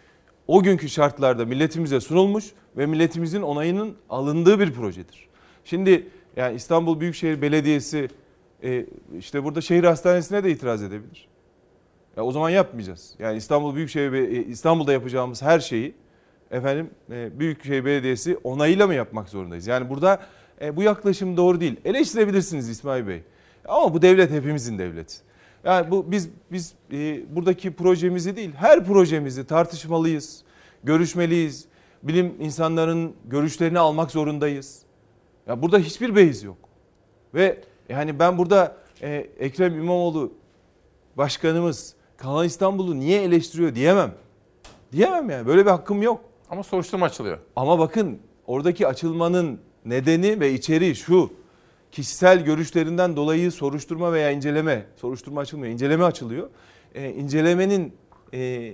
o 0.47 0.63
günkü 0.63 0.89
şartlarda 0.89 1.45
milletimize 1.45 1.99
sunulmuş 1.99 2.45
ve 2.77 2.85
milletimizin 2.85 3.41
onayının 3.41 3.95
alındığı 4.09 4.59
bir 4.59 4.73
projedir. 4.73 5.27
Şimdi 5.65 6.07
yani 6.35 6.55
İstanbul 6.55 6.99
Büyükşehir 6.99 7.41
Belediyesi 7.41 8.09
e, 8.63 8.85
işte 9.17 9.43
burada 9.43 9.61
şehir 9.61 9.83
hastanesine 9.83 10.43
de 10.43 10.51
itiraz 10.51 10.83
edebilir. 10.83 11.27
Ya 12.17 12.23
o 12.23 12.31
zaman 12.31 12.49
yapmayacağız. 12.49 13.15
Yani 13.19 13.37
İstanbul 13.37 13.75
Büyükşehir 13.75 14.13
e, 14.13 14.43
İstanbul'da 14.43 14.93
yapacağımız 14.93 15.41
her 15.41 15.59
şeyi 15.59 15.95
efendim 16.51 16.89
e, 17.11 17.39
Büyükşehir 17.39 17.85
Belediyesi 17.85 18.37
onayıyla 18.43 18.87
mı 18.87 18.93
yapmak 18.93 19.29
zorundayız? 19.29 19.67
Yani 19.67 19.89
burada 19.89 20.21
e, 20.61 20.75
bu 20.75 20.83
yaklaşım 20.83 21.37
doğru 21.37 21.59
değil. 21.59 21.75
Eleştirebilirsiniz 21.85 22.69
İsmail 22.69 23.07
Bey. 23.07 23.23
Ama 23.67 23.93
bu 23.93 24.01
devlet 24.01 24.31
hepimizin 24.31 24.77
devleti. 24.79 25.15
Yani 25.63 25.91
bu 25.91 26.11
biz 26.11 26.29
biz 26.51 26.73
e, 26.91 27.35
buradaki 27.35 27.73
projemizi 27.73 28.35
değil, 28.35 28.51
her 28.55 28.85
projemizi 28.85 29.47
tartışmalıyız, 29.47 30.43
görüşmeliyiz. 30.83 31.65
Bilim 32.03 32.35
insanların 32.39 33.13
görüşlerini 33.25 33.79
almak 33.79 34.11
zorundayız. 34.11 34.81
Ya 35.47 35.61
burada 35.61 35.79
hiçbir 35.79 36.15
beyiz 36.15 36.43
yok. 36.43 36.57
Ve 37.33 37.61
yani 37.89 38.19
ben 38.19 38.37
burada 38.37 38.77
e, 39.01 39.27
Ekrem 39.39 39.73
İmamoğlu 39.73 40.33
başkanımız 41.17 41.95
Kanal 42.17 42.45
İstanbul'u 42.45 42.99
niye 42.99 43.21
eleştiriyor 43.23 43.75
diyemem. 43.75 44.13
Diyemem 44.91 45.29
yani 45.29 45.47
böyle 45.47 45.65
bir 45.65 45.71
hakkım 45.71 46.01
yok. 46.01 46.21
Ama 46.49 46.63
soruşturma 46.63 47.05
açılıyor. 47.05 47.37
Ama 47.55 47.79
bakın 47.79 48.19
oradaki 48.47 48.87
açılmanın 48.87 49.59
nedeni 49.85 50.39
ve 50.39 50.53
içeriği 50.53 50.95
şu. 50.95 51.33
Kişisel 51.91 52.45
görüşlerinden 52.45 53.15
dolayı 53.15 53.51
soruşturma 53.51 54.13
veya 54.13 54.31
inceleme, 54.31 54.85
soruşturma 54.95 55.41
açılmıyor, 55.41 55.73
inceleme 55.73 56.03
açılıyor. 56.03 56.49
E, 56.95 57.09
incelemenin 57.09 57.93
e, 58.33 58.71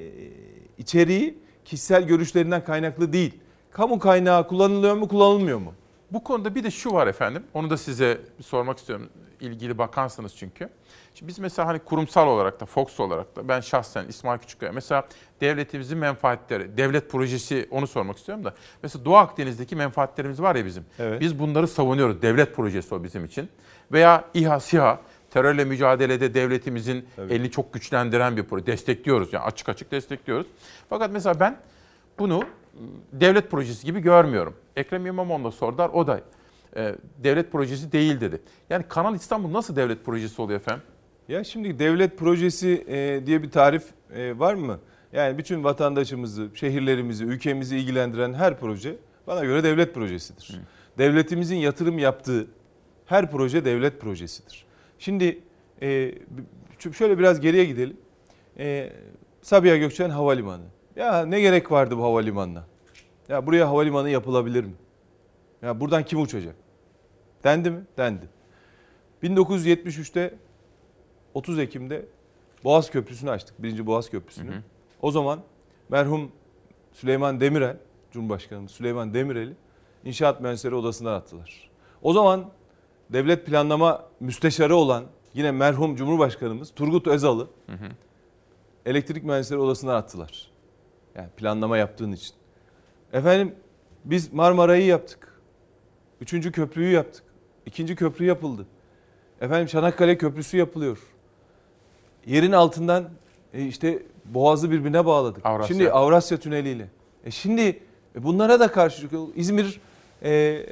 içeriği 0.77 1.37
kişisel 1.65 2.03
görüşlerinden 2.03 2.63
kaynaklı 2.63 3.13
değil. 3.13 3.33
Kamu 3.71 3.99
kaynağı 3.99 4.47
kullanılıyor 4.47 4.95
mu, 4.95 5.07
kullanılmıyor 5.07 5.59
mu? 5.59 5.73
Bu 6.13 6.23
konuda 6.23 6.55
bir 6.55 6.63
de 6.63 6.71
şu 6.71 6.93
var 6.93 7.07
efendim. 7.07 7.43
Onu 7.53 7.69
da 7.69 7.77
size 7.77 8.21
sormak 8.41 8.77
istiyorum. 8.77 9.09
İlgili 9.39 9.77
bakansınız 9.77 10.35
çünkü. 10.35 10.69
Şimdi 11.13 11.29
biz 11.29 11.39
mesela 11.39 11.67
hani 11.67 11.79
kurumsal 11.79 12.27
olarak 12.27 12.59
da 12.59 12.65
Fox 12.65 12.99
olarak 12.99 13.35
da 13.35 13.47
ben 13.47 13.59
şahsen 13.59 14.05
İsmail 14.07 14.39
Küçükkaya 14.39 14.71
mesela 14.71 15.07
devletimizin 15.41 15.97
menfaatleri, 15.97 16.77
devlet 16.77 17.09
projesi 17.11 17.67
onu 17.71 17.87
sormak 17.87 18.17
istiyorum 18.17 18.43
da. 18.43 18.53
Mesela 18.83 19.05
Doğu 19.05 19.15
Akdeniz'deki 19.15 19.75
menfaatlerimiz 19.75 20.41
var 20.41 20.55
ya 20.55 20.65
bizim. 20.65 20.85
Evet. 20.99 21.21
Biz 21.21 21.39
bunları 21.39 21.67
savunuyoruz. 21.67 22.21
Devlet 22.21 22.55
projesi 22.55 22.95
o 22.95 23.03
bizim 23.03 23.25
için. 23.25 23.49
Veya 23.91 24.25
İHA, 24.33 24.59
SİHA 24.59 24.99
terörle 25.31 25.65
mücadelede 25.65 26.33
devletimizin 26.33 27.05
Tabii. 27.15 27.33
elini 27.33 27.51
çok 27.51 27.73
güçlendiren 27.73 28.37
bir 28.37 28.43
proje. 28.43 28.65
Destekliyoruz 28.65 29.33
yani 29.33 29.43
açık 29.43 29.69
açık 29.69 29.91
destekliyoruz. 29.91 30.47
Fakat 30.89 31.11
mesela 31.11 31.39
ben 31.39 31.57
bunu 32.19 32.43
devlet 33.11 33.51
projesi 33.51 33.85
gibi 33.85 33.99
görmüyorum. 33.99 34.55
Ekrem 34.75 35.05
İmamoğlu'na 35.05 35.51
sordular 35.51 35.89
o 35.89 36.07
da 36.07 36.21
e, 36.75 36.95
devlet 37.23 37.51
projesi 37.51 37.91
değil 37.91 38.21
dedi. 38.21 38.41
Yani 38.69 38.83
Kanal 38.87 39.15
İstanbul 39.15 39.53
nasıl 39.53 39.75
devlet 39.75 40.05
projesi 40.05 40.41
oluyor 40.41 40.59
efendim? 40.59 40.83
Ya 41.27 41.43
şimdi 41.43 41.79
devlet 41.79 42.17
projesi 42.17 42.85
e, 42.87 43.25
diye 43.25 43.43
bir 43.43 43.51
tarif 43.51 43.83
e, 44.15 44.39
var 44.39 44.53
mı? 44.53 44.79
Yani 45.13 45.37
bütün 45.37 45.63
vatandaşımızı, 45.63 46.49
şehirlerimizi, 46.53 47.23
ülkemizi 47.23 47.77
ilgilendiren 47.77 48.33
her 48.33 48.59
proje 48.59 48.95
bana 49.27 49.43
göre 49.43 49.63
devlet 49.63 49.93
projesidir. 49.93 50.59
Devletimizin 50.97 51.55
yatırım 51.55 51.99
yaptığı 51.99 52.47
her 53.05 53.31
proje 53.31 53.65
devlet 53.65 54.01
projesidir. 54.01 54.65
Şimdi 54.99 55.39
e, 55.81 56.11
şöyle 56.93 57.19
biraz 57.19 57.39
geriye 57.39 57.65
gidelim. 57.65 57.97
E, 58.57 58.93
Sabiha 59.41 59.77
Gökçen 59.77 60.09
Havalimanı. 60.09 60.63
Ya 60.95 61.25
ne 61.25 61.41
gerek 61.41 61.71
vardı 61.71 61.97
bu 61.97 62.03
havalimanına? 62.03 62.63
Ya 63.29 63.45
buraya 63.45 63.67
havalimanı 63.69 64.09
yapılabilir 64.09 64.63
mi? 64.63 64.73
Ya 65.61 65.79
buradan 65.79 66.05
kim 66.05 66.21
uçacak? 66.21 66.55
Dendi 67.43 67.69
mi? 67.71 67.83
Dendi. 67.97 68.29
1973'te 69.23 70.33
30 71.33 71.59
Ekim'de 71.59 72.05
Boğaz 72.63 72.91
Köprüsü'nü 72.91 73.29
açtık. 73.31 73.63
Birinci 73.63 73.85
Boğaz 73.85 74.09
Köprüsü'nü. 74.09 74.51
Hı 74.51 74.55
hı. 74.55 74.61
O 75.01 75.11
zaman 75.11 75.39
merhum 75.89 76.31
Süleyman 76.93 77.39
Demirel, 77.39 77.77
Cumhurbaşkanımız 78.11 78.71
Süleyman 78.71 79.13
Demirel'i 79.13 79.53
İnşaat 80.05 80.41
Mühendisleri 80.41 80.75
Odası'ndan 80.75 81.13
attılar. 81.13 81.69
O 82.01 82.13
zaman 82.13 82.49
devlet 83.09 83.45
planlama 83.45 84.03
müsteşarı 84.19 84.75
olan 84.75 85.03
yine 85.33 85.51
merhum 85.51 85.95
Cumhurbaşkanımız 85.95 86.73
Turgut 86.73 87.07
Özal'ı 87.07 87.47
Hı 87.67 87.73
hı. 87.73 87.87
elektrik 88.85 89.23
mühendisleri 89.23 89.59
odasından 89.59 89.95
attılar. 89.95 90.52
Yani 91.15 91.29
planlama 91.37 91.77
yaptığın 91.77 92.11
için. 92.11 92.35
Efendim 93.13 93.55
biz 94.05 94.33
Marmara'yı 94.33 94.85
yaptık. 94.85 95.41
Üçüncü 96.21 96.51
köprüyü 96.51 96.91
yaptık. 96.91 97.23
İkinci 97.65 97.95
köprü 97.95 98.25
yapıldı. 98.25 98.65
Efendim 99.41 99.67
Çanakkale 99.67 100.17
Köprüsü 100.17 100.57
yapılıyor. 100.57 100.97
Yerin 102.25 102.51
altından 102.51 103.09
e, 103.53 103.65
işte 103.65 104.03
boğazı 104.25 104.71
birbirine 104.71 105.05
bağladık. 105.05 105.45
Avrasya. 105.45 105.67
Şimdi 105.67 105.91
Avrasya 105.91 106.37
Tüneli'yle. 106.37 106.87
E 107.25 107.31
şimdi 107.31 107.79
e, 108.15 108.23
bunlara 108.23 108.59
da 108.59 108.71
karşı 108.71 109.09
İzmir 109.35 109.81
e, 110.23 110.65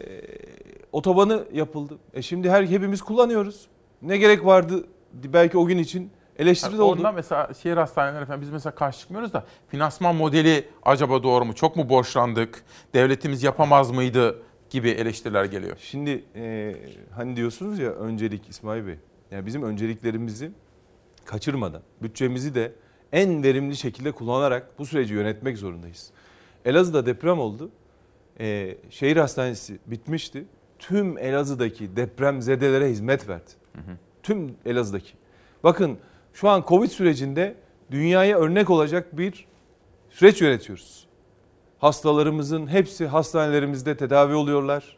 otobanı 0.91 1.43
yapıldı. 1.53 1.97
E 2.13 2.22
şimdi 2.22 2.49
her 2.49 2.63
hepimiz 2.63 3.01
kullanıyoruz. 3.01 3.68
Ne 4.01 4.18
gerek 4.18 4.45
vardı 4.45 4.85
belki 5.13 5.57
o 5.57 5.65
gün 5.65 5.77
için 5.77 6.11
eleştiri 6.41 6.77
de 6.77 6.81
oldu. 6.81 6.99
Ondan 6.99 7.15
mesela 7.15 7.49
şehir 7.61 7.77
hastaneleri 7.77 8.23
efendim 8.23 8.41
biz 8.41 8.49
mesela 8.49 8.76
karşı 8.76 8.99
çıkmıyoruz 8.99 9.34
da 9.34 9.45
finansman 9.68 10.15
modeli 10.15 10.68
acaba 10.84 11.23
doğru 11.23 11.45
mu? 11.45 11.55
Çok 11.55 11.76
mu 11.76 11.89
borçlandık? 11.89 12.63
Devletimiz 12.93 13.43
yapamaz 13.43 13.91
mıydı? 13.91 14.41
gibi 14.72 14.89
eleştiriler 14.89 15.45
geliyor. 15.45 15.77
Şimdi 15.80 16.23
e, 16.35 16.76
hani 17.15 17.35
diyorsunuz 17.35 17.80
ya 17.80 17.91
öncelik 17.91 18.49
İsmail 18.49 18.88
Bey. 18.88 18.95
Yani 19.31 19.45
bizim 19.45 19.63
önceliklerimizi 19.63 20.51
kaçırmadan 21.26 21.81
bütçemizi 22.01 22.55
de 22.55 22.73
en 23.11 23.43
verimli 23.43 23.76
şekilde 23.76 24.11
kullanarak 24.11 24.80
bu 24.80 24.85
süreci 24.85 25.13
yönetmek 25.13 25.57
zorundayız. 25.57 26.11
Elazığ'da 26.65 27.05
deprem 27.05 27.39
oldu. 27.39 27.72
E, 28.39 28.77
şehir 28.89 29.18
hastanesi 29.18 29.80
bitmişti. 29.85 30.45
Tüm 30.80 31.18
Elazığ'daki 31.18 31.95
depremzedelere 31.95 32.89
hizmet 32.89 33.27
verdi. 33.30 33.51
Tüm 34.23 34.55
Elazığ'daki. 34.65 35.13
Bakın 35.63 35.97
şu 36.34 36.49
an 36.49 36.64
Covid 36.68 36.90
sürecinde 36.90 37.56
dünyaya 37.91 38.38
örnek 38.40 38.70
olacak 38.70 39.18
bir 39.18 39.45
süreç 40.10 40.41
yönetiyoruz. 40.41 41.08
Hastalarımızın 41.80 42.68
hepsi 42.68 43.08
hastanelerimizde 43.08 43.98
tedavi 43.98 44.34
oluyorlar. 44.34 44.98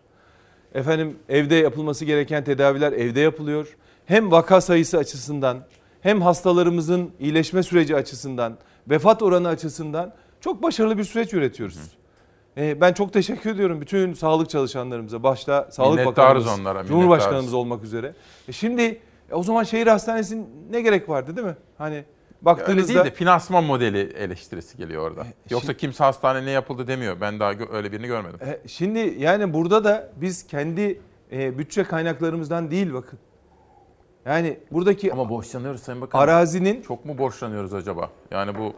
Efendim 0.73 1.17
evde 1.29 1.55
yapılması 1.55 2.05
gereken 2.05 2.43
tedaviler 2.43 2.91
evde 2.91 3.19
yapılıyor. 3.19 3.77
Hem 4.05 4.31
vaka 4.31 4.61
sayısı 4.61 4.97
açısından 4.97 5.65
hem 6.01 6.21
hastalarımızın 6.21 7.11
iyileşme 7.19 7.63
süreci 7.63 7.95
açısından, 7.95 8.57
vefat 8.89 9.21
oranı 9.21 9.47
açısından 9.47 10.13
çok 10.41 10.63
başarılı 10.63 10.97
bir 10.97 11.03
süreç 11.03 11.33
yönetiyoruz. 11.33 11.79
Ee, 12.57 12.81
ben 12.81 12.93
çok 12.93 13.13
teşekkür 13.13 13.49
ediyorum 13.49 13.81
bütün 13.81 14.13
sağlık 14.13 14.49
çalışanlarımıza. 14.49 15.23
Başta 15.23 15.67
Sağlık 15.71 15.99
Minnettarız 15.99 16.45
Bakanımız, 16.45 16.59
onlara, 16.59 16.85
Cumhurbaşkanımız 16.85 17.53
olmak 17.53 17.83
üzere. 17.83 18.13
E 18.47 18.51
şimdi 18.51 19.01
e, 19.33 19.35
o 19.35 19.43
zaman 19.43 19.63
şehir 19.63 19.87
hastanesinin 19.87 20.49
ne 20.71 20.81
gerek 20.81 21.09
vardı 21.09 21.35
değil 21.37 21.47
mi? 21.47 21.55
Hani 21.77 21.95
Öyle 21.95 22.05
baktığınızda 22.41 22.93
değil 22.93 23.05
de 23.05 23.11
finansman 23.11 23.63
modeli 23.63 23.99
eleştirisi 23.99 24.77
geliyor 24.77 25.07
orada. 25.07 25.25
Yoksa 25.49 25.65
şimdi- 25.67 25.77
kimse 25.77 26.03
hastane 26.03 26.45
ne 26.45 26.51
yapıldı 26.51 26.87
demiyor. 26.87 27.21
Ben 27.21 27.39
daha 27.39 27.53
öyle 27.71 27.91
birini 27.91 28.07
görmedim. 28.07 28.39
E, 28.45 28.67
Şimdi 28.67 29.15
yani 29.19 29.53
burada 29.53 29.83
da 29.83 30.09
biz 30.15 30.47
kendi 30.47 31.01
e, 31.31 31.57
bütçe 31.57 31.83
kaynaklarımızdan 31.83 32.71
değil 32.71 32.93
bakın. 32.93 33.19
Yani 34.25 34.59
buradaki 34.71 35.13
Ama 35.13 35.29
borçlanıyoruz 35.29 35.81
Sayın 35.83 36.01
Bakanım. 36.01 36.23
arazinin 36.23 36.81
Çok 36.81 37.05
mu 37.05 37.17
borçlanıyoruz 37.17 37.73
acaba? 37.73 38.09
Yani 38.31 38.57
bu 38.57 38.73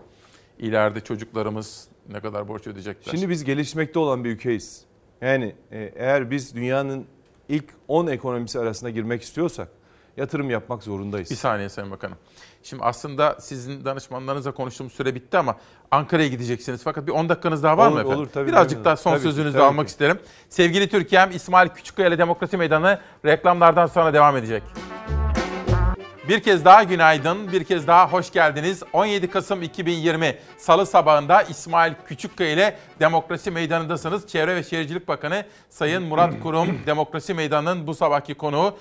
ileride 0.59 0.99
çocuklarımız 1.01 1.87
ne 2.11 2.19
kadar 2.19 2.47
borç 2.47 2.67
ödeyecekler? 2.67 3.11
şimdi 3.11 3.29
biz 3.29 3.43
gelişmekte 3.43 3.99
olan 3.99 4.23
bir 4.23 4.29
ülkeyiz. 4.29 4.85
Yani 5.21 5.55
e, 5.71 5.93
eğer 5.95 6.31
biz 6.31 6.55
dünyanın 6.55 7.05
ilk 7.49 7.65
10 7.87 8.07
ekonomisi 8.07 8.59
arasına 8.59 8.89
girmek 8.89 9.21
istiyorsak 9.21 9.67
yatırım 10.17 10.49
yapmak 10.49 10.83
zorundayız. 10.83 11.29
Bir 11.31 11.35
saniye 11.35 11.69
Sayın 11.69 11.91
Bakanım. 11.91 12.17
Şimdi 12.63 12.83
aslında 12.83 13.37
sizin 13.39 13.85
danışmanlarınızla 13.85 14.51
konuştuğumuz 14.51 14.93
süre 14.93 15.15
bitti 15.15 15.37
ama 15.37 15.55
Ankara'ya 15.91 16.27
gideceksiniz. 16.27 16.81
Fakat 16.83 17.07
bir 17.07 17.11
10 17.11 17.29
dakikanız 17.29 17.63
daha 17.63 17.77
var 17.77 17.87
Olur, 17.87 17.93
mı 17.95 17.99
efendim? 17.99 18.19
olur, 18.19 18.29
tabii, 18.33 18.47
Birazcık 18.47 18.77
tabii. 18.77 18.85
daha 18.85 18.95
son 18.97 19.11
Tabii 19.11 19.21
sözünüzü 19.23 19.53
tabii 19.53 19.63
almak 19.63 19.85
ki. 19.85 19.89
isterim. 19.91 20.19
Sevgili 20.49 20.89
Türkiye'm 20.89 21.31
İsmail 21.31 21.69
Küçükkaya 21.69 22.07
ile 22.07 22.17
Demokrasi 22.17 22.57
Meydanı 22.57 22.99
reklamlardan 23.25 23.87
sonra 23.87 24.13
devam 24.13 24.37
edecek. 24.37 24.63
Bir 26.29 26.39
kez 26.43 26.65
daha 26.65 26.83
günaydın, 26.83 27.51
bir 27.51 27.63
kez 27.63 27.87
daha 27.87 28.11
hoş 28.11 28.31
geldiniz. 28.31 28.83
17 28.93 29.29
Kasım 29.29 29.61
2020 29.63 30.35
Salı 30.57 30.85
sabahında 30.85 31.41
İsmail 31.41 31.93
Küçükkaya 32.07 32.49
ile 32.51 32.77
Demokrasi 32.99 33.51
Meydanı'ndasınız. 33.51 34.27
Çevre 34.27 34.55
ve 34.55 34.63
Şehircilik 34.63 35.07
Bakanı 35.07 35.45
Sayın 35.69 36.03
Murat 36.03 36.33
Kurum, 36.43 36.79
Demokrasi 36.85 37.33
Meydanı'nın 37.33 37.87
bu 37.87 37.95
sabahki 37.95 38.33
konuğu. 38.33 38.77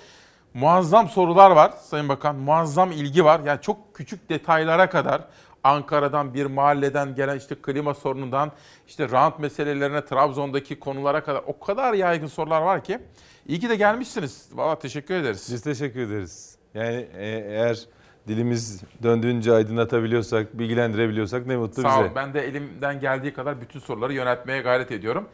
Muazzam 0.54 1.08
sorular 1.08 1.50
var 1.50 1.72
Sayın 1.82 2.08
Bakan, 2.08 2.36
muazzam 2.36 2.92
ilgi 2.92 3.24
var. 3.24 3.40
Yani 3.44 3.60
çok 3.60 3.94
küçük 3.94 4.28
detaylara 4.28 4.88
kadar 4.90 5.24
Ankara'dan 5.64 6.34
bir 6.34 6.46
mahalleden 6.46 7.14
gelen 7.14 7.38
işte 7.38 7.54
klima 7.54 7.94
sorunundan 7.94 8.52
işte 8.86 9.10
rant 9.10 9.38
meselelerine 9.38 10.04
Trabzon'daki 10.04 10.78
konulara 10.80 11.24
kadar 11.24 11.42
o 11.46 11.58
kadar 11.58 11.94
yaygın 11.94 12.26
sorular 12.26 12.62
var 12.62 12.84
ki. 12.84 12.98
İyi 13.46 13.60
ki 13.60 13.68
de 13.68 13.76
gelmişsiniz. 13.76 14.48
Valla 14.52 14.78
teşekkür 14.78 15.14
ederiz. 15.14 15.48
Biz 15.52 15.62
teşekkür 15.62 16.00
ederiz. 16.00 16.56
Yani 16.74 17.08
e, 17.16 17.26
eğer 17.48 17.86
dilimiz 18.28 18.82
döndüğünce 19.02 19.52
aydınlatabiliyorsak, 19.52 20.58
bilgilendirebiliyorsak 20.58 21.46
ne 21.46 21.56
mutlu 21.56 21.82
Sağ 21.82 21.88
bize. 21.88 22.00
olun. 22.00 22.10
Ben 22.14 22.34
de 22.34 22.40
elimden 22.48 23.00
geldiği 23.00 23.34
kadar 23.34 23.60
bütün 23.60 23.80
soruları 23.80 24.12
yöneltmeye 24.12 24.62
gayret 24.62 24.92
ediyorum. 24.92 25.28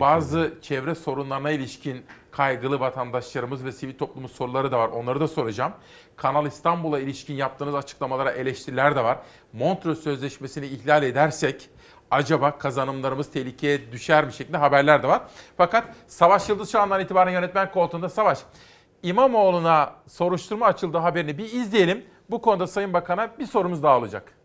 Bazı 0.00 0.54
çevre 0.62 0.94
sorunlarına 0.94 1.50
ilişkin 1.50 2.02
kaygılı 2.30 2.80
vatandaşlarımız 2.80 3.64
ve 3.64 3.72
sivil 3.72 3.98
toplumun 3.98 4.28
soruları 4.28 4.72
da 4.72 4.78
var. 4.78 4.88
Onları 4.88 5.20
da 5.20 5.28
soracağım. 5.28 5.72
Kanal 6.16 6.46
İstanbul'a 6.46 6.98
ilişkin 6.98 7.34
yaptığınız 7.34 7.74
açıklamalara 7.74 8.30
eleştiriler 8.30 8.96
de 8.96 9.04
var. 9.04 9.18
Montreux 9.52 10.00
Sözleşmesi'ni 10.00 10.66
ihlal 10.66 11.02
edersek 11.02 11.68
acaba 12.10 12.58
kazanımlarımız 12.58 13.30
tehlikeye 13.30 13.92
düşer 13.92 14.24
mi 14.24 14.32
şeklinde 14.32 14.56
haberler 14.56 15.02
de 15.02 15.08
var. 15.08 15.22
Fakat 15.56 15.84
Savaş 16.06 16.48
Yıldız 16.48 16.72
şu 16.72 16.80
andan 16.80 17.00
itibaren 17.00 17.32
yönetmen 17.32 17.72
koltuğunda 17.72 18.08
Savaş. 18.08 18.38
İmamoğlu'na 19.02 19.92
soruşturma 20.08 20.66
açıldığı 20.66 20.98
haberini 20.98 21.38
bir 21.38 21.44
izleyelim. 21.44 22.04
Bu 22.30 22.42
konuda 22.42 22.66
Sayın 22.66 22.92
Bakan'a 22.92 23.38
bir 23.38 23.46
sorumuz 23.46 23.82
daha 23.82 23.98
olacak. 23.98 24.39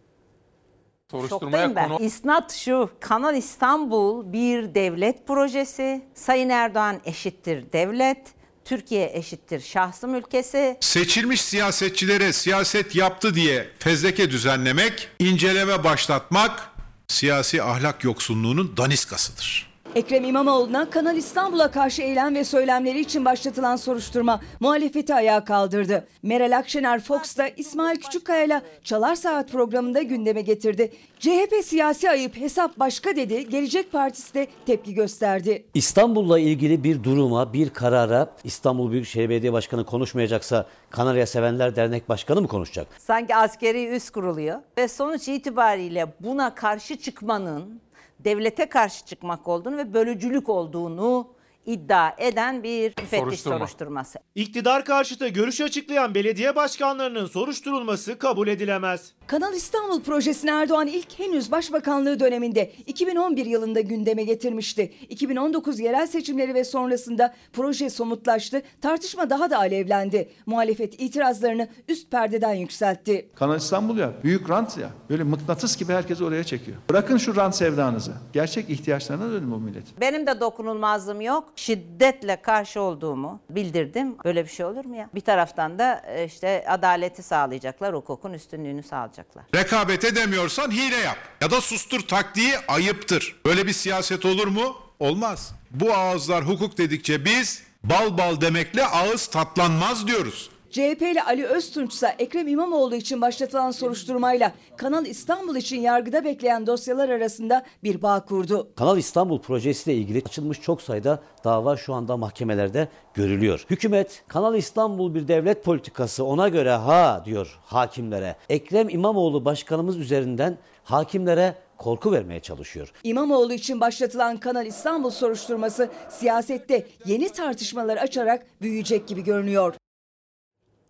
Şoktayım 1.12 1.76
ben. 1.76 1.98
İsnat 2.00 2.54
şu, 2.54 2.90
Kanal 3.00 3.36
İstanbul 3.36 4.34
bir 4.34 4.76
devlet 4.76 5.28
projesi. 5.28 6.06
Sayın 6.16 6.50
Erdoğan 6.50 7.02
eşittir 7.06 7.72
devlet. 7.74 8.18
Türkiye 8.66 9.12
eşittir 9.14 9.60
şahsım 9.60 10.16
ülkesi. 10.16 10.78
Seçilmiş 10.80 11.42
siyasetçilere 11.42 12.34
siyaset 12.34 12.96
yaptı 12.96 13.36
diye 13.36 13.70
fezleke 13.80 14.32
düzenlemek, 14.32 15.10
inceleme 15.20 15.84
başlatmak 15.84 16.70
siyasi 17.08 17.64
ahlak 17.64 18.04
yoksunluğunun 18.04 18.78
daniskasıdır. 18.78 19.75
Ekrem 19.96 20.24
İmamoğlu'na 20.24 20.90
Kanal 20.90 21.18
İstanbul'a 21.18 21.72
karşı 21.72 22.02
eylem 22.02 22.36
ve 22.36 22.44
söylemleri 22.44 23.00
için 23.00 23.26
başlatılan 23.26 23.76
soruşturma 23.76 24.42
muhalefeti 24.60 25.16
ayağa 25.16 25.44
kaldırdı. 25.44 26.08
Meral 26.24 26.58
Akşener 26.58 27.00
Fox'ta 27.00 27.48
İsmail 27.48 27.96
Küçükkaya'yla 27.98 28.62
Çalar 28.84 29.16
Saat 29.16 29.52
programında 29.52 30.02
gündeme 30.02 30.42
getirdi. 30.42 30.92
CHP 31.20 31.54
siyasi 31.64 32.10
ayıp 32.10 32.38
hesap 32.38 32.80
başka 32.80 33.16
dedi. 33.16 33.50
Gelecek 33.50 33.92
Partisi 33.92 34.34
de 34.34 34.48
tepki 34.66 34.94
gösterdi. 34.94 35.66
İstanbul'la 35.74 36.40
ilgili 36.40 36.84
bir 36.84 37.04
duruma, 37.04 37.54
bir 37.54 37.70
karara 37.70 38.28
İstanbul 38.44 38.92
Büyükşehir 38.92 39.30
Belediye 39.30 39.54
Başkanı 39.54 39.86
konuşmayacaksa 39.86 40.66
Kanarya 40.90 41.28
Sevenler 41.28 41.76
Dernek 41.76 42.10
Başkanı 42.10 42.42
mı 42.42 42.48
konuşacak? 42.48 42.88
Sanki 43.00 43.36
askeri 43.36 43.88
üs 43.96 44.10
kuruluyor 44.10 44.60
ve 44.78 44.88
sonuç 44.88 45.28
itibariyle 45.28 46.14
buna 46.20 46.56
karşı 46.56 46.98
çıkmanın 46.98 47.85
devlete 48.26 48.70
karşı 48.70 49.06
çıkmak 49.06 49.48
olduğunu 49.48 49.78
ve 49.78 49.94
bölücülük 49.94 50.50
olduğunu 50.50 51.35
iddia 51.66 52.12
eden 52.18 52.64
bir 52.64 52.94
müfettiş 53.02 53.20
Soruşturma. 53.20 53.58
soruşturması. 53.58 54.20
İktidar 54.36 54.86
karşıtı 54.86 55.28
görüş 55.28 55.62
açıklayan 55.62 56.16
belediye 56.16 56.56
başkanlarının 56.56 57.26
soruşturulması 57.26 58.18
kabul 58.18 58.48
edilemez. 58.48 59.12
Kanal 59.28 59.54
İstanbul 59.54 60.02
projesini 60.02 60.52
Erdoğan 60.52 60.88
ilk 60.88 61.20
henüz 61.20 61.52
başbakanlığı 61.52 62.20
döneminde 62.20 62.72
2011 62.88 63.46
yılında 63.46 63.82
gündeme 63.82 64.24
getirmişti. 64.24 64.94
2019 65.10 65.80
yerel 65.80 66.08
seçimleri 66.08 66.54
ve 66.54 66.64
sonrasında 66.64 67.34
proje 67.54 67.90
somutlaştı, 67.90 68.62
tartışma 68.82 69.30
daha 69.30 69.50
da 69.50 69.58
alevlendi. 69.58 70.30
Muhalefet 70.46 71.02
itirazlarını 71.02 71.68
üst 71.88 72.12
perdeden 72.12 72.54
yükseltti. 72.54 73.30
Kanal 73.36 73.58
İstanbul 73.58 73.98
ya, 73.98 74.14
büyük 74.24 74.50
rant 74.50 74.78
ya. 74.78 74.90
Böyle 75.10 75.24
mıknatıs 75.24 75.78
gibi 75.78 75.94
herkes 75.94 76.22
oraya 76.22 76.44
çekiyor. 76.44 76.78
Bırakın 76.90 77.18
şu 77.18 77.36
rant 77.36 77.56
sevdanızı. 77.56 78.12
Gerçek 78.34 78.70
ihtiyaçlarına 78.70 79.32
dönün 79.32 79.52
bu 79.52 79.58
millet. 79.60 79.84
Benim 80.02 80.28
de 80.28 80.40
dokunulmazlığım 80.40 81.22
yok. 81.22 81.55
Şiddetle 81.56 82.42
karşı 82.42 82.82
olduğumu 82.82 83.40
bildirdim. 83.50 84.18
Böyle 84.26 84.44
bir 84.44 84.50
şey 84.50 84.66
olur 84.66 84.86
mu 84.86 84.96
ya? 84.96 85.10
Bir 85.16 85.22
taraftan 85.22 85.80
da 85.80 86.02
e, 86.08 86.26
işte 86.26 86.66
adaleti 86.68 87.24
sağlayacaklar, 87.24 87.94
hukukun 87.96 88.34
üstünlüğünü 88.34 88.84
sağlayacaklar. 88.84 89.44
Rekabet 89.56 90.04
edemiyorsan 90.06 90.72
hile 90.72 90.96
yap 90.98 91.18
ya 91.42 91.52
da 91.52 91.62
sustur 91.62 92.00
taktiği 92.02 92.54
ayıptır. 92.68 93.36
Böyle 93.46 93.68
bir 93.68 93.74
siyaset 93.74 94.26
olur 94.26 94.48
mu? 94.48 94.76
Olmaz. 95.00 95.52
Bu 95.72 95.94
ağızlar 95.94 96.48
hukuk 96.48 96.78
dedikçe 96.78 97.26
biz 97.26 97.64
bal 97.84 98.18
bal 98.18 98.42
demekle 98.42 98.86
ağız 98.86 99.28
tatlanmaz 99.28 100.08
diyoruz. 100.08 100.50
CHP'li 100.76 101.22
Ali 101.22 101.46
Öztunç 101.46 101.94
ise 101.94 102.16
Ekrem 102.20 102.48
İmamoğlu 102.48 102.96
için 102.96 103.22
başlatılan 103.22 103.72
soruşturmayla 103.72 104.52
Kanal 104.78 105.06
İstanbul 105.06 105.56
için 105.56 105.82
yargıda 105.82 106.24
bekleyen 106.24 106.68
dosyalar 106.68 107.10
arasında 107.10 107.66
bir 107.84 108.02
bağ 108.02 108.26
kurdu. 108.26 108.72
Kanal 108.76 108.98
İstanbul 108.98 109.40
projesiyle 109.40 109.98
ilgili 109.98 110.24
açılmış 110.26 110.62
çok 110.62 110.82
sayıda 110.82 111.20
dava 111.44 111.78
şu 111.78 111.94
anda 111.94 112.18
mahkemelerde 112.18 112.88
görülüyor. 113.14 113.66
Hükümet 113.70 114.24
Kanal 114.28 114.56
İstanbul 114.56 115.16
bir 115.16 115.28
devlet 115.28 115.64
politikası 115.64 116.26
ona 116.26 116.50
göre 116.50 116.72
ha 116.72 117.24
diyor 117.26 117.60
hakimlere. 117.64 118.36
Ekrem 118.50 118.90
İmamoğlu 118.90 119.46
başkanımız 119.46 119.98
üzerinden 119.98 120.58
hakimlere 120.84 121.56
korku 121.78 122.12
vermeye 122.12 122.40
çalışıyor. 122.40 122.92
İmamoğlu 123.04 123.54
için 123.54 123.82
başlatılan 123.82 124.38
Kanal 124.38 124.66
İstanbul 124.66 125.10
soruşturması 125.10 125.90
siyasette 126.10 126.88
yeni 127.06 127.30
tartışmalar 127.30 127.98
açarak 127.98 128.46
büyüyecek 128.62 129.08
gibi 129.08 129.24
görünüyor. 129.24 129.76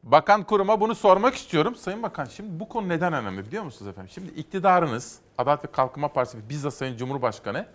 Bakan 0.05 0.43
kuruma 0.43 0.81
bunu 0.81 0.95
sormak 0.95 1.35
istiyorum. 1.35 1.75
Sayın 1.75 2.03
Bakan 2.03 2.25
şimdi 2.25 2.59
bu 2.59 2.69
konu 2.69 2.89
neden 2.89 3.13
önemli 3.13 3.45
biliyor 3.45 3.63
musunuz 3.63 3.89
efendim? 3.89 4.11
Şimdi 4.13 4.31
iktidarınız 4.39 5.19
Adalet 5.37 5.63
ve 5.63 5.71
Kalkınma 5.71 6.07
Partisi 6.07 6.49
bizzat 6.49 6.73
Sayın 6.73 6.97
Cumhurbaşkanı 6.97 7.65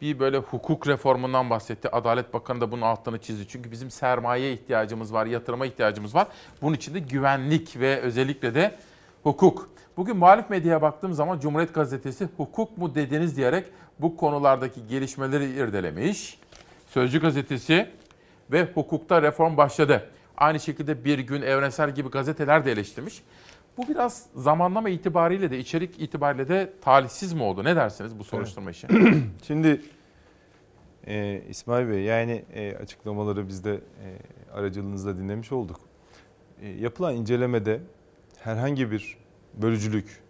bir 0.00 0.18
böyle 0.18 0.38
hukuk 0.38 0.88
reformundan 0.88 1.50
bahsetti. 1.50 1.88
Adalet 1.88 2.34
Bakanı 2.34 2.60
da 2.60 2.70
bunun 2.70 2.82
altını 2.82 3.18
çizdi. 3.18 3.48
Çünkü 3.48 3.70
bizim 3.70 3.90
sermaye 3.90 4.52
ihtiyacımız 4.52 5.12
var, 5.12 5.26
yatırıma 5.26 5.66
ihtiyacımız 5.66 6.14
var. 6.14 6.28
Bunun 6.62 6.74
için 6.74 6.94
de 6.94 6.98
güvenlik 6.98 7.80
ve 7.80 8.00
özellikle 8.00 8.54
de 8.54 8.74
hukuk. 9.22 9.70
Bugün 9.96 10.16
muhalif 10.16 10.50
medyaya 10.50 10.82
baktığım 10.82 11.12
zaman 11.12 11.40
Cumhuriyet 11.40 11.74
Gazetesi 11.74 12.28
hukuk 12.36 12.78
mu 12.78 12.94
dediniz 12.94 13.36
diyerek 13.36 13.66
bu 13.98 14.16
konulardaki 14.16 14.86
gelişmeleri 14.86 15.50
irdelemiş. 15.50 16.38
Sözcü 16.88 17.20
Gazetesi 17.20 17.90
ve 18.52 18.68
hukukta 18.74 19.22
reform 19.22 19.56
başladı. 19.56 20.10
Aynı 20.38 20.60
şekilde 20.60 21.04
Bir 21.04 21.18
Gün, 21.18 21.42
Evrensel 21.42 21.94
gibi 21.94 22.08
gazeteler 22.08 22.64
de 22.64 22.72
eleştirmiş. 22.72 23.22
Bu 23.76 23.88
biraz 23.88 24.26
zamanlama 24.34 24.88
itibariyle 24.88 25.50
de, 25.50 25.58
içerik 25.58 26.02
itibariyle 26.02 26.48
de 26.48 26.72
talihsiz 26.80 27.32
mi 27.32 27.42
oldu? 27.42 27.64
Ne 27.64 27.76
dersiniz 27.76 28.18
bu 28.18 28.24
soruşturma 28.24 28.70
işi? 28.70 28.86
Şimdi 29.46 29.82
e, 31.06 31.42
İsmail 31.48 31.88
Bey 31.88 32.02
yani 32.02 32.44
e, 32.54 32.76
açıklamaları 32.76 33.48
biz 33.48 33.64
de 33.64 33.74
e, 33.74 34.06
aracılığınızla 34.52 35.16
dinlemiş 35.16 35.52
olduk. 35.52 35.80
E, 36.62 36.68
yapılan 36.68 37.14
incelemede 37.14 37.80
herhangi 38.38 38.90
bir 38.90 39.16
bölücülük, 39.54 40.22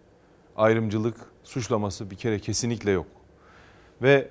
ayrımcılık 0.55 1.17
suçlaması 1.43 2.11
bir 2.11 2.15
kere 2.15 2.39
kesinlikle 2.39 2.91
yok. 2.91 3.07
Ve 4.01 4.27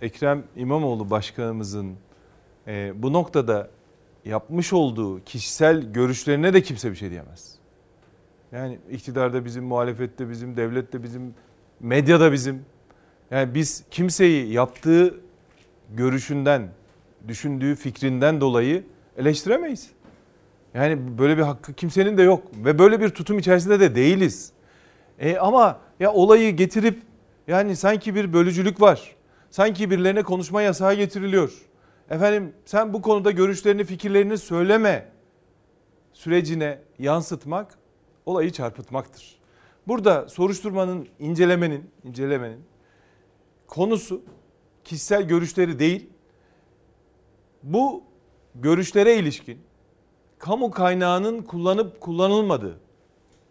Ekrem 0.00 0.44
İmamoğlu 0.56 1.10
başkanımızın 1.10 1.96
e, 2.66 2.92
bu 3.02 3.12
noktada 3.12 3.70
yapmış 4.24 4.72
olduğu 4.72 5.24
kişisel 5.24 5.92
görüşlerine 5.92 6.52
de 6.54 6.62
kimse 6.62 6.90
bir 6.90 6.96
şey 6.96 7.10
diyemez. 7.10 7.54
Yani 8.52 8.78
iktidarda 8.90 9.44
bizim, 9.44 9.64
muhalefette 9.64 10.30
bizim, 10.30 10.56
devlette 10.56 11.02
bizim, 11.02 11.34
medyada 11.80 12.32
bizim. 12.32 12.64
Yani 13.30 13.54
biz 13.54 13.84
kimseyi 13.90 14.52
yaptığı 14.52 15.20
görüşünden, 15.90 16.68
düşündüğü 17.28 17.74
fikrinden 17.74 18.40
dolayı 18.40 18.84
eleştiremeyiz. 19.16 19.90
Yani 20.74 21.18
böyle 21.18 21.36
bir 21.36 21.42
hakkı 21.42 21.72
kimsenin 21.72 22.18
de 22.18 22.22
yok 22.22 22.42
ve 22.64 22.78
böyle 22.78 23.00
bir 23.00 23.08
tutum 23.08 23.38
içerisinde 23.38 23.80
de 23.80 23.94
değiliz. 23.94 24.52
E 25.18 25.36
ama 25.36 25.80
ya 26.00 26.12
olayı 26.12 26.56
getirip 26.56 27.02
yani 27.48 27.76
sanki 27.76 28.14
bir 28.14 28.32
bölücülük 28.32 28.80
var. 28.80 29.16
Sanki 29.50 29.90
birilerine 29.90 30.22
konuşma 30.22 30.62
yasağı 30.62 30.94
getiriliyor. 30.94 31.69
Efendim 32.10 32.54
sen 32.64 32.92
bu 32.92 33.02
konuda 33.02 33.30
görüşlerini, 33.30 33.84
fikirlerini 33.84 34.38
söyleme 34.38 35.08
sürecine 36.12 36.78
yansıtmak 36.98 37.78
olayı 38.26 38.52
çarpıtmaktır. 38.52 39.40
Burada 39.88 40.28
soruşturmanın, 40.28 41.08
incelemenin, 41.18 41.90
incelemenin 42.04 42.64
konusu 43.66 44.22
kişisel 44.84 45.22
görüşleri 45.22 45.78
değil. 45.78 46.10
Bu 47.62 48.02
görüşlere 48.54 49.16
ilişkin 49.16 49.58
kamu 50.38 50.70
kaynağının 50.70 51.42
kullanıp 51.42 52.00
kullanılmadığı. 52.00 52.80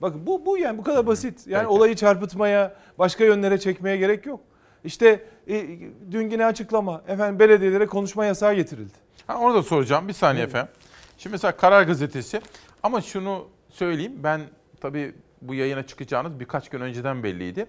Bakın 0.01 0.27
bu 0.27 0.45
bu 0.45 0.57
yani 0.57 0.77
bu 0.77 0.83
kadar 0.83 1.07
basit. 1.07 1.47
Yani 1.47 1.61
Peki. 1.63 1.67
olayı 1.67 1.95
çarpıtmaya, 1.95 2.75
başka 2.99 3.23
yönlere 3.23 3.59
çekmeye 3.59 3.97
gerek 3.97 4.25
yok. 4.25 4.39
İşte 4.83 5.23
e, 5.49 5.65
dün 6.11 6.29
yine 6.29 6.45
açıklama. 6.45 7.01
Efendim 7.07 7.39
belediyelere 7.39 7.85
konuşma 7.85 8.25
yasağı 8.25 8.53
getirildi. 8.53 8.93
Ha, 9.27 9.37
onu 9.39 9.53
da 9.55 9.63
soracağım. 9.63 10.07
Bir 10.07 10.13
saniye 10.13 10.45
efendim. 10.45 10.71
Şimdi 11.17 11.31
mesela 11.33 11.57
Karar 11.57 11.83
Gazetesi 11.83 12.41
ama 12.83 13.01
şunu 13.01 13.47
söyleyeyim. 13.69 14.13
Ben 14.23 14.41
tabii 14.81 15.13
bu 15.41 15.53
yayına 15.53 15.83
çıkacağınız 15.87 16.39
birkaç 16.39 16.69
gün 16.69 16.81
önceden 16.81 17.23
belliydi. 17.23 17.65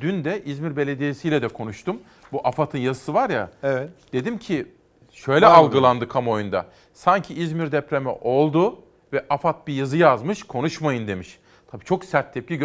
Dün 0.00 0.24
de 0.24 0.42
İzmir 0.44 0.76
Belediyesi 0.76 1.28
ile 1.28 1.42
de 1.42 1.48
konuştum. 1.48 2.00
Bu 2.32 2.40
AFAD'ın 2.44 2.78
yazısı 2.78 3.14
var 3.14 3.30
ya. 3.30 3.50
Evet. 3.62 3.90
Dedim 4.12 4.38
ki 4.38 4.66
şöyle 5.12 5.46
Var 5.46 5.50
mı? 5.50 5.56
algılandı 5.56 6.08
kamuoyunda. 6.08 6.66
Sanki 6.92 7.34
İzmir 7.34 7.72
depremi 7.72 8.08
oldu 8.08 8.78
ve 9.12 9.24
AFAD 9.30 9.66
bir 9.66 9.74
yazı 9.74 9.96
yazmış 9.96 10.42
konuşmayın 10.42 11.08
demiş. 11.08 11.38
Tabii 11.70 11.84
çok 11.84 12.04
sert 12.04 12.34
tepki 12.34 12.58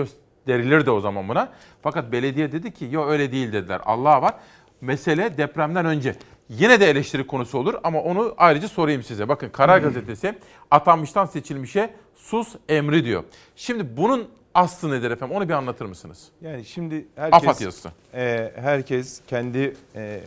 gösterilirdi 0.50 0.92
o 0.92 1.00
zaman 1.00 1.28
buna. 1.28 1.50
Fakat 1.82 2.12
belediye 2.12 2.52
dedi 2.52 2.74
ki 2.74 2.88
yok 2.92 3.10
öyle 3.10 3.32
değil 3.32 3.54
dediler. 3.54 3.82
Allah 3.86 4.22
var. 4.22 4.34
Mesele 4.82 5.38
depremden 5.38 5.86
önce. 5.86 6.16
Yine 6.50 6.80
de 6.80 6.90
eleştiri 6.90 7.28
konusu 7.28 7.58
olur 7.58 7.74
ama 7.84 8.02
onu 8.02 8.34
ayrıca 8.38 8.68
sorayım 8.68 9.04
size. 9.04 9.30
Bakın 9.30 9.50
Karar 9.50 9.80
Gazetesi 9.80 10.36
atanmıştan 10.72 11.26
seçilmişe 11.26 11.94
sus 12.16 12.56
emri 12.70 13.06
diyor. 13.06 13.24
Şimdi 13.56 13.98
bunun 13.98 14.28
aslı 14.54 14.92
nedir 14.92 15.12
efendim? 15.12 15.36
Onu 15.36 15.50
bir 15.50 15.54
anlatır 15.54 15.86
mısınız? 15.86 16.28
Yani 16.42 16.66
şimdi 16.66 17.06
herkes, 17.16 17.62
yazısı. 17.62 17.92
E, 18.14 18.52
herkes 18.56 19.22
kendi 19.28 19.76
e, 19.96 20.22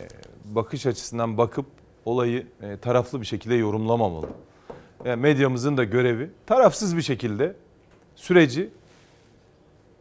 bakış 0.45 0.85
açısından 0.85 1.37
bakıp 1.37 1.65
olayı 2.05 2.47
e, 2.61 2.77
taraflı 2.77 3.21
bir 3.21 3.25
şekilde 3.25 3.55
yorumlamamalı. 3.55 4.29
Yani 5.05 5.21
medyamızın 5.21 5.77
da 5.77 5.83
görevi 5.83 6.29
tarafsız 6.45 6.97
bir 6.97 7.01
şekilde 7.01 7.55
süreci 8.15 8.69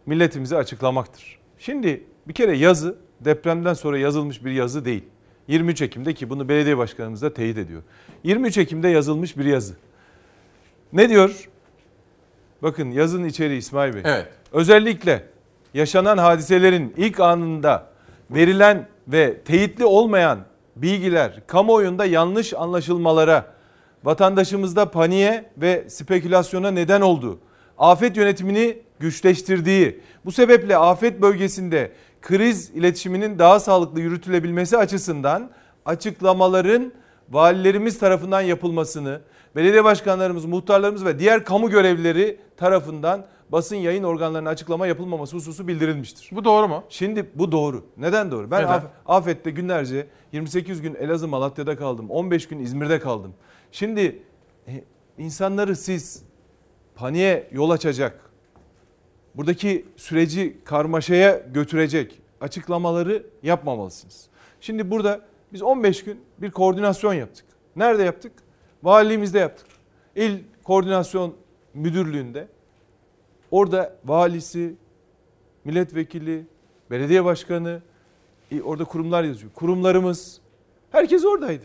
milletimize 0.07 0.57
açıklamaktır. 0.57 1.39
Şimdi 1.59 2.05
bir 2.29 2.35
kere 2.35 2.57
yazı 2.57 2.97
depremden 3.21 3.75
sonra 3.75 3.99
yazılmış 3.99 4.45
bir 4.45 4.51
yazı 4.51 4.85
değil. 4.85 5.05
23 5.49 5.83
Ekim'de 5.83 6.15
ki 6.15 6.31
bunu 6.31 6.49
belediye 6.49 6.79
başkanımız 6.79 7.23
da 7.23 7.35
teyit 7.35 7.59
ediyor. 7.59 7.83
23 8.25 8.59
Ekim'de 8.59 8.89
yazılmış 8.89 9.39
bir 9.39 9.45
yazı. 9.45 9.75
Ne 10.93 11.09
diyor? 11.09 11.49
Bakın 12.63 12.91
yazın 12.91 13.25
içeriği 13.25 13.59
İsmail 13.59 13.95
Bey. 13.95 14.03
Evet. 14.05 14.29
Özellikle 14.53 15.25
yaşanan 15.75 16.19
hadiselerin 16.19 16.95
ilk 16.97 17.21
anında 17.21 17.87
verilen 18.31 18.89
ve 19.09 19.41
teyitli 19.45 19.85
olmayan 19.85 20.39
bilgiler 20.77 21.47
kamuoyunda 21.47 22.05
yanlış 22.05 22.55
anlaşılmalara, 22.55 23.47
vatandaşımızda 24.05 24.91
paniğe 24.91 25.51
ve 25.57 25.85
spekülasyona 25.89 26.71
neden 26.71 27.01
oldu. 27.01 27.39
Afet 27.79 28.17
yönetimini 28.17 28.79
güçleştirdiği, 29.03 30.01
bu 30.25 30.33
sebeple 30.33 30.77
afet 30.77 31.23
bölgesinde 31.23 31.93
kriz 32.23 32.71
iletişiminin 32.71 33.39
daha 33.39 33.61
sağlıklı 33.61 34.01
yürütülebilmesi 34.01 34.77
açısından 34.77 35.51
açıklamaların 35.85 36.93
valilerimiz 37.31 37.99
tarafından 37.99 38.41
yapılmasını, 38.41 39.21
belediye 39.57 39.85
başkanlarımız, 39.85 40.45
muhtarlarımız 40.45 41.05
ve 41.05 41.19
diğer 41.19 41.45
kamu 41.45 41.71
görevlileri 41.71 42.41
tarafından 42.57 43.25
basın 43.53 43.77
yayın 43.77 44.03
organlarına 44.03 44.49
açıklama 44.49 44.87
yapılmaması 44.87 45.37
hususu 45.37 45.69
bildirilmiştir. 45.69 46.29
Bu 46.33 46.45
doğru 46.45 46.69
mu? 46.69 46.85
Şimdi 46.89 47.31
bu 47.35 47.53
doğru. 47.53 47.85
Neden 47.97 48.31
doğru? 48.31 48.51
Ben 48.51 48.63
Neden? 48.63 48.73
af- 48.73 48.85
afette 49.07 49.51
günlerce 49.51 50.07
28 50.33 50.83
gün 50.83 50.95
Elazığ 50.95 51.29
Malatya'da 51.29 51.77
kaldım. 51.77 52.11
15 52.11 52.49
gün 52.49 52.59
İzmir'de 52.59 52.99
kaldım. 53.01 53.35
Şimdi 53.73 54.23
insanları 55.19 55.77
siz 55.77 56.23
paniğe 56.95 57.49
yol 57.53 57.71
açacak, 57.71 58.32
buradaki 59.35 59.85
süreci 59.97 60.57
karmaşaya 60.65 61.43
götürecek 61.55 62.21
açıklamaları 62.41 63.27
yapmamalısınız. 63.43 64.27
Şimdi 64.61 64.91
burada 64.91 65.21
biz 65.53 65.63
15 65.63 66.05
gün 66.05 66.21
bir 66.39 66.51
koordinasyon 66.51 67.15
yaptık. 67.15 67.45
Nerede 67.77 68.03
yaptık? 68.03 68.33
Valiliğimizde 68.83 69.39
yaptık. 69.39 69.67
İl 70.17 70.39
Koordinasyon 70.65 71.35
Müdürlüğü'nde. 71.75 72.49
Orada 73.51 73.97
valisi, 74.05 74.75
milletvekili, 75.65 76.47
belediye 76.91 77.25
başkanı, 77.25 77.83
e, 78.51 78.63
orada 78.63 78.85
kurumlar 78.85 79.23
yazıyor. 79.25 79.53
Kurumlarımız, 79.53 80.41
herkes 80.91 81.25
oradaydı. 81.25 81.65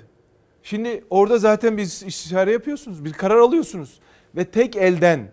Şimdi 0.64 1.04
orada 1.10 1.38
zaten 1.38 1.78
bir 1.78 1.84
istişare 1.84 2.52
yapıyorsunuz, 2.52 3.06
bir 3.06 3.14
karar 3.14 3.38
alıyorsunuz. 3.38 4.00
Ve 4.36 4.46
tek 4.46 4.76
elden 4.76 5.32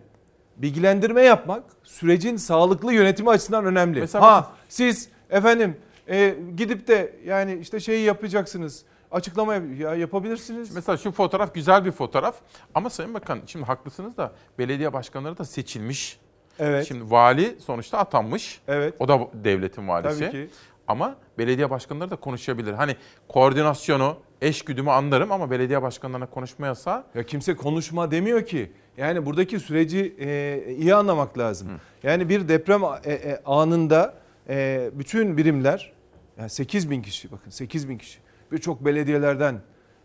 bilgilendirme 0.57 1.21
yapmak 1.21 1.63
sürecin 1.83 2.37
sağlıklı 2.37 2.93
yönetimi 2.93 3.29
açısından 3.29 3.65
önemli. 3.65 3.99
Mesela 3.99 4.25
ha 4.25 4.51
siz 4.69 5.09
efendim 5.29 5.77
e, 6.09 6.35
gidip 6.57 6.87
de 6.87 7.15
yani 7.25 7.57
işte 7.61 7.79
şeyi 7.79 8.05
yapacaksınız. 8.05 8.83
Açıklama 9.11 9.53
yap- 9.53 9.63
ya 9.79 9.95
yapabilirsiniz. 9.95 10.75
Mesela 10.75 10.97
şu 10.97 11.11
fotoğraf 11.11 11.53
güzel 11.53 11.85
bir 11.85 11.91
fotoğraf 11.91 12.35
ama 12.73 12.89
Sayın 12.89 13.13
Bakan 13.13 13.39
şimdi 13.47 13.65
haklısınız 13.65 14.17
da 14.17 14.31
belediye 14.59 14.93
başkanları 14.93 15.37
da 15.37 15.45
seçilmiş. 15.45 16.19
Evet. 16.59 16.87
Şimdi 16.87 17.11
vali 17.11 17.57
sonuçta 17.65 17.97
atanmış. 17.97 18.61
Evet. 18.67 18.93
O 18.99 19.07
da 19.07 19.19
devletin 19.33 19.87
valisi. 19.87 20.19
Tabii 20.19 20.31
ki. 20.31 20.49
Ama 20.87 21.15
belediye 21.37 21.69
başkanları 21.69 22.11
da 22.11 22.15
konuşabilir. 22.15 22.73
Hani 22.73 22.95
koordinasyonu, 23.27 24.17
eş 24.41 24.61
güdümü 24.61 24.89
anlarım 24.89 25.31
ama 25.31 25.51
belediye 25.51 25.81
başkanlarına 25.81 26.25
konuşma 26.25 26.65
yasağı. 26.65 27.03
Ya 27.15 27.23
kimse 27.23 27.55
konuşma 27.55 28.11
demiyor 28.11 28.45
ki. 28.45 28.71
Yani 28.97 29.25
buradaki 29.25 29.59
süreci 29.59 30.15
e, 30.19 30.61
iyi 30.77 30.95
anlamak 30.95 31.37
lazım. 31.37 31.67
Yani 32.03 32.29
bir 32.29 32.47
deprem 32.47 32.83
e, 32.83 33.13
e, 33.13 33.41
anında 33.45 34.13
e, 34.49 34.89
bütün 34.93 35.37
birimler, 35.37 35.93
yani 36.37 36.49
8 36.49 36.89
bin 36.89 37.01
kişi 37.01 37.31
bakın 37.31 37.51
8 37.51 37.89
bin 37.89 37.97
kişi. 37.97 38.19
Birçok 38.51 38.85
belediyelerden, 38.85 39.61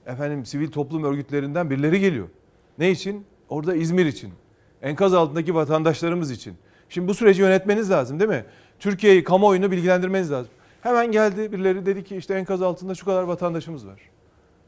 efendim 0.07 0.47
sivil 0.47 0.70
toplum 0.70 1.05
örgütlerinden 1.05 1.70
birileri 1.70 2.01
geliyor. 2.01 2.28
Ne 2.78 2.90
için? 2.90 3.27
Orada 3.48 3.74
İzmir 3.74 4.07
için. 4.07 4.32
Enkaz 4.82 5.15
altındaki 5.15 5.55
vatandaşlarımız 5.55 6.31
için. 6.31 6.55
Şimdi 6.89 7.09
bu 7.09 7.15
süreci 7.15 7.43
yönetmeniz 7.43 7.90
lazım 7.90 8.20
değil 8.20 8.31
mi? 8.31 8.44
Türkiye'yi, 8.78 9.24
kamuoyunu 9.24 9.70
bilgilendirmeniz 9.70 10.31
lazım. 10.31 10.52
Hemen 10.81 11.12
geldi 11.12 11.52
birileri 11.52 11.86
dedi 11.86 12.05
ki 12.05 12.16
işte 12.16 12.35
enkaz 12.35 12.62
altında 12.62 12.94
şu 12.94 13.05
kadar 13.05 13.23
vatandaşımız 13.23 13.86
var. 13.86 14.01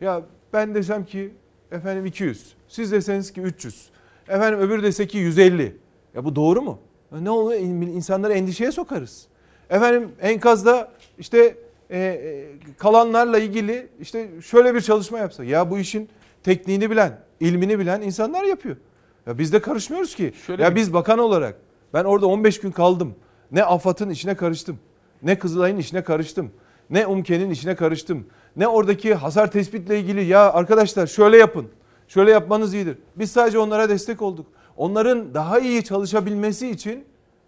Ya 0.02 0.22
ben 0.52 0.74
desem 0.74 1.04
ki 1.04 1.32
efendim 1.72 2.06
200. 2.06 2.54
Siz 2.68 2.92
deseniz 2.92 3.32
ki 3.32 3.40
300. 3.40 3.90
Efendim 4.28 4.60
öbürü 4.60 4.82
dese 4.82 5.06
ki 5.06 5.18
150. 5.18 5.76
Ya 6.14 6.24
bu 6.24 6.36
doğru 6.36 6.62
mu? 6.62 6.78
Ya 7.14 7.20
Ne 7.20 7.30
oluyor? 7.30 7.60
İnsanları 7.60 8.32
endişeye 8.32 8.72
sokarız. 8.72 9.26
Efendim 9.70 10.08
enkazda 10.20 10.88
işte 11.18 11.56
e, 11.90 11.98
e, 11.98 12.46
kalanlarla 12.78 13.38
ilgili 13.38 13.88
işte 14.00 14.28
şöyle 14.42 14.74
bir 14.74 14.80
çalışma 14.80 15.18
yapsa. 15.18 15.44
Ya 15.44 15.70
bu 15.70 15.78
işin 15.78 16.08
tekniğini 16.42 16.90
bilen, 16.90 17.18
ilmini 17.40 17.78
bilen 17.78 18.02
insanlar 18.02 18.44
yapıyor. 18.44 18.76
Ya 19.26 19.38
biz 19.38 19.52
de 19.52 19.60
karışmıyoruz 19.60 20.14
ki. 20.14 20.32
Şöyle 20.46 20.62
ya 20.62 20.70
bir- 20.70 20.76
biz 20.76 20.92
bakan 20.94 21.18
olarak 21.18 21.56
ben 21.94 22.04
orada 22.04 22.26
15 22.26 22.60
gün 22.60 22.70
kaldım. 22.70 23.14
Ne 23.52 23.64
AFAD'ın 23.64 24.10
işine 24.10 24.34
karıştım. 24.34 24.78
Ne 25.22 25.38
Kızılay'ın 25.38 25.76
işine 25.76 26.02
karıştım. 26.04 26.50
Ne 26.90 27.06
UMKE'nin 27.06 27.50
işine 27.50 27.74
karıştım. 27.76 28.26
Ne 28.56 28.68
oradaki 28.68 29.14
hasar 29.14 29.50
tespitle 29.50 30.00
ilgili 30.00 30.24
ya 30.24 30.52
arkadaşlar 30.52 31.06
şöyle 31.06 31.36
yapın. 31.36 31.66
Şöyle 32.08 32.30
yapmanız 32.30 32.74
iyidir. 32.74 32.98
Biz 33.16 33.30
sadece 33.32 33.58
onlara 33.58 33.88
destek 33.88 34.22
olduk. 34.22 34.46
Onların 34.76 35.34
daha 35.34 35.58
iyi 35.58 35.84
çalışabilmesi 35.84 36.70
için, 36.70 37.04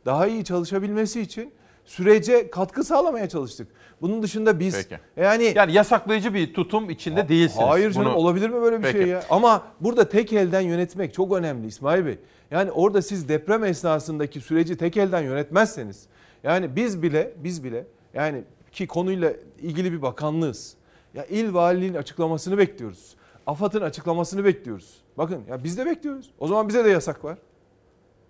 daha 0.07 0.27
iyi 0.27 0.45
çalışabilmesi 0.45 1.21
için 1.21 1.51
sürece 1.85 2.51
katkı 2.51 2.85
sağlamaya 2.85 3.29
çalıştık. 3.29 3.69
Bunun 4.01 4.23
dışında 4.23 4.61
biz 4.61 4.75
Peki. 4.89 5.01
yani 5.17 5.53
Yani 5.57 5.73
yasaklayıcı 5.73 6.35
bir 6.35 6.55
tutum 6.55 6.91
içinde 6.91 7.29
değilsiniz. 7.29 7.67
Hayır 7.69 7.91
canım 7.91 8.07
Bunu- 8.09 8.17
olabilir 8.17 8.49
mi 8.51 8.63
böyle 8.63 8.79
bir 8.79 8.83
Peki. 8.83 8.99
şey 8.99 9.07
ya? 9.09 9.23
Ama 9.31 9.63
burada 9.81 10.09
tek 10.09 10.33
elden 10.33 10.61
yönetmek 10.61 11.15
çok 11.15 11.33
önemli 11.33 11.67
İsmail 11.67 12.07
Bey. 12.07 12.19
Yani 12.51 12.71
orada 12.71 13.03
siz 13.03 13.29
deprem 13.29 13.65
esnasındaki 13.65 14.41
süreci 14.41 14.77
tek 14.77 14.97
elden 14.97 15.23
yönetmezseniz 15.23 16.07
yani 16.45 16.77
biz 16.77 17.03
bile 17.03 17.33
biz 17.37 17.65
bile 17.65 17.87
yani 18.15 18.43
ki 18.73 18.87
konuyla 18.87 19.33
ilgili 19.63 19.93
bir 19.93 20.03
bakanlığız. 20.03 20.75
Ya 21.15 21.25
il 21.27 21.55
valiliğin 21.55 21.95
açıklamasını 21.95 22.59
bekliyoruz. 22.59 23.17
AFAD'ın 23.47 23.81
açıklamasını 23.81 24.45
bekliyoruz. 24.45 25.03
Bakın 25.19 25.45
ya 25.49 25.65
biz 25.65 25.79
de 25.79 25.87
bekliyoruz. 25.87 26.31
O 26.39 26.47
zaman 26.47 26.69
bize 26.69 26.85
de 26.85 26.89
yasak 26.91 27.25
var. 27.25 27.39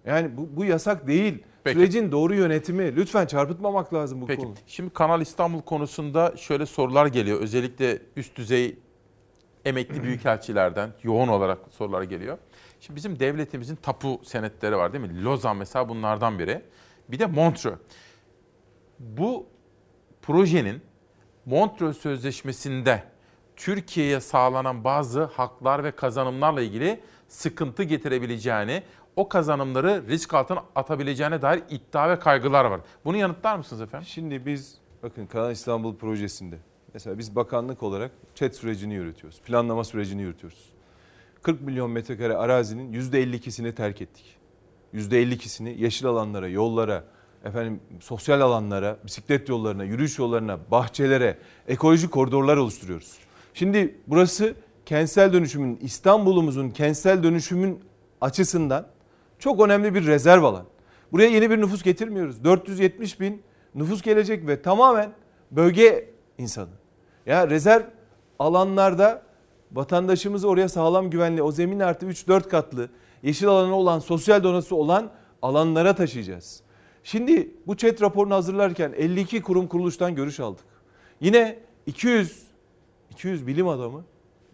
Yani 0.06 0.36
bu, 0.36 0.48
bu 0.56 0.64
yasak 0.64 1.06
değil. 1.06 1.42
Peki. 1.64 1.78
Sürecin 1.78 2.12
doğru 2.12 2.34
yönetimi. 2.34 2.96
Lütfen 2.96 3.26
çarpıtmamak 3.26 3.94
lazım 3.94 4.20
bu 4.20 4.26
Peki 4.26 4.42
konu. 4.42 4.54
şimdi 4.66 4.90
Kanal 4.90 5.20
İstanbul 5.20 5.60
konusunda 5.62 6.36
şöyle 6.36 6.66
sorular 6.66 7.06
geliyor. 7.06 7.40
Özellikle 7.40 7.98
üst 8.16 8.36
düzey 8.36 8.78
emekli 9.64 10.02
büyükelçilerden 10.02 10.90
yoğun 11.02 11.28
olarak 11.28 11.58
sorular 11.70 12.02
geliyor. 12.02 12.38
Şimdi 12.80 12.96
bizim 12.96 13.20
devletimizin 13.20 13.76
tapu 13.76 14.20
senetleri 14.24 14.76
var 14.76 14.92
değil 14.92 15.04
mi? 15.04 15.24
Lozan 15.24 15.56
mesela 15.56 15.88
bunlardan 15.88 16.38
biri. 16.38 16.62
Bir 17.08 17.18
de 17.18 17.26
Montreux. 17.26 17.78
Bu 18.98 19.46
projenin 20.22 20.82
Montreux 21.46 21.98
Sözleşmesi'nde 21.98 23.02
Türkiye'ye 23.56 24.20
sağlanan 24.20 24.84
bazı 24.84 25.24
haklar 25.24 25.84
ve 25.84 25.90
kazanımlarla 25.90 26.62
ilgili 26.62 27.00
sıkıntı 27.28 27.82
getirebileceğini, 27.82 28.82
o 29.16 29.28
kazanımları 29.28 30.04
risk 30.08 30.34
altına 30.34 30.62
atabileceğine 30.74 31.42
dair 31.42 31.62
iddia 31.70 32.10
ve 32.10 32.18
kaygılar 32.18 32.64
var. 32.64 32.80
Bunu 33.04 33.16
yanıtlar 33.16 33.56
mısınız 33.56 33.82
efendim? 33.82 34.06
Şimdi 34.06 34.46
biz 34.46 34.78
bakın 35.02 35.26
Kanal 35.26 35.52
İstanbul 35.52 35.96
projesinde 35.96 36.58
mesela 36.94 37.18
biz 37.18 37.36
bakanlık 37.36 37.82
olarak 37.82 38.10
ÇED 38.34 38.52
sürecini 38.52 38.94
yürütüyoruz. 38.94 39.40
Planlama 39.40 39.84
sürecini 39.84 40.22
yürütüyoruz. 40.22 40.72
40 41.42 41.60
milyon 41.60 41.90
metrekare 41.90 42.36
arazinin 42.36 42.92
%52'sini 42.92 43.74
terk 43.74 44.02
ettik. 44.02 44.36
%52'sini 44.94 45.76
yeşil 45.78 46.06
alanlara, 46.06 46.48
yollara, 46.48 47.04
efendim 47.44 47.80
sosyal 48.00 48.40
alanlara, 48.40 48.98
bisiklet 49.06 49.48
yollarına, 49.48 49.84
yürüyüş 49.84 50.18
yollarına, 50.18 50.58
bahçelere, 50.70 51.38
ekolojik 51.68 52.12
koridorlar 52.12 52.56
oluşturuyoruz. 52.56 53.18
Şimdi 53.54 53.98
burası 54.06 54.54
kentsel 54.86 55.32
dönüşümün, 55.32 55.78
İstanbul'umuzun 55.82 56.70
kentsel 56.70 57.22
dönüşümün 57.22 57.80
açısından 58.20 58.86
çok 59.38 59.60
önemli 59.60 59.94
bir 59.94 60.06
rezerv 60.06 60.42
alan. 60.42 60.64
Buraya 61.12 61.28
yeni 61.28 61.50
bir 61.50 61.60
nüfus 61.60 61.82
getirmiyoruz. 61.82 62.44
470 62.44 63.20
bin 63.20 63.42
nüfus 63.74 64.02
gelecek 64.02 64.46
ve 64.46 64.62
tamamen 64.62 65.12
bölge 65.50 66.10
insanı. 66.38 66.68
Ya 67.26 67.50
rezerv 67.50 67.82
alanlarda 68.38 69.22
vatandaşımızı 69.72 70.48
oraya 70.48 70.68
sağlam 70.68 71.10
güvenli 71.10 71.42
o 71.42 71.52
zemin 71.52 71.80
artı 71.80 72.06
3-4 72.06 72.48
katlı 72.48 72.88
yeşil 73.22 73.48
alanı 73.48 73.74
olan 73.74 73.98
sosyal 73.98 74.42
donası 74.42 74.76
olan 74.76 75.10
alanlara 75.42 75.94
taşıyacağız. 75.94 76.63
Şimdi 77.04 77.50
bu 77.66 77.76
chat 77.76 78.02
raporunu 78.02 78.34
hazırlarken 78.34 78.92
52 78.96 79.42
kurum 79.42 79.66
kuruluştan 79.66 80.14
görüş 80.14 80.40
aldık. 80.40 80.64
Yine 81.20 81.58
200 81.86 82.42
200 83.10 83.46
bilim 83.46 83.68
adamı 83.68 84.04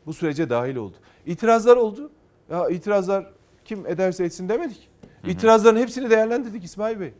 bu 0.07 0.15
sürece 0.15 0.51
dahil 0.51 0.77
oldu. 0.77 0.97
İtirazlar 1.27 1.77
oldu. 1.77 2.11
Ya 2.51 2.69
itirazlar 2.69 3.33
kim 3.65 3.87
ederse 3.87 4.25
etsin 4.25 4.49
demedik. 4.49 4.89
İtirazların 5.27 5.81
hepsini 5.81 6.11
değerlendirdik 6.11 6.65
İsmail 6.65 7.01
Bey. 7.01 7.13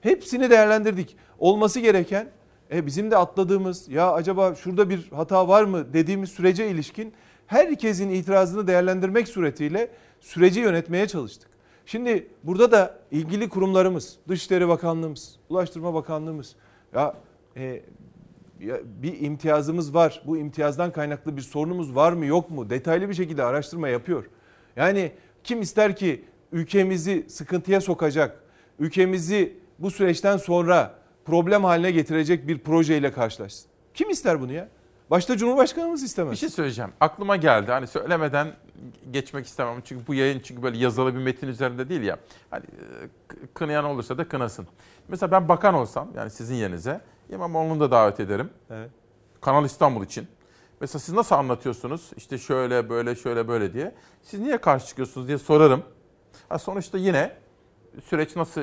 Hepsini 0.00 0.50
değerlendirdik. 0.50 1.16
Olması 1.38 1.80
gereken 1.80 2.28
e, 2.72 2.86
bizim 2.86 3.10
de 3.10 3.16
atladığımız 3.16 3.88
ya 3.88 4.12
acaba 4.12 4.54
şurada 4.54 4.90
bir 4.90 5.10
hata 5.10 5.48
var 5.48 5.64
mı 5.64 5.92
dediğimiz 5.92 6.30
sürece 6.30 6.70
ilişkin 6.70 7.12
herkesin 7.46 8.10
itirazını 8.10 8.66
değerlendirmek 8.66 9.28
suretiyle 9.28 9.90
süreci 10.20 10.60
yönetmeye 10.60 11.08
çalıştık. 11.08 11.51
Şimdi 11.86 12.28
burada 12.42 12.72
da 12.72 12.98
ilgili 13.10 13.48
kurumlarımız, 13.48 14.16
Dışişleri 14.28 14.68
Bakanlığımız, 14.68 15.36
Ulaştırma 15.48 15.94
Bakanlığımız 15.94 16.56
ya, 16.94 17.14
e, 17.56 17.82
ya 18.60 18.78
bir 19.02 19.20
imtiyazımız 19.20 19.94
var. 19.94 20.22
Bu 20.26 20.36
imtiyazdan 20.36 20.92
kaynaklı 20.92 21.36
bir 21.36 21.42
sorunumuz 21.42 21.94
var 21.94 22.12
mı 22.12 22.26
yok 22.26 22.50
mu? 22.50 22.70
Detaylı 22.70 23.08
bir 23.08 23.14
şekilde 23.14 23.44
araştırma 23.44 23.88
yapıyor. 23.88 24.24
Yani 24.76 25.12
kim 25.44 25.60
ister 25.60 25.96
ki 25.96 26.24
ülkemizi 26.52 27.26
sıkıntıya 27.28 27.80
sokacak, 27.80 28.40
ülkemizi 28.78 29.56
bu 29.78 29.90
süreçten 29.90 30.36
sonra 30.36 30.94
problem 31.24 31.64
haline 31.64 31.90
getirecek 31.90 32.48
bir 32.48 32.58
projeyle 32.58 33.12
karşılaşsın? 33.12 33.70
Kim 33.94 34.10
ister 34.10 34.40
bunu 34.40 34.52
ya? 34.52 34.68
Başta 35.10 35.36
Cumhurbaşkanımız 35.36 36.02
istemez. 36.02 36.32
Bir 36.32 36.36
şey 36.36 36.48
söyleyeceğim. 36.48 36.90
Aklıma 37.00 37.36
geldi. 37.36 37.70
Hani 37.70 37.86
söylemeden 37.86 38.52
geçmek 39.10 39.46
istemem. 39.46 39.80
Çünkü 39.84 40.06
bu 40.06 40.14
yayın 40.14 40.40
çünkü 40.40 40.62
böyle 40.62 40.78
yazılı 40.78 41.14
bir 41.14 41.20
metin 41.20 41.48
üzerinde 41.48 41.88
değil 41.88 42.02
ya. 42.02 42.18
Hani 42.50 42.64
e, 42.64 43.46
kınayan 43.54 43.84
olursa 43.84 44.18
da 44.18 44.28
kınasın. 44.28 44.66
Mesela 45.08 45.30
ben 45.30 45.48
bakan 45.48 45.74
olsam 45.74 46.08
yani 46.16 46.30
sizin 46.30 46.54
yerinize 46.54 47.00
İmamoğlu'nu 47.30 47.80
da 47.80 47.90
davet 47.90 48.20
ederim. 48.20 48.50
Evet. 48.70 48.90
Kanal 49.40 49.64
İstanbul 49.64 50.04
için. 50.04 50.28
Mesela 50.80 51.00
siz 51.00 51.14
nasıl 51.14 51.34
anlatıyorsunuz? 51.34 52.10
İşte 52.16 52.38
şöyle 52.38 52.88
böyle 52.88 53.14
şöyle 53.14 53.48
böyle 53.48 53.72
diye. 53.72 53.94
Siz 54.22 54.40
niye 54.40 54.58
karşı 54.58 54.86
çıkıyorsunuz 54.86 55.28
diye 55.28 55.38
sorarım. 55.38 55.82
Ha 56.48 56.58
sonuçta 56.58 56.98
yine 56.98 57.36
süreç 58.04 58.36
nasıl 58.36 58.62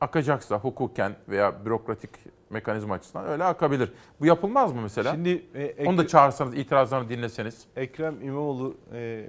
akacaksa 0.00 0.58
hukuken 0.58 1.16
veya 1.28 1.64
bürokratik 1.64 2.10
mekanizma 2.50 2.94
açısından 2.94 3.26
öyle 3.26 3.44
akabilir. 3.44 3.92
Bu 4.20 4.26
yapılmaz 4.26 4.72
mı 4.72 4.80
mesela? 4.82 5.12
Şimdi 5.12 5.42
e, 5.54 5.86
Onu 5.86 5.98
da 5.98 6.06
çağırsanız, 6.06 6.54
itirazlarını 6.54 7.08
dinleseniz. 7.08 7.64
Ekrem 7.76 8.22
İmamoğlu 8.22 8.76
e, 8.94 9.24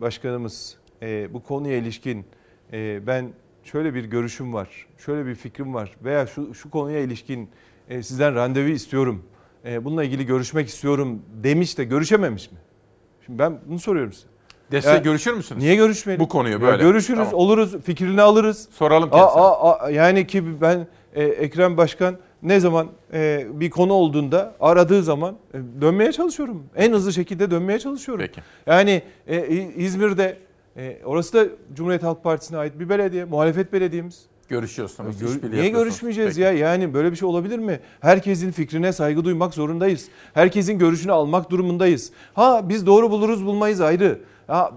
başkanımız 0.00 0.76
e, 1.02 1.34
bu 1.34 1.42
konuya 1.42 1.76
ilişkin 1.76 2.26
e, 2.72 3.06
ben 3.06 3.32
şöyle 3.64 3.94
bir 3.94 4.04
görüşüm 4.04 4.54
var, 4.54 4.86
şöyle 4.98 5.26
bir 5.26 5.34
fikrim 5.34 5.74
var 5.74 5.96
veya 6.04 6.26
şu, 6.26 6.54
şu 6.54 6.70
konuya 6.70 7.00
ilişkin 7.00 7.50
e, 7.88 8.02
sizden 8.02 8.34
randevu 8.34 8.68
istiyorum, 8.68 9.22
e, 9.64 9.84
bununla 9.84 10.04
ilgili 10.04 10.26
görüşmek 10.26 10.68
istiyorum 10.68 11.22
demiş 11.42 11.78
de 11.78 11.84
görüşememiş 11.84 12.52
mi? 12.52 12.58
Şimdi 13.26 13.38
ben 13.38 13.58
bunu 13.66 13.78
soruyorum 13.78 14.12
size. 14.12 14.26
Deste 14.70 14.98
görüşür 14.98 15.32
müsünüz? 15.32 15.62
Niye 15.62 15.74
görüşmeyelim? 15.76 16.24
Bu 16.24 16.28
konuyu 16.28 16.54
Ya 16.54 16.60
böyle. 16.60 16.82
görüşürüz, 16.82 17.18
Tamam. 17.18 17.34
oluruz, 17.34 17.80
fikrini 17.82 18.22
alırız. 18.22 18.68
Soralım 18.72 19.08
Aa, 19.12 19.16
kendisine. 19.16 19.42
aa, 19.42 19.72
aa, 19.80 19.90
yani 19.90 20.26
ki 20.26 20.60
ben 20.60 20.86
e, 21.14 21.24
Ekrem 21.24 21.76
Başkan 21.76 22.16
ne 22.42 22.60
zaman 22.60 22.88
e, 23.12 23.46
bir 23.52 23.70
konu 23.70 23.92
olduğunda 23.92 24.54
aradığı 24.60 25.02
zaman 25.02 25.36
e, 25.54 25.58
dönmeye 25.80 26.12
çalışıyorum. 26.12 26.62
En 26.76 26.92
hızlı 26.92 27.12
şekilde 27.12 27.50
dönmeye 27.50 27.78
çalışıyorum. 27.78 28.24
Peki. 28.26 28.40
Yani 28.66 29.02
e, 29.26 29.46
İzmir'de 29.76 30.36
e, 30.76 30.96
orası 31.04 31.32
da 31.32 31.46
Cumhuriyet 31.74 32.02
Halk 32.02 32.24
Partisi'ne 32.24 32.58
ait 32.58 32.78
bir 32.80 32.88
belediye, 32.88 33.24
muhalefet 33.24 33.72
belediyemiz. 33.72 34.22
Görüşüyorsunuz. 34.48 35.18
Gör- 35.20 35.28
işbirliği 35.28 35.60
niye 35.60 35.68
görüşmeyeceğiz 35.68 36.28
Peki. 36.30 36.40
ya? 36.40 36.52
Yani 36.52 36.94
böyle 36.94 37.10
bir 37.10 37.16
şey 37.16 37.28
olabilir 37.28 37.58
mi? 37.58 37.80
Herkesin 38.00 38.50
fikrine 38.50 38.92
saygı 38.92 39.24
duymak 39.24 39.54
zorundayız. 39.54 40.08
Herkesin 40.34 40.78
görüşünü 40.78 41.12
almak 41.12 41.50
durumundayız. 41.50 42.12
Ha 42.34 42.68
biz 42.68 42.86
doğru 42.86 43.10
buluruz 43.10 43.46
bulmayız 43.46 43.80
ayrı. 43.80 44.18
Ha, 44.46 44.72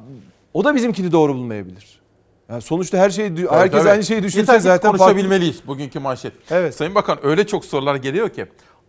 o 0.53 0.63
da 0.63 0.75
bizimkini 0.75 1.11
doğru 1.11 1.33
bulmayabilir. 1.35 1.99
Yani 2.49 2.61
sonuçta 2.61 2.97
her 2.97 3.09
şey 3.09 3.27
Tabii, 3.29 3.47
herkes 3.49 3.79
tabii. 3.79 3.89
aynı 3.91 4.03
şeyi 4.03 4.23
düşünse 4.23 4.59
zaten 4.59 4.91
farklı- 4.91 4.97
konuşabilmeliyiz 5.05 5.67
bugünkü 5.67 5.99
manşet. 5.99 6.33
Evet. 6.51 6.75
Sayın 6.75 6.95
Bakan 6.95 7.19
öyle 7.25 7.47
çok 7.47 7.65
sorular 7.65 7.95
geliyor 7.95 8.29
ki 8.29 8.45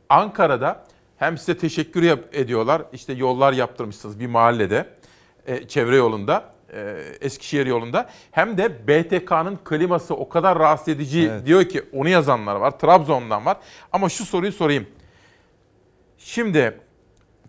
Ankara'da 0.09 0.85
hem 1.16 1.39
size 1.39 1.59
teşekkür 1.59 2.02
yap- 2.02 2.24
ediyorlar. 2.32 2.82
İşte 2.93 3.12
yollar 3.12 3.52
yaptırmışsınız 3.52 4.20
bir 4.20 4.26
mahallede. 4.26 4.86
e, 5.47 5.68
çevre 5.68 5.97
yolunda. 5.97 6.55
e, 6.72 6.97
Eskişehir 7.20 7.66
yolunda. 7.66 8.10
Hem 8.31 8.59
de 8.59 8.89
BTK'nın 8.89 9.59
kliması 9.64 10.14
o 10.14 10.28
kadar 10.28 10.59
rahatsız 10.59 10.89
edici 10.89 11.28
Evet. 11.32 11.47
diyor 11.47 11.64
ki 11.64 11.85
onu 11.93 12.09
yazanlar 12.09 12.56
var. 12.56 12.78
Trabzon'dan 12.78 13.47
var. 13.47 13.56
Ama 13.93 14.09
şu 14.09 14.24
soruyu 14.24 14.52
sorayım. 14.52 14.86
Şimdi 16.18 16.81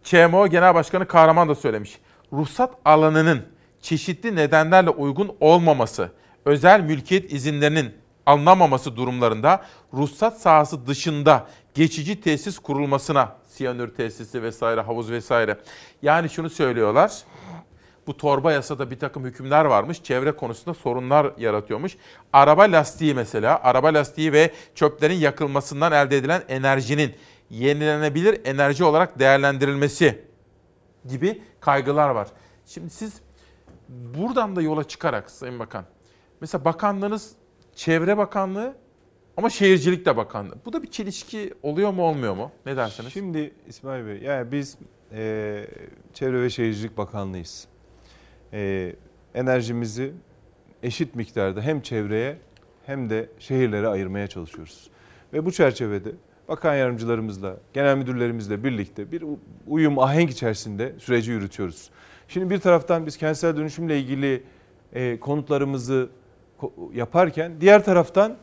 ÇMO 0.03 0.47
Genel 0.47 0.75
Başkanı 0.75 1.07
Kahraman 1.07 1.49
da 1.49 1.55
söylemiş. 1.55 1.99
Ruhsat 2.33 2.73
alanının 2.85 3.41
çeşitli 3.85 4.35
nedenlerle 4.35 4.89
uygun 4.89 5.35
olmaması, 5.39 6.11
özel 6.45 6.81
mülkiyet 6.81 7.33
izinlerinin 7.33 7.93
alınamaması 8.25 8.95
durumlarında 8.95 9.65
ruhsat 9.93 10.41
sahası 10.41 10.87
dışında 10.87 11.47
geçici 11.73 12.21
tesis 12.21 12.59
kurulmasına, 12.59 13.35
siyanür 13.47 13.95
tesisi 13.95 14.43
vesaire, 14.43 14.81
havuz 14.81 15.11
vesaire. 15.11 15.57
Yani 16.01 16.29
şunu 16.29 16.49
söylüyorlar. 16.49 17.11
Bu 18.07 18.17
torba 18.17 18.51
yasada 18.51 18.91
bir 18.91 18.99
takım 18.99 19.25
hükümler 19.25 19.65
varmış. 19.65 20.03
Çevre 20.03 20.31
konusunda 20.31 20.73
sorunlar 20.73 21.31
yaratıyormuş. 21.37 21.97
Araba 22.33 22.61
lastiği 22.61 23.13
mesela, 23.13 23.59
araba 23.63 23.93
lastiği 23.93 24.33
ve 24.33 24.51
çöplerin 24.75 25.19
yakılmasından 25.19 25.91
elde 25.91 26.17
edilen 26.17 26.43
enerjinin 26.47 27.15
yenilenebilir 27.49 28.41
enerji 28.45 28.83
olarak 28.83 29.19
değerlendirilmesi 29.19 30.25
gibi 31.09 31.41
kaygılar 31.59 32.09
var. 32.09 32.27
Şimdi 32.65 32.89
siz 32.89 33.24
buradan 33.89 34.55
da 34.55 34.61
yola 34.61 34.83
çıkarak 34.83 35.31
Sayın 35.31 35.59
Bakan, 35.59 35.85
mesela 36.41 36.65
bakanlığınız 36.65 37.35
Çevre 37.75 38.17
Bakanlığı 38.17 38.75
ama 39.37 39.49
Şehircilik 39.49 40.05
de 40.05 40.17
Bakanlığı. 40.17 40.55
Bu 40.65 40.73
da 40.73 40.83
bir 40.83 40.91
çelişki 40.91 41.53
oluyor 41.63 41.91
mu 41.91 42.03
olmuyor 42.03 42.35
mu? 42.35 42.51
Ne 42.65 42.77
dersiniz? 42.77 43.13
Şimdi 43.13 43.53
İsmail 43.67 44.05
Bey, 44.05 44.17
yani 44.17 44.51
biz 44.51 44.77
e, 45.11 45.67
Çevre 46.13 46.41
ve 46.41 46.49
Şehircilik 46.49 46.97
Bakanlığıyız. 46.97 47.67
E, 48.53 48.95
enerjimizi 49.33 50.13
eşit 50.83 51.15
miktarda 51.15 51.61
hem 51.61 51.81
çevreye 51.81 52.37
hem 52.85 53.09
de 53.09 53.29
şehirlere 53.39 53.87
ayırmaya 53.87 54.27
çalışıyoruz. 54.27 54.89
Ve 55.33 55.45
bu 55.45 55.51
çerçevede 55.51 56.11
bakan 56.47 56.75
yardımcılarımızla, 56.75 57.57
genel 57.73 57.97
müdürlerimizle 57.97 58.63
birlikte 58.63 59.11
bir 59.11 59.23
uyum 59.67 59.99
ahenk 59.99 60.31
içerisinde 60.31 60.95
süreci 60.99 61.31
yürütüyoruz. 61.31 61.89
Şimdi 62.27 62.49
bir 62.49 62.59
taraftan 62.59 63.05
biz 63.05 63.17
kentsel 63.17 63.57
dönüşümle 63.57 63.99
ilgili 63.99 64.43
e, 64.93 65.19
konutlarımızı 65.19 66.09
ko- 66.61 66.71
yaparken 66.93 67.51
diğer 67.61 67.85
taraftan 67.85 68.37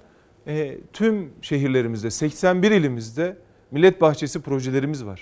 e, 0.47 0.79
tüm 0.93 1.33
şehirlerimizde 1.43 2.11
81 2.11 2.71
ilimizde 2.71 3.37
millet 3.71 4.01
bahçesi 4.01 4.41
projelerimiz 4.43 5.07
var. 5.07 5.21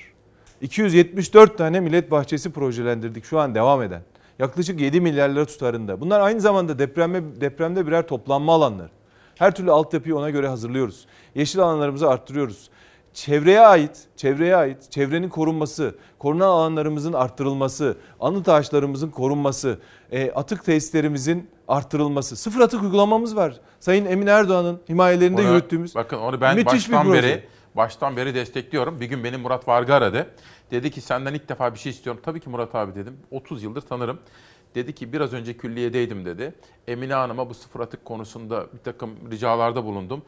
274 0.61 1.59
tane 1.59 1.81
millet 1.81 2.11
bahçesi 2.11 2.53
projelendirdik 2.53 3.24
şu 3.24 3.39
an 3.39 3.55
devam 3.55 3.82
eden. 3.82 4.03
Yaklaşık 4.39 4.81
7 4.81 5.01
milyar 5.01 5.28
lira 5.28 5.45
tutarında. 5.47 6.01
Bunlar 6.01 6.20
aynı 6.20 6.41
zamanda 6.41 6.78
depremde, 6.78 7.41
depremde 7.41 7.87
birer 7.87 8.07
toplanma 8.07 8.55
alanları. 8.55 8.91
Her 9.39 9.55
türlü 9.55 9.70
altyapıyı 9.70 10.16
ona 10.16 10.31
göre 10.31 10.49
hazırlıyoruz. 10.49 11.07
Yeşil 11.35 11.61
alanlarımızı 11.61 12.09
arttırıyoruz. 12.11 12.70
Çevreye 13.15 13.61
ait, 13.61 13.99
çevreye 14.16 14.57
ait, 14.57 14.91
çevrenin 14.91 15.28
korunması, 15.28 15.95
korunan 16.19 16.49
alanlarımızın 16.49 17.12
arttırılması, 17.12 17.97
anıt 18.20 18.49
ağaçlarımızın 18.49 19.09
korunması, 19.11 19.78
e, 20.12 20.31
atık 20.31 20.65
tesislerimizin 20.65 21.51
arttırılması. 21.69 22.37
Sıfır 22.37 22.61
atık 22.61 22.82
uygulamamız 22.82 23.37
var. 23.37 23.55
Sayın 23.81 24.07
Emin 24.07 24.27
Erdoğan'ın 24.27 24.81
himayelerinde 24.89 25.41
Ona- 25.43 25.49
yürüttüğümüz 25.51 25.95
Bakın 25.95 26.16
onu 26.19 26.41
ben 26.41 26.55
müthiş 26.57 26.89
bir 26.89 26.93
baştan 26.93 27.07
proje. 27.07 27.23
beri 27.23 27.45
baştan 27.77 28.16
beri 28.16 28.35
destekliyorum. 28.35 29.01
Bir 29.01 29.07
gün 29.07 29.24
beni 29.24 29.37
Murat 29.37 29.69
Varga 29.69 29.95
aradı. 29.95 30.27
Dedi 30.70 30.91
ki 30.91 31.01
senden 31.01 31.35
ilk 31.35 31.49
defa 31.49 31.74
bir 31.74 31.78
şey 31.78 31.91
istiyorum. 31.93 32.23
Tabii 32.24 32.41
ki 32.41 32.51
Murat 32.51 32.74
abi 32.74 32.95
dedim. 32.95 33.16
30 33.31 33.62
yıldır 33.62 33.81
tanırım. 33.81 34.19
Dedi 34.75 34.95
ki 34.95 35.13
biraz 35.13 35.33
önce 35.33 35.57
külliyedeydim 35.57 36.25
dedi. 36.25 36.55
Emine 36.89 37.15
Hanım'a 37.15 37.51
bu 37.51 37.55
sıfır 37.55 37.81
atık 37.81 38.05
konusunda 38.05 38.67
bir 38.73 38.79
takım 38.79 39.11
ricalarda 39.31 39.85
bulundum. 39.85 40.23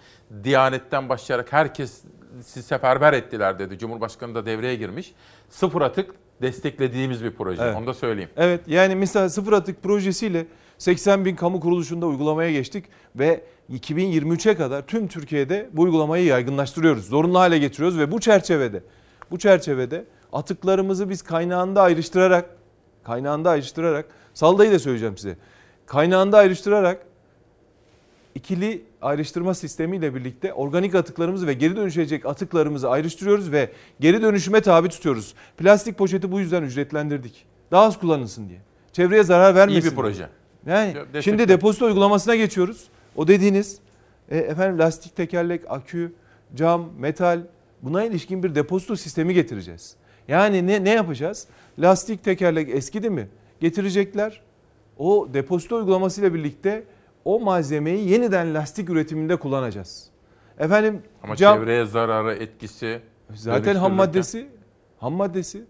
Diyanetten 0.45 1.09
başlayarak 1.09 1.53
herkes 1.53 2.03
sizi 2.43 2.67
seferber 2.67 3.13
ettiler 3.13 3.59
dedi. 3.59 3.79
Cumhurbaşkanı 3.79 4.35
da 4.35 4.47
devreye 4.47 4.77
girmiş. 4.77 5.15
Sıfır 5.51 5.83
atık 5.83 6.15
desteklediğimiz 6.43 7.25
bir 7.25 7.31
proje. 7.31 7.63
Evet. 7.63 7.77
Onu 7.77 7.87
da 7.87 7.95
söyleyeyim. 7.95 8.31
Evet 8.37 8.61
yani 8.67 8.95
mesela 8.95 9.29
sıfır 9.29 9.53
atık 9.53 9.83
projesiyle 9.83 10.47
80 10.79 11.25
bin 11.25 11.37
kamu 11.37 11.61
kuruluşunda 11.61 12.07
uygulamaya 12.07 12.53
geçtik 12.53 12.85
ve 13.17 13.45
2023'e 13.73 14.55
kadar 14.55 14.87
tüm 14.87 15.09
Türkiye'de 15.09 15.69
bu 15.73 15.83
uygulamayı 15.83 16.25
yaygınlaştırıyoruz. 16.25 17.07
Zorunlu 17.07 17.39
hale 17.39 17.59
getiriyoruz 17.59 17.99
ve 17.99 18.13
bu 18.13 18.21
çerçevede 18.21 18.83
bu 19.31 19.39
çerçevede 19.39 20.05
atıklarımızı 20.33 21.11
biz 21.11 21.23
kaynağında 21.23 21.83
ayrıştırarak 21.83 22.51
kaynağında 23.05 23.51
ayrıştırarak 23.51 24.07
saldayı 24.35 24.73
da 24.73 24.79
söyleyeceğim 24.79 25.17
size. 25.17 25.37
Kaynağında 25.87 26.39
ayrıştırarak 26.39 27.07
ikili 28.35 28.83
ayrıştırma 29.03 29.55
sistemiyle 29.55 30.15
birlikte 30.15 30.53
organik 30.53 30.95
atıklarımızı 30.95 31.47
ve 31.47 31.53
geri 31.53 31.77
dönüşecek 31.77 32.27
atıklarımızı 32.27 32.91
ayrıştırıyoruz 32.91 33.53
ve 33.53 33.71
geri 34.01 34.23
dönüşüme 34.23 34.61
tabi 34.61 34.89
tutuyoruz. 34.89 35.35
Plastik 35.57 35.99
poşeti 35.99 36.33
bu 36.33 36.41
yüzden 36.41 36.63
ücretlendirdik. 36.63 37.45
Daha 37.71 37.83
az 37.83 37.99
kullanılsın 38.01 38.49
diye. 38.49 38.59
Çevreye 38.93 39.23
zarar 39.23 39.55
vermesin. 39.55 39.81
İyi 39.81 39.91
bir 39.91 39.97
proje. 39.97 40.29
Yani 40.67 40.95
Destekler. 40.95 41.23
şimdi 41.23 41.49
depozito 41.49 41.87
uygulamasına 41.87 42.35
geçiyoruz. 42.37 42.85
O 43.17 43.29
dediğiniz 43.29 43.79
e, 44.31 44.39
efendim 44.39 44.79
lastik 44.79 45.17
tekerlek, 45.17 45.63
akü, 45.69 46.13
cam, 46.55 46.91
metal 46.99 47.41
buna 47.83 48.05
ilişkin 48.05 48.43
bir 48.43 48.55
depozito 48.55 48.97
sistemi 48.97 49.35
getireceğiz. 49.35 49.97
Yani 50.29 50.67
ne 50.67 50.85
ne 50.85 50.91
yapacağız? 50.91 51.47
Lastik 51.79 52.25
tekerlek 52.25 52.69
eskidi 52.71 53.11
mi? 53.11 53.29
Getirecekler. 53.63 54.41
O 54.99 55.29
depozito 55.35 55.77
uygulamasıyla 55.77 56.35
birlikte 56.35 56.85
o 57.25 57.41
malzemeyi 57.41 58.09
yeniden 58.09 58.55
lastik 58.55 58.91
üretiminde 58.91 59.37
kullanacağız. 59.37 60.09
Efendim 60.59 61.03
Ama 61.23 61.37
cam, 61.37 61.59
çevreye 61.59 61.85
zararı, 61.85 62.35
etkisi 62.35 63.01
Zaten 63.35 63.75
ham 63.75 63.93
maddesi, 63.93 64.49
ham 64.99 65.13
maddesi. 65.13 65.65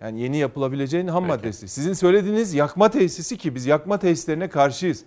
Yani 0.00 0.20
yeni 0.20 0.36
yapılabileceğin 0.36 1.08
ham 1.08 1.26
maddesi. 1.26 1.68
Sizin 1.68 1.92
söylediğiniz 1.92 2.54
yakma 2.54 2.90
tesisi 2.90 3.38
ki 3.38 3.54
biz 3.54 3.66
yakma 3.66 3.98
tesislerine 3.98 4.48
karşıyız. 4.48 5.04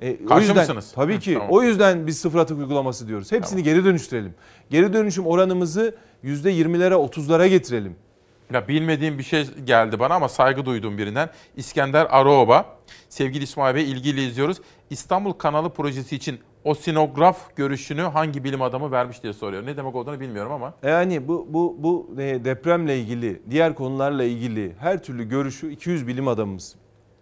E, 0.00 0.24
o 0.24 0.28
Karşı 0.28 0.46
yüzden, 0.46 0.56
mısınız? 0.56 0.92
Tabii 0.94 1.16
Hı, 1.16 1.20
ki. 1.20 1.34
tamam. 1.34 1.48
O 1.50 1.62
yüzden 1.62 2.06
biz 2.06 2.18
sıfır 2.18 2.38
atık 2.38 2.58
uygulaması 2.58 3.08
diyoruz. 3.08 3.32
Hepsini 3.32 3.62
geri 3.62 3.84
dönüştürelim. 3.84 4.34
Geri 4.70 4.92
dönüşüm 4.92 5.26
oranımızı 5.26 5.94
%20'lere 6.24 6.94
30'lara 6.94 7.46
getirelim. 7.46 7.96
Ya 8.52 8.68
bilmediğim 8.68 9.18
bir 9.18 9.22
şey 9.22 9.46
geldi 9.64 9.98
bana 10.00 10.14
ama 10.14 10.28
saygı 10.28 10.64
duyduğum 10.66 10.98
birinden. 10.98 11.30
İskender 11.56 12.06
Aroğba. 12.10 12.66
Sevgili 13.08 13.44
İsmail 13.44 13.74
Bey 13.74 13.90
ilgili 13.92 14.22
izliyoruz. 14.24 14.58
İstanbul 14.90 15.32
Kanalı 15.32 15.70
projesi 15.70 16.16
için 16.16 16.40
osinograf 16.64 17.56
görüşünü 17.56 18.02
hangi 18.02 18.44
bilim 18.44 18.62
adamı 18.62 18.90
vermiş 18.90 19.22
diye 19.22 19.32
soruyor. 19.32 19.66
Ne 19.66 19.76
demek 19.76 19.94
olduğunu 19.94 20.20
bilmiyorum 20.20 20.52
ama. 20.52 20.74
Yani 20.82 21.28
bu 21.28 21.46
bu 21.50 21.76
bu 21.78 22.14
e, 22.20 22.44
depremle 22.44 22.98
ilgili, 22.98 23.42
diğer 23.50 23.74
konularla 23.74 24.24
ilgili 24.24 24.72
her 24.80 25.02
türlü 25.02 25.28
görüşü 25.28 25.70
200 25.72 26.06
bilim 26.06 26.28
adamımız, 26.28 26.74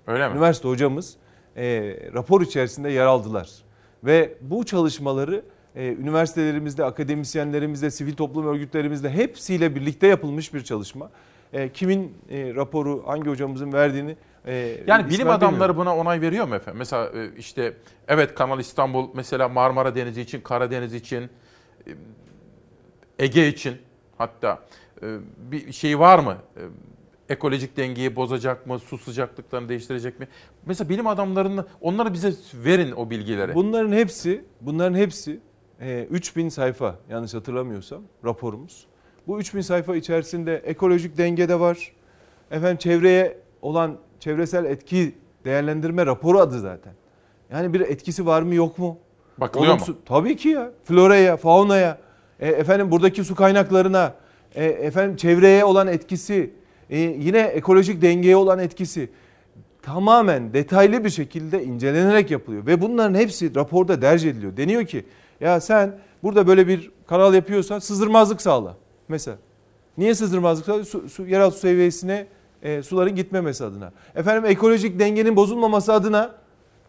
Öyle 0.07 0.29
mi? 0.29 0.33
üniversite 0.35 0.69
hocamız 0.69 1.17
e, 1.57 1.65
rapor 2.15 2.41
içerisinde 2.41 2.91
yer 2.91 3.07
aldılar. 3.07 3.51
Ve 4.05 4.35
bu 4.41 4.65
çalışmaları 4.65 5.37
e, 5.37 5.43
üniversitelerimizde, 5.83 6.85
akademisyenlerimizle, 6.85 7.91
sivil 7.91 8.15
toplum 8.15 8.47
örgütlerimizle 8.47 9.11
hepsiyle 9.11 9.75
birlikte 9.75 10.07
yapılmış 10.07 10.55
bir 10.55 10.65
çalışma. 10.65 11.11
E, 11.53 11.69
kimin 11.73 12.15
e, 12.31 12.55
raporu, 12.55 13.03
hangi 13.07 13.31
hocamızın 13.31 13.73
verdiğini 13.73 14.17
e, 14.47 14.81
Yani 14.87 15.11
bilim 15.11 15.29
adamları 15.29 15.53
bilmiyorum. 15.53 15.77
buna 15.77 15.97
onay 15.97 16.21
veriyor 16.21 16.49
mu 16.49 16.55
efendim? 16.55 16.79
Mesela 16.79 17.11
e, 17.15 17.37
işte 17.39 17.73
evet 18.09 18.35
Kanal 18.35 18.61
İstanbul 18.61 19.09
mesela 19.15 19.49
Marmara 19.49 19.95
Denizi 19.95 20.21
için, 20.21 20.41
Karadeniz 20.41 20.95
için, 20.95 21.31
Ege 23.19 23.49
için 23.49 23.77
hatta 24.19 24.63
bir 25.51 25.73
şey 25.73 25.99
var 25.99 26.19
mı? 26.19 26.37
Ekolojik 27.29 27.77
dengeyi 27.77 28.17
bozacak 28.17 28.67
mı? 28.67 28.79
Su 28.79 28.99
sıcaklıklarını 28.99 29.69
değiştirecek 29.69 30.21
mi? 30.21 30.29
Mesela 30.67 30.89
bilim 30.89 31.07
adamlarını 31.07 31.65
onları 31.81 32.13
bize 32.13 32.33
verin 32.55 32.93
o 32.93 33.11
bilgileri. 33.11 33.55
Bunların 33.55 33.93
hepsi, 33.93 34.45
bunların 34.61 34.99
hepsi 34.99 35.41
e, 35.81 36.07
3000 36.11 36.49
sayfa 36.49 36.95
yanlış 37.11 37.35
hatırlamıyorsam 37.35 38.03
raporumuz. 38.25 38.87
Bu 39.27 39.41
3000 39.41 39.61
sayfa 39.61 39.97
içerisinde 39.97 40.57
ekolojik 40.57 41.19
denge 41.19 41.49
de 41.49 41.61
var. 41.61 41.93
Efendim 42.51 42.77
çevreye 42.77 43.39
olan 43.63 43.97
çevresel 44.21 44.65
etki 44.65 45.15
değerlendirme 45.45 46.07
raporu 46.07 46.39
adı 46.41 46.61
zaten. 46.61 46.93
Yani 47.53 47.75
bir 47.75 47.81
etkisi 47.81 48.27
var 48.27 48.43
mı 48.43 48.55
yok 48.55 48.79
mu? 48.79 48.99
Bakılıyor 49.39 49.75
mu? 49.75 49.81
Olumsuz- 49.81 49.97
Tabii 50.05 50.37
ki 50.37 50.49
ya. 50.49 50.71
Floraya, 50.85 51.37
faunaya, 51.37 51.99
e, 52.41 52.49
efendim 52.49 52.91
buradaki 52.91 53.25
su 53.25 53.35
kaynaklarına, 53.35 54.15
e, 54.55 54.65
efendim 54.65 55.17
çevreye 55.17 55.65
olan 55.65 55.87
etkisi, 55.87 56.51
e, 56.91 56.99
yine 56.99 57.39
ekolojik 57.39 58.03
dengeye 58.03 58.37
olan 58.37 58.59
etkisi 58.59 59.09
tamamen 59.83 60.53
detaylı 60.55 61.05
bir 61.05 61.11
şekilde 61.11 61.65
incelenerek 61.65 62.31
yapılıyor. 62.31 62.67
Ve 62.67 62.81
bunların 62.81 63.15
hepsi 63.15 63.55
raporda 63.55 64.03
derc 64.03 64.29
ediliyor. 64.29 64.57
Deniyor 64.57 64.85
ki 64.85 65.05
ya 65.41 65.61
sen 65.61 65.99
burada 66.23 66.47
böyle 66.47 66.69
bir 66.69 66.91
kanal 67.07 67.35
yapıyorsan 67.35 67.79
sızdırmazlık 67.79 68.43
sağla 68.43 68.77
mesela. 69.09 69.37
Niye 69.99 70.15
sızdırmazlık 70.15 70.67
sağla? 70.67 70.85
Su, 70.85 71.09
su, 71.09 71.27
yeraltı 71.27 71.59
seviyesine 71.59 72.27
e, 72.63 72.83
suların 72.83 73.15
gitmemesi 73.15 73.65
adına. 73.65 73.93
Efendim 74.15 74.51
ekolojik 74.51 74.99
dengenin 74.99 75.37
bozulmaması 75.37 75.93
adına 75.93 76.35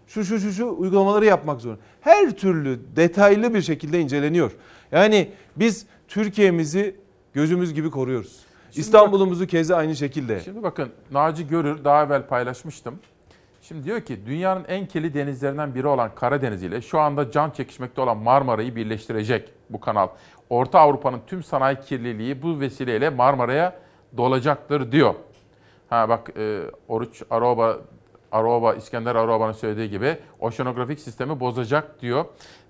şu 0.07 0.25
şu 0.25 0.39
şu 0.39 0.51
şu 0.51 0.75
uygulamaları 0.77 1.25
yapmak 1.25 1.61
zorunda. 1.61 1.81
Her 2.01 2.31
türlü 2.31 2.79
detaylı 2.95 3.53
bir 3.53 3.61
şekilde 3.61 3.99
inceleniyor. 3.99 4.51
Yani 4.91 5.31
biz 5.55 5.85
Türkiye'mizi 6.07 6.95
gözümüz 7.33 7.73
gibi 7.73 7.91
koruyoruz. 7.91 8.39
İstanbul'umuzu 8.75 9.47
keza 9.47 9.75
aynı 9.75 9.95
şekilde. 9.95 10.39
Şimdi 10.39 10.63
bakın 10.63 10.89
Naci 11.11 11.47
Görür 11.47 11.83
daha 11.83 12.03
evvel 12.03 12.27
paylaşmıştım. 12.27 12.99
Şimdi 13.67 13.83
diyor 13.83 14.01
ki 14.01 14.25
dünyanın 14.25 14.65
en 14.67 14.85
kirli 14.85 15.13
denizlerinden 15.13 15.75
biri 15.75 15.87
olan 15.87 16.15
Karadeniz 16.15 16.63
ile 16.63 16.81
şu 16.81 16.99
anda 16.99 17.31
can 17.31 17.49
çekişmekte 17.49 18.01
olan 18.01 18.17
Marmara'yı 18.17 18.75
birleştirecek 18.75 19.49
bu 19.69 19.79
kanal. 19.79 20.07
Orta 20.49 20.79
Avrupa'nın 20.79 21.21
tüm 21.27 21.43
sanayi 21.43 21.79
kirliliği 21.79 22.41
bu 22.41 22.59
vesileyle 22.59 23.09
Marmara'ya 23.09 23.79
dolacaktır 24.17 24.91
diyor. 24.91 25.13
Ha 25.89 26.09
bak 26.09 26.29
e, 26.37 26.61
Oruç 26.87 27.23
Aroba 27.29 27.77
Aroba 28.31 28.73
İskender 28.73 29.15
Aroba'nın 29.15 29.53
söylediği 29.53 29.89
gibi 29.89 30.17
oşanografik 30.39 30.99
sistemi 30.99 31.39
bozacak 31.39 32.01
diyor. 32.01 32.25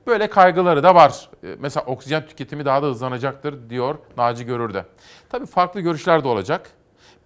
Böyle 0.08 0.30
kaygıları 0.30 0.84
da 0.84 0.96
var. 0.96 1.30
E, 1.44 1.48
Mesela 1.60 1.86
oksijen 1.86 2.26
tüketimi 2.26 2.66
daha 2.66 2.84
da 2.84 2.88
hızlanacaktır 2.88 3.70
diyor 3.70 3.96
Naci 4.18 4.46
Görür'de. 4.46 4.86
Tabii 5.30 5.46
farklı 5.46 5.82
görüşler 5.82 6.24
de 6.24 6.28
olacak. 6.28 6.72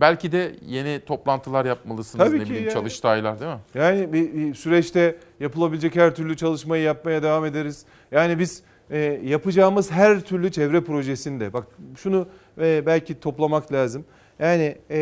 Belki 0.02 0.32
de 0.32 0.56
yeni 0.68 1.00
toplantılar 1.06 1.66
yapmalısınız 1.66 2.26
Tabii 2.26 2.40
ne 2.40 2.46
bileyim 2.46 2.64
yani. 2.64 2.74
çalıştaylar 2.74 3.40
değil 3.40 3.52
mi? 3.52 3.60
Yani 3.74 4.14
bir, 4.14 4.34
bir 4.34 4.54
süreçte 4.54 5.16
yapılabilecek 5.40 5.96
her 5.96 6.16
türlü 6.16 6.38
çalışmayı 6.38 6.84
yapmaya 6.84 7.24
devam 7.24 7.46
ederiz. 7.46 7.86
Yani 8.12 8.40
biz 8.40 8.64
e, 8.90 9.22
yapacağımız 9.24 9.92
her 9.92 10.22
türlü 10.22 10.52
çevre 10.52 10.84
projesinde 10.84 11.54
bak 11.54 11.68
şunu 11.98 12.28
e, 12.62 12.86
belki 12.86 13.20
toplamak 13.20 13.74
lazım. 13.74 14.06
Yani 14.40 14.78
e, 14.90 15.00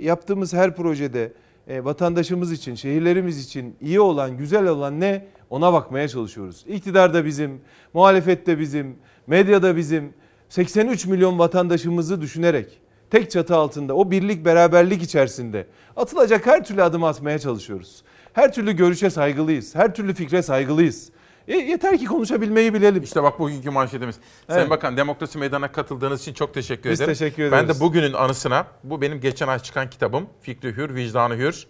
yaptığımız 0.00 0.52
her 0.52 0.76
projede 0.76 1.32
e, 1.68 1.84
vatandaşımız 1.84 2.52
için, 2.52 2.74
şehirlerimiz 2.74 3.44
için 3.44 3.76
iyi 3.80 4.00
olan, 4.00 4.36
güzel 4.36 4.66
olan 4.66 5.00
ne 5.00 5.26
ona 5.50 5.72
bakmaya 5.72 6.08
çalışıyoruz. 6.08 6.64
İktidar 6.68 7.14
da 7.14 7.24
bizim, 7.24 7.60
muhalefet 7.94 8.46
de 8.46 8.58
bizim, 8.58 8.96
medya 9.26 9.62
da 9.62 9.76
bizim. 9.76 10.12
83 10.48 11.06
milyon 11.06 11.38
vatandaşımızı 11.38 12.20
düşünerek 12.20 12.80
tek 13.10 13.30
çatı 13.30 13.56
altında 13.56 13.94
o 13.94 14.10
birlik 14.10 14.44
beraberlik 14.44 15.02
içerisinde 15.02 15.66
atılacak 15.96 16.46
her 16.46 16.64
türlü 16.64 16.82
adım 16.82 17.04
atmaya 17.04 17.38
çalışıyoruz. 17.38 18.02
Her 18.32 18.52
türlü 18.52 18.72
görüşe 18.72 19.10
saygılıyız. 19.10 19.74
Her 19.74 19.94
türlü 19.94 20.14
fikre 20.14 20.42
saygılıyız. 20.42 21.10
E, 21.48 21.56
yeter 21.56 21.98
ki 21.98 22.04
konuşabilmeyi 22.04 22.74
bilelim. 22.74 23.02
İşte 23.02 23.22
bak 23.22 23.38
bugünkü 23.38 23.70
manşetimiz. 23.70 24.16
Sayın 24.46 24.60
Evet. 24.60 24.70
Bakan 24.70 24.96
Demokrasi 24.96 25.38
Meydanı'na 25.38 25.72
katıldığınız 25.72 26.20
için 26.20 26.32
çok 26.34 26.54
teşekkür 26.54 26.90
Biz 26.90 27.00
ederim. 27.00 27.14
teşekkür 27.14 27.52
Ben 27.52 27.64
ederiz. 27.64 27.80
de 27.80 27.84
bugünün 27.84 28.12
anısına, 28.12 28.66
bu 28.84 29.00
benim 29.00 29.20
geçen 29.20 29.48
ay 29.48 29.58
çıkan 29.58 29.90
kitabım. 29.90 30.26
Fikri 30.40 30.76
Hür, 30.76 30.94
Vicdanı 30.94 31.36
Hür. 31.36 31.66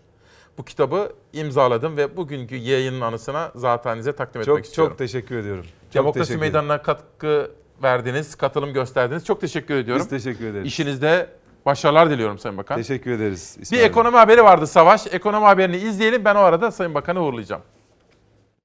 Bu 0.58 0.64
kitabı 0.64 1.12
imzaladım 1.32 1.96
ve 1.96 2.16
bugünkü 2.16 2.56
yayının 2.56 3.00
anısına 3.00 3.52
zaten 3.54 3.96
size 3.96 4.12
takdim 4.12 4.40
etmek 4.40 4.56
Çok 4.56 4.64
istiyorum. 4.66 4.90
çok 4.92 4.98
teşekkür 4.98 5.36
ediyorum. 5.38 5.64
Çok 5.64 5.94
Demokrasi 5.94 6.26
teşekkür 6.28 6.40
Meydanı'na 6.40 6.82
katkı 6.82 7.50
verdiniz, 7.82 8.34
katılım 8.34 8.72
gösterdiniz. 8.72 9.24
Çok 9.24 9.40
teşekkür 9.40 9.74
ediyorum. 9.74 10.02
Biz 10.02 10.24
teşekkür 10.24 10.46
ederiz. 10.46 10.66
İşinizde 10.66 11.30
başarılar 11.66 12.10
diliyorum 12.10 12.38
Sayın 12.38 12.58
Bakan. 12.58 12.76
Teşekkür 12.76 13.10
ederiz. 13.10 13.54
Bir 13.58 13.62
İsmail 13.62 13.80
Bey. 13.80 13.86
ekonomi 13.86 14.16
haberi 14.16 14.44
vardı 14.44 14.66
Savaş. 14.66 15.06
Ekonomi 15.06 15.44
haberini 15.46 15.76
izleyelim. 15.76 16.24
Ben 16.24 16.34
o 16.34 16.38
arada 16.38 16.70
Sayın 16.70 16.94
Bakan'ı 16.94 17.22
uğurlayacağım. 17.22 17.62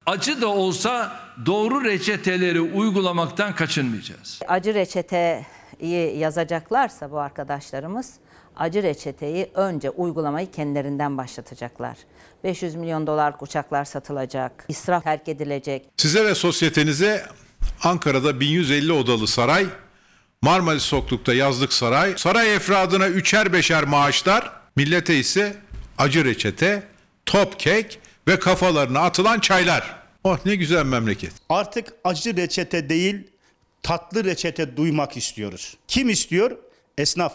Acı 0.05 0.41
da 0.41 0.47
olsa 0.47 1.11
doğru 1.45 1.83
reçeteleri 1.83 2.61
uygulamaktan 2.61 3.55
kaçınmayacağız. 3.55 4.39
Acı 4.47 4.73
reçeteyi 4.73 6.17
yazacaklarsa 6.17 7.11
bu 7.11 7.19
arkadaşlarımız 7.19 8.13
acı 8.55 8.83
reçeteyi 8.83 9.51
önce 9.55 9.89
uygulamayı 9.89 10.51
kendilerinden 10.51 11.17
başlatacaklar. 11.17 11.97
500 12.43 12.75
milyon 12.75 13.07
dolar 13.07 13.33
uçaklar 13.41 13.85
satılacak, 13.85 14.65
israf 14.67 15.03
terk 15.03 15.27
edilecek. 15.27 15.89
Size 15.97 16.25
ve 16.25 16.35
sosyetenize 16.35 17.23
Ankara'da 17.83 18.39
1150 18.39 18.93
odalı 18.93 19.27
saray, 19.27 19.65
Marmaris 20.41 20.83
Sokluk'ta 20.83 21.33
yazlık 21.33 21.73
saray, 21.73 22.13
saray 22.17 22.55
efradına 22.55 23.07
üçer 23.07 23.53
beşer 23.53 23.83
maaşlar, 23.83 24.51
millete 24.75 25.15
ise 25.15 25.57
acı 25.97 26.25
reçete, 26.25 26.87
top 27.25 27.59
kek, 27.59 27.99
ve 28.27 28.39
kafalarına 28.39 28.99
atılan 28.99 29.39
çaylar. 29.39 30.03
Oh 30.23 30.37
ne 30.45 30.55
güzel 30.55 30.85
memleket. 30.85 31.31
Artık 31.49 31.93
acı 32.03 32.37
reçete 32.37 32.89
değil 32.89 33.15
tatlı 33.83 34.23
reçete 34.23 34.77
duymak 34.77 35.17
istiyoruz. 35.17 35.77
Kim 35.87 36.09
istiyor? 36.09 36.57
Esnaf, 36.97 37.33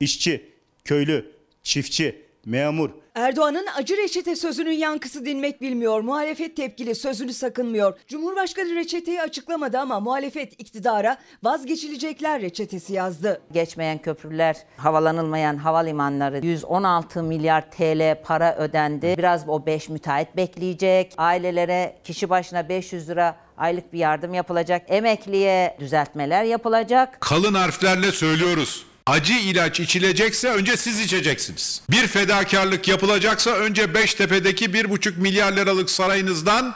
işçi, 0.00 0.52
köylü, 0.84 1.32
çiftçi, 1.62 2.24
memur, 2.46 2.90
Erdoğan'ın 3.16 3.66
acı 3.76 3.96
reçete 3.96 4.36
sözünün 4.36 4.72
yankısı 4.72 5.24
dinmek 5.24 5.60
bilmiyor. 5.60 6.00
Muhalefet 6.00 6.56
tepkili 6.56 6.94
sözünü 6.94 7.32
sakınmıyor. 7.32 7.98
Cumhurbaşkanı 8.08 8.74
reçeteyi 8.74 9.22
açıklamadı 9.22 9.78
ama 9.78 10.00
muhalefet 10.00 10.60
iktidara 10.60 11.16
vazgeçilecekler 11.42 12.42
reçetesi 12.42 12.92
yazdı. 12.92 13.42
Geçmeyen 13.52 13.98
köprüler, 13.98 14.56
havalanılmayan 14.76 15.56
havalimanları 15.56 16.46
116 16.46 17.22
milyar 17.22 17.70
TL 17.70 18.22
para 18.24 18.56
ödendi. 18.56 19.14
Biraz 19.18 19.48
o 19.48 19.66
5 19.66 19.88
müteahhit 19.88 20.36
bekleyecek. 20.36 21.14
Ailelere 21.18 21.96
kişi 22.04 22.30
başına 22.30 22.68
500 22.68 23.08
lira 23.08 23.36
aylık 23.56 23.92
bir 23.92 23.98
yardım 23.98 24.34
yapılacak. 24.34 24.82
Emekliye 24.88 25.76
düzeltmeler 25.80 26.44
yapılacak. 26.44 27.20
Kalın 27.20 27.54
harflerle 27.54 28.12
söylüyoruz. 28.12 28.86
Acı 29.06 29.32
ilaç 29.32 29.80
içilecekse 29.80 30.48
önce 30.48 30.76
siz 30.76 31.00
içeceksiniz. 31.00 31.82
Bir 31.90 32.06
fedakarlık 32.06 32.88
yapılacaksa 32.88 33.50
önce 33.50 33.94
Beştepe'deki 33.94 34.64
1,5 34.64 35.16
milyar 35.16 35.52
liralık 35.52 35.90
sarayınızdan, 35.90 36.74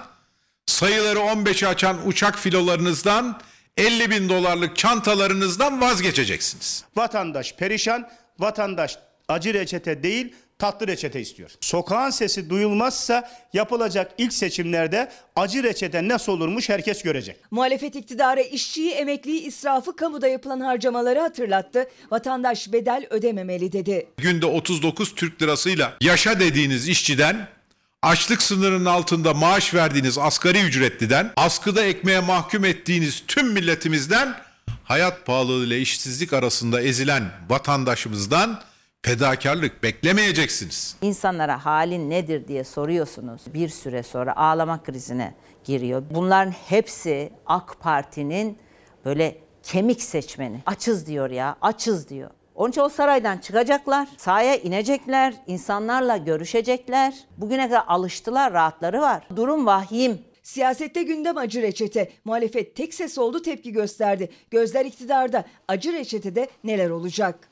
sayıları 0.67 1.19
15'e 1.19 1.69
açan 1.69 2.09
uçak 2.09 2.39
filolarınızdan, 2.39 3.41
50 3.77 4.11
bin 4.11 4.29
dolarlık 4.29 4.77
çantalarınızdan 4.77 5.81
vazgeçeceksiniz. 5.81 6.85
Vatandaş 6.97 7.55
perişan, 7.55 8.09
vatandaş 8.39 8.99
acı 9.29 9.55
reçete 9.55 10.03
değil 10.03 10.35
tatlı 10.61 10.87
reçete 10.87 11.21
istiyor. 11.21 11.51
Sokağın 11.61 12.11
sesi 12.11 12.51
duyulmazsa 12.51 13.31
yapılacak 13.53 14.13
ilk 14.19 14.33
seçimlerde 14.33 15.11
acı 15.37 15.63
reçete 15.63 16.09
nasıl 16.09 16.33
olurmuş 16.33 16.69
herkes 16.69 17.03
görecek. 17.03 17.37
Muhalefet 17.51 17.97
iktidara 17.97 18.41
işçiyi, 18.41 18.91
emekliyi, 18.91 19.41
israfı, 19.41 19.97
kamuda 19.97 20.29
yapılan 20.29 20.61
harcamaları 20.61 21.21
hatırlattı. 21.21 21.87
Vatandaş 22.11 22.73
bedel 22.73 23.07
ödememeli 23.11 23.73
dedi. 23.73 24.07
Günde 24.17 24.47
39 24.47 25.15
Türk 25.15 25.43
lirasıyla 25.43 25.97
yaşa 26.01 26.41
dediğiniz 26.41 26.89
işçiden, 26.89 27.49
açlık 28.03 28.43
sınırının 28.43 28.85
altında 28.85 29.35
maaş 29.35 29.75
verdiğiniz 29.75 30.19
asgari 30.19 30.61
ücretliden, 30.61 31.31
askıda 31.37 31.83
ekmeğe 31.83 32.21
mahkum 32.21 32.65
ettiğiniz 32.65 33.23
tüm 33.29 33.53
milletimizden, 33.53 34.35
hayat 34.85 35.27
pahalılığı 35.27 35.67
ile 35.67 35.81
işsizlik 35.81 36.33
arasında 36.33 36.83
ezilen 36.83 37.25
vatandaşımızdan 37.49 38.61
fedakarlık 39.03 39.83
beklemeyeceksiniz. 39.83 40.97
İnsanlara 41.03 41.65
halin 41.65 42.11
nedir 42.11 42.49
diye 42.49 42.65
soruyorsunuz. 42.65 43.43
Bir 43.55 43.69
süre 43.69 44.03
sonra 44.03 44.37
ağlama 44.37 44.83
krizine 44.83 45.35
giriyor. 45.65 46.03
Bunların 46.11 46.51
hepsi 46.51 47.33
AK 47.47 47.77
Parti'nin 47.81 48.59
böyle 49.05 49.39
kemik 49.63 50.03
seçmeni. 50.03 50.63
Açız 50.67 51.07
diyor 51.07 51.31
ya, 51.31 51.57
açız 51.63 52.09
diyor. 52.09 52.31
Onun 52.55 52.71
için 52.71 52.81
o 52.81 52.89
saraydan 52.89 53.39
çıkacaklar, 53.39 54.09
sahaya 54.17 54.57
inecekler, 54.57 55.35
insanlarla 55.47 56.17
görüşecekler. 56.17 57.15
Bugüne 57.37 57.69
kadar 57.69 57.85
alıştılar, 57.87 58.53
rahatları 58.53 59.01
var. 59.01 59.27
Durum 59.37 59.67
vahim. 59.67 60.19
Siyasette 60.43 61.03
gündem 61.03 61.37
acı 61.37 61.63
reçete. 61.63 62.11
Muhalefet 62.25 62.77
tek 62.77 62.95
ses 62.95 63.19
oldu 63.19 63.43
tepki 63.43 63.73
gösterdi. 63.73 64.29
Gözler 64.51 64.85
iktidarda. 64.85 65.45
Acı 65.69 65.93
reçetede 65.93 66.49
neler 66.65 66.91
olacak? 66.91 67.50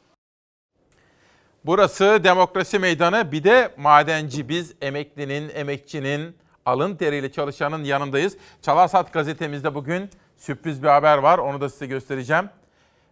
Burası 1.65 2.21
demokrasi 2.25 2.79
meydanı 2.79 3.33
bir 3.33 3.45
de 3.45 3.75
madenci 3.77 4.49
biz 4.49 4.75
emeklinin, 4.81 5.51
emekçinin, 5.55 6.37
alın 6.67 6.97
teriyle 6.97 7.33
çalışanın 7.33 7.85
yanındayız. 7.85 8.37
Çalarsat 8.63 9.13
gazetemizde 9.13 9.75
bugün 9.75 10.11
sürpriz 10.37 10.83
bir 10.83 10.89
haber 10.89 11.19
var 11.19 11.39
onu 11.39 11.61
da 11.61 11.69
size 11.69 11.87
göstereceğim. 11.87 12.51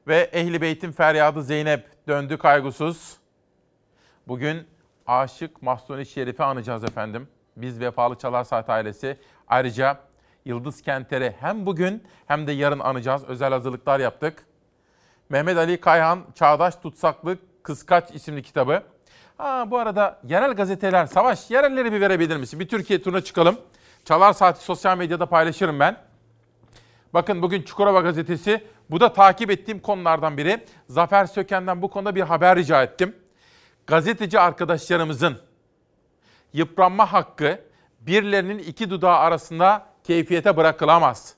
Ve 0.08 0.30
Ehli 0.32 0.60
Beyt'in 0.60 0.92
feryadı 0.92 1.42
Zeynep 1.42 1.86
döndü 2.08 2.38
kaygısız. 2.38 3.16
Bugün 4.28 4.66
Aşık 5.06 5.62
Mahsuni 5.62 6.06
Şerif'i 6.06 6.42
anacağız 6.42 6.84
efendim. 6.84 7.28
Biz 7.56 7.80
Vefalı 7.80 8.18
Çalarsat 8.18 8.70
ailesi. 8.70 9.18
Ayrıca 9.48 9.98
Yıldız 10.44 10.82
Kenter'i 10.82 11.36
hem 11.40 11.66
bugün 11.66 12.02
hem 12.26 12.46
de 12.46 12.52
yarın 12.52 12.78
anacağız. 12.78 13.24
Özel 13.24 13.52
hazırlıklar 13.52 14.00
yaptık. 14.00 14.46
Mehmet 15.28 15.56
Ali 15.56 15.80
Kayhan 15.80 16.24
Çağdaş 16.34 16.76
Tutsaklık 16.76 17.38
Kıskaç 17.66 18.10
isimli 18.14 18.42
kitabı. 18.42 18.82
Ha, 19.38 19.70
bu 19.70 19.78
arada 19.78 20.20
yerel 20.24 20.54
gazeteler, 20.54 21.06
Savaş 21.06 21.50
yerelleri 21.50 21.92
bir 21.92 22.00
verebilir 22.00 22.36
misin? 22.36 22.60
Bir 22.60 22.68
Türkiye 22.68 23.02
turuna 23.02 23.20
çıkalım. 23.20 23.58
Çalar 24.04 24.32
Saati 24.32 24.64
sosyal 24.64 24.98
medyada 24.98 25.26
paylaşırım 25.26 25.80
ben. 25.80 25.96
Bakın 27.14 27.42
bugün 27.42 27.62
Çukurova 27.62 28.00
gazetesi, 28.00 28.64
bu 28.90 29.00
da 29.00 29.12
takip 29.12 29.50
ettiğim 29.50 29.80
konulardan 29.80 30.36
biri. 30.36 30.64
Zafer 30.88 31.26
Söken'den 31.26 31.82
bu 31.82 31.90
konuda 31.90 32.14
bir 32.14 32.20
haber 32.20 32.56
rica 32.58 32.82
ettim. 32.82 33.16
Gazeteci 33.86 34.40
arkadaşlarımızın 34.40 35.38
yıpranma 36.52 37.12
hakkı 37.12 37.60
birilerinin 38.00 38.58
iki 38.58 38.90
dudağı 38.90 39.16
arasında 39.16 39.86
keyfiyete 40.04 40.56
bırakılamaz. 40.56 41.34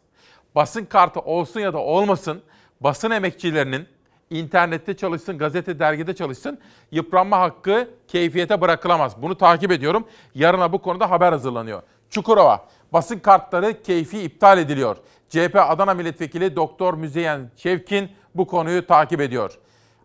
Basın 0.54 0.84
kartı 0.84 1.20
olsun 1.20 1.60
ya 1.60 1.72
da 1.72 1.78
olmasın, 1.78 2.42
basın 2.80 3.10
emekçilerinin 3.10 3.97
internette 4.30 4.96
çalışsın, 4.96 5.38
gazete, 5.38 5.78
dergide 5.78 6.14
çalışsın. 6.14 6.58
Yıpranma 6.90 7.40
hakkı 7.40 7.90
keyfiyete 8.08 8.60
bırakılamaz. 8.60 9.22
Bunu 9.22 9.38
takip 9.38 9.72
ediyorum. 9.72 10.04
Yarına 10.34 10.72
bu 10.72 10.82
konuda 10.82 11.10
haber 11.10 11.32
hazırlanıyor. 11.32 11.82
Çukurova, 12.10 12.66
basın 12.92 13.18
kartları 13.18 13.82
keyfi 13.82 14.22
iptal 14.22 14.58
ediliyor. 14.58 14.96
CHP 15.28 15.56
Adana 15.56 15.94
Milletvekili 15.94 16.56
Doktor 16.56 16.94
Müzeyyen 16.94 17.50
Şevkin 17.56 18.10
bu 18.34 18.46
konuyu 18.46 18.86
takip 18.86 19.20
ediyor. 19.20 19.58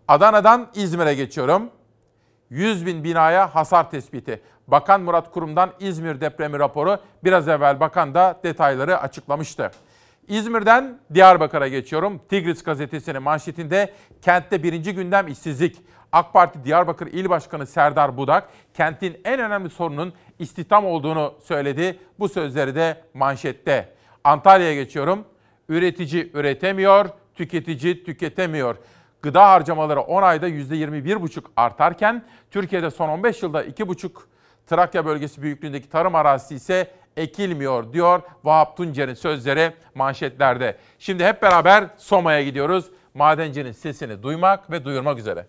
Adana'dan 0.08 0.70
İzmir'e 0.76 1.14
geçiyorum. 1.14 1.70
100 2.50 2.86
bin 2.86 3.04
binaya 3.04 3.56
hasar 3.56 3.91
tespiti. 3.91 4.41
Bakan 4.68 5.02
Murat 5.02 5.32
Kurum'dan 5.32 5.72
İzmir 5.80 6.22
depremi 6.22 6.60
raporu 6.60 6.98
biraz 7.24 7.48
evvel 7.48 7.80
bakan 7.80 8.14
da 8.14 8.40
detayları 8.44 8.98
açıklamıştı. 8.98 9.72
İzmir'den 10.28 11.00
Diyarbakır'a 11.14 11.68
geçiyorum. 11.68 12.22
Tigris 12.30 12.64
gazetesinin 12.64 13.24
manşetinde 13.24 13.94
kentte 14.22 14.64
birinci 14.64 14.95
gündem 14.95 15.28
işsizlik. 15.28 15.82
AK 16.12 16.34
Parti 16.34 16.64
Diyarbakır 16.64 17.08
İl 17.08 17.30
Başkanı 17.30 17.68
Serdar 17.68 18.18
Budak 18.18 18.50
kentin 18.74 19.22
en 19.26 19.40
önemli 19.40 19.70
sorunun 19.70 20.14
istihdam 20.40 20.86
olduğunu 20.86 21.34
söyledi. 21.44 22.00
Bu 22.20 22.30
sözleri 22.30 22.76
de 22.76 23.02
manşette. 23.14 23.94
Antalya'ya 24.24 24.74
geçiyorum. 24.74 25.26
Üretici 25.70 26.32
üretemiyor, 26.34 27.10
tüketici 27.36 28.04
tüketemiyor. 28.04 28.76
Gıda 29.22 29.50
harcamaları 29.50 30.02
10 30.02 30.24
ayda 30.24 30.50
%21,5 30.50 31.44
artarken 31.56 32.24
Türkiye'de 32.52 32.91
son 32.91 33.10
15 33.10 33.44
yılda 33.44 33.66
2,5 33.66 34.12
Trakya 34.68 35.06
bölgesi 35.06 35.41
büyüklüğündeki 35.41 35.90
tarım 35.90 36.16
arazisi 36.16 36.56
ise 36.56 36.91
ekilmiyor 37.18 37.94
diyor 37.94 38.22
Vahap 38.44 38.77
Tuncer'in 38.77 39.14
sözleri 39.14 39.73
manşetlerde. 39.95 40.77
Şimdi 40.99 41.26
hep 41.26 41.41
beraber 41.41 41.88
Soma'ya 41.98 42.44
gidiyoruz. 42.44 42.85
Madencinin 43.14 43.72
sesini 43.72 44.23
duymak 44.23 44.72
ve 44.72 44.85
duyurmak 44.85 45.19
üzere. 45.19 45.48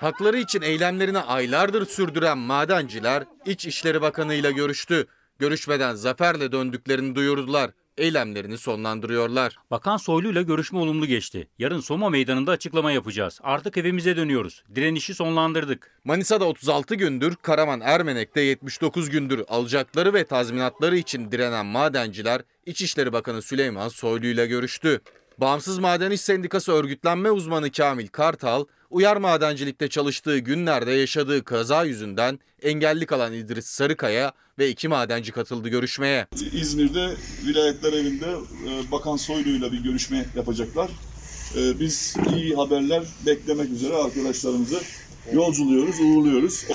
Hakları 0.00 0.36
için 0.36 0.62
eylemlerini 0.62 1.18
aylardır 1.18 1.86
sürdüren 1.86 2.38
madenciler 2.38 3.24
İçişleri 3.46 4.02
Bakanı 4.02 4.34
ile 4.34 4.52
görüştü. 4.52 5.06
Görüşmeden 5.38 5.94
zaferle 5.94 6.52
döndüklerini 6.52 7.14
duyurdular 7.14 7.70
eylemlerini 7.98 8.58
sonlandırıyorlar. 8.58 9.56
Bakan 9.70 9.96
Soylu 9.96 10.32
ile 10.32 10.42
görüşme 10.42 10.78
olumlu 10.78 11.06
geçti. 11.06 11.48
Yarın 11.58 11.80
Soma 11.80 12.10
Meydanı'nda 12.10 12.52
açıklama 12.52 12.92
yapacağız. 12.92 13.40
Artık 13.42 13.76
evimize 13.76 14.16
dönüyoruz. 14.16 14.64
Direnişi 14.74 15.14
sonlandırdık. 15.14 16.00
Manisa'da 16.04 16.44
36 16.44 16.94
gündür, 16.94 17.36
Karaman 17.36 17.80
Ermenek'te 17.80 18.40
79 18.40 19.10
gündür 19.10 19.44
alacakları 19.48 20.14
ve 20.14 20.24
tazminatları 20.24 20.96
için 20.96 21.32
direnen 21.32 21.66
madenciler 21.66 22.42
İçişleri 22.66 23.12
Bakanı 23.12 23.42
Süleyman 23.42 23.88
Soylu 23.88 24.26
ile 24.26 24.46
görüştü. 24.46 25.00
Bağımsız 25.38 25.78
Maden 25.78 26.10
İş 26.10 26.20
Sendikası 26.20 26.72
örgütlenme 26.72 27.30
uzmanı 27.30 27.70
Kamil 27.70 28.08
Kartal, 28.08 28.64
uyar 28.90 29.16
madencilikte 29.16 29.88
çalıştığı 29.88 30.38
günlerde 30.38 30.92
yaşadığı 30.92 31.44
kaza 31.44 31.84
yüzünden 31.84 32.38
engelli 32.62 33.06
kalan 33.06 33.32
İdris 33.32 33.66
Sarıkaya 33.66 34.32
ve 34.60 34.68
iki 34.68 34.88
madenci 34.88 35.32
katıldı 35.32 35.68
görüşmeye. 35.68 36.26
İzmir'de 36.52 37.14
Vilayetler 37.46 37.92
Evi'nde 37.92 38.26
e, 38.26 38.92
Bakan 38.92 39.16
Soylu 39.16 39.48
ile 39.48 39.72
bir 39.72 39.82
görüşme 39.82 40.26
yapacaklar. 40.36 40.90
E, 41.56 41.80
biz 41.80 42.16
iyi 42.36 42.54
haberler 42.54 43.02
beklemek 43.26 43.70
üzere 43.70 43.94
arkadaşlarımızı 43.94 44.80
yolculuyoruz, 45.32 46.00
uğurluyoruz. 46.00 46.66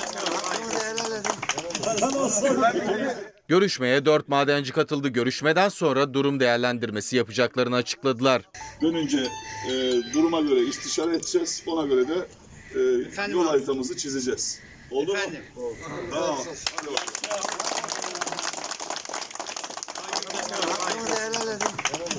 Görüşmeye 3.48 4.04
4 4.04 4.28
madenci 4.28 4.72
katıldı. 4.72 5.08
Görüşmeden 5.08 5.68
sonra 5.68 6.14
durum 6.14 6.40
değerlendirmesi 6.40 7.16
yapacaklarını 7.16 7.76
açıkladılar. 7.76 8.42
Dönünce 8.82 9.26
e, 9.70 9.92
duruma 10.14 10.40
göre 10.40 10.60
istişare 10.60 11.16
edeceğiz. 11.16 11.62
Ona 11.66 11.86
göre 11.86 12.08
de 12.08 12.26
e, 13.28 13.30
yol 13.30 13.46
haritamızı 13.46 13.96
çizeceğiz. 13.96 14.60
Oldu 14.90 15.12
mu? 15.12 15.18
Oldu. 15.56 15.76
Tamam. 16.10 16.38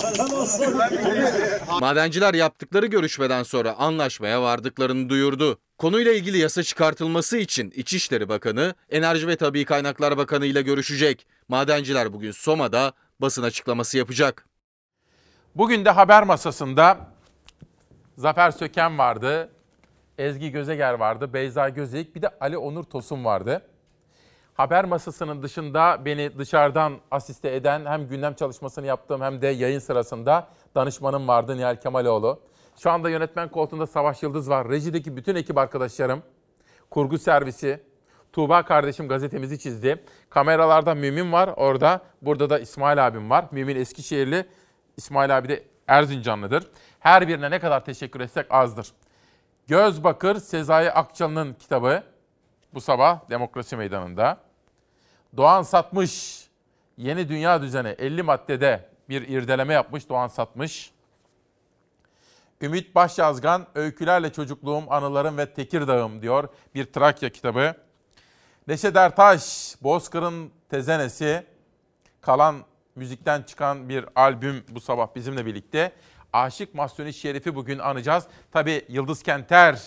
Hadi 0.01 0.19
bakalım. 0.27 1.79
Madenciler 1.79 2.33
yaptıkları 2.33 2.85
görüşmeden 2.85 3.43
sonra 3.43 3.73
anlaşmaya 3.73 4.41
vardıklarını 4.41 5.09
duyurdu. 5.09 5.59
Konuyla 5.77 6.13
ilgili 6.13 6.37
yasa 6.37 6.63
çıkartılması 6.63 7.37
için 7.37 7.71
İçişleri 7.75 8.29
Bakanı, 8.29 8.75
Enerji 8.89 9.27
ve 9.27 9.35
Tabi 9.35 9.65
Kaynaklar 9.65 10.17
Bakanı 10.17 10.45
ile 10.45 10.61
görüşecek. 10.61 11.27
Madenciler 11.47 12.13
bugün 12.13 12.31
Soma'da 12.31 12.93
basın 13.19 13.43
açıklaması 13.43 13.97
yapacak. 13.97 14.45
Bugün 15.55 15.85
de 15.85 15.89
haber 15.89 16.23
masasında 16.23 16.97
Zafer 18.17 18.51
Söken 18.51 18.97
vardı, 18.97 19.49
Ezgi 20.17 20.51
Gözeger 20.51 20.93
vardı, 20.93 21.33
Beyza 21.33 21.69
Gözeyik, 21.69 22.15
bir 22.15 22.21
de 22.21 22.29
Ali 22.39 22.57
Onur 22.57 22.83
Tosun 22.83 23.25
vardı. 23.25 23.61
Haber 24.53 24.85
masasının 24.85 25.43
dışında 25.43 26.05
beni 26.05 26.37
dışarıdan 26.37 26.97
asiste 27.11 27.55
eden 27.55 27.85
hem 27.85 28.07
gündem 28.07 28.33
çalışmasını 28.33 28.85
yaptığım 28.85 29.21
hem 29.21 29.41
de 29.41 29.47
yayın 29.47 29.79
sırasında 29.79 30.47
danışmanım 30.75 31.27
vardı 31.27 31.57
Nihal 31.57 31.75
Kemaloğlu. 31.75 32.39
Şu 32.79 32.91
anda 32.91 33.09
yönetmen 33.09 33.49
koltuğunda 33.49 33.87
Savaş 33.87 34.23
Yıldız 34.23 34.49
var. 34.49 34.69
Rejideki 34.69 35.17
bütün 35.17 35.35
ekip 35.35 35.57
arkadaşlarım, 35.57 36.23
kurgu 36.89 37.17
servisi, 37.17 37.79
Tuğba 38.33 38.65
kardeşim 38.65 39.07
gazetemizi 39.07 39.59
çizdi. 39.59 40.03
Kameralarda 40.29 40.95
Mümin 40.95 41.31
var 41.31 41.49
orada. 41.55 42.01
Burada 42.21 42.49
da 42.49 42.59
İsmail 42.59 43.07
abim 43.07 43.29
var. 43.29 43.45
Mümin 43.51 43.75
Eskişehirli, 43.75 44.45
İsmail 44.97 45.37
abi 45.37 45.49
de 45.49 45.63
Erzincanlıdır. 45.87 46.67
Her 46.99 47.27
birine 47.27 47.51
ne 47.51 47.59
kadar 47.59 47.85
teşekkür 47.85 48.21
etsek 48.21 48.45
azdır. 48.49 48.87
Göz 49.67 50.03
Bakır 50.03 50.39
Sezai 50.39 50.91
Akçalı'nın 50.91 51.53
kitabı 51.53 52.03
bu 52.73 52.81
sabah 52.81 53.29
Demokrasi 53.29 53.77
Meydanı'nda. 53.77 54.37
Doğan 55.37 55.63
Satmış 55.63 56.43
Yeni 56.97 57.29
Dünya 57.29 57.61
Düzeni 57.61 57.87
50 57.87 58.23
maddede 58.23 58.89
bir 59.09 59.21
irdeleme 59.21 59.73
yapmış 59.73 60.09
Doğan 60.09 60.27
Satmış. 60.27 60.91
Ümit 62.61 62.95
Başyazgan 62.95 63.67
Öykülerle 63.75 64.33
Çocukluğum, 64.33 64.83
Anılarım 64.89 65.37
ve 65.37 65.53
Tekirdağ'ım 65.53 66.21
diyor 66.21 66.49
bir 66.75 66.85
Trakya 66.85 67.29
kitabı. 67.29 67.75
Neşet 68.67 68.95
Ertaş 68.95 69.75
Bozkır'ın 69.81 70.51
Tezenesi 70.69 71.45
kalan 72.21 72.55
müzikten 72.95 73.41
çıkan 73.41 73.89
bir 73.89 74.05
albüm 74.15 74.63
bu 74.69 74.81
sabah 74.81 75.15
bizimle 75.15 75.45
birlikte. 75.45 75.91
Aşık 76.37 76.75
Mahsuni 76.75 77.13
Şerif'i 77.13 77.55
bugün 77.55 77.79
anacağız. 77.79 78.27
Tabi 78.51 78.85
Yıldız 78.89 79.23
Kenter. 79.23 79.79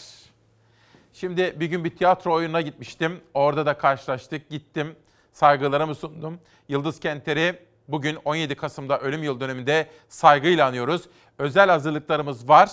Şimdi 1.12 1.60
bir 1.60 1.66
gün 1.66 1.84
bir 1.84 1.96
tiyatro 1.96 2.34
oyununa 2.34 2.60
gitmiştim. 2.60 3.20
Orada 3.34 3.66
da 3.66 3.78
karşılaştık. 3.78 4.50
Gittim. 4.50 4.96
Saygılarımı 5.32 5.94
sundum. 5.94 6.40
Yıldız 6.68 7.00
Kenter'i 7.00 7.58
bugün 7.88 8.18
17 8.24 8.54
Kasım'da 8.54 8.98
ölüm 8.98 9.22
yıl 9.22 9.40
döneminde 9.40 9.88
saygıyla 10.08 10.66
anıyoruz. 10.66 11.02
Özel 11.38 11.70
hazırlıklarımız 11.70 12.48
var. 12.48 12.70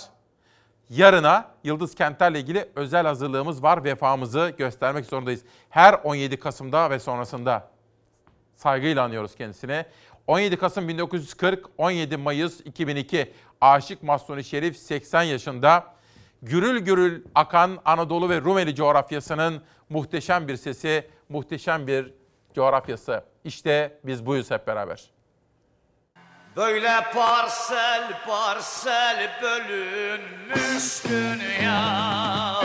Yarına 0.89 1.51
Yıldız 1.63 1.95
Kenter'le 1.95 2.35
ilgili 2.35 2.69
özel 2.75 3.05
hazırlığımız 3.05 3.63
var. 3.63 3.83
Vefamızı 3.83 4.53
göstermek 4.57 5.05
zorundayız. 5.05 5.41
Her 5.69 5.93
17 5.93 6.39
Kasım'da 6.39 6.89
ve 6.89 6.99
sonrasında 6.99 7.69
saygıyla 8.55 9.03
anıyoruz 9.03 9.35
kendisine. 9.35 9.85
17 10.27 10.57
Kasım 10.57 10.87
1940, 10.87 11.65
17 11.77 12.17
Mayıs 12.17 12.59
2002 12.65 13.33
Aşık 13.61 14.03
Mahsuni 14.03 14.43
Şerif 14.43 14.77
80 14.77 15.23
yaşında 15.23 15.85
gürül 16.41 16.79
gürül 16.79 17.23
akan 17.35 17.79
Anadolu 17.85 18.29
ve 18.29 18.41
Rumeli 18.41 18.75
coğrafyasının 18.75 19.61
muhteşem 19.89 20.47
bir 20.47 20.57
sesi, 20.57 21.09
muhteşem 21.29 21.87
bir 21.87 22.13
coğrafyası. 22.55 23.23
İşte 23.43 23.99
biz 24.03 24.25
buyuz 24.25 24.51
hep 24.51 24.67
beraber. 24.67 25.03
Böyle 26.55 26.91
parsel 27.13 28.23
parsel 28.27 29.39
bölünmüş 29.41 31.03
dünya 31.09 32.61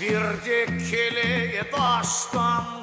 Bir 0.00 0.44
dikili 0.44 1.70
taştan 1.70 2.75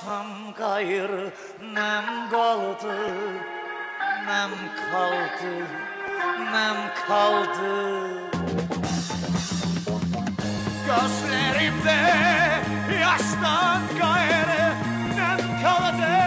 yaştan 0.00 0.26
gayrı 0.58 1.32
nem 1.74 2.30
kaldı 2.30 2.96
Nem 4.26 4.50
kaldı, 4.92 5.66
nem 6.52 6.76
kaldı. 7.08 8.08
Gözlerimde 10.86 12.00
yaştan 13.00 13.82
gayrı 13.98 14.74
nem 15.16 15.62
kaldı 15.62 16.19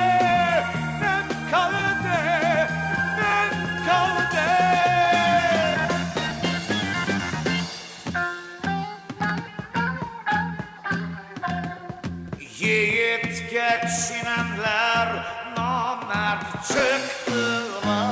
Yiğit 13.64 13.82
geçinenler 13.82 15.26
namert 15.58 16.68
çıktılar 16.68 18.04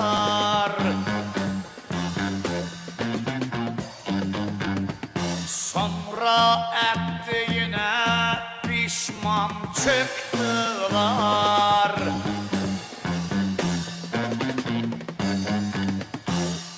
Sonra 5.47 6.71
ettiğine 6.93 8.39
pişman 8.67 9.51
çıktılar 9.75 11.11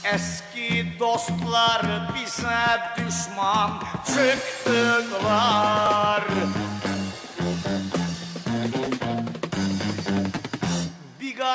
Eski 0.04 1.00
dostlar 1.00 1.82
bize 2.16 2.64
düşman 2.98 3.72
çıktılar 4.06 5.44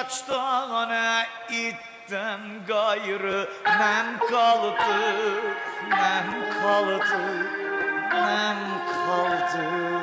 Birkaç 0.09 0.23
tane 0.23 1.27
itten 1.51 2.41
gayrı 2.67 3.49
nem 3.67 4.19
kaldı, 4.31 4.77
nem 5.91 6.61
kaldı, 6.63 7.47
nem 8.13 8.57
kaldı. 9.07 9.98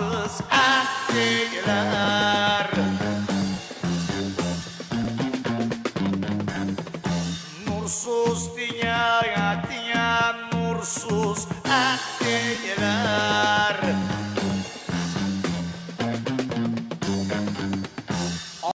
Arsız 0.00 0.40
ettiler 0.40 1.90
Nursuz 7.66 8.56
diye 8.56 8.96
diye 9.68 10.10
nursuz 10.52 11.46
ettiler 11.64 13.00